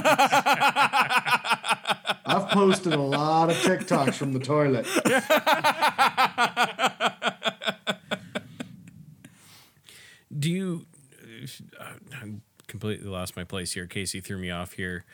I've 2.24 2.48
posted 2.50 2.92
a 2.92 3.00
lot 3.00 3.50
of 3.50 3.56
TikToks 3.56 4.14
from 4.14 4.32
the 4.32 4.38
toilet. 4.38 4.86
Do 10.38 10.50
you? 10.50 10.86
Uh, 11.78 11.84
I 12.14 12.32
completely 12.68 13.08
lost 13.08 13.36
my 13.36 13.44
place 13.44 13.72
here. 13.72 13.86
Casey 13.86 14.20
threw 14.20 14.38
me 14.38 14.50
off 14.50 14.74
here. 14.74 15.04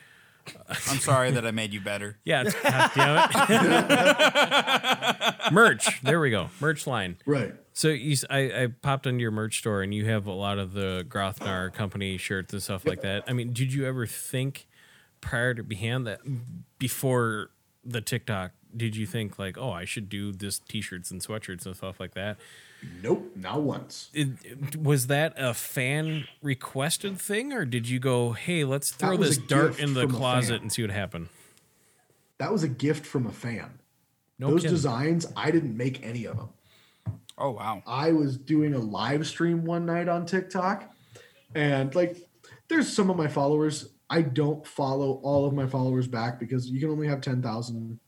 I'm 0.88 0.98
sorry 0.98 1.30
that 1.32 1.46
I 1.46 1.50
made 1.50 1.72
you 1.72 1.80
better. 1.80 2.18
Yeah, 2.24 2.42
it's- 2.46 2.62
God 2.62 2.90
damn 2.94 3.90
it. 3.90 5.52
merch. 5.52 6.02
There 6.02 6.20
we 6.20 6.30
go. 6.30 6.50
Merch 6.60 6.86
line. 6.86 7.16
Right. 7.26 7.54
So 7.72 7.88
you, 7.88 8.12
s- 8.12 8.24
I, 8.28 8.38
I 8.62 8.66
popped 8.82 9.06
into 9.06 9.20
your 9.22 9.30
merch 9.30 9.58
store 9.58 9.82
and 9.82 9.94
you 9.94 10.04
have 10.06 10.26
a 10.26 10.32
lot 10.32 10.58
of 10.58 10.72
the 10.72 11.04
Grothnar 11.08 11.72
company 11.72 12.16
shirts 12.18 12.52
and 12.52 12.62
stuff 12.62 12.86
like 12.86 13.00
that. 13.02 13.24
I 13.28 13.32
mean, 13.32 13.52
did 13.52 13.72
you 13.72 13.86
ever 13.86 14.06
think 14.06 14.66
prior 15.20 15.54
to 15.54 15.62
behind 15.62 16.06
that 16.06 16.20
before 16.78 17.50
the 17.84 18.00
TikTok? 18.00 18.52
Did 18.76 18.96
you 18.96 19.06
think 19.06 19.38
like, 19.38 19.56
oh, 19.56 19.70
I 19.70 19.84
should 19.84 20.08
do 20.08 20.32
this 20.32 20.58
T-shirts 20.58 21.10
and 21.10 21.20
sweatshirts 21.22 21.64
and 21.66 21.74
stuff 21.76 21.98
like 22.00 22.14
that? 22.14 22.36
Nope, 23.02 23.32
not 23.36 23.62
once. 23.62 24.10
It, 24.14 24.28
it- 24.44 24.76
was 24.80 25.08
that 25.08 25.34
a 25.36 25.52
fan 25.54 26.26
requested 26.42 27.18
thing, 27.20 27.52
or 27.52 27.64
did 27.64 27.88
you 27.88 27.98
go, 27.98 28.32
hey, 28.32 28.64
let's 28.64 28.90
throw 28.90 29.16
this 29.16 29.36
dart 29.38 29.70
gift 29.72 29.80
in 29.80 29.94
the 29.94 30.06
closet 30.06 30.60
and 30.62 30.72
see 30.72 30.82
what 30.82 30.90
happened? 30.90 31.28
That 32.38 32.52
was 32.52 32.62
a 32.62 32.68
gift 32.68 33.04
from 33.04 33.26
a 33.26 33.32
fan. 33.32 33.78
No 34.38 34.50
Those 34.50 34.62
kidding. 34.62 34.74
designs, 34.76 35.26
I 35.36 35.50
didn't 35.50 35.76
make 35.76 36.04
any 36.06 36.24
of 36.26 36.36
them. 36.36 36.48
Oh 37.36 37.50
wow. 37.50 37.82
I 37.86 38.12
was 38.12 38.36
doing 38.36 38.74
a 38.74 38.78
live 38.78 39.26
stream 39.26 39.64
one 39.64 39.84
night 39.86 40.08
on 40.08 40.24
TikTok, 40.26 40.92
and 41.54 41.92
like, 41.94 42.16
there's 42.68 42.92
some 42.92 43.10
of 43.10 43.16
my 43.16 43.26
followers. 43.28 43.90
I 44.10 44.22
don't 44.22 44.64
follow 44.66 45.20
all 45.22 45.46
of 45.46 45.52
my 45.54 45.66
followers 45.66 46.06
back 46.08 46.38
because 46.40 46.68
you 46.70 46.80
can 46.80 46.90
only 46.90 47.06
have 47.08 47.20
10,000 47.20 47.98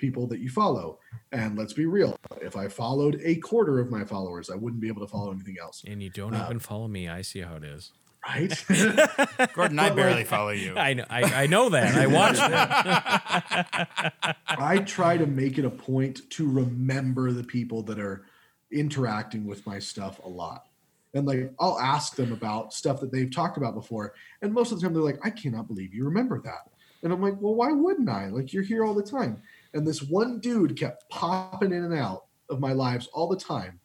people 0.00 0.26
that 0.28 0.40
you 0.40 0.48
follow. 0.48 0.98
And 1.32 1.56
let's 1.56 1.72
be 1.72 1.86
real, 1.86 2.16
if 2.40 2.56
I 2.56 2.68
followed 2.68 3.20
a 3.22 3.36
quarter 3.36 3.78
of 3.78 3.90
my 3.90 4.04
followers, 4.04 4.50
I 4.50 4.56
wouldn't 4.56 4.80
be 4.80 4.88
able 4.88 5.02
to 5.02 5.06
follow 5.06 5.30
anything 5.30 5.56
else. 5.60 5.84
And 5.86 6.02
you 6.02 6.10
don't 6.10 6.34
even 6.34 6.56
uh, 6.56 6.60
follow 6.60 6.88
me. 6.88 7.08
I 7.08 7.22
see 7.22 7.40
how 7.40 7.56
it 7.56 7.64
is. 7.64 7.92
Right? 8.26 8.52
Gordon, 9.54 9.78
I 9.78 9.90
barely 9.90 10.24
follow 10.24 10.50
you. 10.50 10.76
I 10.76 10.94
know. 10.94 11.04
I, 11.08 11.22
I 11.44 11.46
know 11.46 11.70
that. 11.70 11.94
I 11.94 12.06
watched 12.06 12.42
it. 14.26 14.36
I 14.48 14.78
try 14.78 15.16
to 15.16 15.26
make 15.26 15.56
it 15.58 15.64
a 15.64 15.70
point 15.70 16.28
to 16.30 16.50
remember 16.50 17.32
the 17.32 17.44
people 17.44 17.82
that 17.84 17.98
are 17.98 18.26
interacting 18.72 19.46
with 19.46 19.66
my 19.66 19.78
stuff 19.78 20.20
a 20.22 20.28
lot. 20.28 20.66
And 21.14 21.26
like 21.26 21.52
I'll 21.58 21.78
ask 21.78 22.14
them 22.14 22.32
about 22.32 22.72
stuff 22.72 23.00
that 23.00 23.10
they've 23.10 23.30
talked 23.30 23.56
about 23.56 23.74
before. 23.74 24.14
And 24.42 24.52
most 24.52 24.70
of 24.70 24.78
the 24.78 24.86
time 24.86 24.94
they're 24.94 25.02
like, 25.02 25.18
I 25.24 25.30
cannot 25.30 25.66
believe 25.66 25.94
you 25.94 26.04
remember 26.04 26.40
that. 26.42 26.70
And 27.02 27.12
I'm 27.12 27.22
like, 27.22 27.40
well, 27.40 27.54
why 27.54 27.72
wouldn't 27.72 28.08
I? 28.08 28.28
Like 28.28 28.52
you're 28.52 28.62
here 28.62 28.84
all 28.84 28.94
the 28.94 29.02
time. 29.02 29.42
And 29.74 29.86
this 29.86 30.02
one 30.02 30.40
dude 30.40 30.76
kept 30.76 31.08
popping 31.10 31.72
in 31.72 31.84
and 31.84 31.94
out 31.94 32.24
of 32.48 32.60
my 32.60 32.72
lives 32.72 33.08
all 33.12 33.28
the 33.28 33.36
time 33.36 33.80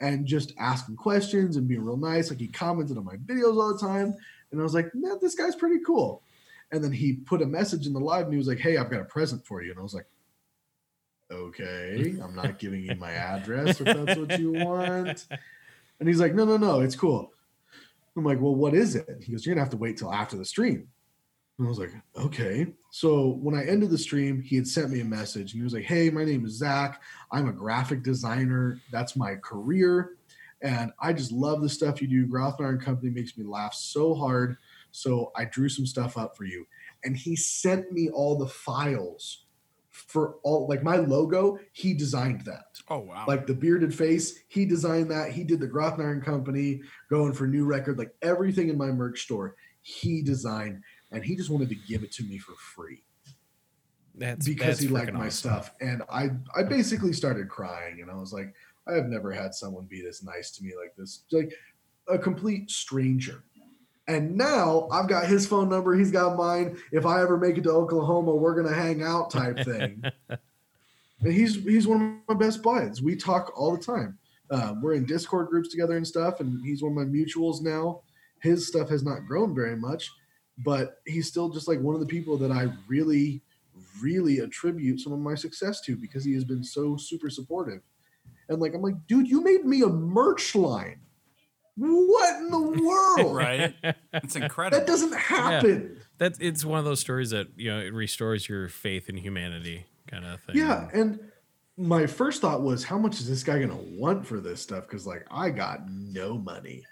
and 0.00 0.26
just 0.26 0.52
asking 0.58 0.96
questions 0.96 1.56
and 1.56 1.68
being 1.68 1.84
real 1.84 1.96
nice. 1.96 2.30
Like 2.30 2.40
he 2.40 2.48
commented 2.48 2.98
on 2.98 3.04
my 3.04 3.16
videos 3.16 3.56
all 3.56 3.72
the 3.72 3.78
time. 3.78 4.14
And 4.50 4.60
I 4.60 4.62
was 4.62 4.74
like, 4.74 4.94
man, 4.94 5.18
this 5.20 5.34
guy's 5.34 5.56
pretty 5.56 5.82
cool. 5.84 6.22
And 6.72 6.82
then 6.82 6.92
he 6.92 7.14
put 7.14 7.42
a 7.42 7.46
message 7.46 7.86
in 7.86 7.92
the 7.92 8.00
live 8.00 8.24
and 8.24 8.32
he 8.32 8.38
was 8.38 8.48
like, 8.48 8.58
hey, 8.58 8.76
I've 8.76 8.90
got 8.90 9.00
a 9.00 9.04
present 9.04 9.46
for 9.46 9.62
you. 9.62 9.70
And 9.70 9.78
I 9.78 9.82
was 9.82 9.94
like, 9.94 10.06
okay, 11.30 12.16
I'm 12.22 12.34
not 12.34 12.58
giving 12.58 12.82
you 12.82 12.94
my 12.96 13.12
address 13.12 13.80
if 13.80 13.86
that's 13.86 14.18
what 14.18 14.38
you 14.38 14.52
want. 14.52 15.26
And 16.00 16.08
he's 16.08 16.20
like, 16.20 16.34
no, 16.34 16.44
no, 16.44 16.56
no, 16.56 16.80
it's 16.80 16.96
cool. 16.96 17.32
I'm 18.16 18.24
like, 18.24 18.40
well, 18.40 18.54
what 18.54 18.74
is 18.74 18.96
it? 18.96 19.08
He 19.22 19.32
goes, 19.32 19.44
you're 19.44 19.54
gonna 19.54 19.64
have 19.64 19.72
to 19.72 19.76
wait 19.76 19.98
till 19.98 20.12
after 20.12 20.36
the 20.36 20.44
stream. 20.44 20.88
And 21.58 21.66
I 21.66 21.70
was 21.70 21.78
like, 21.78 21.92
okay. 22.16 22.66
So 22.90 23.38
when 23.40 23.54
I 23.54 23.64
ended 23.64 23.90
the 23.90 23.98
stream, 23.98 24.42
he 24.42 24.56
had 24.56 24.66
sent 24.66 24.90
me 24.90 25.00
a 25.00 25.04
message 25.04 25.52
and 25.52 25.60
he 25.60 25.62
was 25.62 25.72
like, 25.72 25.84
hey, 25.84 26.10
my 26.10 26.24
name 26.24 26.44
is 26.44 26.58
Zach. 26.58 27.02
I'm 27.32 27.48
a 27.48 27.52
graphic 27.52 28.02
designer. 28.02 28.78
That's 28.92 29.16
my 29.16 29.36
career. 29.36 30.16
And 30.62 30.92
I 31.00 31.12
just 31.12 31.32
love 31.32 31.62
the 31.62 31.68
stuff 31.68 32.02
you 32.02 32.08
do. 32.08 32.26
Grothnar 32.26 32.70
and 32.70 32.80
Company 32.80 33.10
makes 33.10 33.38
me 33.38 33.44
laugh 33.44 33.74
so 33.74 34.14
hard. 34.14 34.56
So 34.90 35.32
I 35.36 35.46
drew 35.46 35.68
some 35.68 35.86
stuff 35.86 36.18
up 36.18 36.36
for 36.36 36.44
you. 36.44 36.66
And 37.04 37.16
he 37.16 37.36
sent 37.36 37.90
me 37.92 38.10
all 38.10 38.36
the 38.36 38.48
files 38.48 39.46
for 39.96 40.36
all 40.42 40.66
like 40.68 40.82
my 40.82 40.96
logo, 40.96 41.58
he 41.72 41.94
designed 41.94 42.42
that. 42.42 42.66
Oh 42.90 42.98
wow. 42.98 43.24
Like 43.26 43.46
the 43.46 43.54
bearded 43.54 43.94
face, 43.94 44.40
he 44.48 44.66
designed 44.66 45.10
that. 45.10 45.32
He 45.32 45.42
did 45.42 45.60
the 45.60 45.68
Grothnar 45.68 46.12
and 46.12 46.22
Company 46.22 46.82
going 47.08 47.32
for 47.32 47.46
new 47.46 47.64
record, 47.64 47.98
like 47.98 48.12
everything 48.20 48.68
in 48.68 48.76
my 48.76 48.88
merch 48.88 49.22
store, 49.22 49.56
he 49.80 50.20
designed, 50.20 50.82
and 51.12 51.24
he 51.24 51.36
just 51.36 51.50
wanted 51.50 51.68
to 51.68 51.74
give 51.74 52.02
it 52.02 52.12
to 52.12 52.24
me 52.24 52.38
for 52.38 52.54
free. 52.54 53.02
That's 54.16 54.46
because 54.46 54.66
that's 54.66 54.80
he 54.80 54.88
liked 54.88 55.12
my 55.12 55.26
awesome. 55.26 55.50
stuff. 55.50 55.74
And 55.80 56.02
i 56.10 56.30
i 56.56 56.62
basically 56.62 57.12
started 57.12 57.48
crying 57.48 58.00
and 58.00 58.10
i 58.10 58.14
was 58.14 58.32
like 58.32 58.54
i 58.88 58.94
have 58.94 59.06
never 59.06 59.30
had 59.30 59.54
someone 59.54 59.84
be 59.84 60.00
this 60.00 60.22
nice 60.22 60.50
to 60.52 60.64
me 60.64 60.72
like 60.80 60.94
this. 60.96 61.24
Like 61.30 61.52
a 62.08 62.18
complete 62.18 62.70
stranger. 62.70 63.44
And 64.08 64.36
now 64.36 64.88
i've 64.90 65.08
got 65.08 65.26
his 65.26 65.46
phone 65.46 65.68
number 65.68 65.94
he's 65.94 66.10
got 66.10 66.36
mine. 66.36 66.78
If 66.92 67.04
i 67.04 67.20
ever 67.20 67.36
make 67.36 67.58
it 67.58 67.64
to 67.64 67.72
oklahoma 67.72 68.34
we're 68.34 68.60
gonna 68.60 68.74
hang 68.74 69.02
out 69.02 69.30
type 69.30 69.58
thing. 69.64 70.02
And 71.22 71.32
he's 71.32 71.64
he's 71.64 71.86
one 71.86 72.20
of 72.28 72.36
my 72.36 72.44
best 72.44 72.62
buds. 72.62 73.00
We 73.00 73.16
talk 73.16 73.50
all 73.58 73.74
the 73.74 73.82
time. 73.82 74.18
Um, 74.50 74.82
we're 74.82 74.92
in 74.92 75.06
discord 75.06 75.48
groups 75.48 75.70
together 75.70 75.96
and 75.96 76.06
stuff 76.06 76.40
and 76.40 76.62
he's 76.62 76.82
one 76.82 76.92
of 76.92 76.98
my 76.98 77.04
mutuals 77.04 77.62
now. 77.62 78.02
His 78.42 78.68
stuff 78.68 78.90
has 78.90 79.02
not 79.02 79.26
grown 79.26 79.54
very 79.54 79.76
much 79.76 80.10
but 80.58 81.00
he's 81.06 81.28
still 81.28 81.48
just 81.48 81.68
like 81.68 81.80
one 81.80 81.94
of 81.94 82.00
the 82.00 82.06
people 82.06 82.36
that 82.36 82.50
i 82.50 82.66
really 82.88 83.42
really 84.00 84.38
attribute 84.38 85.00
some 85.00 85.12
of 85.12 85.18
my 85.18 85.34
success 85.34 85.80
to 85.82 85.96
because 85.96 86.24
he 86.24 86.34
has 86.34 86.44
been 86.44 86.64
so 86.64 86.96
super 86.96 87.30
supportive. 87.30 87.80
And 88.48 88.60
like 88.60 88.74
I'm 88.74 88.82
like, 88.82 89.06
dude, 89.06 89.28
you 89.28 89.42
made 89.42 89.64
me 89.64 89.82
a 89.82 89.88
merch 89.88 90.54
line. 90.54 91.00
What 91.76 92.40
in 92.40 92.50
the 92.50 92.58
world? 93.18 93.36
right? 93.36 93.74
It's 94.14 94.36
incredible. 94.36 94.78
That 94.78 94.86
doesn't 94.86 95.14
happen. 95.14 95.98
That 96.18 96.36
it's 96.40 96.64
one 96.64 96.78
of 96.78 96.84
those 96.84 97.00
stories 97.00 97.30
that 97.30 97.48
you 97.56 97.70
know 97.70 97.78
it 97.78 97.92
restores 97.92 98.48
your 98.48 98.68
faith 98.68 99.08
in 99.08 99.16
humanity, 99.16 99.86
kind 100.06 100.24
of 100.24 100.40
thing. 100.42 100.56
Yeah. 100.56 100.88
And 100.92 101.20
my 101.76 102.06
first 102.06 102.40
thought 102.40 102.62
was, 102.62 102.84
how 102.84 102.96
much 102.96 103.20
is 103.20 103.28
this 103.28 103.42
guy 103.42 103.58
gonna 103.58 103.76
want 103.76 104.26
for 104.26 104.40
this 104.40 104.62
stuff? 104.62 104.84
Because 104.84 105.06
like 105.06 105.26
I 105.30 105.50
got 105.50 105.90
no 105.90 106.38
money. 106.38 106.82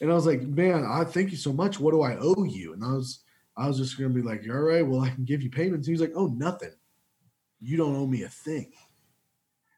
And 0.00 0.10
I 0.10 0.14
was 0.14 0.26
like, 0.26 0.42
man, 0.42 0.84
I 0.84 1.04
thank 1.04 1.30
you 1.30 1.36
so 1.36 1.52
much. 1.52 1.80
What 1.80 1.92
do 1.92 2.02
I 2.02 2.16
owe 2.20 2.44
you? 2.44 2.72
And 2.72 2.84
I 2.84 2.92
was 2.92 3.20
I 3.56 3.68
was 3.68 3.78
just 3.78 3.98
gonna 3.98 4.10
be 4.10 4.22
like, 4.22 4.44
all 4.48 4.60
right, 4.60 4.86
well, 4.86 5.00
I 5.00 5.10
can 5.10 5.24
give 5.24 5.42
you 5.42 5.50
payments. 5.50 5.88
He's 5.88 6.00
like, 6.00 6.12
oh, 6.14 6.26
nothing. 6.26 6.72
You 7.60 7.76
don't 7.76 7.96
owe 7.96 8.06
me 8.06 8.22
a 8.22 8.28
thing. 8.28 8.72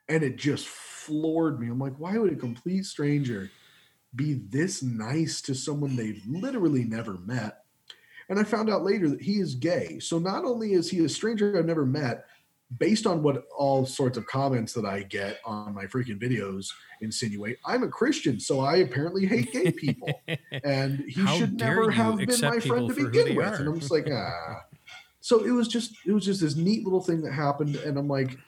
And 0.08 0.22
it 0.24 0.36
just 0.36 0.66
floored 0.66 1.60
me. 1.60 1.68
I'm 1.68 1.78
like, 1.78 1.96
why 1.98 2.18
would 2.18 2.32
a 2.32 2.36
complete 2.36 2.86
stranger 2.86 3.50
be 4.16 4.34
this 4.48 4.82
nice 4.82 5.40
to 5.42 5.54
someone 5.54 5.94
they've 5.94 6.22
literally 6.26 6.84
never 6.84 7.18
met? 7.18 7.62
And 8.28 8.38
I 8.38 8.44
found 8.44 8.68
out 8.68 8.84
later 8.84 9.08
that 9.08 9.22
he 9.22 9.34
is 9.34 9.54
gay. 9.54 10.00
So 10.00 10.18
not 10.18 10.44
only 10.44 10.72
is 10.72 10.90
he 10.90 11.04
a 11.04 11.08
stranger 11.08 11.56
I've 11.56 11.64
never 11.64 11.86
met, 11.86 12.26
based 12.76 13.06
on 13.06 13.22
what 13.22 13.44
all 13.56 13.86
sorts 13.86 14.18
of 14.18 14.26
comments 14.26 14.74
that 14.74 14.84
I 14.84 15.02
get 15.02 15.40
on 15.44 15.74
my 15.74 15.84
freaking 15.86 16.20
videos 16.20 16.66
insinuate, 17.00 17.58
I'm 17.64 17.82
a 17.82 17.88
Christian, 17.88 18.38
so 18.38 18.60
I 18.60 18.76
apparently 18.76 19.26
hate 19.26 19.52
gay 19.52 19.72
people. 19.72 20.20
and 20.64 21.00
he 21.00 21.26
should 21.38 21.58
never 21.58 21.90
have 21.90 22.18
been 22.18 22.40
my 22.42 22.60
friend 22.60 22.88
to 22.88 22.94
begin 22.94 23.36
with. 23.36 23.46
are? 23.46 23.54
And 23.54 23.68
I'm 23.68 23.78
just 23.78 23.90
like, 23.90 24.08
ah. 24.12 24.64
So 25.20 25.44
it 25.44 25.50
was 25.50 25.68
just 25.68 25.94
it 26.06 26.12
was 26.12 26.24
just 26.24 26.40
this 26.40 26.56
neat 26.56 26.84
little 26.84 27.00
thing 27.00 27.22
that 27.22 27.32
happened, 27.32 27.76
and 27.76 27.98
I'm 27.98 28.08
like, 28.08 28.38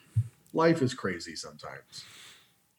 life 0.52 0.82
is 0.82 0.94
crazy 0.94 1.36
sometimes. 1.36 2.04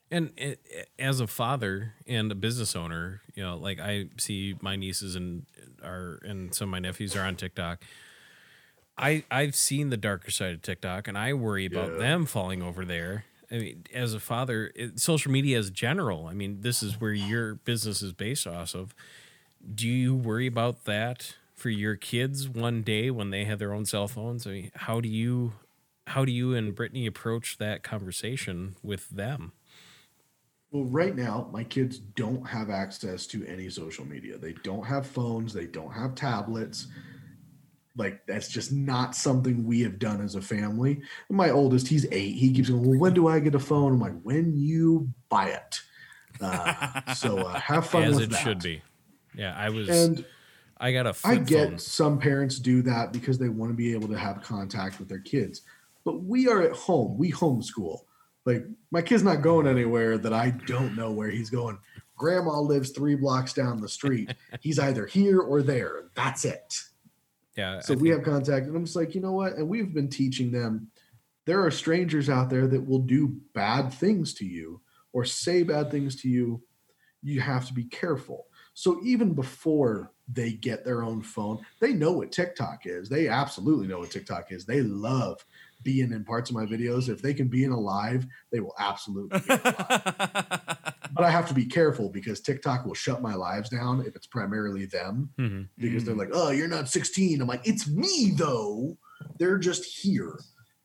And 0.10 0.32
it, 0.36 0.90
as 1.00 1.22
a 1.22 1.28
father 1.28 1.94
and 2.06 2.32
a 2.32 2.36
business 2.36 2.76
owner, 2.76 3.22
you 3.34 3.44
know, 3.44 3.58
like 3.58 3.80
I 3.80 4.08
see 4.18 4.56
my 4.62 4.76
nieces 4.76 5.16
and 5.16 5.46
are 5.84 6.20
and 6.24 6.54
some 6.54 6.70
of 6.70 6.72
my 6.72 6.80
nephews 6.80 7.16
are 7.16 7.22
on 7.22 7.36
TikTok. 7.36 7.84
I 9.02 9.24
I've 9.32 9.56
seen 9.56 9.90
the 9.90 9.98
darker 9.98 10.32
side 10.32 10.54
of 10.54 10.62
TikTok, 10.62 11.08
and 11.08 11.18
I 11.18 11.34
worry 11.34 11.66
about 11.66 11.92
Yeah. 11.92 11.98
them 11.98 12.26
falling 12.26 12.62
over 12.62 12.86
there. 12.86 13.26
I 13.52 13.58
mean, 13.58 13.84
as 13.94 14.14
a 14.14 14.20
father, 14.20 14.72
it, 14.76 15.00
social 15.00 15.32
media 15.32 15.58
as 15.60 15.70
general. 15.70 16.28
I 16.28 16.34
mean, 16.34 16.62
this 16.62 16.82
is 16.82 17.02
where 17.02 17.12
your 17.12 17.56
business 17.56 18.02
is 18.02 18.14
based 18.14 18.48
off 18.48 18.74
of. 18.76 18.96
Do 19.76 19.88
you 19.88 20.16
worry 20.16 20.48
about 20.48 20.86
that 20.86 21.36
for 21.56 21.70
your 21.70 21.96
kids 21.98 22.48
one 22.48 22.82
day 22.82 23.12
when 23.12 23.30
they 23.30 23.44
have 23.44 23.60
their 23.60 23.74
own 23.74 23.86
cell 23.86 24.08
phones? 24.08 24.48
I 24.48 24.52
mean, 24.52 24.72
how 24.76 25.02
do 25.02 25.10
you, 25.10 25.54
how 26.08 26.24
do 26.24 26.32
you 26.32 26.56
and 26.56 26.74
Brittany 26.74 27.06
approach 27.06 27.58
that 27.58 27.84
conversation 27.84 28.76
with 28.82 29.10
them? 29.10 29.52
Well, 30.72 30.86
right 30.86 31.16
now, 31.16 31.50
my 31.52 31.66
kids 31.66 32.00
don't 32.00 32.48
have 32.48 32.70
access 32.70 33.28
to 33.28 33.46
any 33.46 33.70
social 33.70 34.06
media. 34.06 34.38
They 34.38 34.54
don't 34.64 34.86
have 34.86 35.06
phones. 35.06 35.52
They 35.54 35.66
don't 35.66 35.92
have 35.92 36.16
tablets. 36.16 36.88
Like 37.98 38.26
that's 38.26 38.48
just 38.48 38.72
not 38.72 39.16
something 39.16 39.66
we 39.66 39.82
have 39.82 40.00
done 40.00 40.22
as 40.22 40.36
a 40.36 40.42
family. 40.42 41.02
My 41.30 41.50
oldest, 41.50 41.88
he's 41.88 42.06
eight. 42.12 42.36
He 42.36 42.54
keeps 42.54 42.70
going. 42.70 42.88
Well, 42.88 43.00
when 43.00 43.14
do 43.14 43.28
I 43.28 43.40
get 43.40 43.56
a 43.56 43.60
phone? 43.60 43.94
I'm 43.94 44.00
like, 44.00 44.22
when 44.22 44.56
you 44.56 45.10
buy 45.30 45.50
it. 45.50 45.82
Uh, 46.40 47.14
so 47.14 47.40
uh, 47.40 47.60
have 47.60 47.88
fun 47.88 48.04
as 48.04 48.16
with 48.16 48.24
it 48.24 48.30
that. 48.32 48.44
should 48.44 48.60
be. 48.60 48.82
Yeah, 49.36 49.56
I 49.58 49.70
was. 49.70 49.90
And 49.90 50.26
I 50.78 50.94
got 50.94 51.06
a 51.06 51.16
I 51.26 51.36
get 51.36 51.70
phone. 51.70 51.78
some 51.80 52.20
parents 52.20 52.60
do 52.60 52.82
that 52.84 53.12
because 53.12 53.38
they 53.38 53.50
want 53.50 53.72
to 53.72 53.76
be 53.76 53.94
able 53.94 54.08
to 54.08 54.18
have 54.18 54.42
contact 54.42 54.98
with 55.00 55.10
their 55.10 55.20
kids. 55.20 55.62
But 56.04 56.24
we 56.24 56.48
are 56.48 56.62
at 56.62 56.74
home. 56.74 57.18
We 57.18 57.32
homeschool. 57.32 58.00
Like 58.46 58.66
my 58.90 59.02
kid's 59.02 59.24
not 59.24 59.42
going 59.44 59.68
anywhere 59.68 60.18
that 60.18 60.34
I 60.34 60.50
don't 60.50 60.96
know 60.96 61.12
where 61.12 61.30
he's 61.30 61.50
going. 61.50 61.78
Grandma 62.16 62.60
lives 62.60 62.92
three 62.92 63.16
blocks 63.16 63.54
down 63.54 63.82
the 63.82 63.90
street. 63.90 64.34
He's 64.62 64.80
either 64.80 65.06
here 65.06 65.40
or 65.40 65.62
there. 65.62 66.06
That's 66.16 66.46
it. 66.46 66.80
Yeah, 67.62 67.80
So 67.80 67.94
we 67.94 68.10
have 68.10 68.24
contact, 68.24 68.66
and 68.66 68.76
I'm 68.76 68.86
just 68.86 68.96
like, 68.96 69.14
you 69.14 69.22
know 69.22 69.34
what? 69.34 69.54
And 69.54 69.70
we've 69.70 69.94
been 69.94 70.10
teaching 70.10 70.52
them 70.52 70.90
there 71.46 71.64
are 71.64 71.72
strangers 71.72 72.28
out 72.28 72.50
there 72.50 72.66
that 72.68 72.88
will 72.88 73.00
do 73.00 73.36
bad 73.54 73.94
things 73.94 74.34
to 74.36 74.46
you 74.46 74.82
or 75.14 75.26
say 75.26 75.62
bad 75.62 75.92
things 75.92 76.16
to 76.22 76.28
you. 76.28 76.64
You 77.22 77.40
have 77.42 77.68
to 77.68 77.74
be 77.74 77.84
careful. 77.84 78.48
So 78.74 79.00
even 79.04 79.34
before 79.34 80.12
they 80.28 80.54
get 80.54 80.84
their 80.84 81.04
own 81.04 81.22
phone, 81.22 81.60
they 81.80 81.94
know 81.94 82.14
what 82.14 82.32
TikTok 82.32 82.86
is. 82.86 83.10
They 83.10 83.28
absolutely 83.28 83.88
know 83.88 84.00
what 84.00 84.10
TikTok 84.10 84.52
is. 84.52 84.66
They 84.66 84.82
love 84.82 85.44
being 85.84 86.12
in 86.12 86.24
parts 86.24 86.50
of 86.50 86.56
my 86.56 86.66
videos. 86.66 87.10
If 87.10 87.22
they 87.22 87.34
can 87.34 87.48
be 87.48 87.64
in 87.64 87.72
a 87.72 87.80
live, 87.80 88.26
they 88.52 88.60
will 88.60 88.76
absolutely. 88.80 89.40
Be 89.40 89.54
in 89.54 89.60
but 91.14 91.26
I 91.26 91.30
have 91.30 91.48
to 91.50 91.54
be 91.54 91.66
careful 91.66 92.10
because 92.10 92.40
TikTok 92.42 92.86
will 92.86 92.94
shut 92.94 93.22
my 93.22 93.34
lives 93.36 93.70
down 93.70 94.02
if 94.06 94.16
it's 94.16 94.28
primarily 94.28 94.86
them 94.86 95.30
Mhm. 95.38 95.68
because 95.78 96.06
they're 96.06 96.16
like, 96.16 96.30
"Oh, 96.34 96.52
you're 96.52 96.68
not 96.68 96.90
16." 96.90 97.42
I'm 97.42 97.48
like, 97.48 97.68
"It's 97.68 97.88
me 97.88 98.34
though. 98.38 98.98
They're 99.38 99.58
just 99.58 99.84
here." 99.86 100.40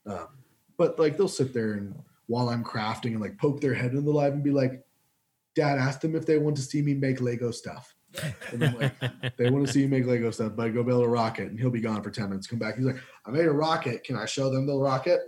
Um, 0.06 0.28
but 0.76 0.98
like 0.98 1.16
they'll 1.16 1.28
sit 1.28 1.52
there 1.54 1.74
and 1.74 1.94
while 2.26 2.48
I'm 2.48 2.64
crafting 2.64 3.12
and 3.12 3.20
like 3.20 3.38
poke 3.38 3.60
their 3.60 3.74
head 3.74 3.92
in 3.92 4.04
the 4.04 4.10
live 4.12 4.32
and 4.32 4.42
be 4.42 4.50
like, 4.50 4.84
"Dad, 5.54 5.78
ask 5.78 6.00
them 6.00 6.14
if 6.16 6.26
they 6.26 6.38
want 6.38 6.56
to 6.56 6.62
see 6.62 6.82
me 6.82 6.94
make 6.94 7.20
Lego 7.20 7.50
stuff." 7.50 7.94
And 8.52 8.64
I'm 8.64 8.78
like, 8.78 9.36
"They 9.36 9.50
want 9.50 9.66
to 9.66 9.72
see 9.72 9.82
you 9.82 9.88
make 9.88 10.06
Lego 10.06 10.30
stuff, 10.30 10.52
but 10.56 10.74
go 10.74 10.82
build 10.82 11.04
a 11.04 11.08
rocket." 11.08 11.50
And 11.50 11.58
he'll 11.58 11.70
be 11.70 11.80
gone 11.80 12.02
for 12.02 12.10
10 12.10 12.28
minutes. 12.28 12.46
Come 12.46 12.58
back. 12.58 12.76
He's 12.76 12.86
like, 12.86 13.00
"I 13.24 13.30
made 13.30 13.46
a 13.46 13.52
rocket. 13.52 14.04
Can 14.04 14.16
I 14.16 14.26
show 14.26 14.50
them 14.50 14.66
the 14.66 14.76
rocket?" 14.76 15.20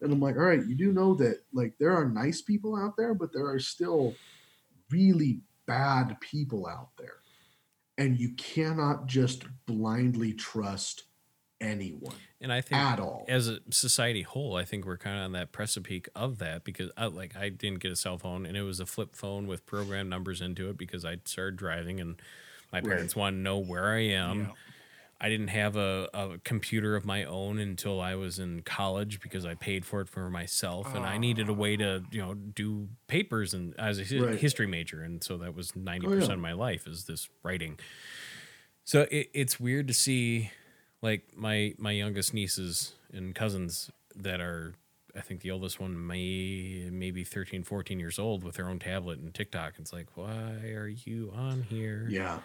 And 0.00 0.12
I'm 0.12 0.20
like, 0.20 0.36
"All 0.36 0.42
right, 0.42 0.64
you 0.64 0.74
do 0.74 0.92
know 0.92 1.14
that 1.14 1.44
like 1.52 1.74
there 1.78 1.96
are 1.96 2.08
nice 2.08 2.42
people 2.42 2.76
out 2.76 2.96
there, 2.96 3.14
but 3.14 3.32
there 3.32 3.46
are 3.46 3.58
still 3.58 4.14
really 4.90 5.40
bad 5.66 6.16
people 6.20 6.66
out 6.66 6.90
there." 6.98 7.18
and 7.98 8.18
you 8.18 8.32
cannot 8.34 9.06
just 9.06 9.44
blindly 9.66 10.32
trust 10.32 11.07
anyone 11.60 12.14
and 12.40 12.52
I 12.52 12.60
think 12.60 12.80
at 12.80 13.00
all. 13.00 13.24
as 13.28 13.48
a 13.48 13.58
society 13.70 14.22
whole, 14.22 14.54
I 14.56 14.64
think 14.64 14.86
we're 14.86 14.96
kind 14.96 15.18
of 15.18 15.24
on 15.24 15.32
that 15.32 15.50
precipice 15.50 16.02
of 16.14 16.38
that 16.38 16.62
because 16.64 16.90
I, 16.96 17.06
like 17.06 17.36
I 17.36 17.48
didn't 17.48 17.80
get 17.80 17.90
a 17.90 17.96
cell 17.96 18.16
phone 18.16 18.46
and 18.46 18.56
it 18.56 18.62
was 18.62 18.78
a 18.78 18.86
flip 18.86 19.14
phone 19.16 19.46
with 19.46 19.66
program 19.66 20.08
numbers 20.08 20.40
into 20.40 20.70
it 20.70 20.78
because 20.78 21.04
I 21.04 21.18
started 21.24 21.56
driving 21.56 22.00
and 22.00 22.20
my 22.72 22.80
parents 22.80 23.16
wanted 23.16 23.38
to 23.38 23.42
know 23.42 23.58
where 23.58 23.92
I 23.92 24.02
am. 24.02 24.40
Yeah. 24.40 24.46
I 25.20 25.28
didn't 25.28 25.48
have 25.48 25.74
a, 25.74 26.08
a 26.14 26.38
computer 26.44 26.94
of 26.94 27.04
my 27.04 27.24
own 27.24 27.58
until 27.58 28.00
I 28.00 28.14
was 28.14 28.38
in 28.38 28.62
college 28.62 29.20
because 29.20 29.44
I 29.44 29.54
paid 29.54 29.84
for 29.84 30.00
it 30.00 30.08
for 30.08 30.30
myself 30.30 30.94
and 30.94 31.04
I 31.04 31.18
needed 31.18 31.48
a 31.48 31.52
way 31.52 31.76
to 31.76 32.02
ah. 32.04 32.08
you 32.12 32.20
know 32.22 32.34
do 32.34 32.88
papers 33.08 33.52
and 33.52 33.74
as 33.80 33.98
a 33.98 34.20
Right. 34.20 34.38
history 34.38 34.68
major 34.68 35.02
and 35.02 35.24
so 35.24 35.36
that 35.38 35.56
was 35.56 35.74
ninety 35.74 36.06
Oh, 36.06 36.10
yeah. 36.10 36.16
percent 36.20 36.34
of 36.34 36.40
my 36.40 36.52
life 36.52 36.86
is 36.86 37.06
this 37.06 37.28
writing. 37.42 37.80
So 38.84 39.08
it, 39.10 39.28
it's 39.34 39.58
weird 39.58 39.88
to 39.88 39.94
see 39.94 40.52
like 41.02 41.22
my 41.36 41.74
my 41.78 41.92
youngest 41.92 42.34
nieces 42.34 42.92
and 43.12 43.34
cousins 43.34 43.90
that 44.16 44.40
are 44.40 44.74
I 45.16 45.20
think 45.20 45.40
the 45.40 45.50
oldest 45.50 45.80
one 45.80 46.06
may 46.06 46.88
maybe 46.90 47.24
13 47.24 47.64
14 47.64 47.98
years 47.98 48.18
old 48.18 48.44
with 48.44 48.56
their 48.56 48.68
own 48.68 48.78
tablet 48.78 49.18
and 49.18 49.32
TikTok 49.32 49.74
it's 49.78 49.92
like 49.92 50.16
why 50.16 50.72
are 50.74 50.88
you 50.88 51.32
on 51.34 51.62
here 51.62 52.06
yeah. 52.08 52.40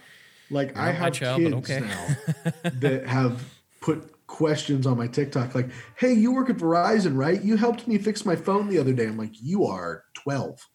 Like 0.50 0.76
You're 0.76 0.84
I 0.84 0.92
have 0.92 1.14
child, 1.14 1.42
kids 1.42 1.56
okay. 1.56 1.80
now 1.80 2.16
that 2.80 3.08
have 3.08 3.44
put 3.82 4.28
questions 4.28 4.86
on 4.86 4.98
my 4.98 5.08
TikTok 5.08 5.56
like, 5.56 5.70
"Hey, 5.96 6.14
you 6.14 6.32
work 6.32 6.50
at 6.50 6.58
Verizon, 6.58 7.18
right? 7.18 7.42
You 7.42 7.58
helped 7.58 7.88
me 7.88 7.98
fix 7.98 8.26
my 8.26 8.36
phone 8.36 8.70
the 8.70 8.78
other 8.78 8.94
day." 8.94 9.08
I'm 9.08 9.18
like, 9.18 9.42
"You 9.42 9.66
are 9.66 10.04
12." 10.14 10.70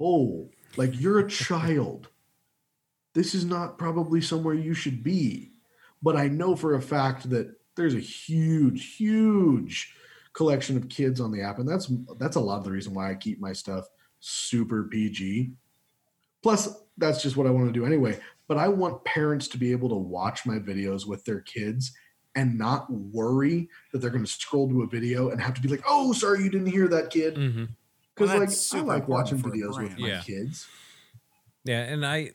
Oh, 0.00 0.48
like 0.76 0.98
you're 0.98 1.18
a 1.18 1.28
child. 1.28 2.08
This 3.14 3.34
is 3.34 3.44
not 3.44 3.78
probably 3.78 4.20
somewhere 4.20 4.54
you 4.54 4.74
should 4.74 5.02
be. 5.02 5.52
But 6.02 6.16
I 6.16 6.28
know 6.28 6.54
for 6.56 6.74
a 6.74 6.82
fact 6.82 7.28
that 7.30 7.54
there's 7.76 7.94
a 7.94 8.00
huge, 8.00 8.96
huge 8.96 9.94
collection 10.32 10.76
of 10.76 10.88
kids 10.88 11.20
on 11.20 11.32
the 11.32 11.42
app, 11.42 11.58
and 11.58 11.68
that's 11.68 11.90
that's 12.18 12.36
a 12.36 12.40
lot 12.40 12.58
of 12.58 12.64
the 12.64 12.70
reason 12.72 12.94
why 12.94 13.10
I 13.10 13.14
keep 13.14 13.40
my 13.40 13.52
stuff 13.52 13.86
super 14.20 14.84
PG. 14.84 15.52
Plus, 16.42 16.68
that's 16.96 17.22
just 17.22 17.36
what 17.36 17.46
I 17.46 17.50
want 17.50 17.66
to 17.66 17.72
do 17.72 17.84
anyway. 17.84 18.18
But 18.46 18.56
I 18.58 18.68
want 18.68 19.04
parents 19.04 19.48
to 19.48 19.58
be 19.58 19.72
able 19.72 19.88
to 19.90 19.94
watch 19.96 20.46
my 20.46 20.58
videos 20.58 21.06
with 21.06 21.24
their 21.24 21.40
kids 21.40 21.92
and 22.34 22.56
not 22.56 22.90
worry 22.90 23.68
that 23.92 23.98
they're 23.98 24.10
going 24.10 24.24
to 24.24 24.30
scroll 24.30 24.68
to 24.68 24.82
a 24.82 24.86
video 24.86 25.30
and 25.30 25.40
have 25.40 25.54
to 25.54 25.60
be 25.60 25.68
like, 25.68 25.82
"Oh, 25.88 26.12
sorry, 26.12 26.44
you 26.44 26.50
didn't 26.50 26.68
hear 26.68 26.88
that, 26.88 27.10
kid." 27.10 27.34
Mm-hmm. 27.34 27.64
Because 28.14 28.30
Well, 28.30 28.38
like 28.40 28.48
that's 28.48 28.74
I 28.74 28.80
like 28.80 29.08
watching 29.08 29.36
important 29.38 29.62
for 29.62 29.66
a 29.66 29.70
videos 29.70 29.82
with 29.90 29.98
my 29.98 30.08
Yeah. 30.08 30.22
kids. 30.22 30.66
Yeah, 31.64 31.82
and 31.82 32.06
I 32.06 32.32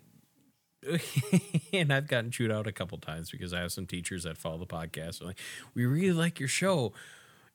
and 1.73 1.93
I've 1.93 2.07
gotten 2.07 2.31
chewed 2.31 2.51
out 2.51 2.67
a 2.67 2.71
couple 2.71 2.97
times 2.97 3.31
because 3.31 3.53
I 3.53 3.61
have 3.61 3.71
some 3.71 3.85
teachers 3.85 4.23
that 4.23 4.37
follow 4.37 4.57
the 4.57 4.65
podcast. 4.65 5.23
Like, 5.23 5.39
we 5.73 5.85
really 5.85 6.13
like 6.13 6.39
your 6.39 6.49
show, 6.49 6.93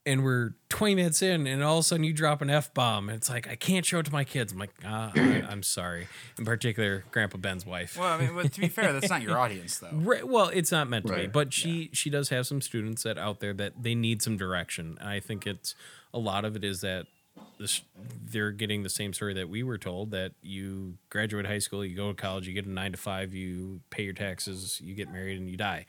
and 0.07 0.25
we're 0.25 0.55
20 0.71 0.95
minutes 0.95 1.23
in, 1.23 1.47
and 1.47 1.63
all 1.63 1.79
of 1.79 1.81
a 1.81 1.83
sudden 1.83 2.05
you 2.05 2.13
drop 2.13 2.41
an 2.41 2.51
f 2.51 2.73
bomb, 2.73 3.09
and 3.09 3.17
it's 3.17 3.29
like 3.29 3.49
I 3.49 3.57
can't 3.57 3.85
show 3.85 3.99
it 3.99 4.07
to 4.07 4.13
my 4.13 4.25
kids. 4.25 4.53
I'm 4.53 4.59
like, 4.59 4.73
ah, 4.85 5.13
I, 5.15 5.45
I'm 5.49 5.63
sorry. 5.63 6.09
In 6.39 6.45
particular, 6.45 7.05
Grandpa 7.11 7.39
Ben's 7.39 7.67
wife. 7.67 7.97
Well, 7.99 8.09
I 8.09 8.19
mean, 8.19 8.35
but 8.35 8.53
to 8.53 8.61
be 8.61 8.69
fair, 8.69 8.93
that's 8.93 9.11
not 9.11 9.23
your 9.23 9.39
audience, 9.45 9.79
though. 9.79 9.91
Right, 9.93 10.27
well, 10.27 10.49
it's 10.49 10.73
not 10.73 10.89
meant 10.89 11.07
to 11.07 11.15
be, 11.15 11.27
but 11.27 11.53
she 11.53 11.91
she 11.93 12.11
does 12.11 12.31
have 12.31 12.47
some 12.47 12.61
students 12.61 13.03
that 13.03 13.19
out 13.19 13.41
there 13.41 13.53
that 13.55 13.83
they 13.83 13.95
need 13.95 14.23
some 14.23 14.37
direction. 14.37 14.97
And 15.01 15.09
I 15.09 15.21
think 15.21 15.47
it's 15.47 15.75
a 16.15 16.19
lot 16.19 16.45
of 16.45 16.57
it 16.57 16.65
is 16.65 16.81
that 16.81 17.07
this 17.59 17.83
they're 18.31 18.53
getting 18.53 18.83
the 18.83 18.89
same 18.89 19.13
story 19.13 19.35
that 19.35 19.49
we 19.49 19.63
were 19.63 19.79
told 19.79 20.11
that 20.11 20.33
you 20.43 20.95
graduate 21.11 21.47
high 21.47 21.59
school, 21.59 21.85
you 21.85 21.97
go 21.97 22.09
to 22.09 22.15
college, 22.15 22.47
you 22.47 22.55
get 22.55 22.67
a 22.67 22.71
nine 22.71 22.93
to 22.93 22.99
five, 22.99 23.35
you 23.35 23.81
pay 23.91 24.05
your 24.05 24.13
taxes, 24.13 24.81
you 24.81 24.95
get 24.95 25.13
married, 25.13 25.39
and 25.39 25.49
you 25.49 25.57
die. 25.57 25.87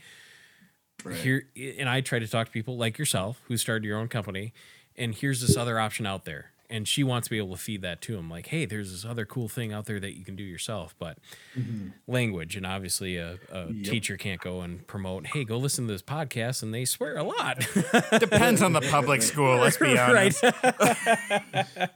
Here, 1.21 1.47
and 1.77 1.87
I 1.87 2.01
try 2.01 2.19
to 2.19 2.27
talk 2.27 2.47
to 2.47 2.51
people 2.51 2.77
like 2.77 2.97
yourself 2.97 3.41
who 3.47 3.55
started 3.57 3.85
your 3.85 3.97
own 3.97 4.09
company, 4.09 4.53
and 4.97 5.15
here's 5.15 5.41
this 5.41 5.55
other 5.55 5.79
option 5.79 6.05
out 6.05 6.25
there. 6.25 6.51
And 6.71 6.87
she 6.87 7.03
wants 7.03 7.27
to 7.27 7.31
be 7.31 7.39
able 7.39 7.55
to 7.55 7.61
feed 7.61 7.81
that 7.81 7.99
to 8.01 8.15
them, 8.15 8.29
like, 8.29 8.45
hey, 8.47 8.65
there's 8.65 8.91
this 8.91 9.03
other 9.03 9.25
cool 9.25 9.49
thing 9.49 9.73
out 9.73 9.87
there 9.87 9.99
that 9.99 10.15
you 10.15 10.23
can 10.23 10.35
do 10.35 10.43
yourself. 10.43 10.93
But 10.99 11.17
mm-hmm. 11.57 11.89
language, 12.07 12.55
and 12.55 12.63
obviously, 12.63 13.17
a, 13.17 13.39
a 13.51 13.73
teacher 13.83 14.17
can't 14.17 14.39
go 14.39 14.61
and 14.61 14.85
promote, 14.85 15.25
hey, 15.27 15.43
go 15.43 15.57
listen 15.57 15.87
to 15.87 15.93
this 15.93 16.03
podcast, 16.03 16.61
and 16.61 16.71
they 16.71 16.85
swear 16.85 17.17
a 17.17 17.23
lot. 17.23 17.57
Depends 18.19 18.61
on 18.61 18.73
the 18.73 18.81
public 18.81 19.23
school. 19.23 19.57
Let's 19.57 19.77
be 19.77 19.97
honest. 19.99 20.43
right. 20.43 20.53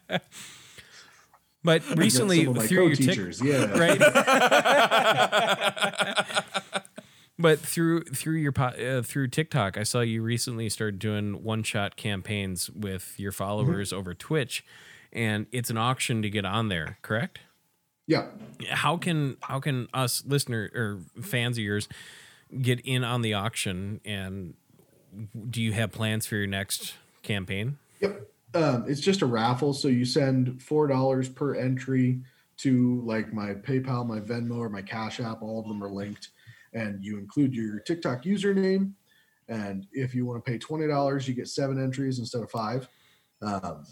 but 1.63 1.83
recently, 1.95 2.45
some 2.45 2.55
through 2.55 2.87
your 2.87 2.95
Tik- 2.95 3.05
co-teachers, 3.05 3.41
yeah, 3.41 3.65
right? 3.77 4.01
But 7.39 7.59
through 7.59 8.03
through 8.05 8.37
your 8.37 8.53
uh, 8.57 9.01
through 9.01 9.27
TikTok, 9.29 9.77
I 9.77 9.83
saw 9.83 10.01
you 10.01 10.21
recently 10.21 10.69
started 10.69 10.99
doing 10.99 11.43
one 11.43 11.63
shot 11.63 11.95
campaigns 11.95 12.69
with 12.69 13.15
your 13.17 13.31
followers 13.31 13.91
over 13.93 14.13
Twitch, 14.13 14.65
and 15.11 15.47
it's 15.51 15.69
an 15.69 15.77
auction 15.77 16.21
to 16.21 16.29
get 16.29 16.45
on 16.45 16.69
there. 16.69 16.97
Correct? 17.01 17.39
yeah. 18.07 18.27
How 18.69 18.97
can 18.97 19.37
how 19.41 19.59
can 19.59 19.87
us 19.93 20.23
listener 20.25 20.69
or 20.73 20.99
fans 21.21 21.57
of 21.57 21.63
yours 21.63 21.87
get 22.61 22.79
in 22.81 23.03
on 23.03 23.21
the 23.21 23.33
auction? 23.33 24.01
And 24.05 24.55
do 25.49 25.61
you 25.61 25.73
have 25.73 25.91
plans 25.91 26.25
for 26.25 26.35
your 26.35 26.47
next 26.47 26.95
campaign? 27.21 27.77
Yep. 28.01 28.29
Um, 28.55 28.85
it's 28.87 29.01
just 29.01 29.21
a 29.21 29.25
raffle. 29.25 29.73
So 29.73 29.87
you 29.87 30.05
send 30.05 30.61
four 30.61 30.87
dollars 30.87 31.29
per 31.29 31.55
entry 31.55 32.21
to 32.57 33.01
like 33.05 33.33
my 33.33 33.53
PayPal, 33.53 34.05
my 34.05 34.19
Venmo, 34.19 34.57
or 34.57 34.69
my 34.69 34.81
Cash 34.81 35.19
App. 35.19 35.41
All 35.41 35.59
of 35.59 35.67
them 35.67 35.83
are 35.83 35.89
linked, 35.89 36.29
and 36.73 37.03
you 37.03 37.17
include 37.17 37.53
your 37.53 37.79
TikTok 37.79 38.23
username. 38.23 38.93
And 39.49 39.85
if 39.91 40.15
you 40.15 40.25
want 40.25 40.43
to 40.43 40.51
pay 40.51 40.57
twenty 40.57 40.87
dollars, 40.87 41.27
you 41.27 41.33
get 41.33 41.47
seven 41.47 41.81
entries 41.81 42.19
instead 42.19 42.43
of 42.43 42.51
five. 42.51 42.87
Um, 43.41 43.85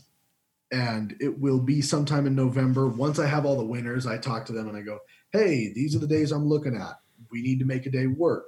and 0.71 1.15
it 1.19 1.37
will 1.37 1.59
be 1.59 1.81
sometime 1.81 2.25
in 2.25 2.35
November. 2.35 2.87
Once 2.87 3.19
I 3.19 3.27
have 3.27 3.45
all 3.45 3.57
the 3.57 3.65
winners, 3.65 4.07
I 4.07 4.17
talk 4.17 4.45
to 4.45 4.53
them 4.53 4.69
and 4.69 4.77
I 4.77 4.81
go, 4.81 4.99
"Hey, 5.33 5.73
these 5.73 5.95
are 5.95 5.99
the 5.99 6.07
days 6.07 6.31
I'm 6.31 6.47
looking 6.47 6.75
at. 6.75 6.99
We 7.31 7.41
need 7.41 7.59
to 7.59 7.65
make 7.65 7.85
a 7.85 7.91
day 7.91 8.07
work 8.07 8.47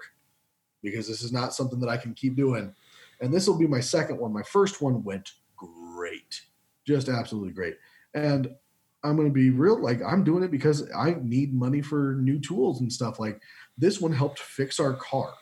because 0.81 1.07
this 1.07 1.21
is 1.21 1.33
not 1.33 1.53
something 1.53 1.79
that 1.81 1.89
I 1.89 1.97
can 1.97 2.13
keep 2.13 2.35
doing." 2.35 2.73
And 3.21 3.33
this 3.33 3.47
will 3.47 3.57
be 3.57 3.67
my 3.67 3.79
second 3.79 4.17
one. 4.17 4.33
My 4.33 4.43
first 4.43 4.81
one 4.81 5.03
went 5.03 5.31
great, 5.55 6.41
just 6.85 7.09
absolutely 7.09 7.53
great. 7.53 7.77
And 8.13 8.49
I'm 9.03 9.15
going 9.17 9.27
to 9.27 9.33
be 9.33 9.49
real, 9.49 9.81
like 9.81 10.01
I'm 10.01 10.23
doing 10.23 10.43
it 10.43 10.51
because 10.51 10.89
I 10.95 11.17
need 11.21 11.53
money 11.53 11.81
for 11.81 12.15
new 12.21 12.39
tools 12.39 12.79
and 12.79 12.91
stuff. 12.91 13.19
Like 13.19 13.41
this 13.77 13.99
one 14.01 14.13
helped 14.13 14.39
fix 14.39 14.79
our 14.79 14.93
car. 14.93 15.33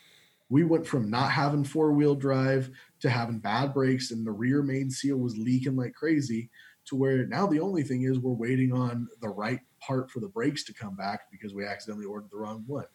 We 0.50 0.64
went 0.64 0.86
from 0.86 1.10
not 1.10 1.32
having 1.32 1.64
four 1.64 1.94
wheel 1.94 2.16
drive 2.16 2.70
to 3.00 3.10
having 3.10 3.40
bad 3.40 3.74
brakes, 3.74 4.12
and 4.12 4.26
the 4.28 4.32
rear 4.32 4.62
main 4.62 4.90
seal 4.90 5.18
was 5.18 5.38
leaking 5.38 5.76
like 5.76 5.94
crazy. 5.94 6.50
To 6.88 6.96
where 6.96 7.28
now 7.28 7.46
the 7.46 7.60
only 7.60 7.84
thing 7.84 8.04
is 8.04 8.20
we're 8.20 8.34
waiting 8.34 8.74
on 8.74 9.08
the 9.22 9.30
right 9.30 9.60
part 9.80 10.10
for 10.10 10.20
the 10.20 10.28
brakes 10.28 10.64
to 10.66 10.74
come 10.74 10.96
back 10.96 11.22
because 11.32 11.54
we 11.54 11.66
accidentally 11.66 12.06
ordered 12.08 12.32
the 12.32 12.38
wrong 12.38 12.64
one. 12.66 12.86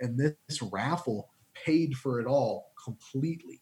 And 0.00 0.18
this 0.18 0.62
raffle 0.62 1.30
paid 1.52 1.94
for 1.96 2.20
it 2.20 2.26
all 2.26 2.72
completely. 2.82 3.60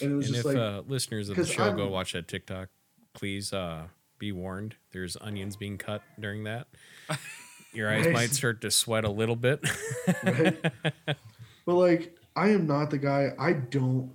And 0.00 0.12
it 0.12 0.14
was 0.16 0.26
And 0.26 0.34
just 0.36 0.46
if 0.48 0.54
like, 0.54 0.56
uh, 0.56 0.82
listeners 0.86 1.28
of 1.28 1.36
the 1.36 1.44
show 1.46 1.72
go 1.72 1.82
I'm- 1.84 1.90
watch 1.92 2.14
that 2.14 2.26
TikTok, 2.26 2.70
please 3.12 3.52
uh, 3.52 3.88
be 4.18 4.32
warned. 4.32 4.76
There's 4.92 5.16
onions 5.20 5.56
being 5.56 5.76
cut 5.78 6.02
during 6.18 6.44
that. 6.44 6.66
Your 7.76 7.92
eyes 7.92 8.06
Nice. 8.06 8.14
might 8.14 8.30
start 8.30 8.60
to 8.62 8.70
sweat 8.70 9.04
a 9.04 9.10
little 9.10 9.36
bit. 9.36 9.64
right? 10.24 10.56
but 11.04 11.74
like, 11.74 12.16
I 12.34 12.48
am 12.50 12.66
not 12.66 12.90
the 12.90 12.98
guy. 12.98 13.32
I 13.38 13.52
don't. 13.52 14.10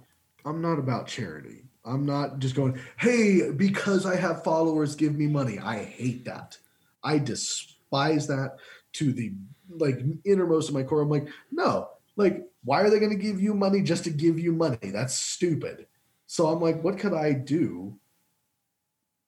I'm 0.45 0.61
not 0.61 0.79
about 0.79 1.07
charity. 1.07 1.63
I'm 1.85 2.05
not 2.05 2.39
just 2.39 2.55
going, 2.55 2.79
hey, 2.97 3.51
because 3.51 4.05
I 4.05 4.15
have 4.15 4.43
followers, 4.43 4.95
give 4.95 5.15
me 5.15 5.27
money. 5.27 5.59
I 5.59 5.79
hate 5.83 6.25
that. 6.25 6.57
I 7.03 7.17
despise 7.19 8.27
that 8.27 8.57
to 8.93 9.13
the 9.13 9.33
like 9.69 9.99
innermost 10.25 10.69
of 10.69 10.75
my 10.75 10.83
core. 10.83 11.01
I'm 11.01 11.09
like, 11.09 11.27
no, 11.51 11.89
like, 12.15 12.43
why 12.63 12.81
are 12.81 12.89
they 12.89 12.99
going 12.99 13.11
to 13.11 13.23
give 13.23 13.41
you 13.41 13.53
money 13.53 13.81
just 13.81 14.03
to 14.03 14.09
give 14.11 14.39
you 14.39 14.51
money? 14.53 14.77
That's 14.81 15.15
stupid. 15.15 15.88
So 16.27 16.47
I'm 16.47 16.59
like, 16.61 16.83
what 16.83 16.99
could 16.99 17.13
I 17.13 17.33
do 17.33 17.97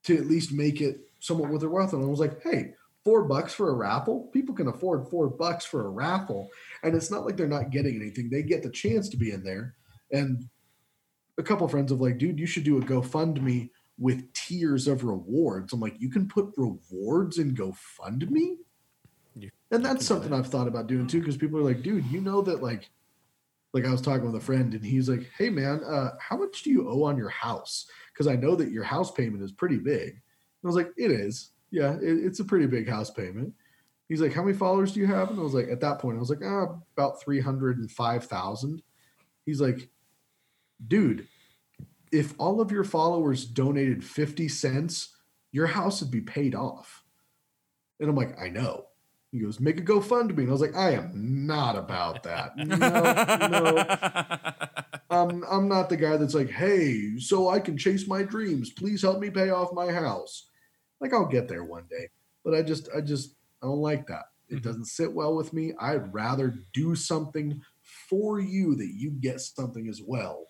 to 0.04 0.18
at 0.18 0.28
least 0.28 0.52
make 0.52 0.82
it 0.82 1.00
somewhat 1.20 1.50
worth 1.50 1.62
their 1.62 1.70
wealth? 1.70 1.94
And 1.94 2.04
I 2.04 2.08
was 2.08 2.20
like, 2.20 2.42
hey, 2.44 2.74
four 3.04 3.24
bucks 3.24 3.54
for 3.54 3.70
a 3.70 3.74
raffle? 3.74 4.30
People 4.34 4.56
can 4.56 4.68
afford 4.68 5.08
four 5.10 5.28
bucks 5.30 5.66
for 5.66 5.86
a 5.86 5.90
raffle. 5.90 6.50
And 6.84 6.96
it's 6.96 7.12
not 7.12 7.26
like 7.26 7.38
they're 7.38 7.48
not 7.48 7.70
getting 7.72 7.96
anything. 7.96 8.30
They 8.30 8.44
get 8.44 8.64
the 8.64 8.70
chance 8.70 9.10
to 9.10 9.18
be 9.18 9.32
in 9.32 9.44
there. 9.44 9.76
And 10.12 10.48
a 11.38 11.44
couple 11.44 11.68
friends 11.68 11.92
of 11.92 12.00
like, 12.02 12.18
dude, 12.18 12.40
you 12.40 12.46
should 12.46 12.64
do 12.64 12.78
a 12.78 12.82
GoFundMe 12.82 13.70
with 13.98 14.32
tiers 14.34 14.88
of 14.88 15.04
rewards. 15.04 15.74
I'm 15.74 15.80
like, 15.80 16.00
you 16.00 16.10
can 16.10 16.28
put 16.28 16.54
rewards 16.58 17.40
in 17.40 17.56
GoFundMe? 17.56 18.58
You- 19.36 19.52
And 19.72 19.84
that's 19.84 20.06
something 20.06 20.30
that. 20.32 20.38
I've 20.38 20.48
thought 20.48 20.68
about 20.68 20.88
doing 20.88 21.08
too, 21.08 21.20
because 21.20 21.38
people 21.38 21.60
are 21.60 21.64
like, 21.64 21.82
dude, 21.82 22.06
you 22.08 22.22
know 22.22 22.42
that 22.42 22.62
like 22.64 22.90
like 23.74 23.86
I 23.86 23.92
was 23.92 24.02
talking 24.02 24.26
with 24.32 24.36
a 24.40 24.46
friend 24.46 24.72
and 24.76 24.86
he's 24.86 25.10
like, 25.10 25.30
Hey 25.38 25.50
man, 25.50 25.84
uh, 25.84 26.12
how 26.20 26.38
much 26.38 26.62
do 26.62 26.70
you 26.70 26.88
owe 26.88 27.04
on 27.06 27.18
your 27.18 27.30
house? 27.30 27.88
Because 28.14 28.28
I 28.28 28.36
know 28.36 28.56
that 28.56 28.70
your 28.70 28.84
house 28.84 29.10
payment 29.12 29.42
is 29.44 29.52
pretty 29.52 29.78
big. 29.78 30.10
And 30.10 30.20
I 30.64 30.68
was 30.68 30.76
like, 30.76 30.92
It 30.96 31.10
is. 31.10 31.50
Yeah, 31.74 31.96
it, 31.96 32.26
it's 32.26 32.40
a 32.40 32.46
pretty 32.46 32.68
big 32.68 32.88
house 32.88 33.10
payment. 33.10 33.52
He's 34.08 34.22
like, 34.22 34.32
How 34.32 34.44
many 34.44 34.56
followers 34.56 34.94
do 34.94 35.00
you 35.00 35.08
have? 35.08 35.32
And 35.32 35.40
I 35.40 35.42
was 35.42 35.56
like, 35.56 35.70
At 35.70 35.82
that 35.82 35.98
point, 36.00 36.18
I 36.18 36.20
was 36.20 36.30
like, 36.30 36.44
ah, 36.46 36.78
about 36.96 37.20
305,000. 37.22 38.82
He's 39.46 39.60
like, 39.60 39.90
Dude, 40.88 41.28
if 42.12 42.36
all 42.38 42.62
of 42.62 42.72
your 42.72 42.84
followers 42.84 43.44
donated 43.44 44.04
50 44.04 44.48
cents, 44.48 45.16
your 45.52 45.66
house 45.66 46.02
would 46.02 46.12
be 46.12 46.22
paid 46.22 46.54
off. 46.54 47.04
And 48.00 48.08
I'm 48.08 48.16
like, 48.16 48.40
I 48.40 48.50
know. 48.50 48.86
He 49.32 49.40
goes, 49.40 49.60
make 49.60 49.80
a 49.80 49.84
GoFundMe. 49.84 50.38
And 50.38 50.50
I 50.50 50.52
was 50.52 50.62
like, 50.62 50.76
I 50.76 50.92
am 50.92 51.48
not 51.48 51.76
about 51.76 52.22
that. 52.24 52.56
No, 52.58 52.78
no. 53.48 53.86
I'm, 55.10 55.44
I'm 55.44 55.68
not 55.68 55.90
the 55.90 55.98
guy 55.98 56.18
that's 56.18 56.36
like, 56.36 56.50
hey, 56.50 57.18
so 57.18 57.50
I 57.50 57.60
can 57.60 57.78
chase 57.78 58.08
my 58.08 58.24
dreams. 58.24 58.72
Please 58.72 59.02
help 59.02 59.20
me 59.20 59.30
pay 59.30 59.50
off 59.50 59.74
my 59.74 59.92
house. 59.92 60.50
Like, 61.04 61.14
I'll 61.14 61.26
get 61.28 61.48
there 61.50 61.64
one 61.66 61.84
day. 61.90 62.08
But 62.46 62.56
I 62.56 62.62
just, 62.62 62.88
I 62.96 63.02
just, 63.02 63.36
I 63.62 63.66
don't 63.68 63.80
like 63.82 64.08
that. 64.08 64.30
It 64.50 64.56
Mhm. 64.56 64.62
doesn't 64.64 64.86
sit 64.86 65.12
well 65.14 65.36
with 65.36 65.52
me. 65.54 65.74
I'd 65.80 66.14
rather 66.14 66.56
do 66.74 66.96
something 66.96 67.62
for 67.82 68.40
you 68.40 68.74
that 68.76 68.94
you 68.96 69.12
get 69.12 69.42
something 69.42 69.88
as 69.90 70.02
well. 70.02 70.48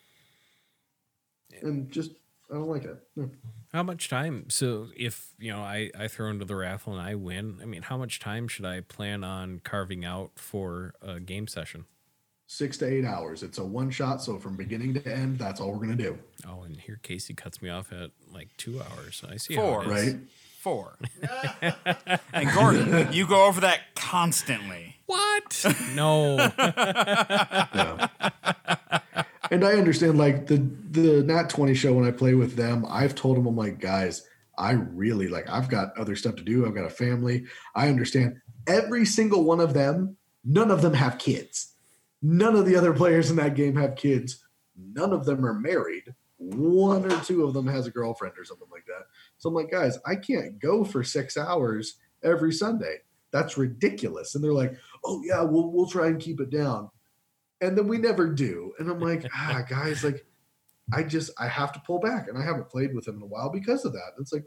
And 1.62 1.92
just, 1.92 2.12
I 2.52 2.56
don't 2.56 2.68
like 2.70 2.84
it. 2.84 2.98
No. 3.16 3.30
How 3.72 3.84
much 3.84 4.10
time? 4.10 4.50
So 4.50 4.90
if 4.96 5.34
you 5.40 5.52
know, 5.52 5.62
I 5.62 5.90
I 5.98 6.08
throw 6.08 6.30
into 6.30 6.46
the 6.46 6.56
raffle 6.56 6.94
and 6.94 7.02
I 7.02 7.16
win. 7.16 7.58
I 7.62 7.66
mean, 7.66 7.82
how 7.84 7.98
much 7.98 8.20
time 8.20 8.48
should 8.48 8.66
I 8.66 8.82
plan 8.82 9.24
on 9.24 9.62
carving 9.64 10.06
out 10.06 10.32
for 10.36 10.94
a 11.02 11.20
game 11.20 11.48
session? 11.48 11.86
Six 12.46 12.78
to 12.78 12.86
eight 12.88 13.06
hours. 13.06 13.42
It's 13.42 13.58
a 13.58 13.66
one 13.66 13.90
shot. 13.90 14.22
So 14.22 14.38
from 14.38 14.56
beginning 14.56 14.94
to 14.96 15.08
end, 15.12 15.40
that's 15.40 15.60
all 15.60 15.72
we're 15.72 15.86
going 15.86 15.98
to 15.98 16.04
do. 16.04 16.20
Oh, 16.48 16.62
and 16.64 16.80
here 16.80 17.00
Casey 17.02 17.34
cuts 17.34 17.62
me 17.64 17.70
off 17.70 17.92
at 17.92 18.12
like 18.32 18.50
two 18.58 18.80
hours. 18.82 19.24
I 19.28 19.38
see 19.38 19.56
Four. 19.56 19.84
how 19.84 19.90
it 19.92 19.98
is. 19.98 20.14
Right? 20.14 20.22
Four. 20.64 20.98
and 22.32 22.50
Gordon, 22.56 23.12
you 23.12 23.28
go 23.28 23.48
over 23.48 23.60
that 23.60 23.82
constantly. 23.96 24.96
What? 25.08 25.66
No. 25.94 26.38
Yeah. 26.58 28.08
and 29.52 29.66
I 29.66 29.74
understand 29.74 30.18
like 30.18 30.48
the 30.48 30.66
the 30.92 31.22
Nat 31.24 31.50
20 31.50 31.74
show 31.74 31.92
when 31.92 32.08
I 32.08 32.12
play 32.12 32.34
with 32.34 32.56
them, 32.56 32.86
I've 32.88 33.14
told 33.14 33.36
them 33.36 33.46
I'm 33.46 33.58
like, 33.58 33.82
guys, 33.82 34.26
I 34.58 34.72
really 34.72 35.28
like 35.28 35.50
I've 35.50 35.68
got 35.68 35.98
other 35.98 36.16
stuff 36.16 36.38
to 36.38 36.44
do. 36.44 36.66
I've 36.66 36.76
got 36.76 36.86
a 36.86 36.90
family. 36.90 37.44
I 37.76 37.90
understand 37.90 38.38
every 38.66 39.04
single 39.06 39.44
one 39.44 39.60
of 39.60 39.74
them, 39.74 40.16
none 40.46 40.72
of 40.72 40.82
them 40.82 40.94
have 40.94 41.18
kids. 41.18 41.74
None 42.22 42.56
of 42.56 42.66
the 42.66 42.78
other 42.78 42.94
players 42.94 43.30
in 43.30 43.36
that 43.36 43.56
game 43.56 43.76
have 43.76 43.98
kids. 43.98 44.46
None 44.78 45.12
of 45.12 45.26
them 45.26 45.46
are 45.46 45.60
married. 45.60 46.16
One 46.44 47.10
or 47.10 47.20
two 47.22 47.46
of 47.46 47.54
them 47.54 47.68
has 47.68 47.88
a 47.88 47.92
girlfriend 47.92 48.36
or 48.38 48.44
something 48.44 48.68
like 48.72 48.86
that. 48.88 49.06
So 49.38 49.50
I'm 49.50 49.56
like, 49.56 49.72
guys, 49.72 49.98
I 50.06 50.16
can't 50.16 50.60
go 50.60 50.84
for 50.84 51.04
six 51.04 51.38
hours 51.38 51.98
every 52.24 52.52
Sunday. 52.52 52.98
That's 53.32 53.58
ridiculous. 53.58 54.36
And 54.36 54.44
they're 54.44 54.54
like, 54.54 54.76
oh 55.04 55.22
yeah, 55.26 55.42
we'll 55.42 55.72
we'll 55.72 55.88
try 55.88 56.08
and 56.08 56.20
keep 56.20 56.40
it 56.40 56.50
down. 56.50 56.90
And 57.62 57.78
then 57.78 57.88
we 57.88 57.98
never 57.98 58.28
do. 58.28 58.74
And 58.78 58.90
I'm 58.90 59.00
like, 59.00 59.26
ah, 59.36 59.64
guys, 59.68 60.04
like 60.04 60.26
I 60.94 61.04
just 61.04 61.32
I 61.40 61.48
have 61.48 61.72
to 61.74 61.82
pull 61.86 62.00
back. 62.00 62.28
And 62.28 62.38
I 62.38 62.44
haven't 62.44 62.70
played 62.70 62.94
with 62.94 63.06
them 63.06 63.18
in 63.18 63.24
a 63.24 63.28
while 63.28 63.50
because 63.50 63.86
of 63.86 63.94
that. 63.94 64.12
It's 64.20 64.34
like, 64.34 64.46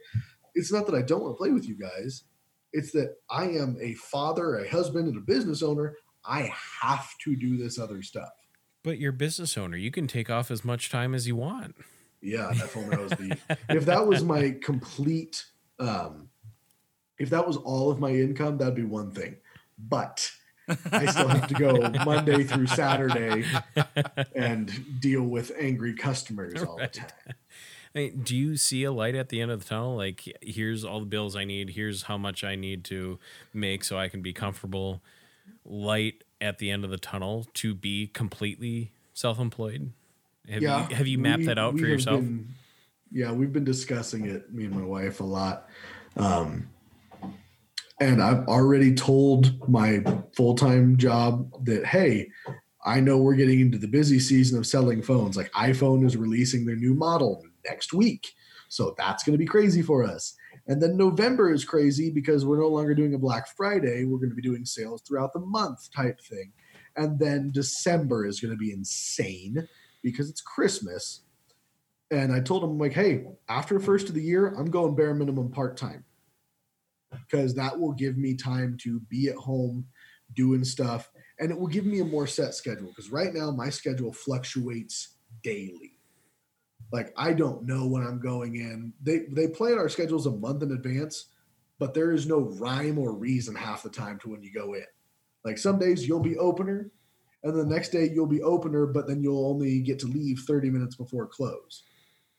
it's 0.54 0.72
not 0.72 0.86
that 0.86 0.94
I 0.94 1.02
don't 1.02 1.22
want 1.22 1.34
to 1.34 1.38
play 1.38 1.50
with 1.50 1.66
you 1.66 1.76
guys. 1.76 2.24
It's 2.72 2.92
that 2.92 3.16
I 3.30 3.44
am 3.44 3.76
a 3.80 3.94
father, 3.94 4.56
a 4.56 4.68
husband, 4.68 5.08
and 5.08 5.16
a 5.16 5.20
business 5.20 5.62
owner. 5.62 5.96
I 6.24 6.52
have 6.82 7.16
to 7.24 7.36
do 7.36 7.56
this 7.56 7.78
other 7.78 8.02
stuff. 8.02 8.28
But 8.86 9.00
you're 9.00 9.10
a 9.10 9.12
business 9.12 9.58
owner. 9.58 9.76
You 9.76 9.90
can 9.90 10.06
take 10.06 10.30
off 10.30 10.48
as 10.48 10.64
much 10.64 10.90
time 10.90 11.12
as 11.12 11.26
you 11.26 11.34
want. 11.34 11.74
Yeah, 12.22 12.52
if 12.52 12.76
only 12.76 12.96
I 12.96 13.00
was 13.00 13.10
the 13.10 13.36
if 13.68 13.84
that 13.86 14.06
was 14.06 14.22
my 14.22 14.54
complete 14.62 15.44
um 15.80 16.28
if 17.18 17.30
that 17.30 17.44
was 17.44 17.56
all 17.56 17.90
of 17.90 17.98
my 17.98 18.10
income, 18.10 18.58
that'd 18.58 18.76
be 18.76 18.84
one 18.84 19.10
thing. 19.10 19.38
But 19.76 20.30
I 20.92 21.06
still 21.06 21.26
have 21.26 21.48
to 21.48 21.54
go 21.54 21.90
Monday 22.04 22.44
through 22.44 22.68
Saturday 22.68 23.44
and 24.36 25.00
deal 25.00 25.24
with 25.24 25.50
angry 25.58 25.94
customers 25.94 26.62
all 26.62 26.76
the 26.76 26.86
time. 26.86 27.08
I 27.92 27.98
mean, 27.98 28.22
do 28.22 28.36
you 28.36 28.56
see 28.56 28.84
a 28.84 28.92
light 28.92 29.16
at 29.16 29.30
the 29.30 29.40
end 29.40 29.50
of 29.50 29.64
the 29.64 29.68
tunnel? 29.68 29.96
Like, 29.96 30.32
here's 30.40 30.84
all 30.84 31.00
the 31.00 31.06
bills 31.06 31.34
I 31.34 31.44
need. 31.44 31.70
Here's 31.70 32.04
how 32.04 32.18
much 32.18 32.44
I 32.44 32.54
need 32.54 32.84
to 32.84 33.18
make 33.52 33.82
so 33.82 33.98
I 33.98 34.08
can 34.08 34.22
be 34.22 34.32
comfortable. 34.32 35.02
Light 35.64 36.22
at 36.46 36.58
the 36.58 36.70
end 36.70 36.84
of 36.84 36.90
the 36.90 36.98
tunnel 36.98 37.46
to 37.54 37.74
be 37.74 38.06
completely 38.06 38.92
self-employed. 39.12 39.92
Have 40.48 40.62
yeah. 40.62 40.88
you, 40.88 40.94
have 40.94 41.06
you 41.06 41.18
mapped 41.18 41.40
we- 41.40 41.46
that 41.46 41.58
out 41.58 41.78
for 41.78 41.86
yourself? 41.86 42.20
been- 42.20 42.48
yeah, 43.12 43.30
we've 43.30 43.52
been 43.52 43.64
discussing 43.64 44.26
it, 44.26 44.52
me 44.52 44.64
and 44.64 44.74
my 44.74 44.84
wife, 44.84 45.20
a 45.20 45.24
lot. 45.24 45.68
Um, 46.16 46.68
and 48.00 48.22
I've 48.22 48.46
already 48.48 48.94
told 48.94 49.68
my 49.68 50.04
full 50.34 50.54
time 50.54 50.96
job 50.96 51.50
that, 51.64 51.86
hey, 51.86 52.28
I 52.84 53.00
know 53.00 53.18
we're 53.18 53.36
getting 53.36 53.60
into 53.60 53.78
the 53.78 53.88
busy 53.88 54.18
season 54.18 54.58
of 54.58 54.66
selling 54.66 55.02
phones. 55.02 55.36
Like 55.36 55.50
iPhone 55.52 56.04
is 56.04 56.16
releasing 56.16 56.66
their 56.66 56.76
new 56.76 56.94
model 56.94 57.44
next 57.64 57.92
week. 57.92 58.34
So 58.68 58.94
that's 58.98 59.22
going 59.22 59.34
to 59.34 59.38
be 59.38 59.46
crazy 59.46 59.82
for 59.82 60.02
us. 60.04 60.36
And 60.68 60.82
then 60.82 60.96
November 60.96 61.52
is 61.52 61.64
crazy 61.64 62.10
because 62.10 62.44
we're 62.44 62.60
no 62.60 62.68
longer 62.68 62.94
doing 62.94 63.14
a 63.14 63.18
Black 63.18 63.46
Friday. 63.56 64.04
We're 64.04 64.18
going 64.18 64.30
to 64.30 64.36
be 64.36 64.42
doing 64.42 64.64
sales 64.64 65.02
throughout 65.02 65.32
the 65.32 65.40
month 65.40 65.90
type 65.94 66.20
thing. 66.20 66.52
And 66.96 67.18
then 67.18 67.50
December 67.52 68.26
is 68.26 68.40
going 68.40 68.52
to 68.52 68.58
be 68.58 68.72
insane 68.72 69.68
because 70.02 70.28
it's 70.28 70.40
Christmas. 70.40 71.20
And 72.10 72.32
I 72.32 72.40
told 72.40 72.64
him, 72.64 72.70
I'm 72.70 72.78
like, 72.78 72.92
hey, 72.92 73.24
after 73.48 73.78
the 73.78 73.84
first 73.84 74.08
of 74.08 74.14
the 74.14 74.22
year, 74.22 74.48
I'm 74.48 74.70
going 74.70 74.94
bare 74.94 75.14
minimum 75.14 75.50
part 75.50 75.76
time 75.76 76.04
because 77.10 77.54
that 77.54 77.78
will 77.78 77.92
give 77.92 78.16
me 78.16 78.34
time 78.34 78.76
to 78.82 79.00
be 79.00 79.28
at 79.28 79.36
home 79.36 79.86
doing 80.34 80.64
stuff 80.64 81.10
and 81.38 81.50
it 81.50 81.58
will 81.58 81.66
give 81.66 81.86
me 81.86 82.00
a 82.00 82.04
more 82.04 82.26
set 82.26 82.54
schedule 82.54 82.88
because 82.88 83.10
right 83.10 83.32
now 83.32 83.50
my 83.50 83.70
schedule 83.70 84.12
fluctuates 84.12 85.16
daily 85.42 85.95
like 86.96 87.12
i 87.16 87.32
don't 87.32 87.64
know 87.64 87.86
when 87.86 88.02
i'm 88.02 88.18
going 88.18 88.56
in. 88.56 88.92
They 89.02 89.26
they 89.30 89.48
plan 89.48 89.78
our 89.78 89.88
schedules 89.88 90.26
a 90.26 90.30
month 90.30 90.62
in 90.62 90.72
advance 90.72 91.26
but 91.78 91.92
there 91.92 92.12
is 92.12 92.26
no 92.26 92.38
rhyme 92.38 92.98
or 92.98 93.12
reason 93.12 93.54
half 93.54 93.82
the 93.82 93.90
time 93.90 94.18
to 94.20 94.30
when 94.30 94.42
you 94.42 94.50
go 94.50 94.72
in. 94.72 94.86
Like 95.44 95.58
some 95.58 95.78
days 95.78 96.08
you'll 96.08 96.20
be 96.20 96.38
opener 96.38 96.90
and 97.42 97.54
the 97.54 97.66
next 97.66 97.90
day 97.90 98.08
you'll 98.12 98.26
be 98.26 98.42
opener 98.42 98.86
but 98.86 99.06
then 99.06 99.22
you'll 99.22 99.46
only 99.46 99.80
get 99.80 99.98
to 100.00 100.06
leave 100.06 100.40
30 100.46 100.70
minutes 100.70 100.96
before 100.96 101.26
close. 101.26 101.82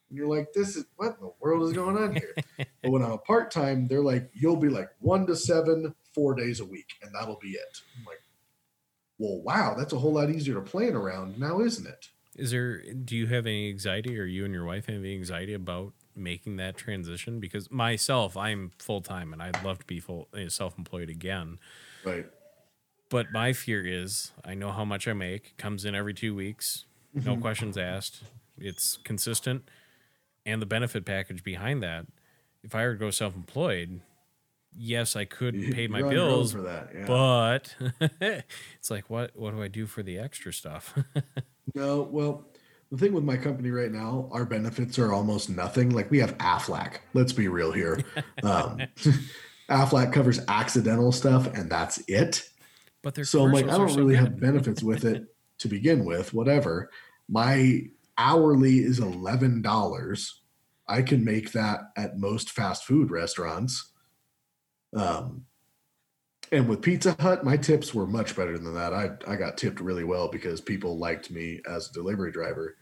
And 0.09 0.17
you're 0.17 0.27
like 0.27 0.53
this 0.53 0.75
is 0.75 0.85
what 0.95 1.15
in 1.19 1.21
the 1.21 1.31
world 1.39 1.67
is 1.67 1.73
going 1.73 1.97
on 1.97 2.13
here? 2.15 2.33
But 2.81 2.91
when 2.91 3.03
i'm 3.03 3.11
a 3.11 3.17
part-time 3.17 3.87
they're 3.87 4.03
like 4.03 4.29
you'll 4.33 4.57
be 4.57 4.69
like 4.69 4.89
one 4.99 5.27
to 5.27 5.35
seven 5.35 5.93
four 6.13 6.33
days 6.33 6.59
a 6.59 6.65
week 6.65 6.93
and 7.03 7.13
that'll 7.13 7.39
be 7.39 7.49
it. 7.49 7.81
I'm 7.97 8.05
like 8.05 8.21
well 9.19 9.41
wow 9.41 9.75
that's 9.77 9.93
a 9.93 9.99
whole 9.99 10.13
lot 10.13 10.31
easier 10.31 10.55
to 10.55 10.61
plan 10.61 10.95
around 10.95 11.39
now 11.39 11.59
isn't 11.61 11.87
it 11.87 12.09
Is 12.37 12.51
there? 12.51 12.81
Do 12.93 13.15
you 13.15 13.27
have 13.27 13.45
any 13.45 13.69
anxiety, 13.69 14.19
or 14.19 14.25
you 14.25 14.45
and 14.45 14.53
your 14.53 14.65
wife 14.65 14.85
have 14.85 14.97
any 14.97 15.15
anxiety 15.15 15.53
about 15.53 15.93
making 16.15 16.57
that 16.57 16.77
transition? 16.77 17.39
Because 17.39 17.71
myself, 17.71 18.37
I'm 18.37 18.71
full 18.77 19.01
time, 19.01 19.33
and 19.33 19.41
I'd 19.41 19.63
love 19.63 19.79
to 19.79 19.85
be 19.85 19.99
full 19.99 20.27
uh, 20.33 20.49
self 20.49 20.77
employed 20.77 21.09
again. 21.09 21.59
right 22.03 22.25
But 23.09 23.31
my 23.31 23.53
fear 23.53 23.85
is, 23.85 24.31
I 24.45 24.53
know 24.53 24.71
how 24.71 24.85
much 24.85 25.07
I 25.07 25.13
make. 25.13 25.47
It 25.47 25.57
comes 25.57 25.83
in 25.85 25.95
every 25.95 26.13
two 26.13 26.35
weeks, 26.35 26.85
no 27.15 27.31
Mm-hmm. 27.33 27.41
questions 27.41 27.77
asked. 27.77 28.23
It's 28.59 28.97
consistent, 29.03 29.67
and 30.45 30.61
the 30.61 30.65
benefit 30.67 31.05
package 31.05 31.43
behind 31.43 31.81
that. 31.83 32.05
If 32.63 32.75
I 32.75 32.83
were 32.85 32.93
to 32.93 32.99
go 32.99 33.09
self 33.11 33.35
employed, 33.35 34.01
yes, 34.77 35.15
I 35.15 35.25
could 35.25 35.55
pay 35.73 35.87
my 35.87 35.99
You're 35.99 36.07
on 36.07 36.13
your 36.13 36.21
own 36.21 36.29
bills, 36.29 36.51
for 36.53 36.61
that 36.61 36.89
yeah. 36.93 37.05
but 37.05 37.75
it's 38.21 38.91
like, 38.91 39.09
what? 39.09 39.31
What 39.35 39.51
do 39.55 39.61
I 39.61 39.67
do 39.67 39.85
for 39.85 40.03
the 40.03 40.17
extra 40.17 40.53
stuff? 40.53 40.97
No, 41.75 42.03
well, 42.03 42.47
the 42.91 42.97
thing 42.97 43.11
with 43.11 43.25
my 43.25 43.35
company 43.35 43.71
right 43.71 43.91
now, 43.91 44.29
our 44.31 44.45
benefits 44.45 44.97
are 44.97 45.11
almost 45.11 45.49
nothing. 45.49 45.89
Like 45.89 46.09
we 46.09 46.19
have 46.19 46.37
Aflac. 46.37 46.99
Let's 47.13 47.33
be 47.33 47.47
real 47.47 47.71
here. 47.71 48.01
Um, 48.43 48.79
Aflac 49.69 50.13
covers 50.13 50.39
accidental 50.47 51.11
stuff, 51.11 51.53
and 51.53 51.69
that's 51.69 52.01
it. 52.07 52.43
but 53.03 53.15
they're 53.15 53.25
So 53.25 53.43
I'm 53.43 53.51
like, 53.51 53.67
I 53.67 53.77
don't 53.77 53.89
so 53.89 53.97
really 53.97 54.15
have 54.15 54.39
benefits 54.39 54.81
with 54.81 55.03
it 55.03 55.25
to 55.59 55.67
begin 55.67 56.05
with. 56.05 56.33
Whatever. 56.33 56.89
My 57.27 57.81
hourly 58.17 58.79
is 58.79 58.99
eleven 58.99 59.61
dollars. 59.61 60.41
I 60.87 61.01
can 61.01 61.25
make 61.25 61.51
that 61.51 61.91
at 61.97 62.17
most 62.17 62.51
fast 62.51 62.85
food 62.85 63.11
restaurants. 63.11 63.91
Um, 64.95 65.45
and 66.51 66.67
with 66.69 66.81
Pizza 66.81 67.15
Hut, 67.19 67.43
my 67.43 67.57
tips 67.57 67.93
were 67.93 68.07
much 68.07 68.35
better 68.35 68.57
than 68.57 68.73
that. 68.75 68.93
I 68.93 69.11
I 69.27 69.35
got 69.35 69.57
tipped 69.57 69.81
really 69.81 70.03
well 70.03 70.29
because 70.29 70.61
people 70.61 70.97
liked 70.97 71.29
me 71.29 71.61
as 71.69 71.89
a 71.89 71.93
delivery 71.93 72.31
driver. 72.31 72.77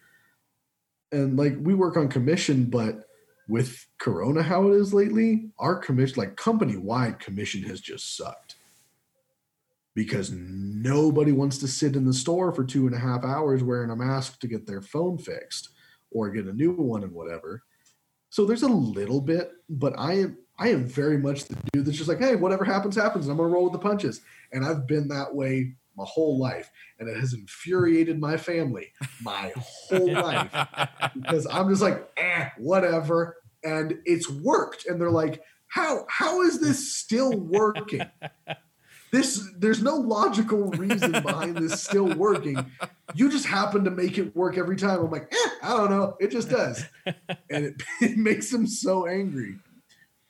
And 1.12 1.38
like 1.38 1.56
we 1.60 1.74
work 1.74 1.98
on 1.98 2.08
commission, 2.08 2.66
but 2.66 3.06
with 3.48 3.86
Corona 4.00 4.44
how 4.44 4.68
it 4.68 4.76
is 4.76 4.94
lately, 4.94 5.50
our 5.60 5.78
commission, 5.78 6.16
like 6.18 6.36
company 6.36 6.78
wide 6.78 7.20
commission, 7.20 7.64
has 7.64 7.82
just 7.82 8.16
sucked 8.18 8.56
because 9.96 10.32
nobody 10.32 11.32
wants 11.32 11.58
to 11.60 11.68
sit 11.68 11.96
in 11.96 12.06
the 12.06 12.14
store 12.14 12.52
for 12.54 12.66
two 12.66 12.86
and 12.86 12.96
a 12.96 13.00
half 13.00 13.24
hours 13.24 13.64
wearing 13.64 13.90
a 13.90 13.96
mask 13.96 14.40
to 14.40 14.48
get 14.48 14.68
their 14.68 14.82
phone 14.82 15.18
fixed 15.18 15.70
or 16.12 16.30
get 16.30 16.46
a 16.46 16.54
new 16.54 16.74
one 16.74 17.04
and 17.04 17.14
whatever. 17.14 17.64
So 18.30 18.46
there's 18.46 18.64
a 18.64 18.68
little 18.68 19.22
bit, 19.22 19.52
but 19.70 19.94
I 19.98 20.14
am 20.14 20.38
I 20.58 20.70
am 20.70 20.86
very 20.86 21.18
much 21.18 21.46
the 21.46 21.58
dude 21.74 21.86
that's 21.86 21.98
just 21.98 22.10
like, 22.10 22.20
hey, 22.20 22.36
whatever 22.36 22.64
happens, 22.64 22.96
happens. 22.96 23.28
I'm 23.28 23.38
gonna 23.38 23.50
roll 23.50 23.66
with 23.66 23.74
the 23.74 23.80
punches. 23.80 24.22
And 24.52 24.66
I've 24.66 24.88
been 24.88 25.08
that 25.10 25.36
way 25.36 25.76
my 25.98 26.06
whole 26.08 26.38
life. 26.38 26.70
And 27.00 27.10
it 27.10 27.18
has 27.20 27.34
infuriated 27.34 28.20
my 28.20 28.38
family 28.38 28.92
my 29.22 29.52
whole 29.58 30.12
life 30.12 30.52
because 31.14 31.48
I'm 31.48 31.70
just 31.70 31.82
like, 31.82 32.10
eh, 32.18 32.50
whatever. 32.58 33.38
And 33.64 34.00
it's 34.06 34.30
worked. 34.30 34.86
And 34.86 35.00
they're 35.00 35.12
like, 35.12 35.42
how 35.68 36.06
how 36.10 36.42
is 36.42 36.60
this 36.62 36.96
still 36.96 37.32
working? 37.38 38.02
This 39.12 39.50
there's 39.58 39.82
no 39.82 39.96
logical 39.96 40.72
reason 40.72 41.12
behind 41.12 41.58
this 41.58 41.84
still 41.84 42.14
working. 42.16 42.66
You 43.14 43.30
just 43.30 43.46
happen 43.46 43.84
to 43.84 43.92
make 43.92 44.18
it 44.18 44.36
work 44.36 44.58
every 44.58 44.76
time. 44.76 45.00
I'm 45.00 45.12
like, 45.12 45.34
eh, 45.34 45.50
I 45.64 45.70
don't 45.70 45.90
know. 45.90 46.16
It 46.20 46.32
just 46.32 46.50
does. 46.50 46.84
And 47.50 47.66
it, 47.66 47.84
it 48.02 48.18
makes 48.18 48.50
them 48.50 48.68
so 48.68 49.06
angry. 49.06 49.58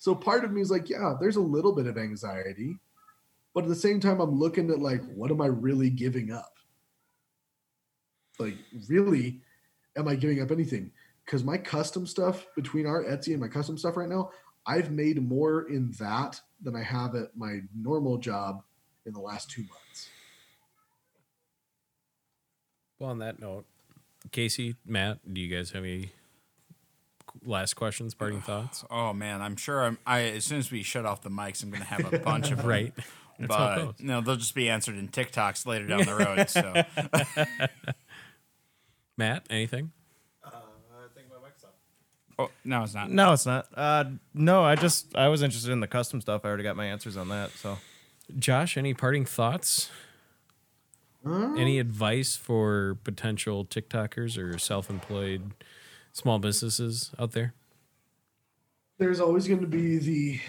So 0.05 0.13
part 0.13 0.45
of 0.45 0.51
me 0.51 0.61
is 0.61 0.69
like, 0.69 0.87
yeah, 0.87 1.15
there's 1.19 1.37
a 1.37 1.41
little 1.41 1.73
bit 1.73 1.87
of 1.87 1.97
anxiety. 1.97 2.77
But 3.55 3.63
at 3.63 3.69
the 3.69 3.75
same 3.75 3.99
time, 3.99 4.19
I'm 4.19 4.37
looking 4.37 4.69
at 4.69 4.77
like, 4.77 5.01
what 5.15 5.31
am 5.31 5.41
I 5.41 5.47
really 5.47 5.89
giving 5.89 6.31
up? 6.31 6.59
Like, 8.37 8.53
really, 8.87 9.41
am 9.97 10.07
I 10.07 10.13
giving 10.13 10.43
up 10.43 10.51
anything? 10.51 10.91
Because 11.25 11.43
my 11.43 11.57
custom 11.57 12.05
stuff 12.05 12.45
between 12.55 12.85
our 12.85 13.03
Etsy 13.03 13.29
and 13.29 13.39
my 13.39 13.47
custom 13.47 13.79
stuff 13.79 13.97
right 13.97 14.07
now, 14.07 14.29
I've 14.67 14.91
made 14.91 15.27
more 15.27 15.67
in 15.69 15.91
that 15.97 16.39
than 16.61 16.75
I 16.75 16.83
have 16.83 17.15
at 17.15 17.35
my 17.35 17.61
normal 17.75 18.19
job 18.19 18.61
in 19.07 19.13
the 19.13 19.19
last 19.19 19.49
two 19.49 19.63
months. 19.63 20.09
Well, 22.99 23.09
on 23.09 23.17
that 23.17 23.39
note, 23.39 23.65
Casey, 24.31 24.75
Matt, 24.85 25.17
do 25.33 25.41
you 25.41 25.57
guys 25.57 25.71
have 25.71 25.83
any 25.83 26.11
last 27.45 27.75
questions, 27.75 28.13
parting 28.13 28.41
thoughts? 28.41 28.83
Oh 28.91 29.13
man, 29.13 29.41
I'm 29.41 29.55
sure. 29.55 29.83
I'm. 29.83 29.97
I 30.05 30.21
as 30.21 30.45
soon 30.45 30.59
as 30.59 30.71
we 30.71 30.83
shut 30.83 31.05
off 31.05 31.21
the 31.21 31.29
mics, 31.29 31.63
I'm 31.63 31.69
gonna 31.71 31.85
have 31.85 32.13
a 32.13 32.19
bunch 32.19 32.51
of 32.51 32.57
them. 32.59 32.67
Right. 32.67 32.93
That's 33.37 33.49
But 33.49 33.99
no, 33.99 34.21
they'll 34.21 34.37
just 34.37 34.55
be 34.55 34.69
answered 34.69 34.95
in 34.95 35.09
TikToks 35.09 35.65
later 35.65 35.87
down 35.87 36.03
the 36.03 36.15
road. 36.15 36.49
So 36.49 36.83
Matt, 39.17 39.45
anything? 39.49 39.91
oh, 42.37 42.49
no, 42.63 42.83
it's 42.83 42.93
not. 42.93 43.09
No, 43.09 43.33
it's 43.33 43.45
not. 43.45 43.67
Uh, 43.75 44.05
no, 44.33 44.63
I 44.63 44.75
just 44.75 45.15
I 45.15 45.27
was 45.27 45.41
interested 45.41 45.71
in 45.71 45.79
the 45.79 45.87
custom 45.87 46.21
stuff. 46.21 46.41
I 46.43 46.47
already 46.47 46.63
got 46.63 46.75
my 46.75 46.85
answers 46.85 47.17
on 47.17 47.29
that. 47.29 47.51
So 47.51 47.77
Josh, 48.37 48.77
any 48.77 48.93
parting 48.93 49.25
thoughts? 49.25 49.89
Any 51.27 51.79
advice 51.79 52.35
for 52.35 52.99
potential 53.03 53.65
TikTokers 53.65 54.37
or 54.37 54.59
self-employed 54.59 55.53
small 56.15 56.39
businesses 56.39 57.11
out 57.19 57.33
there? 57.33 57.53
there's 58.97 59.19
always 59.19 59.47
going 59.47 59.61
to 59.61 59.67
be 59.67 59.97
the 59.97 60.39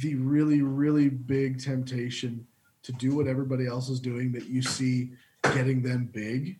the 0.00 0.14
really 0.16 0.62
really 0.62 1.08
big 1.08 1.62
temptation 1.62 2.46
to 2.82 2.92
do 2.92 3.14
what 3.14 3.26
everybody 3.26 3.66
else 3.66 3.88
is 3.88 4.00
doing 4.00 4.32
that 4.32 4.46
you 4.46 4.62
see 4.62 5.12
getting 5.54 5.82
them 5.82 6.08
big 6.12 6.58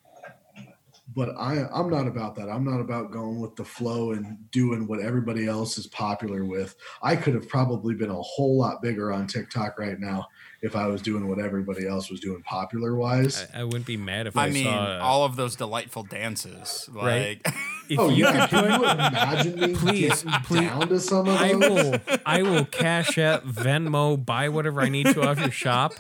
but 1.15 1.35
I, 1.37 1.67
I'm 1.75 1.91
not 1.91 2.07
about 2.07 2.35
that. 2.37 2.49
I'm 2.49 2.65
not 2.65 2.81
about 2.81 3.11
going 3.11 3.39
with 3.39 3.55
the 3.55 3.65
flow 3.65 4.13
and 4.13 4.51
doing 4.51 4.87
what 4.87 5.01
everybody 5.01 5.47
else 5.47 5.77
is 5.77 5.87
popular 5.89 6.47
with. 6.47 6.75
I 7.03 7.17
could 7.17 7.35
have 7.35 7.49
probably 7.49 7.95
been 7.95 8.09
a 8.09 8.23
whole 8.23 8.57
lot 8.57 8.81
bigger 8.81 9.13
on 9.13 9.27
TikTok 9.27 9.79
right 9.79 9.99
now 9.99 10.29
if 10.63 10.77
I 10.77 10.87
was 10.87 11.03
doing 11.03 11.29
what 11.29 11.39
everybody 11.41 11.87
else 11.89 12.09
was 12.11 12.21
doing 12.21 12.41
popular 12.43 12.95
wise. 12.95 13.47
I, 13.53 13.61
I 13.61 13.65
wouldn't 13.65 13.85
be 13.87 13.97
mad 13.97 14.27
if 14.29 14.37
I, 14.37 14.47
I 14.47 14.51
mean, 14.51 14.65
saw. 14.65 14.99
all 15.01 15.25
of 15.25 15.35
those 15.37 15.57
delightful 15.57 16.05
dances. 16.05 16.89
Like, 16.93 17.05
Right. 17.05 17.41
if 17.89 17.99
Oh 17.99 18.09
you 18.09 18.25
yeah, 18.25 18.47
could 18.47 18.51
can 18.51 18.81
you 18.81 18.85
imagine 18.89 19.61
me 19.61 19.75
Please, 19.75 20.25
please, 20.45 20.61
down 20.69 20.89
to 20.89 21.01
some 21.01 21.27
of 21.29 21.37
I 21.37 21.53
those? 21.55 21.61
will 21.69 22.01
I 22.25 22.43
will 22.43 22.65
cash 22.65 23.19
app, 23.19 23.43
Venmo, 23.43 24.25
buy 24.25 24.49
whatever 24.49 24.81
I 24.81 24.89
need 24.89 25.07
to 25.09 25.23
off 25.29 25.41
your 25.41 25.51
shop 25.51 25.93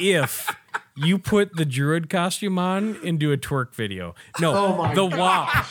if 0.00 0.54
you 0.94 1.16
put 1.18 1.54
the 1.56 1.64
druid 1.64 2.10
costume 2.10 2.58
on 2.58 2.98
and 3.04 3.18
do 3.18 3.32
a 3.32 3.36
twerk 3.38 3.72
video. 3.74 4.14
No, 4.40 4.54
Oh 4.54 4.76
my 4.76 4.94
the 4.94 5.06
WAP. 5.06 5.66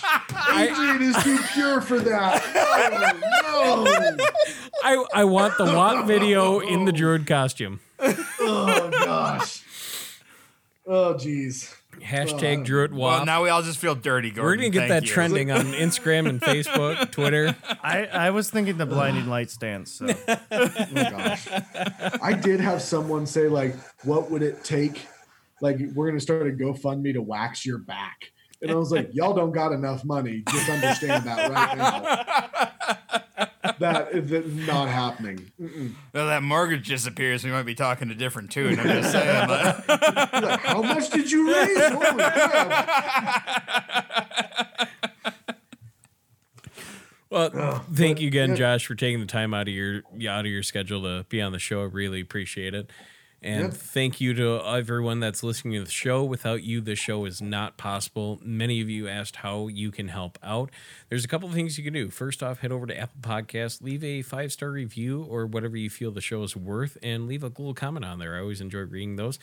Adrian 0.57 1.01
is 1.03 1.23
too 1.23 1.37
pure 1.53 1.81
for 1.81 1.99
that. 1.99 2.41
Oh, 3.45 4.15
no. 4.17 4.25
I, 4.83 5.05
I 5.21 5.23
want 5.25 5.57
the 5.57 5.65
WAP 5.65 6.05
video 6.07 6.59
in 6.59 6.85
the 6.85 6.91
druid 6.93 7.27
costume. 7.27 7.79
Oh 8.47 8.89
gosh. 8.89 9.63
Oh 10.85 11.17
geez. 11.17 11.75
Hashtag 11.99 12.59
oh. 12.59 12.63
druid 12.63 12.93
well, 12.93 13.17
WAP. 13.17 13.25
now 13.25 13.43
we 13.43 13.49
all 13.49 13.61
just 13.61 13.79
feel 13.79 13.95
dirty, 13.95 14.29
Gordon. 14.29 14.45
We're 14.45 14.55
gonna 14.55 14.69
get 14.69 14.79
Thank 14.81 14.89
that 14.89 15.03
you. 15.03 15.09
trending 15.09 15.51
on 15.51 15.65
Instagram 15.73 16.29
and 16.29 16.39
Facebook, 16.39 17.11
Twitter. 17.11 17.55
I, 17.83 18.05
I 18.05 18.29
was 18.29 18.49
thinking 18.49 18.77
the 18.77 18.85
blinding 18.85 19.27
light 19.27 19.49
stance. 19.49 19.91
So. 19.93 20.07
Oh 20.51 20.93
gosh. 20.93 21.47
I 22.21 22.33
did 22.33 22.59
have 22.59 22.81
someone 22.81 23.25
say 23.25 23.47
like, 23.47 23.75
"What 24.03 24.31
would 24.31 24.41
it 24.41 24.63
take? 24.63 25.07
Like, 25.61 25.79
we're 25.93 26.07
gonna 26.07 26.19
start 26.19 26.47
a 26.47 26.51
GoFundMe 26.51 27.13
to 27.13 27.21
wax 27.21 27.65
your 27.65 27.79
back." 27.79 28.31
And 28.61 28.71
I 28.71 28.75
was 28.75 28.91
like, 28.91 29.09
"Y'all 29.13 29.33
don't 29.33 29.51
got 29.51 29.71
enough 29.71 30.03
money. 30.05 30.43
Just 30.49 30.69
understand 30.69 31.25
that 31.25 31.51
right 31.51 31.77
now. 31.77 33.21
That 33.79 34.11
is 34.11 34.45
not 34.67 34.89
happening." 34.89 35.51
Mm-mm. 35.61 35.93
Well, 36.13 36.27
that 36.27 36.43
mortgage 36.43 36.87
disappears. 36.87 37.43
We 37.43 37.51
might 37.51 37.63
be 37.63 37.75
talking 37.75 38.09
a 38.11 38.15
different 38.15 38.51
tune. 38.51 38.79
I'm 38.79 38.87
just 38.87 39.11
saying. 39.11 39.47
like- 39.49 39.87
Like, 39.87 40.59
How 40.61 40.81
much 40.81 41.09
did 41.09 41.31
you 41.31 41.53
raise? 41.53 41.77
Holy 41.91 42.23
crap. 42.23 42.87
Well, 47.29 47.85
thank 47.93 48.21
you 48.21 48.27
again, 48.27 48.51
yeah. 48.51 48.55
Josh, 48.55 48.85
for 48.85 48.95
taking 48.95 49.19
the 49.19 49.25
time 49.25 49.53
out 49.53 49.67
of 49.67 49.73
your 49.73 50.01
out 50.29 50.45
of 50.45 50.51
your 50.51 50.63
schedule 50.63 51.01
to 51.03 51.25
be 51.27 51.41
on 51.41 51.51
the 51.51 51.59
show. 51.59 51.81
I 51.81 51.85
really 51.85 52.21
appreciate 52.21 52.73
it. 52.73 52.89
And 53.41 53.65
Yeah. 53.65 53.69
thank 53.69 54.19
you 54.19 54.33
to 54.33 54.61
everyone 54.65 55.19
that's 55.19 55.43
listening 55.43 55.73
to 55.75 55.83
the 55.83 55.91
show. 55.91 56.23
Without 56.23 56.63
you, 56.63 56.81
the 56.81 56.95
show 56.95 57.25
is 57.25 57.39
not 57.41 57.77
possible. 57.77 58.41
Many 58.43 58.81
of 58.81 58.89
you 58.89 59.07
asked 59.07 59.37
how 59.37 59.67
you 59.67 59.91
can 59.91 60.07
help 60.07 60.39
out. 60.41 60.71
There's 61.09 61.23
a 61.23 61.27
couple 61.27 61.47
of 61.47 61.53
things 61.53 61.77
you 61.77 61.83
can 61.83 61.93
do. 61.93 62.09
First 62.09 62.41
off, 62.41 62.59
head 62.59 62.71
over 62.71 62.87
to 62.87 62.97
Apple 62.97 63.21
Podcasts, 63.21 63.81
leave 63.81 64.03
a 64.03 64.23
five 64.23 64.51
star 64.51 64.71
review 64.71 65.21
or 65.29 65.45
whatever 65.45 65.77
you 65.77 65.89
feel 65.89 66.09
the 66.11 66.19
show 66.21 66.41
is 66.41 66.55
worth, 66.55 66.97
and 67.03 67.27
leave 67.27 67.43
a 67.43 67.47
little 67.47 67.75
comment 67.75 68.05
on 68.05 68.17
there. 68.17 68.35
I 68.35 68.39
always 68.39 68.59
enjoy 68.59 68.79
reading 68.79 69.17
those. 69.17 69.37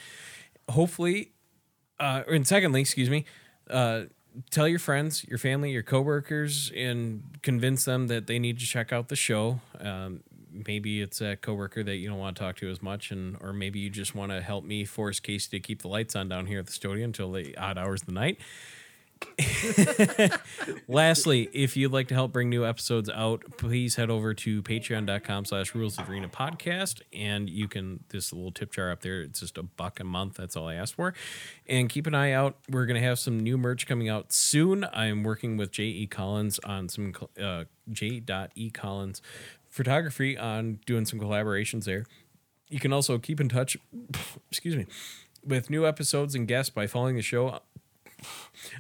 Hopefully, 0.71 1.31
uh, 2.01 2.25
and 2.29 2.47
secondly, 2.47 2.81
excuse 2.81 3.09
me, 3.11 3.25
uh, 3.71 4.05
tell 4.51 4.67
your 4.67 4.81
friends, 4.81 5.25
your 5.25 5.39
family, 5.39 5.71
your 5.71 5.85
coworkers, 5.85 6.73
and 6.75 7.23
convince 7.43 7.85
them 7.85 8.09
that 8.09 8.27
they 8.27 8.41
need 8.41 8.59
to 8.59 8.67
check 8.67 8.93
out 8.93 9.09
the 9.09 9.15
show. 9.17 9.61
Um, 9.79 10.25
maybe 10.67 11.03
it's 11.03 11.21
a 11.21 11.37
coworker 11.37 11.83
that 11.83 11.97
you 11.97 12.09
don't 12.09 12.19
want 12.19 12.37
to 12.37 12.43
talk 12.43 12.57
to 12.57 12.71
as 12.71 12.83
much, 12.83 13.11
and 13.11 13.37
or 13.41 13.53
maybe 13.53 13.81
you 13.81 13.91
just 13.91 14.15
want 14.15 14.33
to 14.33 14.41
help 14.41 14.65
me 14.65 14.85
force 14.85 15.21
Casey 15.21 15.51
to 15.51 15.61
keep 15.61 15.83
the 15.83 15.89
lights 15.89 16.15
on 16.15 16.29
down 16.29 16.47
here 16.47 16.61
at 16.61 16.67
the 16.67 16.73
studio 16.73 17.05
until 17.05 17.33
the 17.33 17.57
odd 17.57 17.79
hours 17.79 18.03
of 18.03 18.07
the 18.07 18.13
night. 18.13 18.39
Lastly, 20.89 21.49
if 21.53 21.77
you'd 21.77 21.93
like 21.93 22.09
to 22.09 22.15
help 22.15 22.33
bring 22.33 22.49
new 22.49 22.65
episodes 22.65 23.09
out, 23.11 23.43
please 23.57 23.97
head 23.97 24.11
over 24.11 24.35
to 24.35 24.63
patreon.com 24.63 25.45
slash 25.45 25.75
rules 25.75 25.99
of 25.99 26.09
arena 26.09 26.29
podcast. 26.29 27.01
And 27.13 27.49
you 27.49 27.69
can, 27.69 28.05
this 28.09 28.33
little 28.33 28.53
tip 28.53 28.73
jar 28.73 28.91
up 28.91 29.01
there, 29.01 29.23
it's 29.23 29.41
just 29.41 29.59
a 29.59 29.63
buck 29.63 30.01
a 30.01 30.05
month. 30.05 30.35
That's 30.35 30.57
all 30.57 30.69
I 30.69 30.75
asked 30.75 30.95
for. 30.95 31.15
And 31.67 31.89
keep 31.89 32.07
an 32.07 32.15
eye 32.15 32.33
out. 32.33 32.59
We're 32.69 32.87
going 32.87 33.01
to 33.01 33.07
have 33.07 33.19
some 33.19 33.41
new 33.41 33.57
merch 33.57 33.87
coming 33.87 34.09
out 34.09 34.33
soon. 34.33 34.87
I'm 34.93 35.23
working 35.23 35.57
with 35.57 35.71
J.E. 35.71 36.07
Collins 36.07 36.59
on 36.65 36.89
some, 36.89 37.15
uh, 37.41 37.65
J.E. 37.91 38.71
Collins 38.71 39.23
photography 39.75 40.39
on 40.39 40.79
doing 40.87 41.05
some 41.05 41.19
collaborations 41.19 41.85
there. 41.85 42.07
You 42.69 42.79
can 42.79 42.93
also 42.93 43.19
keep 43.19 43.41
in 43.41 43.49
touch, 43.49 43.77
excuse 44.51 44.77
me, 44.77 44.87
with 45.45 45.69
new 45.69 45.85
episodes 45.85 46.37
and 46.37 46.47
guests 46.47 46.71
by 46.71 46.87
following 46.87 47.17
the 47.17 47.23
show 47.23 47.61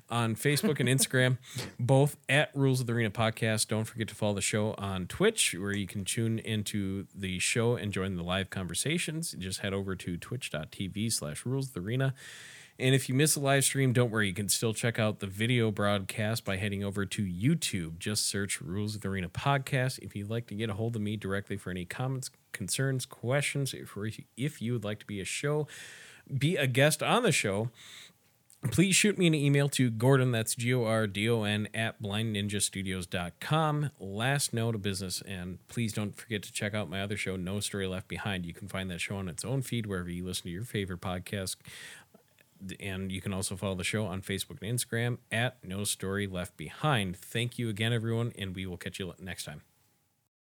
on 0.08 0.36
Facebook 0.36 0.78
and 0.78 0.88
Instagram, 0.88 1.38
both 1.80 2.16
at 2.28 2.50
Rules 2.54 2.80
of 2.80 2.86
the 2.86 2.92
Arena 2.92 3.10
Podcast. 3.10 3.66
Don't 3.66 3.84
forget 3.84 4.06
to 4.06 4.14
follow 4.14 4.34
the 4.34 4.40
show 4.40 4.76
on 4.78 5.08
Twitch, 5.08 5.56
where 5.58 5.74
you 5.74 5.88
can 5.88 6.04
tune 6.04 6.38
into 6.38 7.08
the 7.12 7.40
show 7.40 7.74
and 7.74 7.92
join 7.92 8.14
the 8.14 8.22
live 8.22 8.50
conversations. 8.50 9.34
Just 9.36 9.60
head 9.60 9.74
over 9.74 9.96
to 9.96 10.16
twitch.tv 10.16 11.12
slash 11.12 11.44
Rules 11.44 11.68
of 11.68 11.74
the 11.74 11.80
Arena. 11.80 12.14
And 12.78 12.94
if 12.94 13.08
you 13.08 13.14
miss 13.14 13.36
a 13.36 13.40
live 13.40 13.64
stream, 13.64 13.92
don't 13.92 14.10
worry. 14.10 14.26
You 14.28 14.34
can 14.34 14.48
still 14.48 14.74
check 14.74 14.98
out 14.98 15.20
the 15.20 15.28
video 15.28 15.70
broadcast 15.70 16.44
by 16.44 16.56
heading 16.56 16.82
over 16.82 17.06
to 17.06 17.22
YouTube. 17.22 17.98
Just 18.00 18.26
search 18.26 18.60
Rules 18.60 18.96
of 18.96 19.02
the 19.02 19.08
Arena 19.08 19.28
Podcast. 19.28 20.00
If 20.00 20.16
you'd 20.16 20.30
like 20.30 20.48
to 20.48 20.54
get 20.56 20.70
a 20.70 20.74
hold 20.74 20.96
of 20.96 21.02
me 21.02 21.16
directly 21.16 21.56
for 21.56 21.70
any 21.70 21.84
comments, 21.84 22.30
concerns, 22.52 23.06
questions, 23.06 23.74
if, 23.74 23.96
if 24.36 24.60
you 24.60 24.72
would 24.72 24.84
like 24.84 24.98
to 24.98 25.06
be 25.06 25.20
a 25.20 25.24
show, 25.24 25.68
be 26.36 26.56
a 26.56 26.66
guest 26.66 27.00
on 27.00 27.22
the 27.22 27.30
show, 27.30 27.70
please 28.70 28.96
shoot 28.96 29.18
me 29.18 29.26
an 29.26 29.34
email 29.34 29.68
to 29.68 29.90
Gordon, 29.90 30.32
that's 30.32 30.54
G 30.54 30.74
O 30.74 30.84
R 30.84 31.06
D 31.06 31.28
O 31.28 31.44
N, 31.44 31.68
at 31.74 32.02
blindninjastudios.com. 32.02 33.90
Last 34.00 34.52
note 34.52 34.74
of 34.74 34.82
business, 34.82 35.22
and 35.26 35.58
please 35.68 35.92
don't 35.92 36.16
forget 36.16 36.42
to 36.42 36.52
check 36.52 36.74
out 36.74 36.90
my 36.90 37.02
other 37.02 37.16
show, 37.16 37.36
No 37.36 37.60
Story 37.60 37.86
Left 37.86 38.08
Behind. 38.08 38.44
You 38.46 38.54
can 38.54 38.66
find 38.68 38.90
that 38.90 39.00
show 39.00 39.16
on 39.16 39.28
its 39.28 39.44
own 39.44 39.62
feed 39.62 39.86
wherever 39.86 40.10
you 40.10 40.24
listen 40.24 40.44
to 40.44 40.50
your 40.50 40.64
favorite 40.64 41.00
podcast. 41.00 41.56
And 42.80 43.12
you 43.12 43.20
can 43.20 43.32
also 43.32 43.56
follow 43.56 43.74
the 43.74 43.84
show 43.84 44.06
on 44.06 44.22
Facebook 44.22 44.62
and 44.62 44.78
Instagram 44.78 45.18
at 45.30 45.62
No 45.64 45.84
Story 45.84 46.26
Left 46.26 46.56
Behind. 46.56 47.16
Thank 47.16 47.58
you 47.58 47.68
again, 47.68 47.92
everyone, 47.92 48.32
and 48.38 48.54
we 48.54 48.66
will 48.66 48.76
catch 48.76 48.98
you 48.98 49.12
next 49.18 49.44
time. 49.44 49.62